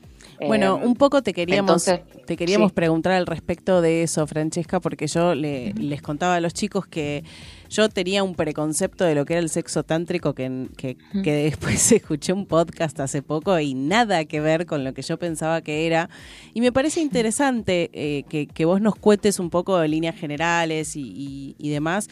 Bueno, 0.47 0.79
Eh, 0.81 0.85
un 0.87 0.95
poco 0.95 1.21
te 1.21 1.33
queríamos, 1.33 1.87
entonces, 1.87 2.25
te 2.25 2.35
queríamos 2.37 2.69
sí. 2.71 2.75
preguntar 2.75 3.13
al 3.13 3.27
respecto 3.27 3.81
de 3.81 4.01
eso, 4.03 4.25
Francesca, 4.25 4.79
porque 4.79 5.05
yo 5.07 5.35
le- 5.35 5.73
les 5.73 6.01
contaba 6.01 6.35
a 6.35 6.39
los 6.39 6.53
chicos 6.53 6.87
que 6.87 7.23
yo 7.69 7.89
tenía 7.89 8.23
un 8.23 8.33
preconcepto 8.33 9.03
de 9.05 9.13
lo 9.13 9.23
que 9.25 9.33
era 9.33 9.41
el 9.41 9.49
sexo 9.49 9.83
tántrico 9.83 10.33
que, 10.33 10.67
que, 10.77 10.97
que 11.23 11.31
después 11.33 11.91
escuché 11.91 12.33
un 12.33 12.47
podcast 12.47 12.99
hace 13.01 13.21
poco 13.21 13.59
y 13.59 13.75
nada 13.75 14.25
que 14.25 14.39
ver 14.41 14.65
con 14.65 14.83
lo 14.83 14.93
que 14.93 15.03
yo 15.03 15.17
pensaba 15.19 15.61
que 15.61 15.85
era. 15.85 16.09
Y 16.55 16.61
me 16.61 16.71
parece 16.71 17.01
interesante 17.01 17.89
eh, 17.93 18.23
que, 18.27 18.47
que 18.47 18.65
vos 18.65 18.81
nos 18.81 18.95
cuentes 18.95 19.37
un 19.39 19.49
poco 19.51 19.77
de 19.77 19.87
líneas 19.89 20.15
generales 20.15 20.95
y, 20.95 21.01
y- 21.01 21.55
y 21.59 21.69
demás. 21.69 22.09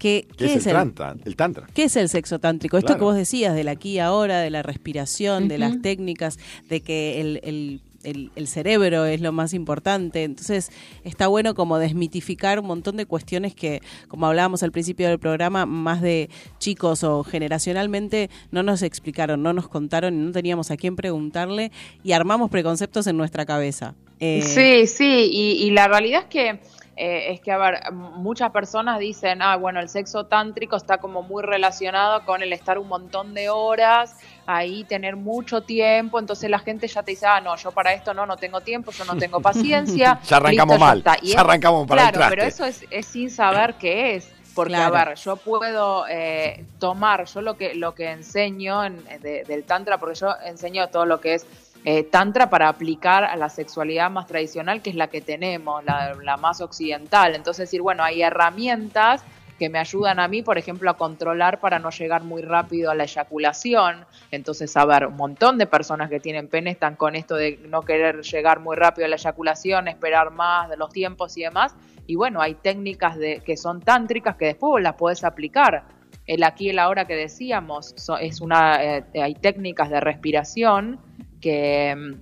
¿Qué, 0.00 0.26
¿Qué, 0.38 0.54
es, 0.54 0.66
el, 0.66 0.72
tantra? 0.72 1.14
El 1.24 1.36
tantra. 1.36 1.66
¿Qué 1.74 1.84
es 1.84 1.94
el 1.94 2.08
sexo 2.08 2.38
tántrico? 2.40 2.78
Esto 2.78 2.86
Claro. 2.88 2.98
que 2.98 3.04
vos 3.04 3.14
decías, 3.14 3.54
del 3.54 3.68
aquí 3.68 3.90
y 3.92 3.98
ahora, 4.00 4.40
de 4.40 4.50
la 4.50 4.62
respiración, 4.62 5.46
de 5.46 5.58
las 5.58 5.80
técnicas, 5.82 6.38
de 6.68 6.80
que 6.80 7.20
el, 7.20 7.40
el- 7.44 7.80
el- 8.02 8.30
el 8.34 8.46
cerebro 8.46 9.04
es 9.04 9.20
lo 9.20 9.30
más 9.30 9.52
importante. 9.52 10.24
Entonces, 10.24 10.70
está 11.04 11.26
bueno 11.26 11.54
como 11.54 11.78
desmitificar 11.78 12.58
un 12.58 12.66
montón 12.66 12.96
de 12.96 13.04
cuestiones 13.04 13.54
que, 13.54 13.82
como 14.08 14.26
hablábamos 14.26 14.62
al 14.62 14.72
principio 14.72 15.06
del 15.06 15.18
programa, 15.18 15.66
más 15.66 16.00
de 16.00 16.30
chicos 16.58 17.04
o 17.04 17.22
generacionalmente 17.24 18.30
no 18.50 18.62
nos 18.62 18.80
explicaron, 18.80 19.42
no 19.42 19.52
nos 19.52 19.68
contaron 19.68 20.14
y 20.14 20.24
no 20.24 20.32
teníamos 20.32 20.70
a 20.70 20.78
quién 20.78 20.96
preguntarle 20.96 21.72
y 22.02 22.12
armamos 22.12 22.50
preconceptos 22.50 23.06
en 23.06 23.18
nuestra 23.18 23.44
cabeza. 23.44 23.94
Eh, 24.18 24.40
Sí, 24.42 24.86
sí, 24.86 25.28
y, 25.30 25.62
y 25.66 25.70
la 25.72 25.86
realidad 25.86 26.22
es 26.22 26.28
que 26.28 26.60
eh, 27.02 27.32
es 27.32 27.40
que, 27.40 27.50
a 27.50 27.56
ver, 27.56 27.80
muchas 27.92 28.50
personas 28.50 28.98
dicen, 28.98 29.40
ah, 29.40 29.56
bueno, 29.56 29.80
el 29.80 29.88
sexo 29.88 30.26
tántrico 30.26 30.76
está 30.76 30.98
como 30.98 31.22
muy 31.22 31.42
relacionado 31.42 32.24
con 32.26 32.42
el 32.42 32.52
estar 32.52 32.78
un 32.78 32.88
montón 32.88 33.32
de 33.32 33.48
horas 33.48 34.14
ahí, 34.46 34.84
tener 34.84 35.16
mucho 35.16 35.62
tiempo, 35.62 36.18
entonces 36.18 36.50
la 36.50 36.58
gente 36.58 36.86
ya 36.88 37.02
te 37.02 37.12
dice, 37.12 37.24
ah, 37.26 37.40
no, 37.40 37.56
yo 37.56 37.72
para 37.72 37.94
esto 37.94 38.12
no, 38.12 38.26
no 38.26 38.36
tengo 38.36 38.60
tiempo, 38.60 38.90
yo 38.92 39.04
no 39.06 39.16
tengo 39.16 39.40
paciencia. 39.50 40.20
Ya 40.28 40.36
arrancamos 40.36 40.74
listo, 40.74 40.84
mal, 40.86 40.98
está. 40.98 41.16
Y 41.22 41.28
ya 41.28 41.32
es- 41.34 41.38
arrancamos 41.38 41.86
para 41.88 42.10
Claro, 42.12 42.26
pero 42.28 42.42
eso 42.42 42.64
es, 42.66 42.84
es 42.90 43.06
sin 43.06 43.30
saber 43.30 43.74
qué 43.74 44.16
es. 44.16 44.30
Porque, 44.54 44.74
Claro. 44.74 44.94
a 44.96 45.04
ver, 45.06 45.14
yo 45.16 45.36
puedo 45.36 46.04
eh, 46.08 46.64
tomar, 46.80 47.24
yo 47.26 47.40
lo 47.40 47.56
que, 47.56 47.74
lo 47.74 47.94
que 47.94 48.10
enseño 48.10 48.84
en- 48.84 49.04
de- 49.22 49.44
del 49.44 49.64
Tantra, 49.64 49.96
porque 49.98 50.16
yo 50.16 50.34
enseño 50.44 50.88
todo 50.88 51.06
lo 51.06 51.20
que 51.20 51.34
es 51.34 51.46
eh, 51.84 52.04
Tantra 52.04 52.50
para 52.50 52.68
aplicar 52.68 53.24
a 53.24 53.36
la 53.36 53.48
sexualidad 53.48 54.10
más 54.10 54.26
tradicional, 54.26 54.82
que 54.82 54.90
es 54.90 54.96
la 54.96 55.08
que 55.08 55.22
tenemos, 55.22 55.82
la, 55.84 56.36
más 56.36 56.60
occidental. 56.60 57.34
Entonces, 57.34 57.68
decir, 57.68 57.80
bueno, 57.80 58.02
hay 58.02 58.20
herramientas 58.22 59.24
que 59.58 59.70
me 59.70 59.78
ayudan 59.78 60.20
a 60.20 60.28
mí, 60.28 60.42
por 60.42 60.58
ejemplo, 60.58 60.90
a 60.90 60.96
controlar 60.96 61.60
para 61.60 61.78
no 61.78 61.90
llegar 61.90 62.22
muy 62.22 62.42
rápido 62.42 62.90
a 62.90 62.94
la 62.94 63.04
eyaculación. 63.04 64.04
Entonces, 64.30 64.74
a 64.76 64.84
ver, 64.84 65.06
un 65.06 65.16
montón 65.16 65.58
de 65.58 65.66
personas 65.66 66.10
que 66.10 66.20
tienen 66.20 66.48
pene 66.48 66.70
están 66.70 66.96
con 66.96 67.14
esto 67.14 67.34
de 67.36 67.58
no 67.68 67.82
querer 67.82 68.22
llegar 68.22 68.60
muy 68.60 68.76
rápido 68.76 69.06
a 69.06 69.08
la 69.08 69.16
eyaculación, 69.16 69.88
esperar 69.88 70.30
más 70.30 70.68
de 70.68 70.76
los 70.76 70.90
tiempos 70.90 71.36
y 71.36 71.42
demás. 71.42 71.74
Y 72.06 72.16
bueno, 72.16 72.42
hay 72.42 72.54
técnicas 72.54 73.16
de, 73.16 73.40
que 73.40 73.56
son 73.56 73.80
tántricas 73.80 74.36
que 74.36 74.46
después 74.46 74.70
vos 74.70 74.82
las 74.82 74.94
podés 74.94 75.24
aplicar. 75.24 75.84
El 76.26 76.42
aquí 76.42 76.66
y 76.66 76.70
el 76.70 76.78
ahora 76.78 77.06
que 77.06 77.16
decíamos, 77.16 77.94
es 78.20 78.40
una, 78.40 78.82
eh, 78.82 79.04
hay 79.14 79.34
técnicas 79.34 79.90
de 79.90 80.00
respiración 80.00 81.00
que, 81.40 82.16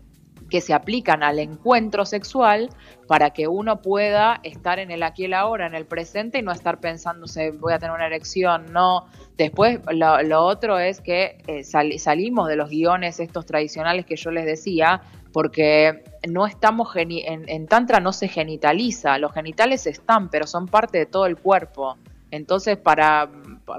se 0.60 0.72
aplican 0.72 1.22
al 1.22 1.38
encuentro 1.38 2.06
sexual 2.06 2.70
para 3.06 3.30
que 3.30 3.48
uno 3.48 3.82
pueda 3.82 4.40
estar 4.42 4.78
en 4.78 4.90
el 4.90 5.02
aquí 5.02 5.22
y 5.22 5.24
el 5.26 5.34
ahora, 5.34 5.66
en 5.66 5.74
el 5.74 5.84
presente 5.84 6.38
y 6.38 6.42
no 6.42 6.52
estar 6.52 6.80
pensándose 6.80 7.50
voy 7.50 7.72
a 7.74 7.78
tener 7.78 7.94
una 7.94 8.06
erección, 8.06 8.72
no. 8.72 9.06
Después 9.36 9.80
lo, 9.90 10.44
otro 10.44 10.78
es 10.78 11.00
que 11.00 11.38
eh, 11.46 11.64
sal- 11.64 11.98
salimos 11.98 12.48
de 12.48 12.56
los 12.56 12.70
guiones 12.70 13.20
estos 13.20 13.44
tradicionales 13.44 14.06
que 14.06 14.16
yo 14.16 14.30
les 14.30 14.46
decía, 14.46 15.02
porque 15.32 16.02
no 16.28 16.46
estamos 16.46 16.96
en, 16.96 17.10
en 17.48 17.66
tantra 17.66 18.00
no 18.00 18.12
se 18.12 18.28
genitaliza, 18.28 19.18
los 19.18 19.32
genitales 19.32 19.86
están, 19.86 20.30
pero 20.30 20.46
son 20.46 20.66
parte 20.66 20.98
de 20.98 21.06
todo 21.06 21.26
el 21.26 21.36
cuerpo. 21.36 21.96
Entonces 22.30 22.76
para, 22.76 23.30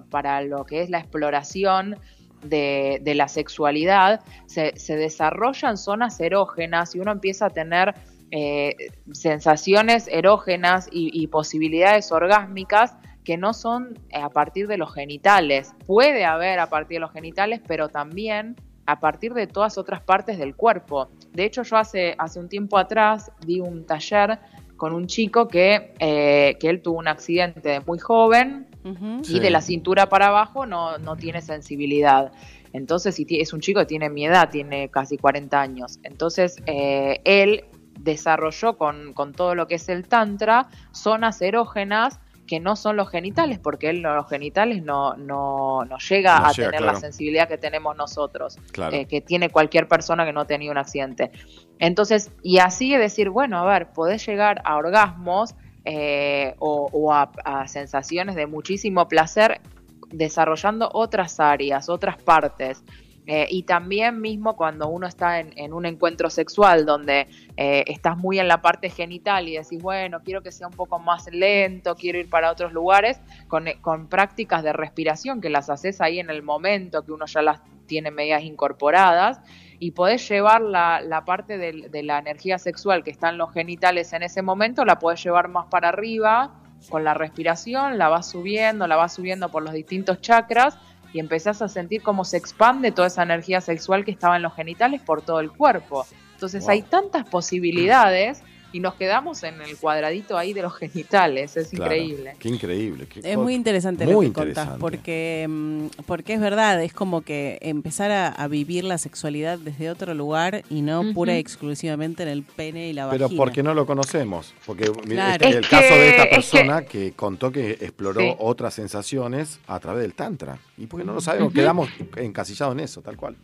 para 0.10 0.42
lo 0.42 0.66
que 0.66 0.82
es 0.82 0.90
la 0.90 1.00
exploración 1.00 1.98
de, 2.42 3.00
de 3.02 3.16
la 3.16 3.28
sexualidad, 3.28 4.22
se, 4.46 4.74
desarrollan 4.96 5.78
zonas 5.78 6.20
erógenas 6.20 6.96
y 6.96 7.00
uno 7.00 7.12
empieza 7.12 7.48
a 7.48 7.50
tener 7.50 7.96
eh, 8.32 8.76
sensaciones 9.12 10.08
erógenas 10.08 10.88
y, 10.92 11.26
posibilidades 11.28 12.12
orgásmicas 12.12 12.96
que 13.24 13.38
no 13.38 13.54
son 13.54 14.00
a 14.14 14.30
partir 14.30 14.68
de 14.68 14.78
los 14.78 14.94
genitales. 14.94 15.74
Puede 15.86 16.26
haber 16.26 16.60
a 16.60 16.70
partir 16.70 16.96
de 16.96 17.02
los 17.02 17.12
genitales, 17.12 17.62
pero 17.68 17.90
también 17.90 18.56
a 18.86 19.00
partir 19.00 19.34
de 19.34 19.46
todas 19.46 19.78
otras 19.78 20.02
partes 20.02 20.38
del 20.38 20.56
cuerpo. 20.56 21.10
De 21.32 21.46
hecho, 21.46 21.64
yo 21.64 21.78
hace, 21.78 22.16
hace 22.18 22.40
un 22.40 22.50
tiempo 22.50 22.78
atrás 22.78 23.32
di 23.46 23.60
un 23.60 23.86
taller 23.86 24.40
con 24.78 24.94
un 24.94 25.08
chico 25.08 25.48
que, 25.48 25.94
eh, 26.00 26.58
que 26.60 26.70
él 26.70 26.82
tuvo 26.82 26.98
un 26.98 27.08
accidente 27.08 27.68
de 27.70 27.80
muy 27.82 28.00
joven 28.00 28.69
y 28.84 29.24
Sí. 29.26 29.40
de 29.40 29.50
la 29.50 29.62
cintura 29.62 30.08
para 30.10 30.28
abajo 30.28 30.66
no, 30.66 30.98
no 30.98 31.16
tiene 31.16 31.42
sensibilidad. 31.42 32.32
Entonces, 32.74 33.16
si 33.16 33.26
es 33.30 33.52
un 33.54 33.62
chico 33.62 33.80
que 33.82 33.86
tiene 33.88 34.10
mi 34.10 34.26
edad, 34.26 34.50
tiene 34.50 34.90
casi 34.90 35.18
40 35.18 35.60
años. 35.60 36.00
Entonces, 36.04 36.58
eh, 36.66 37.20
él 37.26 37.66
desarrolló 38.00 38.78
con, 38.78 39.14
con 39.14 39.34
todo 39.34 39.56
lo 39.56 39.68
que 39.68 39.76
es 39.76 39.90
el 39.90 40.08
tantra 40.08 40.68
zonas 40.92 41.42
erógenas 41.42 42.20
que 42.48 42.60
no 42.60 42.76
son 42.76 42.96
los 42.96 43.10
genitales, 43.12 43.60
porque 43.60 43.90
él 43.92 44.02
no- 44.02 44.16
los 44.16 44.28
genitales 44.28 44.82
no, 44.84 45.16
no, 45.16 45.86
no 45.86 45.98
llega 46.00 46.40
No 46.40 46.46
a 46.48 46.52
llega, 46.52 46.70
tener 46.70 46.82
claro. 46.82 46.94
la 46.94 47.00
sensibilidad 47.00 47.48
que 47.48 47.60
tenemos 47.60 47.96
nosotros, 47.96 48.58
Claro. 48.72 48.96
eh, 48.96 49.06
que 49.06 49.22
tiene 49.22 49.50
cualquier 49.52 49.88
persona 49.88 50.26
que 50.26 50.34
no 50.34 50.42
ha 50.42 50.46
tenido 50.48 50.72
un 50.72 50.80
accidente. 50.80 51.32
Entonces, 51.78 52.32
y 52.42 52.58
así 52.58 52.94
es 52.94 53.00
decir, 53.00 53.30
bueno, 53.30 53.60
a 53.60 53.66
ver, 53.66 53.92
podés 53.92 54.26
llegar 54.26 54.62
a 54.66 54.78
orgasmos 54.78 55.54
eh, 55.86 56.56
o, 56.60 57.14
a, 57.14 57.68
sensaciones 57.68 58.36
de 58.36 58.48
muchísimo 58.48 59.08
placer 59.08 59.62
desarrollando 60.10 60.90
otras 60.94 61.40
áreas, 61.40 61.90
otras 61.90 62.22
partes. 62.22 62.84
Eh, 63.32 63.46
y 63.52 63.62
también 63.62 64.22
mismo 64.22 64.56
cuando 64.56 64.88
uno 64.88 65.06
está 65.06 65.40
en, 65.40 65.72
un 65.72 65.86
encuentro 65.86 66.32
sexual 66.32 66.88
donde 66.88 67.28
eh, 67.58 67.84
estás 67.86 68.18
muy 68.18 68.40
en 68.40 68.48
la 68.48 68.60
parte 68.60 68.90
genital 68.90 69.48
y 69.48 69.56
decís, 69.56 69.80
bueno, 69.80 70.22
quiero 70.24 70.42
que 70.42 70.52
sea 70.52 70.66
un 70.66 70.74
poco 70.74 70.98
más 70.98 71.28
lento, 71.32 71.96
quiero 71.96 72.18
ir 72.18 72.28
para 72.28 72.52
otros 72.52 72.74
lugares, 72.74 73.22
con, 73.48 73.66
con 73.82 74.08
prácticas 74.08 74.64
de 74.64 74.74
respiración 74.74 75.42
que 75.42 75.50
las 75.50 75.70
haces 75.70 76.02
ahí 76.02 76.20
en 76.20 76.32
el 76.32 76.42
momento, 76.42 77.06
que 77.06 77.12
uno 77.12 77.28
ya 77.28 77.44
las 77.44 77.62
tiene 77.86 78.10
medias 78.10 78.44
incorporadas, 78.44 79.42
y 79.80 79.92
podés 79.92 80.28
llevar 80.28 80.62
la, 80.62 81.02
la 81.02 81.24
parte 81.24 81.58
de, 81.58 82.04
la 82.04 82.20
energía 82.20 82.58
sexual 82.58 83.04
que 83.04 83.12
está 83.12 83.30
en 83.30 83.38
los 83.38 83.54
genitales 83.54 84.12
en 84.14 84.24
ese 84.24 84.42
momento, 84.42 84.84
la 84.84 85.00
podés 85.00 85.24
llevar 85.24 85.48
más 85.48 85.68
para 85.68 85.90
arriba 85.90 86.52
con 86.90 87.04
la 87.04 87.14
respiración, 87.14 87.98
la 87.98 88.10
vas 88.10 88.30
subiendo, 88.30 88.88
la 88.88 88.98
vas 88.98 89.14
subiendo 89.14 89.50
por 89.50 89.64
los 89.64 89.74
distintos 89.74 90.22
chakras 90.22 90.78
y 91.14 91.20
empezás 91.20 91.62
a 91.62 91.68
sentir 91.68 92.02
cómo 92.04 92.26
se 92.26 92.38
expande 92.38 92.92
toda 92.92 93.08
esa 93.08 93.24
energía 93.24 93.62
sexual 93.62 94.06
que 94.06 94.12
estaba 94.12 94.36
en 94.36 94.42
los 94.44 94.54
genitales 94.54 95.02
por 95.02 95.22
todo 95.22 95.40
el 95.40 95.52
cuerpo. 95.52 96.06
Entonces 96.34 96.64
Wow. 96.64 96.72
hay 96.72 96.82
tantas 96.84 97.26
posibilidades 97.26 98.44
y 98.72 98.80
nos 98.80 98.94
quedamos 98.96 99.44
en 99.44 99.62
el 99.62 99.78
cuadradito 99.78 100.38
ahí 100.38 100.54
de 100.54 100.62
los 100.62 100.76
genitales, 100.76 101.58
es 101.58 101.70
Claro. 101.70 101.94
increíble. 101.96 102.36
Qué 102.40 102.50
increíble. 102.50 103.08
qué 103.08 103.22
Es 103.24 103.38
muy 103.38 103.54
interesante 103.56 104.06
lo 104.06 104.12
muy 104.14 104.28
que 104.28 104.34
contás, 104.34 104.50
interesante. 104.50 104.80
porque, 104.80 105.48
mm, 105.50 105.86
porque 106.06 106.34
es 106.34 106.40
verdad, 106.40 106.82
es 106.84 106.94
como 106.94 107.22
que 107.22 107.58
empezar 107.62 108.12
a, 108.12 108.28
a 108.30 108.48
vivir 108.48 108.84
la 108.84 108.98
sexualidad 108.98 109.58
desde 109.60 109.90
otro 109.90 110.14
lugar 110.14 110.64
y 110.70 110.82
no 110.82 111.04
pura 111.14 111.36
y 111.36 111.40
exclusivamente 111.40 112.24
en 112.24 112.30
el 112.30 112.44
pene 112.44 112.90
y 112.90 112.94
la 112.94 113.10
Pero 113.10 113.26
vagina. 113.26 113.38
porque 113.38 113.64
no 113.64 113.74
lo 113.74 113.86
conocemos. 113.86 114.54
Porque 114.66 114.86
Claro. 114.92 115.46
este- 115.46 115.58
el 115.58 115.68
caso 115.68 115.96
de 115.96 116.10
esta 116.10 116.24
que- 116.30 116.36
es 116.36 116.46
que- 116.52 116.58
persona 116.58 116.82
que, 116.84 117.12
contó 117.14 117.52
que 117.52 117.72
exploró 117.72 118.22
Sí. 118.22 118.36
otras 118.40 118.74
sensaciones 118.74 119.60
a 119.68 119.80
través 119.80 120.02
del 120.04 120.14
Tantra. 120.14 120.58
Y 120.78 120.86
porque 120.86 121.06
no 121.06 121.14
lo 121.14 121.22
sabemos, 121.22 121.52
quedamos 121.54 121.90
encasillados 122.18 122.74
en 122.76 122.82
eso, 122.82 123.02
tal 123.02 123.18
cual. 123.18 123.36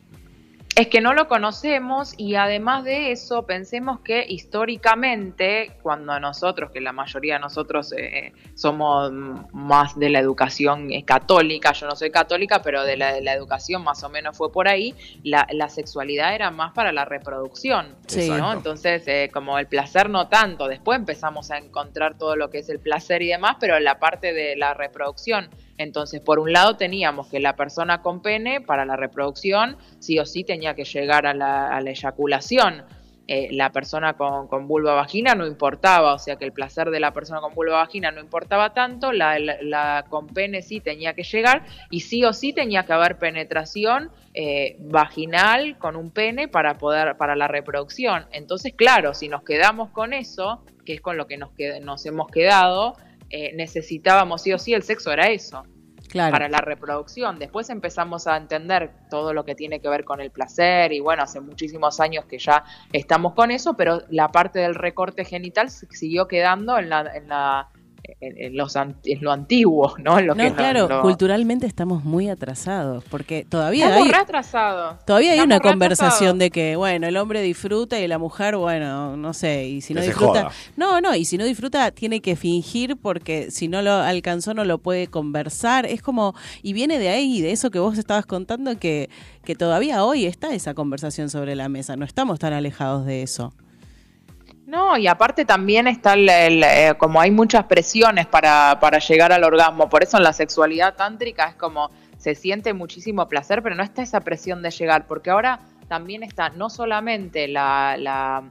Es 0.75 0.87
que 0.89 0.99
no 0.99 1.13
lo 1.13 1.29
conocemos 1.29 2.13
y 2.17 2.35
además 2.35 2.83
de 2.83 3.13
eso 3.13 3.45
pensemos 3.45 4.01
que 4.01 4.25
históricamente 4.27 5.71
cuando 5.81 6.19
nosotros, 6.19 6.69
que 6.71 6.81
la 6.81 6.91
mayoría 6.91 7.35
de 7.35 7.39
nosotros 7.39 7.93
eh, 7.97 8.33
somos 8.55 9.09
mm, 9.09 9.35
más 9.53 9.97
de 9.97 10.09
la 10.09 10.19
educación 10.19 10.91
eh, 10.91 11.05
católica, 11.05 11.71
yo 11.71 11.87
no 11.87 11.95
soy 11.95 12.11
católica, 12.11 12.61
pero 12.61 12.83
de 12.83 12.97
la, 12.97 13.13
de 13.13 13.21
la 13.21 13.31
educación 13.31 13.85
más 13.85 14.03
o 14.03 14.09
menos 14.09 14.35
fue 14.35 14.51
por 14.51 14.67
ahí, 14.67 14.93
la, 15.23 15.47
la 15.51 15.69
sexualidad 15.69 16.35
era 16.35 16.51
más 16.51 16.73
para 16.73 16.91
la 16.91 17.05
reproducción, 17.05 17.95
Sí. 18.07 18.29
¿no? 18.29 18.51
Entonces 18.51 19.07
eh, 19.07 19.29
como 19.31 19.57
el 19.57 19.67
placer 19.67 20.09
no 20.09 20.27
tanto, 20.27 20.67
después 20.67 20.99
empezamos 20.99 21.51
a 21.51 21.57
encontrar 21.57 22.17
todo 22.17 22.35
lo 22.35 22.49
que 22.49 22.57
es 22.57 22.67
el 22.67 22.79
placer 22.81 23.21
y 23.21 23.29
demás, 23.29 23.55
pero 23.61 23.79
la 23.79 23.97
parte 23.99 24.33
de 24.33 24.57
la 24.57 24.73
reproducción. 24.73 25.49
Entonces, 25.77 26.21
por 26.21 26.39
un 26.39 26.53
lado 26.53 26.77
teníamos 26.77 27.27
que 27.27 27.39
la 27.39 27.55
persona 27.55 28.01
con 28.01 28.21
pene 28.21 28.61
para 28.61 28.85
la 28.85 28.95
reproducción 28.95 29.77
sí 29.99 30.19
o 30.19 30.25
sí 30.25 30.43
tenía 30.43 30.73
que 30.75 30.85
llegar 30.85 31.25
a 31.25 31.33
la, 31.33 31.67
a 31.75 31.81
la 31.81 31.89
eyaculación. 31.89 32.83
Eh, 33.27 33.47
la 33.51 33.71
persona 33.71 34.13
con, 34.13 34.47
con 34.47 34.67
vulva 34.67 34.93
vagina 34.93 35.33
no 35.33 35.47
importaba, 35.47 36.13
o 36.13 36.19
sea 36.19 36.35
que 36.35 36.45
el 36.45 36.51
placer 36.53 36.91
de 36.91 36.99
la 36.99 37.11
persona 37.11 37.41
con 37.41 37.55
vulva 37.55 37.77
vagina 37.77 38.11
no 38.11 38.21
importaba 38.21 38.75
tanto, 38.75 39.11
la, 39.11 40.05
con 40.09 40.27
pene 40.27 40.61
sí 40.61 40.79
tenía 40.79 41.15
que 41.15 41.23
llegar 41.23 41.63
y 41.89 42.01
sí 42.01 42.23
o 42.23 42.33
sí 42.33 42.53
tenía 42.53 42.85
que 42.85 42.93
haber 42.93 43.17
penetración 43.17 44.11
eh, 44.35 44.75
vaginal 44.79 45.77
con 45.79 45.95
un 45.95 46.11
pene 46.11 46.47
para 46.47 46.77
poder 46.77 47.17
para 47.17 47.35
la 47.35 47.47
reproducción. 47.47 48.27
Entonces, 48.31 48.73
claro, 48.75 49.15
si 49.15 49.27
nos 49.27 49.41
quedamos 49.43 49.89
con 49.89 50.13
eso, 50.13 50.63
que 50.85 50.93
es 50.93 51.01
con 51.01 51.17
lo 51.17 51.25
que 51.25 51.37
nos, 51.37 51.49
qued- 51.57 51.81
nos 51.81 52.05
hemos 52.05 52.27
quedado, 52.27 52.93
eh, 53.29 53.53
necesitábamos 53.55 54.41
sí 54.43 54.53
o 54.53 54.57
sí 54.57 54.73
el 54.73 54.83
sexo 54.83 55.11
era 55.11 55.29
eso 55.29 55.63
Claro. 56.07 56.31
para 56.31 56.47
la 56.47 56.59
reproducción. 56.59 57.39
Después 57.39 57.69
empezamos 57.69 58.25
a 58.27 58.37
entender 58.37 58.91
todo 59.09 59.33
lo 59.33 59.43
que 59.43 59.53
tiene 59.53 59.81
que 59.81 59.89
ver 59.89 60.05
con 60.05 60.21
el 60.21 60.31
placer 60.31 60.93
y 60.93 61.01
bueno, 61.01 61.23
hace 61.23 61.41
muchísimos 61.41 61.99
años 61.99 62.25
que 62.25 62.37
ya 62.37 62.63
estamos 62.93 63.33
con 63.33 63.51
eso, 63.51 63.75
pero 63.75 64.01
la 64.09 64.29
parte 64.31 64.59
del 64.59 64.75
recorte 64.75 65.25
genital 65.25 65.69
siguió 65.69 66.27
quedando 66.27 66.77
en 66.77 66.89
la... 66.89 67.11
En 67.13 67.27
la 67.27 67.69
en, 68.19 68.37
en 68.37 68.57
los 68.57 68.75
en 68.75 68.95
lo 69.21 69.31
antiguo, 69.31 69.93
¿no? 69.97 70.19
En 70.19 70.27
lo 70.27 70.35
que 70.35 70.43
No, 70.43 70.49
no- 70.49 70.55
claro, 70.55 71.01
culturalmente 71.01 71.65
estamos 71.65 72.03
muy 72.03 72.29
atrasados, 72.29 73.03
porque 73.09 73.45
todavía 73.47 73.85
Estamos 73.85 74.07
hay, 74.07 74.11
todavía 75.05 75.31
hay 75.31 75.37
Estamos 75.39 75.55
una 75.55 75.71
conversación 75.71 76.39
de 76.39 76.51
que, 76.51 76.75
bueno, 76.75 77.07
el 77.07 77.17
hombre 77.17 77.41
disfruta 77.41 77.99
y 77.99 78.07
la 78.07 78.17
mujer, 78.17 78.55
bueno, 78.57 79.15
no 79.17 79.33
sé, 79.33 79.67
y 79.67 79.81
si 79.81 79.93
no 79.93 80.01
Que 80.01 80.07
disfruta... 80.07 80.49
No, 80.77 81.01
no, 81.01 81.15
y 81.15 81.25
si 81.25 81.37
no 81.37 81.45
disfruta 81.45 81.91
tiene 81.91 82.21
que 82.21 82.35
fingir 82.35 82.97
porque 82.97 83.51
si 83.51 83.67
no 83.67 83.81
lo 83.81 83.91
alcanzó 83.93 84.53
no 84.53 84.65
lo 84.65 84.77
puede 84.77 85.07
conversar, 85.07 85.85
es 85.85 86.01
como, 86.01 86.35
y 86.61 86.73
viene 86.73 86.99
de 86.99 87.09
ahí, 87.09 87.41
de 87.41 87.51
eso 87.51 87.71
que 87.71 87.79
vos 87.79 87.97
estabas 87.97 88.25
contando, 88.25 88.77
que, 88.77 89.09
que 89.43 89.55
todavía 89.55 90.03
hoy 90.03 90.25
está 90.25 90.53
esa 90.53 90.73
conversación 90.73 91.29
sobre 91.29 91.55
la 91.55 91.69
mesa, 91.69 91.95
no 91.95 92.05
estamos 92.05 92.39
tan 92.39 92.53
alejados 92.53 93.05
de 93.05 93.21
eso. 93.23 93.53
No, 94.65 94.97
y 94.97 95.05
aparte 95.07 95.45
también 95.45 95.87
está 95.87 96.13
el, 96.15 96.27
eh, 96.29 96.95
como 96.97 97.21
hay 97.21 97.29
muchas 97.29 97.65
presiones 97.65 98.25
para, 98.25 98.79
para 98.79 98.97
llegar 98.99 99.31
al 99.31 99.43
orgasmo, 99.43 99.89
por 99.89 100.01
eso 100.03 100.17
en 100.17 100.23
la 100.23 100.33
sexualidad 100.33 100.95
tántrica 100.95 101.47
es 101.49 101.55
como 101.55 101.91
se 102.17 102.33
siente 102.33 102.73
muchísimo 102.73 103.27
placer, 103.29 103.61
pero 103.61 103.75
no 103.75 103.83
está 103.83 104.01
esa 104.01 104.21
presión 104.21 104.63
de 104.63 104.71
llegar, 104.71 105.05
porque 105.05 105.29
ahora 105.29 105.59
también 105.87 106.23
está 106.23 106.49
no 106.49 106.71
solamente 106.71 107.47
la, 107.47 107.95
la 107.99 108.43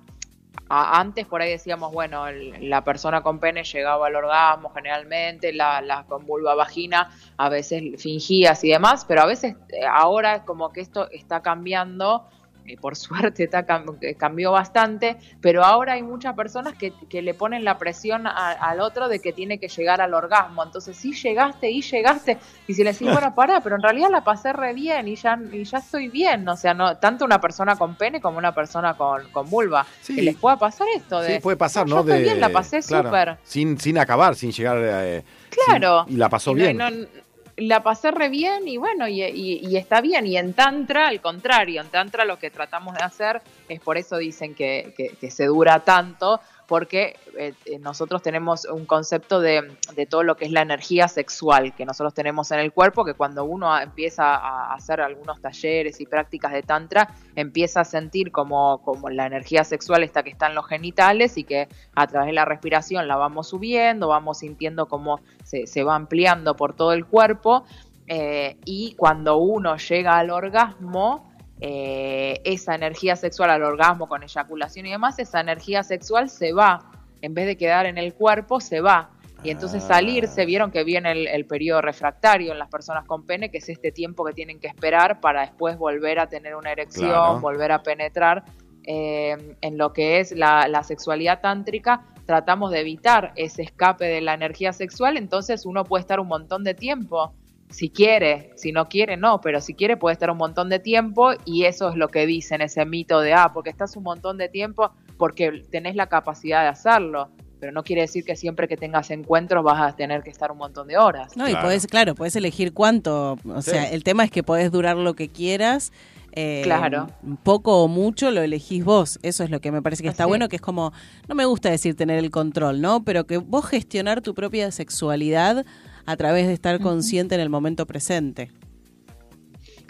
antes 0.68 1.26
por 1.26 1.42
ahí 1.42 1.50
decíamos, 1.50 1.92
bueno, 1.92 2.28
el- 2.28 2.70
la 2.70 2.84
persona 2.84 3.22
con 3.22 3.40
pene 3.40 3.64
llegaba 3.64 4.06
al 4.06 4.14
orgasmo 4.14 4.70
generalmente, 4.72 5.52
la, 5.52 5.80
la 5.82 6.04
con 6.04 6.24
vulva 6.26 6.54
vagina 6.54 7.10
a 7.36 7.48
veces 7.48 8.00
fingías 8.00 8.62
y 8.62 8.68
demás, 8.68 9.04
pero 9.04 9.22
a 9.22 9.26
veces 9.26 9.56
eh, 9.70 9.84
ahora 9.84 10.36
es 10.36 10.42
como 10.42 10.72
que 10.72 10.80
esto 10.80 11.10
está 11.10 11.42
cambiando, 11.42 12.24
eh, 12.66 12.76
por 12.80 12.96
suerte 13.34 13.44
está, 13.44 13.66
cam- 13.66 14.16
cambió 14.16 14.52
bastante, 14.52 15.16
pero 15.40 15.64
ahora 15.64 15.94
hay 15.94 16.02
muchas 16.02 16.34
personas 16.34 16.74
que, 16.74 16.92
que 17.08 17.22
le 17.22 17.34
ponen 17.34 17.64
la 17.64 17.78
presión 17.78 18.26
a- 18.26 18.52
al 18.52 18.80
otro 18.80 19.08
de 19.08 19.20
que 19.20 19.32
tiene 19.32 19.58
que 19.58 19.68
llegar 19.68 20.00
al 20.00 20.14
orgasmo, 20.14 20.62
entonces 20.62 20.96
sí 20.96 21.12
llegaste 21.14 21.70
y 21.70 21.82
llegaste, 21.82 22.38
y 22.66 22.74
si 22.74 22.82
le 22.84 22.92
decís, 22.92 23.10
bueno, 23.10 23.34
pará, 23.34 23.60
pero 23.60 23.76
en 23.76 23.82
realidad 23.82 24.08
la 24.10 24.24
pasé 24.24 24.52
re 24.52 24.72
bien 24.72 25.08
y 25.08 25.16
ya, 25.16 25.38
y 25.52 25.64
ya 25.64 25.78
estoy 25.78 26.08
bien, 26.08 26.48
o 26.48 26.56
sea, 26.56 26.74
no 26.74 26.96
tanto 26.96 27.24
una 27.24 27.40
persona 27.40 27.76
con 27.76 27.96
pene 27.96 28.20
como 28.20 28.38
una 28.38 28.54
persona 28.54 28.94
con, 28.94 29.28
con 29.30 29.48
vulva, 29.50 29.86
Sí. 30.00 30.14
que 30.16 30.22
les 30.22 30.36
pueda 30.36 30.56
pasar 30.58 30.86
esto 30.96 31.20
de... 31.20 31.34
Sí, 31.36 31.40
puede 31.40 31.56
pasar, 31.56 31.86
¿no? 31.88 32.02
De, 32.02 32.20
bien, 32.22 32.40
la 32.40 32.48
pasé 32.50 32.80
claro, 32.80 33.08
súper. 33.08 33.38
Sin, 33.44 33.78
sin 33.78 33.98
acabar, 33.98 34.34
sin 34.34 34.52
llegar. 34.52 34.76
eh, 34.80 35.22
Claro. 35.66 36.04
sin- 36.06 36.14
y 36.14 36.16
la 36.18 36.28
pasó 36.28 36.50
no- 36.50 36.56
bien. 36.56 36.70
y 36.72 36.74
no- 36.74 37.23
la 37.56 37.82
pasé 37.82 38.10
re 38.10 38.28
bien 38.28 38.66
y 38.66 38.76
bueno, 38.78 39.06
y, 39.06 39.22
y- 39.22 39.76
está 39.76 40.00
bien. 40.00 40.26
Y 40.26 40.36
en 40.36 40.54
Tantra, 40.54 41.08
al 41.08 41.20
contrario, 41.20 41.80
en 41.80 41.88
Tantra 41.88 42.24
lo 42.24 42.38
que 42.38 42.50
tratamos 42.50 42.94
de 42.94 43.02
hacer 43.02 43.40
es 43.68 43.80
por 43.80 43.96
eso 43.96 44.16
dicen 44.16 44.54
que, 44.54 44.92
que- 44.96 45.10
que 45.20 45.30
se 45.30 45.46
dura 45.46 45.80
tanto, 45.80 46.40
porque 46.66 47.16
eh, 47.36 47.54
eh, 47.66 47.78
nosotros 47.78 48.22
tenemos 48.22 48.64
un 48.64 48.86
concepto 48.86 49.40
de, 49.40 49.76
de 49.94 50.06
todo 50.06 50.22
lo 50.22 50.36
que 50.36 50.44
es 50.44 50.52
la 50.52 50.62
energía 50.62 51.08
sexual 51.08 51.74
que 51.74 51.84
nosotros 51.84 52.14
tenemos 52.14 52.50
en 52.50 52.60
el 52.60 52.72
cuerpo, 52.72 53.04
que 53.04 53.14
cuando 53.14 53.44
uno 53.44 53.78
empieza 53.78 54.34
a 54.34 54.74
hacer 54.74 55.00
algunos 55.00 55.40
talleres 55.40 56.00
y 56.00 56.06
prácticas 56.06 56.52
de 56.52 56.62
Tantra, 56.62 57.14
empieza 57.34 57.80
a 57.80 57.84
sentir 57.84 58.32
como, 58.32 58.82
como 58.82 59.10
la 59.10 59.26
energía 59.26 59.64
sexual 59.64 60.02
está 60.02 60.22
que 60.22 60.30
está 60.30 60.46
en 60.46 60.54
los 60.54 60.66
genitales 60.66 61.36
y 61.36 61.44
que 61.44 61.68
a 61.94 62.06
través 62.06 62.28
de 62.28 62.32
la 62.32 62.44
respiración 62.44 63.08
la 63.08 63.16
vamos 63.16 63.48
subiendo, 63.48 64.08
vamos 64.08 64.38
sintiendo 64.38 64.86
cómo 64.86 65.20
se, 65.42 65.66
se 65.66 65.82
va 65.82 65.94
ampliando 65.94 66.56
por 66.56 66.74
todo 66.74 66.92
el 66.92 67.06
cuerpo 67.06 67.64
eh, 68.06 68.58
y 68.64 68.94
cuando 68.96 69.38
uno 69.38 69.76
llega 69.76 70.18
al 70.18 70.30
orgasmo, 70.30 71.33
eh, 71.66 72.42
esa 72.44 72.74
energía 72.74 73.16
sexual 73.16 73.48
al 73.48 73.62
orgasmo 73.62 74.06
con 74.06 74.22
eyaculación 74.22 74.84
y 74.84 74.90
demás, 74.90 75.18
esa 75.18 75.40
energía 75.40 75.82
sexual 75.82 76.28
se 76.28 76.52
va, 76.52 76.90
en 77.22 77.32
vez 77.32 77.46
de 77.46 77.56
quedar 77.56 77.86
en 77.86 77.96
el 77.96 78.12
cuerpo, 78.12 78.60
se 78.60 78.82
va. 78.82 79.08
Y 79.42 79.48
entonces 79.50 79.82
Ah. 79.84 79.94
salirse, 79.94 80.44
vieron 80.44 80.70
que 80.70 80.84
viene 80.84 81.12
el, 81.12 81.26
el 81.26 81.46
periodo 81.46 81.80
refractario 81.80 82.52
en 82.52 82.58
las 82.58 82.68
personas 82.68 83.06
con 83.06 83.24
pene, 83.24 83.50
que 83.50 83.58
es 83.58 83.68
este 83.70 83.92
tiempo 83.92 84.24
que 84.26 84.34
tienen 84.34 84.60
que 84.60 84.66
esperar 84.66 85.20
para 85.20 85.40
después 85.40 85.78
volver 85.78 86.18
a 86.18 86.28
tener 86.28 86.54
una 86.54 86.70
erección, 86.72 87.08
Claro. 87.10 87.40
volver 87.40 87.72
a 87.72 87.82
penetrar. 87.82 88.44
Eh, 88.86 89.56
en 89.62 89.78
lo 89.78 89.94
que 89.94 90.20
es 90.20 90.32
la, 90.32 90.68
la 90.68 90.82
sexualidad 90.82 91.40
tántrica, 91.40 92.02
tratamos 92.26 92.70
de 92.70 92.80
evitar 92.80 93.32
ese 93.36 93.62
escape 93.62 94.04
de 94.04 94.20
la 94.20 94.34
energía 94.34 94.74
sexual, 94.74 95.16
entonces 95.16 95.64
uno 95.64 95.84
puede 95.84 96.02
estar 96.02 96.20
un 96.20 96.28
montón 96.28 96.64
de 96.64 96.74
tiempo 96.74 97.32
si 97.74 97.90
quiere, 97.90 98.50
si 98.54 98.70
no 98.70 98.88
quiere, 98.88 99.16
no, 99.16 99.40
pero 99.40 99.60
si 99.60 99.74
quiere 99.74 99.96
puede 99.96 100.12
estar 100.12 100.30
un 100.30 100.36
montón 100.38 100.68
de 100.68 100.78
tiempo 100.78 101.30
y 101.44 101.64
eso 101.64 101.88
es 101.90 101.96
lo 101.96 102.06
que 102.08 102.24
dicen, 102.24 102.60
ese 102.62 102.84
mito 102.86 103.18
de, 103.20 103.32
ah, 103.34 103.50
porque 103.52 103.70
estás 103.70 103.96
un 103.96 104.04
montón 104.04 104.38
de 104.38 104.48
tiempo 104.48 104.92
porque 105.18 105.64
tenés 105.72 105.96
la 105.96 106.06
capacidad 106.08 106.62
de 106.62 106.68
hacerlo, 106.68 107.30
pero 107.58 107.72
no 107.72 107.82
quiere 107.82 108.02
decir 108.02 108.22
que 108.24 108.36
siempre 108.36 108.68
que 108.68 108.76
tengas 108.76 109.10
encuentros 109.10 109.64
vas 109.64 109.80
a 109.92 109.96
tener 109.96 110.22
que 110.22 110.30
estar 110.30 110.52
un 110.52 110.58
montón 110.58 110.86
de 110.86 110.98
horas. 110.98 111.36
No, 111.36 111.48
y 111.48 111.56
podés, 111.56 111.88
claro, 111.88 112.14
podés 112.14 112.36
elegir 112.36 112.72
cuánto. 112.72 113.38
O 113.48 113.60
Sí. 113.62 113.70
sea, 113.72 113.90
el 113.90 114.04
tema 114.04 114.22
es 114.22 114.30
que 114.30 114.42
podés 114.44 114.70
durar 114.70 114.96
lo 114.96 115.14
que 115.14 115.28
quieras. 115.28 115.90
eh, 116.36 116.62
Claro. 116.64 117.06
Poco 117.44 117.82
o 117.84 117.86
mucho 117.88 118.30
lo 118.32 118.42
elegís 118.42 118.84
vos. 118.84 119.20
Eso 119.22 119.44
es 119.44 119.50
lo 119.50 119.60
que 119.60 119.70
me 119.70 119.82
parece 119.82 120.02
que 120.02 120.08
está 120.08 120.24
Así. 120.24 120.28
bueno, 120.30 120.48
que 120.48 120.56
es 120.56 120.62
como, 120.62 120.92
no 121.28 121.34
me 121.36 121.44
gusta 121.44 121.70
decir 121.70 121.94
tener 121.94 122.18
el 122.18 122.30
control, 122.32 122.80
¿no? 122.80 123.04
Pero 123.04 123.24
que 123.24 123.36
vos 123.38 123.64
gestionar 123.66 124.20
tu 124.20 124.34
propia 124.34 124.70
sexualidad 124.72 125.64
a 126.06 126.16
través 126.16 126.46
de 126.46 126.52
estar 126.52 126.80
consciente 126.80 127.34
en 127.34 127.40
el 127.40 127.50
momento 127.50 127.86
presente. 127.86 128.50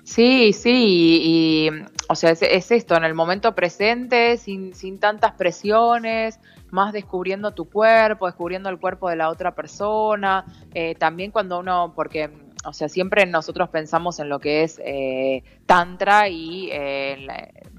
Sí, 0.05 0.53
sí, 0.53 0.71
y, 0.71 1.69
y, 1.69 1.71
o 2.09 2.15
sea, 2.15 2.31
es, 2.31 2.43
es 2.43 2.71
esto, 2.71 2.95
en 2.95 3.05
el 3.05 3.15
momento 3.15 3.55
presente, 3.55 4.37
sin, 4.37 4.75
sin 4.75 5.01
tantas 5.01 5.33
presiones, 5.33 6.39
más 6.71 6.93
descubriendo 6.93 7.53
tu 7.53 7.71
cuerpo, 7.71 8.27
descubriendo 8.27 8.69
el 8.69 8.79
cuerpo 8.79 9.09
de 9.09 9.17
la 9.17 9.31
otra 9.31 9.55
persona, 9.55 10.45
eh, 10.75 10.95
también 10.97 11.31
cuando 11.31 11.61
uno, 11.61 11.93
porque, 11.95 12.31
o 12.67 12.73
sea, 12.73 12.89
siempre 12.89 13.25
nosotros 13.25 13.71
pensamos 13.71 14.19
en 14.19 14.29
lo 14.29 14.41
que 14.41 14.65
es 14.65 14.79
eh, 14.85 15.43
tantra 15.67 16.29
y 16.29 16.69
eh, 16.73 17.27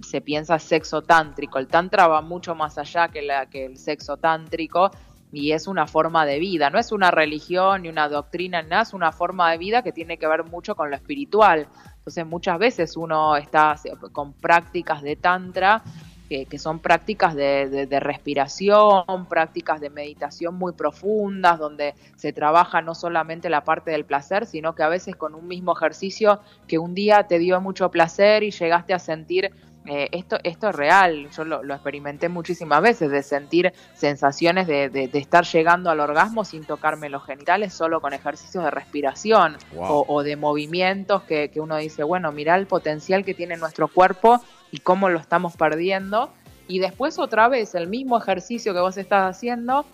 se 0.01 0.21
piensa 0.21 0.57
sexo 0.59 1.01
tántrico, 1.01 1.59
el 1.59 1.67
tantra 1.67 2.07
va 2.07 2.21
mucho 2.21 2.55
más 2.55 2.77
allá 2.77 3.09
que, 3.09 3.21
la, 3.21 3.47
que 3.47 3.65
el 3.65 3.77
sexo 3.77 4.17
tántrico, 4.17 4.89
y 5.35 5.51
es 5.51 5.67
una 5.67 5.85
forma 5.85 6.25
de 6.25 6.39
vida, 6.39 6.69
no 6.69 6.79
es 6.79 6.93
una 6.93 7.11
religión 7.11 7.81
ni 7.81 7.89
una 7.89 8.07
doctrina, 8.07 8.61
nada, 8.61 8.83
es 8.83 8.93
una 8.93 9.11
forma 9.11 9.51
de 9.51 9.57
vida 9.57 9.81
que 9.81 9.91
tiene 9.91 10.17
que 10.17 10.27
ver 10.27 10.45
mucho 10.45 10.75
con 10.75 10.89
lo 10.89 10.95
espiritual. 10.95 11.67
Entonces 11.97 12.25
muchas 12.25 12.57
veces 12.57 12.95
uno 12.95 13.35
está 13.35 13.75
con 14.13 14.31
prácticas 14.31 15.01
de 15.01 15.17
tantra, 15.17 15.83
que, 16.29 16.57
son 16.57 16.79
prácticas 16.79 17.35
de- 17.35 17.85
de 17.85 17.99
respiración, 17.99 19.25
prácticas 19.29 19.81
de 19.81 19.89
meditación 19.89 20.55
muy 20.55 20.71
profundas, 20.71 21.59
donde 21.59 21.95
se 22.15 22.31
trabaja 22.33 22.81
no 22.81 22.95
solamente 22.95 23.49
la 23.49 23.63
parte 23.65 23.91
del 23.91 24.05
placer, 24.05 24.45
sino 24.45 24.73
que 24.73 24.83
a 24.83 24.89
veces 24.89 25.15
con 25.15 25.35
un 25.35 25.47
mismo 25.47 25.73
ejercicio 25.75 26.39
que 26.67 26.79
un 26.79 26.95
día 26.95 27.23
te 27.23 27.39
dio 27.39 27.59
mucho 27.61 27.91
placer 27.91 28.41
y 28.43 28.51
llegaste 28.51 28.93
a 28.93 28.99
sentir 28.99 29.51
eh, 29.87 30.09
esto, 30.11 30.37
esto 30.43 30.69
es 30.69 30.75
real, 30.75 31.29
yo 31.29 31.45
lo, 31.45 31.63
lo 31.63 31.73
experimenté 31.73 32.29
muchísimas 32.29 32.81
veces, 32.81 33.11
de 33.11 33.21
sentir 33.23 33.73
sensaciones 33.95 34.67
de, 34.67 34.89
de- 34.89 35.07
de 35.07 35.19
estar 35.19 35.45
llegando 35.45 35.89
al 35.89 35.99
orgasmo 35.99 36.43
sin 36.45 36.63
tocarme 36.65 37.09
los 37.09 37.23
genitales, 37.25 37.73
solo 37.73 38.01
con 38.01 38.13
ejercicios 38.13 38.63
de 38.63 38.71
respiración 38.71 39.57
Wow. 39.73 39.85
o, 39.91 40.05
o 40.07 40.23
de 40.23 40.35
movimientos 40.35 41.23
que, 41.23 41.49
que 41.49 41.59
uno 41.59 41.77
dice, 41.77 42.03
bueno, 42.03 42.31
mira 42.31 42.55
el 42.55 42.67
potencial 42.67 43.23
que 43.25 43.33
tiene 43.33 43.57
nuestro 43.57 43.87
cuerpo 43.87 44.41
y 44.71 44.79
cómo 44.79 45.09
lo 45.09 45.19
estamos 45.19 45.55
perdiendo. 45.55 46.29
Y 46.67 46.79
después 46.79 47.19
otra 47.19 47.47
vez 47.47 47.75
el 47.75 47.87
mismo 47.87 48.17
ejercicio 48.17 48.73
que 48.73 48.79
vos 48.79 48.97
estás 48.97 49.35
haciendo 49.35 49.85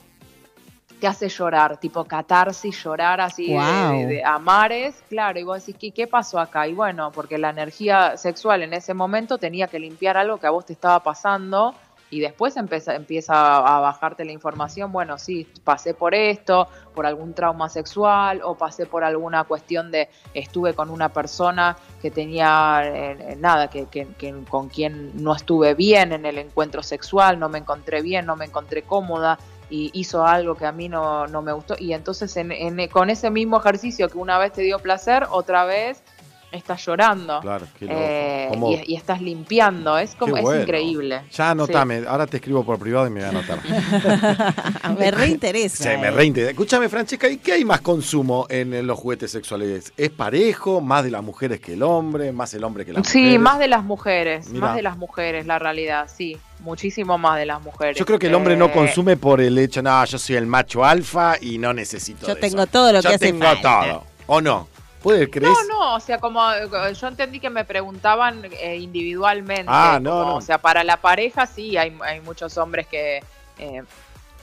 te 1.01 1.07
hace 1.07 1.27
llorar, 1.27 1.77
tipo 1.77 2.05
catarsis, 2.05 2.81
llorar 2.83 3.19
así 3.19 3.47
de- 3.47 3.57
de, 3.91 4.05
de 4.05 4.23
a 4.23 4.37
mares, 4.39 5.03
claro, 5.09 5.39
y 5.39 5.43
vos 5.43 5.57
decís, 5.65 5.75
¿qué, 5.77 5.91
¿qué 5.91 6.07
pasó 6.07 6.39
acá? 6.39 6.67
Y 6.67 6.73
bueno, 6.73 7.11
porque 7.11 7.37
la 7.39 7.49
energía 7.49 8.15
sexual 8.17 8.61
en 8.61 8.73
ese 8.73 8.93
momento 8.93 9.37
tenía 9.39 9.67
que 9.67 9.79
limpiar 9.79 10.15
algo 10.15 10.37
que 10.39 10.47
a 10.47 10.51
vos 10.51 10.65
te 10.65 10.73
estaba 10.73 11.01
pasando 11.01 11.73
y 12.11 12.19
después 12.19 12.57
empieza, 12.57 12.93
empieza 12.93 13.57
a 13.57 13.79
bajarte 13.79 14.25
la 14.25 14.33
información, 14.33 14.91
bueno, 14.91 15.17
sí, 15.17 15.47
pasé 15.63 15.93
por 15.93 16.13
esto, 16.13 16.67
por 16.93 17.05
algún 17.05 17.33
trauma 17.33 17.69
sexual 17.69 18.41
o 18.43 18.55
pasé 18.55 18.85
por 18.85 19.05
alguna 19.05 19.45
cuestión 19.45 19.91
de 19.91 20.09
estuve 20.33 20.73
con 20.73 20.89
una 20.89 21.07
persona 21.09 21.77
que 22.01 22.11
tenía 22.11 22.81
eh, 22.83 23.17
eh, 23.31 23.35
nada, 23.39 23.69
que, 23.69 23.85
que- 23.85 24.07
que 24.19 24.35
con 24.49 24.67
quien 24.67 25.23
no 25.23 25.33
estuve 25.33 25.73
bien 25.73 26.11
en 26.11 26.25
el 26.25 26.37
encuentro 26.37 26.83
sexual, 26.83 27.39
no 27.39 27.47
me 27.47 27.59
encontré 27.59 28.01
bien, 28.01 28.25
no 28.25 28.35
me 28.35 28.43
encontré 28.45 28.83
cómoda 28.83 29.39
y 29.71 29.89
hizo 29.93 30.25
algo 30.27 30.53
que 30.55 30.65
a 30.65 30.71
mí 30.71 30.89
no, 30.89 31.25
no 31.27 31.41
me 31.41 31.53
gustó. 31.53 31.75
Y 31.79 31.93
entonces 31.93 32.35
en- 32.37 32.51
en- 32.51 32.87
con 32.89 33.09
ese 33.09 33.29
mismo 33.31 33.57
ejercicio 33.57 34.09
que 34.09 34.17
una 34.17 34.37
vez 34.37 34.51
te 34.53 34.61
dio 34.61 34.77
placer, 34.79 35.25
otra 35.31 35.65
vez 35.65 36.03
estás 36.51 36.85
llorando 36.85 37.39
Claro, 37.41 37.65
qué 37.79 37.85
loco. 37.85 37.97
Eh, 37.99 38.47
¿Cómo? 38.49 38.71
y, 38.71 38.83
y 38.87 38.95
estás 38.95 39.21
limpiando, 39.21 39.97
es 39.97 40.15
como 40.15 40.33
Qué 40.33 40.39
es 40.39 40.43
bueno. 40.45 40.61
increíble. 40.63 41.21
Ya 41.31 41.51
anotame, 41.51 42.03
ahora 42.07 42.27
te 42.27 42.37
escribo 42.37 42.63
por 42.65 42.77
privado 42.79 43.07
y 43.07 43.09
me 43.09 43.19
voy 43.21 43.27
a 43.27 43.29
anotar. 43.29 43.59
me 44.97 45.11
reinteresa. 45.11 45.83
Sí, 45.91 45.97
me 45.99 46.11
reinteresa. 46.11 46.51
Escúchame, 46.51 46.89
Francesca, 46.89 47.29
¿y 47.29 47.37
qué 47.37 47.53
hay 47.53 47.65
más 47.65 47.81
consumo 47.81 48.45
en, 48.49 48.85
los 48.85 48.97
juguetes 48.99 49.31
sexuales? 49.31 49.93
¿Es 49.97 50.09
parejo? 50.09 50.81
¿Más 50.81 51.03
de 51.03 51.11
las 51.11 51.23
mujeres 51.23 51.59
que 51.59 51.73
el 51.73 51.83
hombre? 51.83 52.31
¿Más 52.31 52.53
el 52.53 52.63
hombre 52.63 52.85
que 52.85 52.93
la 52.93 53.03
Sí, 53.03 53.23
mujer? 53.23 53.39
más 53.39 53.59
de 53.59 53.67
las 53.67 53.83
mujeres, 53.83 54.49
Mirá. 54.49 54.67
más 54.67 54.75
de 54.75 54.81
las 54.81 54.97
mujeres, 54.97 55.45
la 55.45 55.59
realidad, 55.59 56.09
sí, 56.13 56.37
muchísimo 56.59 57.17
más 57.17 57.37
de 57.37 57.45
las 57.45 57.61
mujeres. 57.61 57.97
Yo 57.97 58.05
creo 58.05 58.19
que 58.19 58.27
el 58.27 58.35
hombre 58.35 58.55
no 58.55 58.65
Eh, 58.65 58.71
consume 58.71 59.17
por 59.17 59.41
el 59.41 59.57
hecho, 59.57 59.81
no, 59.81 60.03
yo 60.05 60.17
soy 60.17 60.35
el 60.35 60.47
macho 60.47 60.83
alfa 60.85 61.35
y 61.41 61.57
no 61.57 61.73
necesito 61.73 62.27
Yo 62.27 62.35
de 62.35 62.41
tengo 62.41 62.63
eso. 62.63 62.67
todo 62.71 62.91
lo 62.93 63.01
Yo 63.01 63.09
que 63.09 63.15
hace 63.15 63.25
tengo 63.27 63.43
falta. 63.45 63.81
todo. 63.85 64.03
¿O 64.27 64.41
no? 64.41 64.67
¿Puedes 65.01 65.29
creer? 65.29 65.51
No, 65.51 65.63
no, 65.79 65.95
o 65.95 65.99
sea, 65.99 66.19
como 66.19 66.51
eh, 66.51 66.67
yo 66.99 67.07
entendí 67.07 67.39
que 67.39 67.49
me 67.49 67.65
preguntaban 67.65 68.43
eh, 68.59 68.77
individualmente. 68.77 69.65
Ah, 69.67 69.99
no, 70.01 70.11
como, 70.11 70.25
no. 70.31 70.35
O 70.37 70.41
sea, 70.41 70.57
para 70.59 70.83
la 70.83 70.97
pareja 70.97 71.45
sí, 71.47 71.75
hay, 71.77 71.95
hay 72.03 72.21
muchos 72.21 72.57
hombres 72.57 72.85
que, 72.87 73.23
eh, 73.57 73.83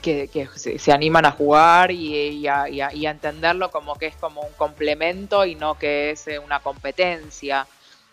que, 0.01 0.27
que 0.27 0.47
se, 0.55 0.77
se 0.77 0.91
animan 0.91 1.25
a 1.25 1.31
jugar 1.31 1.91
y, 1.91 2.13
y 2.15 2.47
a, 2.47 2.67
y 2.69 2.81
a- 2.81 2.93
y 2.93 3.05
a 3.05 3.11
entenderlo 3.11 3.71
como 3.71 3.95
que 3.95 4.07
es 4.07 4.15
como 4.15 4.41
un 4.41 4.53
complemento 4.53 5.45
y 5.45 5.55
no 5.55 5.75
que 5.77 6.11
es 6.11 6.27
eh, 6.27 6.39
una 6.39 6.59
competencia. 6.59 7.65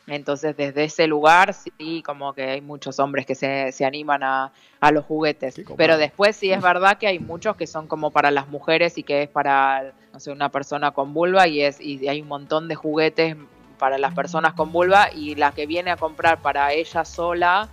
Entonces, 0.07 0.57
desde 0.57 0.85
ese 0.85 1.07
lugar, 1.09 1.53
sí, 1.53 2.03
como 2.05 2.33
que 2.33 2.45
hay 2.45 2.61
muchos 2.61 3.01
hombres 3.01 3.27
que 3.27 3.35
se, 3.35 3.73
se 3.73 3.85
animan 3.85 4.23
a, 4.23 4.53
a 4.81 4.91
los 4.93 5.05
juguetes. 5.05 5.61
Pero 5.77 5.99
después 5.99 6.37
sí 6.37 6.53
es 6.53 6.63
verdad 6.63 6.97
que 6.99 7.09
hay 7.09 7.19
muchos 7.19 7.57
que 7.57 7.67
son 7.67 7.89
como 7.89 8.13
para 8.13 8.31
las 8.31 8.49
mujeres 8.49 8.99
y 8.99 9.03
que 9.03 9.25
es 9.25 9.29
para, 9.29 9.93
no 10.13 10.21
sé, 10.21 10.31
una 10.31 10.49
persona 10.51 10.93
con 10.93 11.13
vulva 11.13 11.49
y, 11.49 11.63
es, 11.63 11.81
y 11.81 12.07
hay 12.09 12.21
un 12.21 12.29
montón 12.29 12.69
de 12.69 12.77
juguetes 12.77 13.37
para 13.79 13.99
las 13.99 14.15
personas 14.15 14.55
con 14.55 14.73
vulva 14.73 15.11
y 15.13 15.35
la 15.35 15.53
que 15.53 15.67
viene 15.67 15.91
a 15.91 15.97
comprar 15.97 16.41
para 16.41 16.73
ella 16.73 17.05
sola, 17.05 17.69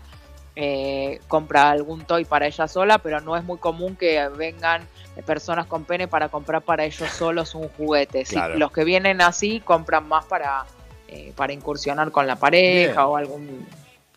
eh, 0.56 1.20
compra 1.28 1.70
algún 1.70 2.04
toy 2.06 2.26
para 2.26 2.48
ella 2.48 2.68
sola, 2.68 2.98
pero 2.98 3.22
no 3.22 3.38
es 3.38 3.44
muy 3.44 3.58
común 3.58 3.96
que 3.96 4.28
vengan 4.30 4.88
personas 5.26 5.68
con 5.68 5.86
pene 5.86 6.08
para 6.08 6.30
comprar 6.30 6.64
para 6.64 6.84
ellos 6.84 7.10
solos 7.12 7.54
un 7.54 7.70
juguete. 7.70 8.26
Sí, 8.26 8.40
los 8.56 8.72
que 8.72 8.84
vienen 8.84 9.22
así 9.22 9.60
compran 9.60 10.08
más 10.08 10.26
para, 10.26 10.66
eh, 11.14 11.34
para 11.36 11.54
incursionar 11.54 12.12
con 12.12 12.28
la 12.28 12.36
pareja 12.36 12.94
Bien. 12.94 13.08
o 13.08 13.16
algún... 13.16 13.66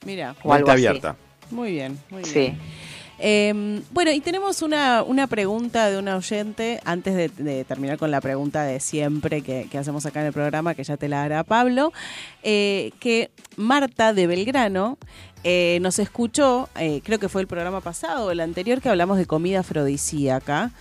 Mira. 0.04 0.34
o 0.42 0.52
algo 0.52 0.70
así. 0.70 0.86
abierta. 0.86 1.16
Muy 1.50 1.72
bien, 1.72 1.98
muy 2.10 2.22
bien. 2.22 2.32
Sí. 2.32 2.58
Eh, 3.18 3.82
bueno, 3.92 4.10
y 4.12 4.20
tenemos 4.20 4.60
una, 4.62 5.02
una 5.02 5.26
pregunta 5.26 5.88
de 5.88 5.98
una 5.98 6.16
oyente, 6.16 6.80
antes 6.84 7.14
de, 7.14 7.28
de 7.28 7.64
terminar 7.64 7.96
con 7.98 8.10
la 8.10 8.20
pregunta 8.20 8.64
de 8.64 8.78
siempre 8.78 9.42
que, 9.42 9.68
que 9.70 9.78
hacemos 9.78 10.04
acá 10.04 10.20
en 10.20 10.26
el 10.26 10.32
programa, 10.32 10.74
que 10.74 10.84
ya 10.84 10.96
te 10.96 11.08
la 11.08 11.22
hará 11.22 11.42
Pablo, 11.44 11.92
eh, 12.42 12.92
que 13.00 13.30
Marta 13.56 14.12
de 14.12 14.26
Belgrano 14.26 14.98
eh, 15.48 15.78
nos 15.80 16.00
escuchó, 16.00 16.68
eh, 16.74 17.00
creo 17.04 17.20
que 17.20 17.28
fue 17.28 17.40
el 17.40 17.46
programa 17.46 17.80
pasado 17.80 18.26
o 18.26 18.30
el 18.32 18.40
anterior, 18.40 18.80
que 18.80 18.88
hablamos 18.88 19.16
de 19.16 19.26
comida 19.26 19.60
afrodisíaca. 19.60 20.72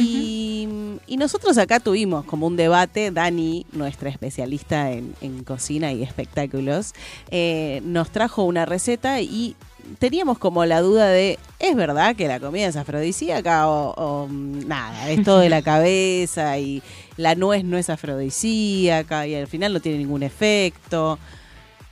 Y, 0.00 0.68
y 1.06 1.16
nosotros 1.16 1.58
acá 1.58 1.80
tuvimos 1.80 2.24
como 2.24 2.46
un 2.46 2.56
debate, 2.56 3.10
Dani, 3.10 3.66
nuestra 3.72 4.08
especialista 4.08 4.90
en, 4.90 5.14
en 5.20 5.44
cocina 5.44 5.92
y 5.92 6.02
espectáculos, 6.02 6.94
eh, 7.30 7.82
nos 7.84 8.10
trajo 8.10 8.44
una 8.44 8.64
receta 8.64 9.20
y 9.20 9.56
teníamos 9.98 10.38
como 10.38 10.64
la 10.64 10.80
duda 10.80 11.08
de, 11.08 11.38
¿es 11.58 11.76
verdad 11.76 12.16
que 12.16 12.28
la 12.28 12.40
comida 12.40 12.66
es 12.66 12.76
afrodisíaca 12.76 13.68
o, 13.68 13.92
o, 13.94 14.28
mm, 14.28 14.66
nada? 14.66 15.10
Es 15.10 15.24
todo 15.24 15.40
de 15.40 15.48
la 15.48 15.62
cabeza 15.72 16.58
y 16.58 16.82
la 17.16 17.34
nuez 17.34 17.64
no 17.64 17.76
es 17.78 17.90
afrodisíaca 17.90 19.26
y 19.26 19.34
al 19.34 19.46
final 19.46 19.72
no 19.72 19.80
tiene 19.80 19.98
ningún 19.98 20.22
efecto. 20.22 21.18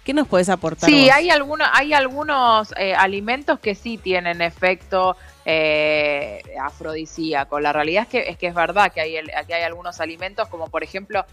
¿Qué 0.04 0.14
nos 0.14 0.26
puedes 0.28 0.48
aportar? 0.48 0.88
Sí, 0.88 1.02
vos? 1.06 1.10
hay, 1.14 1.30
algunos 1.30 1.68
hay 1.72 1.92
algunos 1.92 2.72
eh, 2.78 2.94
alimentos 2.94 3.60
que 3.60 3.74
sí 3.74 3.98
tienen 3.98 4.40
efecto 4.40 5.16
eh, 5.44 6.42
afrodisíaco. 6.60 7.60
La 7.60 7.72
realidad 7.72 8.04
es 8.04 8.08
que 8.08 8.30
es 8.30 8.36
que 8.38 8.46
es 8.46 8.54
verdad 8.54 8.92
que 8.92 9.00
hay, 9.00 9.16
el- 9.16 9.30
que 9.46 9.54
hay 9.54 9.62
algunos 9.62 10.00
alimentos, 10.00 10.48
como 10.48 10.68
por 10.68 10.82
ejemplo, 10.82 11.24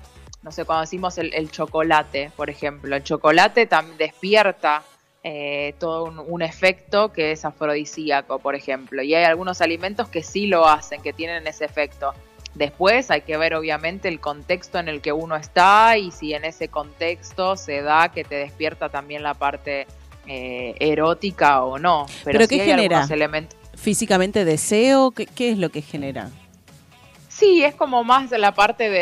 no 0.44 0.52
sé, 0.52 0.66
cuando 0.66 0.82
decimos 0.82 1.18
el, 1.18 1.34
el 1.34 1.50
chocolate, 1.50 2.32
por 2.36 2.50
ejemplo, 2.50 2.96
el 2.96 3.04
chocolate 3.04 3.66
también 3.68 3.98
despierta 3.98 4.84
eh, 5.24 5.74
todo 5.80 6.04
un, 6.06 6.20
un 6.20 6.42
efecto 6.42 7.12
que 7.12 7.32
es 7.32 7.44
afrodisíaco, 7.46 8.40
por 8.40 8.56
ejemplo. 8.56 9.02
Y 9.02 9.14
hay 9.16 9.24
algunos 9.26 9.62
alimentos 9.62 10.08
que 10.10 10.24
sí 10.24 10.48
lo 10.48 10.68
hacen, 10.68 11.02
que 11.02 11.14
tienen 11.14 11.48
ese 11.48 11.66
efecto. 11.66 12.14
Después 12.58 13.12
hay 13.12 13.22
que 13.22 13.38
ver 13.38 13.54
obviamente 13.54 14.08
el 14.08 14.20
contexto 14.20 14.80
en 14.80 14.88
el 14.88 15.00
que 15.00 15.12
uno 15.12 15.36
está 15.36 15.96
y 15.98 16.10
si 16.10 16.34
en 16.34 16.44
ese 16.44 16.70
contexto 16.70 17.56
se 17.56 17.84
da 17.84 18.10
que 18.10 18.24
te 18.24 18.34
despierta 18.34 18.90
también 18.90 19.22
la 19.22 19.36
parte 19.36 19.86
eh, 20.26 20.76
erótica 20.80 21.64
o 21.64 21.78
no. 21.78 22.08
Pero, 22.24 22.40
¿Pero 22.40 22.48
sí 22.48 22.56
qué 22.56 22.62
hay 22.64 22.70
genera? 22.70 22.98
algunos 22.98 23.12
elementos. 23.12 23.60
¿Físicamente 23.76 24.44
deseo? 24.44 25.12
¿Qué, 25.12 25.28
qué 25.28 25.52
es 25.52 25.60
lo 25.60 25.70
que 25.70 25.84
genera? 25.84 26.32
Sí, 27.38 27.64
es 27.64 27.76
como 27.76 28.04
más 28.04 28.32
de 28.32 28.40
la 28.40 28.52
parte 28.54 28.90
de, 28.90 28.98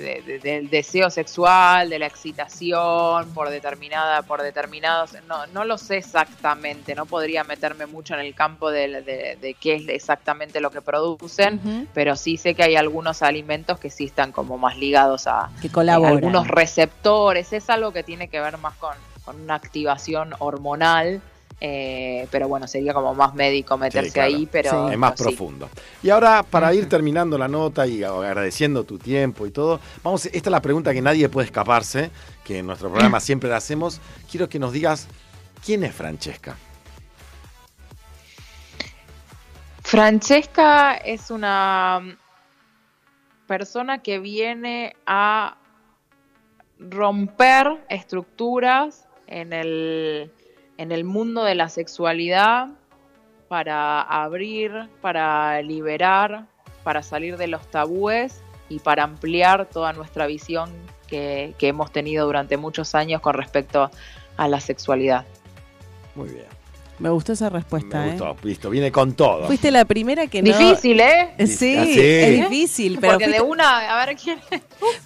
de- 0.00 0.22
de- 0.24 0.38
del 0.38 0.70
deseo 0.70 1.10
sexual, 1.10 1.90
de 1.90 1.98
la 1.98 2.06
excitación 2.06 3.32
por 3.34 3.50
determinada, 3.50 4.22
por 4.22 4.40
determinados, 4.40 5.16
no, 5.26 5.46
no 5.48 5.64
lo 5.64 5.76
sé 5.78 5.96
exactamente, 5.96 6.94
no 6.94 7.06
podría 7.06 7.42
meterme 7.42 7.86
mucho 7.86 8.14
en 8.14 8.20
el 8.20 8.36
campo 8.36 8.70
de, 8.70 9.56
qué 9.60 9.74
es 9.74 9.88
exactamente 9.88 10.60
lo 10.60 10.70
que 10.70 10.80
producen, 10.80 11.88
pero 11.92 12.14
sí 12.14 12.36
sé 12.36 12.54
que 12.54 12.62
hay 12.62 12.76
algunos 12.76 13.20
alimentos 13.22 13.80
que 13.80 13.90
sí 13.90 14.04
están 14.04 14.30
como 14.30 14.58
más 14.58 14.76
ligados 14.78 15.26
a 15.26 15.50
Que 15.60 15.68
colaboran. 15.68 16.18
algunos 16.18 16.46
receptores, 16.46 17.52
es 17.52 17.68
algo 17.68 17.92
que 17.92 18.04
tiene 18.04 18.28
que 18.28 18.40
ver 18.40 18.58
más 18.58 18.76
con, 18.76 18.94
con 19.24 19.40
una 19.40 19.56
activación 19.56 20.34
hormonal. 20.38 21.20
Eh, 21.60 22.26
pero 22.30 22.48
bueno, 22.48 22.66
sería 22.66 22.92
como 22.94 23.14
más 23.14 23.34
médico 23.34 23.76
meterse 23.76 24.08
Sí, 24.08 24.14
claro. 24.14 24.34
ahí, 24.34 24.48
pero 24.50 24.90
es 24.90 24.98
más 24.98 25.12
pero 25.16 25.30
sí. 25.30 25.36
profundo. 25.36 25.68
Y 26.02 26.10
ahora, 26.10 26.42
para 26.42 26.72
ir 26.74 26.88
terminando 26.88 27.38
la 27.38 27.48
nota 27.48 27.86
y 27.86 28.02
agradeciendo 28.02 28.84
tu 28.84 28.98
tiempo 28.98 29.46
y 29.46 29.50
todo, 29.50 29.80
vamos, 30.02 30.26
esta 30.26 30.36
es 30.38 30.50
la 30.50 30.62
pregunta 30.62 30.92
que 30.92 31.02
nadie 31.02 31.28
puede 31.28 31.46
escaparse, 31.46 32.10
que 32.44 32.58
en 32.58 32.66
nuestro 32.66 32.90
programa 32.90 33.20
siempre 33.20 33.48
la 33.50 33.56
hacemos. 33.56 34.00
Quiero 34.30 34.48
que 34.48 34.58
nos 34.58 34.72
digas, 34.72 35.06
¿quién 35.64 35.84
es 35.84 35.94
Francesca? 35.94 36.56
Francesca 39.82 40.94
es 40.94 41.30
una 41.30 42.16
persona 43.46 43.98
que 43.98 44.18
viene 44.18 44.96
a 45.06 45.56
romper 46.78 47.84
estructuras 47.90 49.06
en 49.26 49.52
el, 49.52 50.32
en 50.82 50.90
el 50.90 51.04
mundo 51.04 51.44
de 51.44 51.54
la 51.54 51.68
sexualidad 51.68 52.70
para 53.46 54.02
abrir, 54.02 54.88
para 55.00 55.62
liberar, 55.62 56.46
para 56.82 57.04
salir 57.04 57.36
de 57.36 57.46
los 57.46 57.70
tabúes 57.70 58.42
y 58.68 58.80
para 58.80 59.04
ampliar 59.04 59.66
toda 59.66 59.92
nuestra 59.92 60.26
visión 60.26 60.72
que, 61.06 61.54
que 61.56 61.68
hemos 61.68 61.92
tenido 61.92 62.26
durante 62.26 62.56
muchos 62.56 62.96
años 62.96 63.20
con 63.20 63.34
respecto 63.34 63.92
a 64.36 64.48
la 64.48 64.58
sexualidad. 64.58 65.24
Muy 66.16 66.30
bien. 66.30 66.61
Me 67.02 67.10
gustó 67.10 67.32
esa 67.32 67.50
respuesta, 67.50 67.98
Me 68.00 68.06
¿eh? 68.06 68.10
gustó, 68.12 68.36
listo, 68.44 68.70
viene 68.70 68.92
con 68.92 69.12
todo. 69.14 69.46
Fuiste 69.48 69.70
la 69.72 69.84
primera 69.84 70.28
que 70.28 70.40
no... 70.40 70.56
Difícil, 70.56 71.00
¿eh? 71.00 71.34
Sí, 71.48 71.76
Ah, 71.76 71.84
sí. 71.84 72.00
es 72.00 72.48
difícil, 72.48 72.98
pero 73.00 73.14
Porque 73.14 73.26
de 73.26 73.38
fuiste, 73.38 73.50
una, 73.50 74.00
a 74.02 74.06
ver 74.06 74.16
quién. 74.16 74.38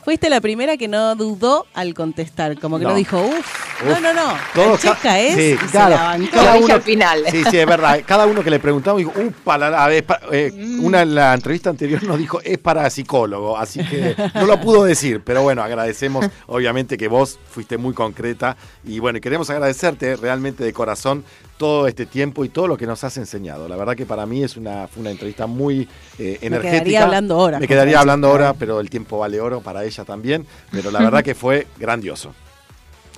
fuiste 0.04 0.28
la 0.28 0.40
primera 0.40 0.76
que 0.76 0.88
no 0.88 1.14
dudó 1.16 1.66
al 1.74 1.94
contestar, 1.94 2.58
como 2.60 2.78
que 2.78 2.84
no, 2.84 2.90
No. 2.90 2.96
dijo, 2.96 3.18
uff, 3.18 3.82
no, 3.84 3.92
Uf. 3.92 4.00
no, 4.02 4.12
no, 4.12 4.24
ca- 4.26 4.38
Francesca 4.52 5.20
es, 5.20 5.34
Sí, 5.34 5.40
y 5.54 5.56
se 5.58 5.70
claro. 5.70 5.96
la 5.96 6.02
bancó. 6.02 6.30
Cada 6.32 6.44
Lo 6.46 6.52
dije 6.52 6.64
uno- 6.66 6.74
al 6.74 6.82
final. 6.82 7.24
Sí, 7.30 7.44
sí, 7.50 7.56
es 7.58 7.66
verdad. 7.66 8.00
Cada 8.06 8.26
uno 8.26 8.44
que 8.44 8.50
le 8.50 8.58
preguntamos 8.60 8.98
dijo, 8.98 9.12
upa, 9.18 9.56
la, 9.56 9.70
la, 9.70 9.94
eh, 9.94 10.52
Mm. 10.54 10.84
una 10.84 11.02
en 11.02 11.14
la 11.14 11.32
entrevista 11.34 11.70
anterior 11.70 12.02
nos 12.02 12.18
dijo, 12.18 12.40
es 12.42 12.58
para 12.58 12.88
psicólogo, 12.90 13.56
así 13.56 13.80
que 13.84 14.14
no 14.34 14.44
lo 14.46 14.60
pudo 14.60 14.84
decir, 14.84 15.22
pero 15.24 15.42
bueno, 15.42 15.62
agradecemos 15.62 16.26
obviamente 16.46 16.98
que 16.98 17.08
vos 17.08 17.38
fuiste 17.50 17.78
muy 17.78 17.94
concreta 17.94 18.56
y 18.84 18.98
bueno, 18.98 19.18
queremos 19.20 19.48
agradecerte 19.50 20.16
realmente 20.16 20.62
de 20.62 20.72
corazón 20.72 21.24
todo 21.58 21.85
este 21.88 22.06
tiempo 22.06 22.44
y 22.44 22.48
todo 22.48 22.66
lo 22.66 22.76
que 22.76 22.86
nos 22.86 23.02
has 23.04 23.16
enseñado. 23.16 23.68
La 23.68 23.76
verdad 23.76 23.94
que 23.96 24.06
para 24.06 24.26
mí 24.26 24.42
es 24.42 24.56
una, 24.56 24.88
fue 24.88 25.00
una 25.02 25.10
entrevista 25.10 25.46
muy 25.46 25.88
eh, 26.18 26.38
energética. 26.40 26.70
quedaría 26.70 27.04
hablando 27.04 27.38
horas 27.38 27.60
Me 27.60 27.68
quedaría 27.68 28.00
hablando 28.00 28.30
horas, 28.30 28.56
pero 28.58 28.80
el 28.80 28.90
tiempo 28.90 29.18
vale 29.18 29.40
oro 29.40 29.60
para 29.60 29.84
ella 29.84 30.04
también, 30.04 30.46
pero 30.70 30.90
la 30.90 30.98
verdad 31.04 31.22
que 31.22 31.34
fue 31.34 31.66
grandioso. 31.78 32.34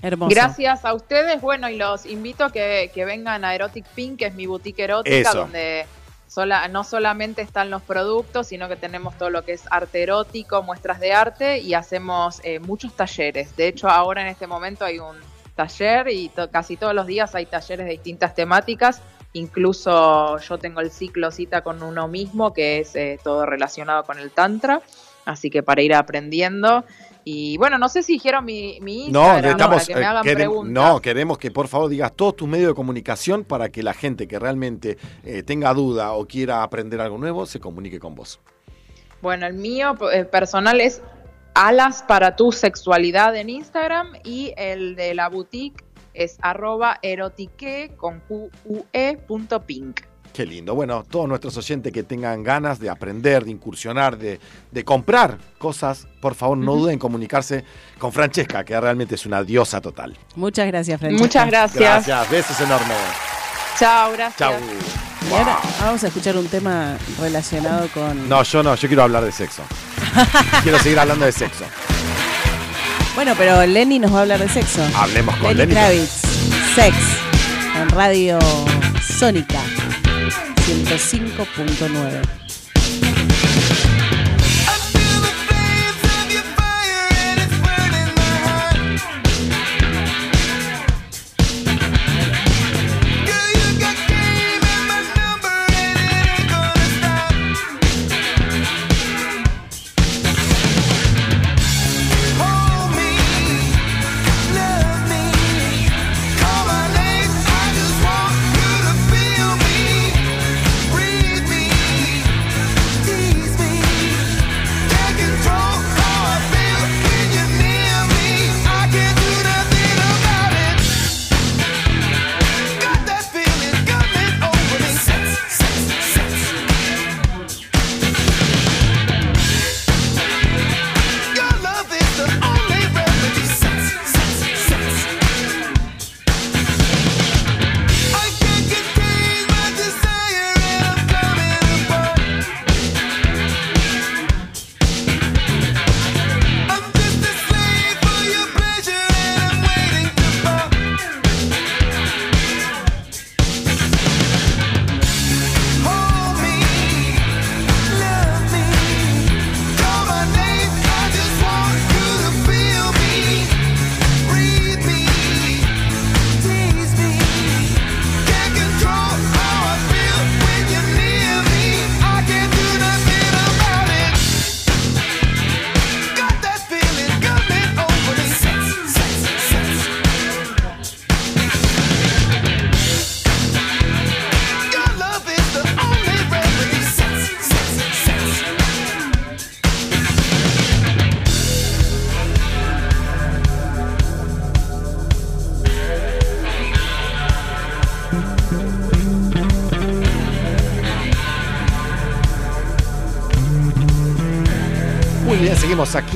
Hermoso. 0.01 0.31
Gracias 0.31 0.85
a 0.85 0.95
ustedes. 0.95 1.40
Bueno, 1.40 1.69
y 1.69 1.77
los 1.77 2.07
invito 2.07 2.45
a 2.45 2.53
que, 2.53 2.90
que 2.95 3.05
vengan 3.05 3.45
a 3.45 3.55
Erotic 3.55 3.85
Pink, 3.95 4.19
que 4.19 4.27
es 4.27 4.35
mi 4.35 4.47
boutique 4.47 4.85
erótica, 4.85 5.31
Eso. 5.31 5.39
donde 5.39 5.86
sola, 6.28 6.69
no 6.69 6.85
solamente 6.85 7.43
están 7.43 7.70
los 7.70 7.82
productos, 7.82 8.47
sino 8.47 8.69
que 8.69 8.77
tenemos 8.77 9.16
todo 9.16 9.31
lo 9.31 9.45
que 9.45 9.53
es 9.53 9.65
arte 9.70 10.03
erótico, 10.03 10.62
muestras 10.62 11.01
de 11.01 11.12
arte 11.12 11.59
y 11.59 11.74
hacemos 11.74 12.40
eh, 12.45 12.61
muchos 12.61 12.95
talleres. 12.95 13.57
De 13.57 13.66
hecho, 13.66 13.89
ahora 13.89 14.23
en 14.23 14.28
este 14.28 14.47
momento 14.47 14.85
hay 14.85 14.99
un 14.99 15.16
taller 15.59 16.09
y 16.09 16.28
to- 16.28 16.51
casi 16.51 16.76
todos 16.76 16.94
los 16.94 17.06
días 17.06 17.35
hay 17.35 17.47
talleres 17.47 17.85
de 17.86 17.93
distintas 17.93 18.35
temáticas. 18.35 19.02
Incluso 19.35 20.39
yo 20.39 20.56
tengo 20.59 20.80
el 20.80 20.90
ciclo 20.90 21.30
cita 21.30 21.62
con 21.62 21.82
uno 21.82 22.06
mismo, 22.09 22.52
que 22.52 22.78
es 22.78 22.94
eh, 22.97 23.18
todo 23.22 23.44
relacionado 23.44 24.05
con 24.05 24.18
el 24.18 24.30
tantra. 24.30 24.80
Así 25.24 25.51
que 25.51 25.62
para 25.62 25.82
ir 25.82 25.94
aprendiendo. 25.94 26.85
Y 27.24 27.59
bueno, 27.59 27.76
no 27.76 27.89
sé 27.89 28.02
si 28.02 28.14
dijeron 28.14 28.44
mi, 28.44 28.78
mi 28.80 29.10
No, 29.10 29.20
Instagram 29.36 29.43
necesitamos, 29.43 29.76
para 29.76 29.86
que 29.86 29.94
me 29.94 30.01
eh, 30.01 30.05
hagan 30.05 30.22
preguntas. 30.22 30.72
no, 30.72 31.01
queremos 31.02 31.36
que 31.39 31.51
por 31.51 31.68
favor 31.68 31.90
digas 31.90 32.12
todos 32.14 32.36
tus 32.36 32.48
medios 32.48 32.68
de 32.68 32.74
comunicación 32.74 33.44
para 33.44 33.68
que 33.68 33.82
la 33.82 33.93
gente 33.93 34.26
que 34.26 34.39
realmente 34.39 34.97
eh, 35.24 35.43
tenga 35.43 35.74
duda 35.74 36.12
o 36.12 36.26
quiera 36.26 36.62
aprender 36.62 37.01
algo 37.02 37.18
nuevo 37.18 37.44
se 37.44 37.60
comunique 37.60 37.98
con 38.01 38.14
vos. 38.14 38.40
Bueno, 39.20 39.47
el 39.47 39.55
mío 39.55 39.94
personal 40.30 40.80
es 40.80 41.02
Alas 41.60 42.05
para 42.06 42.36
tu 42.36 42.52
sexualidad 42.52 43.35
en 43.35 43.51
Instagram 43.51 44.12
y 44.22 44.55
el 44.56 44.94
de 44.94 45.12
la 45.12 45.28
boutique 45.28 45.85
es 46.14 46.39
arroba 46.40 47.01
erotique 47.02 47.90
con 47.97 48.20
QUE 48.20 49.16
punto 49.26 49.60
pink. 49.66 50.02
Qué 50.32 50.47
lindo. 50.47 50.76
Bueno, 50.76 51.02
todos 51.02 51.28
nuestros 51.28 51.56
oyentes 51.56 51.93
que 51.93 52.05
tengan 52.05 52.44
ganas 52.44 52.78
de 52.78 52.89
aprender, 52.89 53.44
de 53.44 53.51
incursionar, 53.51 54.16
de, 54.18 54.39
de 54.70 54.85
comprar 54.85 55.39
cosas, 55.59 56.06
por 56.20 56.36
favor 56.36 56.56
no 56.56 56.76
duden 56.76 56.93
en 56.93 56.98
comunicarse 57.01 57.64
con 57.98 58.12
Francesca, 58.12 58.64
que 58.64 58.80
realmente 58.80 59.16
es 59.16 59.26
una 59.26 59.43
diosa 59.43 59.80
total. 59.80 60.16
Muchas 60.36 60.68
gracias, 60.68 61.01
Francesca. 61.01 61.24
Muchas 61.24 61.47
gracias. 61.48 62.06
Gracias, 62.06 62.30
besos 62.30 62.60
enormes. 62.60 63.38
Chao, 63.79 64.13
gracias. 64.13 64.39
Chau. 64.39 64.55
Y 65.31 65.35
ahora 65.35 65.59
vamos 65.81 66.03
a 66.03 66.09
escuchar 66.09 66.37
un 66.37 66.49
tema 66.49 66.97
relacionado 67.21 67.89
con... 67.89 68.29
No, 68.29 68.43
yo 68.43 68.63
no, 68.63 68.75
yo 68.75 68.89
quiero 68.89 69.03
hablar 69.03 69.25
de 69.25 69.31
sexo. 69.33 69.63
quiero 70.63 70.79
seguir 70.79 70.99
hablando 70.99 71.25
de 71.27 71.33
sexo. 71.33 71.65
Bueno, 73.15 73.35
pero 73.37 73.65
Lenny 73.67 73.99
nos 73.99 74.13
va 74.13 74.19
a 74.19 74.23
hablar 74.23 74.41
de 74.41 74.49
sexo. 74.49 74.83
Hablemos 74.97 75.37
con 75.37 75.57
Lenny 75.57 75.75
Lenny. 75.75 75.75
Kravitz, 75.75 76.23
Sex, 76.75 76.97
en 77.77 77.89
Radio 77.91 78.39
Sónica 79.19 79.61
105.9. 80.67 82.48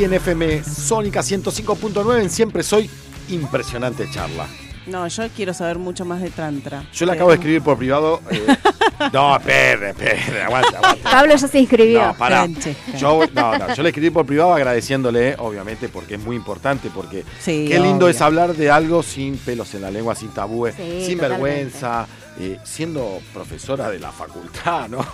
aquí 0.03 0.05
en 0.07 0.15
FM 0.15 0.65
Sónica 0.65 1.21
105.9 1.21 2.23
en 2.23 2.29
Siempre 2.31 2.65
Soy. 2.65 2.91
Impresionante 3.29 4.11
charla. 4.11 4.49
No, 4.87 5.07
yo 5.07 5.29
quiero 5.37 5.55
saber 5.55 5.79
mucho 5.79 6.05
más 6.05 6.21
de 6.21 6.31
Tantra. 6.31 6.85
Yo 6.93 7.07
le 7.07 7.13
acabo 7.13 7.31
de 7.31 7.37
escribir 7.37 7.63
por 7.63 7.79
privado. 7.79 8.21
eh, 8.29 8.45
no, 9.13 9.37
espere, 9.37 9.91
espere, 9.91 10.43
aguanta, 10.43 10.79
aguanta. 10.79 11.09
Pablo 11.09 11.37
ya 11.37 11.47
se 11.47 11.61
inscribió. 11.61 12.03
No, 12.05 12.15
pará. 12.17 12.41
Francesca. 12.43 12.97
Yo, 12.99 13.21
no, 13.33 13.59
no, 13.59 13.75
yo 13.77 13.83
le 13.85 13.91
escribí 13.91 14.11
por 14.11 14.27
privado 14.27 14.53
agradeciéndole, 14.55 15.37
obviamente, 15.39 15.89
porque 15.89 16.15
es 16.17 16.21
muy 16.21 16.35
importante, 16.35 16.91
porque 16.93 17.25
Sí, 17.41 17.67
qué 17.69 17.79
lindo 17.79 18.07
obvio. 18.07 18.09
es 18.09 18.21
hablar 18.21 18.57
de 18.57 18.73
algo 18.73 19.05
sin 19.05 19.37
pelos 19.37 19.73
en 19.75 19.83
la 19.83 19.91
lengua, 19.93 20.17
sin 20.17 20.31
tabúes, 20.31 20.75
Sí, 20.75 20.83
sin 21.07 21.19
totalmente. 21.19 21.29
vergüenza, 21.29 22.07
eh, 22.41 22.59
siendo 22.65 23.21
profesora 23.33 23.89
de 23.89 24.01
la 24.01 24.11
facultad, 24.11 24.89
¿no? 24.89 25.07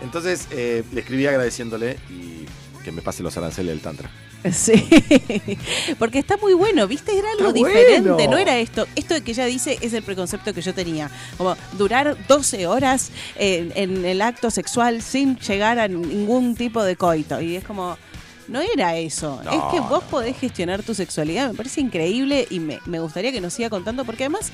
Entonces, 0.00 0.48
eh, 0.52 0.84
le 0.90 1.00
escribí 1.02 1.26
agradeciéndole 1.26 1.98
y 2.08 2.46
que 2.82 2.92
me 2.92 3.02
pase 3.02 3.22
los 3.22 3.36
aranceles 3.36 3.72
del 3.72 3.80
Tantra. 3.80 4.10
Sí, 4.52 4.72
porque 5.98 6.18
está 6.18 6.36
muy 6.36 6.52
bueno, 6.54 6.88
¿viste? 6.88 7.16
Era 7.16 7.30
algo 7.30 7.48
Está 7.48 7.52
diferente, 7.52 8.10
bueno. 8.10 8.30
no 8.32 8.38
era 8.38 8.58
esto. 8.58 8.86
Esto 8.96 9.14
de 9.14 9.20
que 9.20 9.30
ella 9.30 9.46
dice 9.46 9.78
es 9.80 9.92
el 9.92 10.02
preconcepto 10.02 10.52
que 10.52 10.62
yo 10.62 10.74
tenía. 10.74 11.10
Como 11.38 11.56
durar 11.78 12.16
12 12.26 12.66
horas 12.66 13.10
en, 13.36 13.72
en 13.76 14.04
el 14.04 14.20
acto 14.20 14.50
sexual 14.50 15.00
sin 15.00 15.36
llegar 15.38 15.78
a 15.78 15.86
ningún 15.86 16.56
tipo 16.56 16.82
de 16.82 16.96
coito. 16.96 17.40
Y 17.40 17.54
es 17.56 17.64
como, 17.64 17.96
no 18.48 18.60
era 18.60 18.96
eso. 18.96 19.40
No, 19.44 19.50
es 19.52 19.72
que 19.72 19.80
vos 19.80 20.02
podés 20.04 20.36
gestionar 20.36 20.82
tu 20.82 20.94
sexualidad. 20.94 21.50
Me 21.50 21.54
parece 21.54 21.80
increíble 21.80 22.46
y 22.50 22.58
me, 22.58 22.80
me 22.86 22.98
gustaría 22.98 23.30
que 23.30 23.40
nos 23.40 23.52
siga 23.52 23.70
contando 23.70 24.04
porque 24.04 24.24
además 24.24 24.50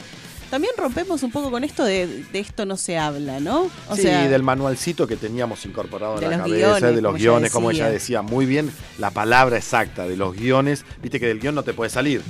también 0.50 0.72
rompemos 0.76 1.22
un 1.22 1.30
poco 1.30 1.50
con 1.50 1.64
esto 1.64 1.84
de, 1.84 2.06
de 2.32 2.38
esto 2.38 2.64
no 2.64 2.76
se 2.76 2.98
habla, 2.98 3.40
¿no? 3.40 3.70
O 3.88 3.96
sí, 3.96 4.02
sea, 4.02 4.28
del 4.28 4.42
manualcito 4.42 5.06
que 5.06 5.16
teníamos 5.16 5.64
incorporado 5.66 6.20
en 6.22 6.30
la 6.30 6.38
cabeza, 6.38 6.78
guiones, 6.78 6.94
de 6.94 7.02
los 7.02 7.12
como 7.12 7.16
ella 7.16 7.30
guiones, 7.30 7.52
como 7.52 7.70
ella 7.70 7.90
decía, 7.90 8.22
muy 8.22 8.46
bien 8.46 8.70
la 8.98 9.10
palabra 9.10 9.56
exacta 9.56 10.06
de 10.06 10.16
los 10.16 10.34
guiones. 10.36 10.84
Viste 11.02 11.20
que 11.20 11.26
del 11.26 11.40
guion 11.40 11.54
no 11.54 11.62
te 11.62 11.72
puede 11.74 11.90
salir. 11.90 12.22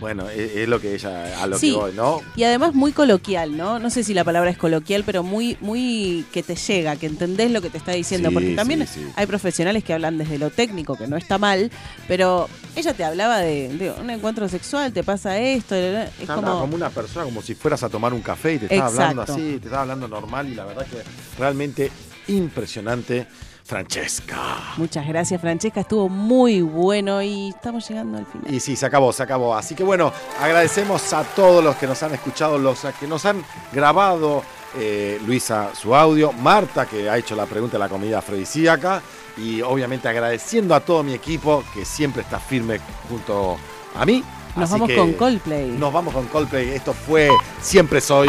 Bueno, 0.00 0.30
es, 0.30 0.56
es 0.56 0.66
lo 0.66 0.80
que 0.80 0.94
ella, 0.94 1.42
a 1.42 1.46
lo 1.46 1.58
Sí. 1.58 1.72
que 1.72 1.76
voy, 1.76 1.92
¿no? 1.92 2.22
Y 2.34 2.44
además 2.44 2.74
muy 2.74 2.90
coloquial, 2.92 3.54
¿no? 3.58 3.78
No 3.78 3.90
sé 3.90 4.02
si 4.02 4.14
la 4.14 4.24
palabra 4.24 4.48
es 4.50 4.56
coloquial, 4.56 5.02
pero 5.04 5.22
muy, 5.22 5.58
muy 5.60 6.24
que 6.32 6.42
te 6.42 6.56
llega, 6.56 6.96
que 6.96 7.04
entendés 7.04 7.50
lo 7.50 7.60
que 7.60 7.68
te 7.68 7.76
está 7.76 7.92
diciendo. 7.92 8.30
Sí, 8.30 8.34
porque 8.34 8.54
también 8.54 8.86
hay 9.14 9.26
profesionales 9.26 9.84
que 9.84 9.92
hablan 9.92 10.16
desde 10.16 10.38
lo 10.38 10.48
técnico, 10.48 10.96
que 10.96 11.06
no 11.06 11.18
está 11.18 11.36
mal, 11.36 11.70
pero 12.08 12.48
ella 12.76 12.94
te 12.94 13.04
hablaba 13.04 13.38
de, 13.38 13.68
de 13.68 13.90
un 13.90 14.10
encuentro 14.10 14.48
sexual, 14.48 14.92
te 14.92 15.02
pasa 15.02 15.38
esto, 15.38 15.74
es 15.74 16.10
como... 16.26 16.60
como... 16.60 16.76
una 16.76 16.90
persona, 16.90 17.24
como 17.24 17.42
si 17.42 17.54
fueras 17.54 17.82
a 17.82 17.88
tomar 17.88 18.12
un 18.12 18.20
café 18.20 18.54
y 18.54 18.58
te 18.58 18.66
estaba 18.66 18.86
hablando 18.86 19.22
así, 19.22 19.58
te 19.58 19.66
estaba 19.66 19.82
hablando 19.82 20.08
normal 20.08 20.48
y 20.48 20.54
la 20.54 20.64
verdad 20.64 20.86
que 20.86 21.02
realmente 21.38 21.90
impresionante, 22.28 23.26
Francesca. 23.64 24.74
Muchas 24.78 25.06
gracias, 25.06 25.40
Francesca, 25.40 25.80
estuvo 25.80 26.08
muy 26.08 26.60
bueno 26.60 27.22
y 27.22 27.50
estamos 27.50 27.88
llegando 27.88 28.18
al 28.18 28.26
final. 28.26 28.52
Y 28.52 28.58
sí, 28.58 28.74
se 28.74 28.84
acabó, 28.84 29.12
se 29.12 29.22
acabó. 29.22 29.54
Así 29.54 29.76
que 29.76 29.84
bueno, 29.84 30.12
agradecemos 30.40 31.12
a 31.12 31.22
todos 31.22 31.62
los 31.62 31.76
que 31.76 31.86
nos 31.86 32.02
han 32.02 32.12
escuchado, 32.12 32.58
los 32.58 32.80
que 32.98 33.06
nos 33.06 33.24
han 33.26 33.44
grabado, 33.72 34.42
eh, 34.76 35.20
Luisa 35.24 35.70
su 35.74 35.94
audio, 35.94 36.32
Marta 36.32 36.86
que 36.86 37.08
ha 37.08 37.16
hecho 37.16 37.36
la 37.36 37.46
pregunta 37.46 37.74
de 37.74 37.78
la 37.80 37.88
comida 37.88 38.18
afrodisíaca 38.18 39.02
y 39.42 39.62
obviamente 39.62 40.08
agradeciendo 40.08 40.74
a 40.74 40.80
todo 40.80 41.02
mi 41.02 41.14
equipo 41.14 41.64
que 41.72 41.84
siempre 41.84 42.22
está 42.22 42.38
firme 42.38 42.80
junto 43.08 43.56
a 43.94 44.04
mí. 44.04 44.22
Nos 44.56 44.70
Así 44.70 44.80
vamos 44.80 44.96
con 44.96 45.12
Coldplay. 45.14 45.70
Nos 45.70 45.92
vamos 45.92 46.12
con 46.14 46.26
Coldplay. 46.26 46.70
Esto 46.70 46.92
fue 46.92 47.30
Siempre 47.60 48.00
Soy 48.00 48.28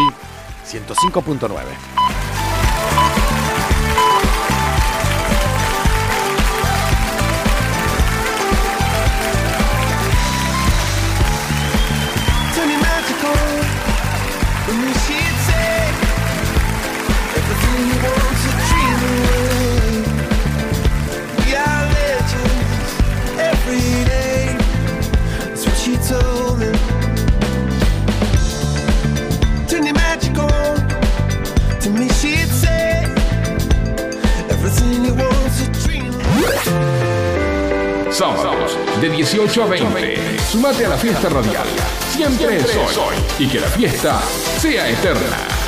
105.9. 0.66 2.31
Sábados 38.12 38.78
de 39.00 39.10
18 39.10 39.64
a 39.64 39.66
20. 39.68 40.40
Sumate 40.40 40.86
a 40.86 40.90
la 40.90 40.98
fiesta 40.98 41.30
radial. 41.30 41.66
Siempre 42.10 42.60
soy. 42.62 43.16
Y 43.40 43.48
que 43.48 43.62
la 43.62 43.68
fiesta 43.68 44.22
sea 44.60 44.90
eterna. 44.90 45.61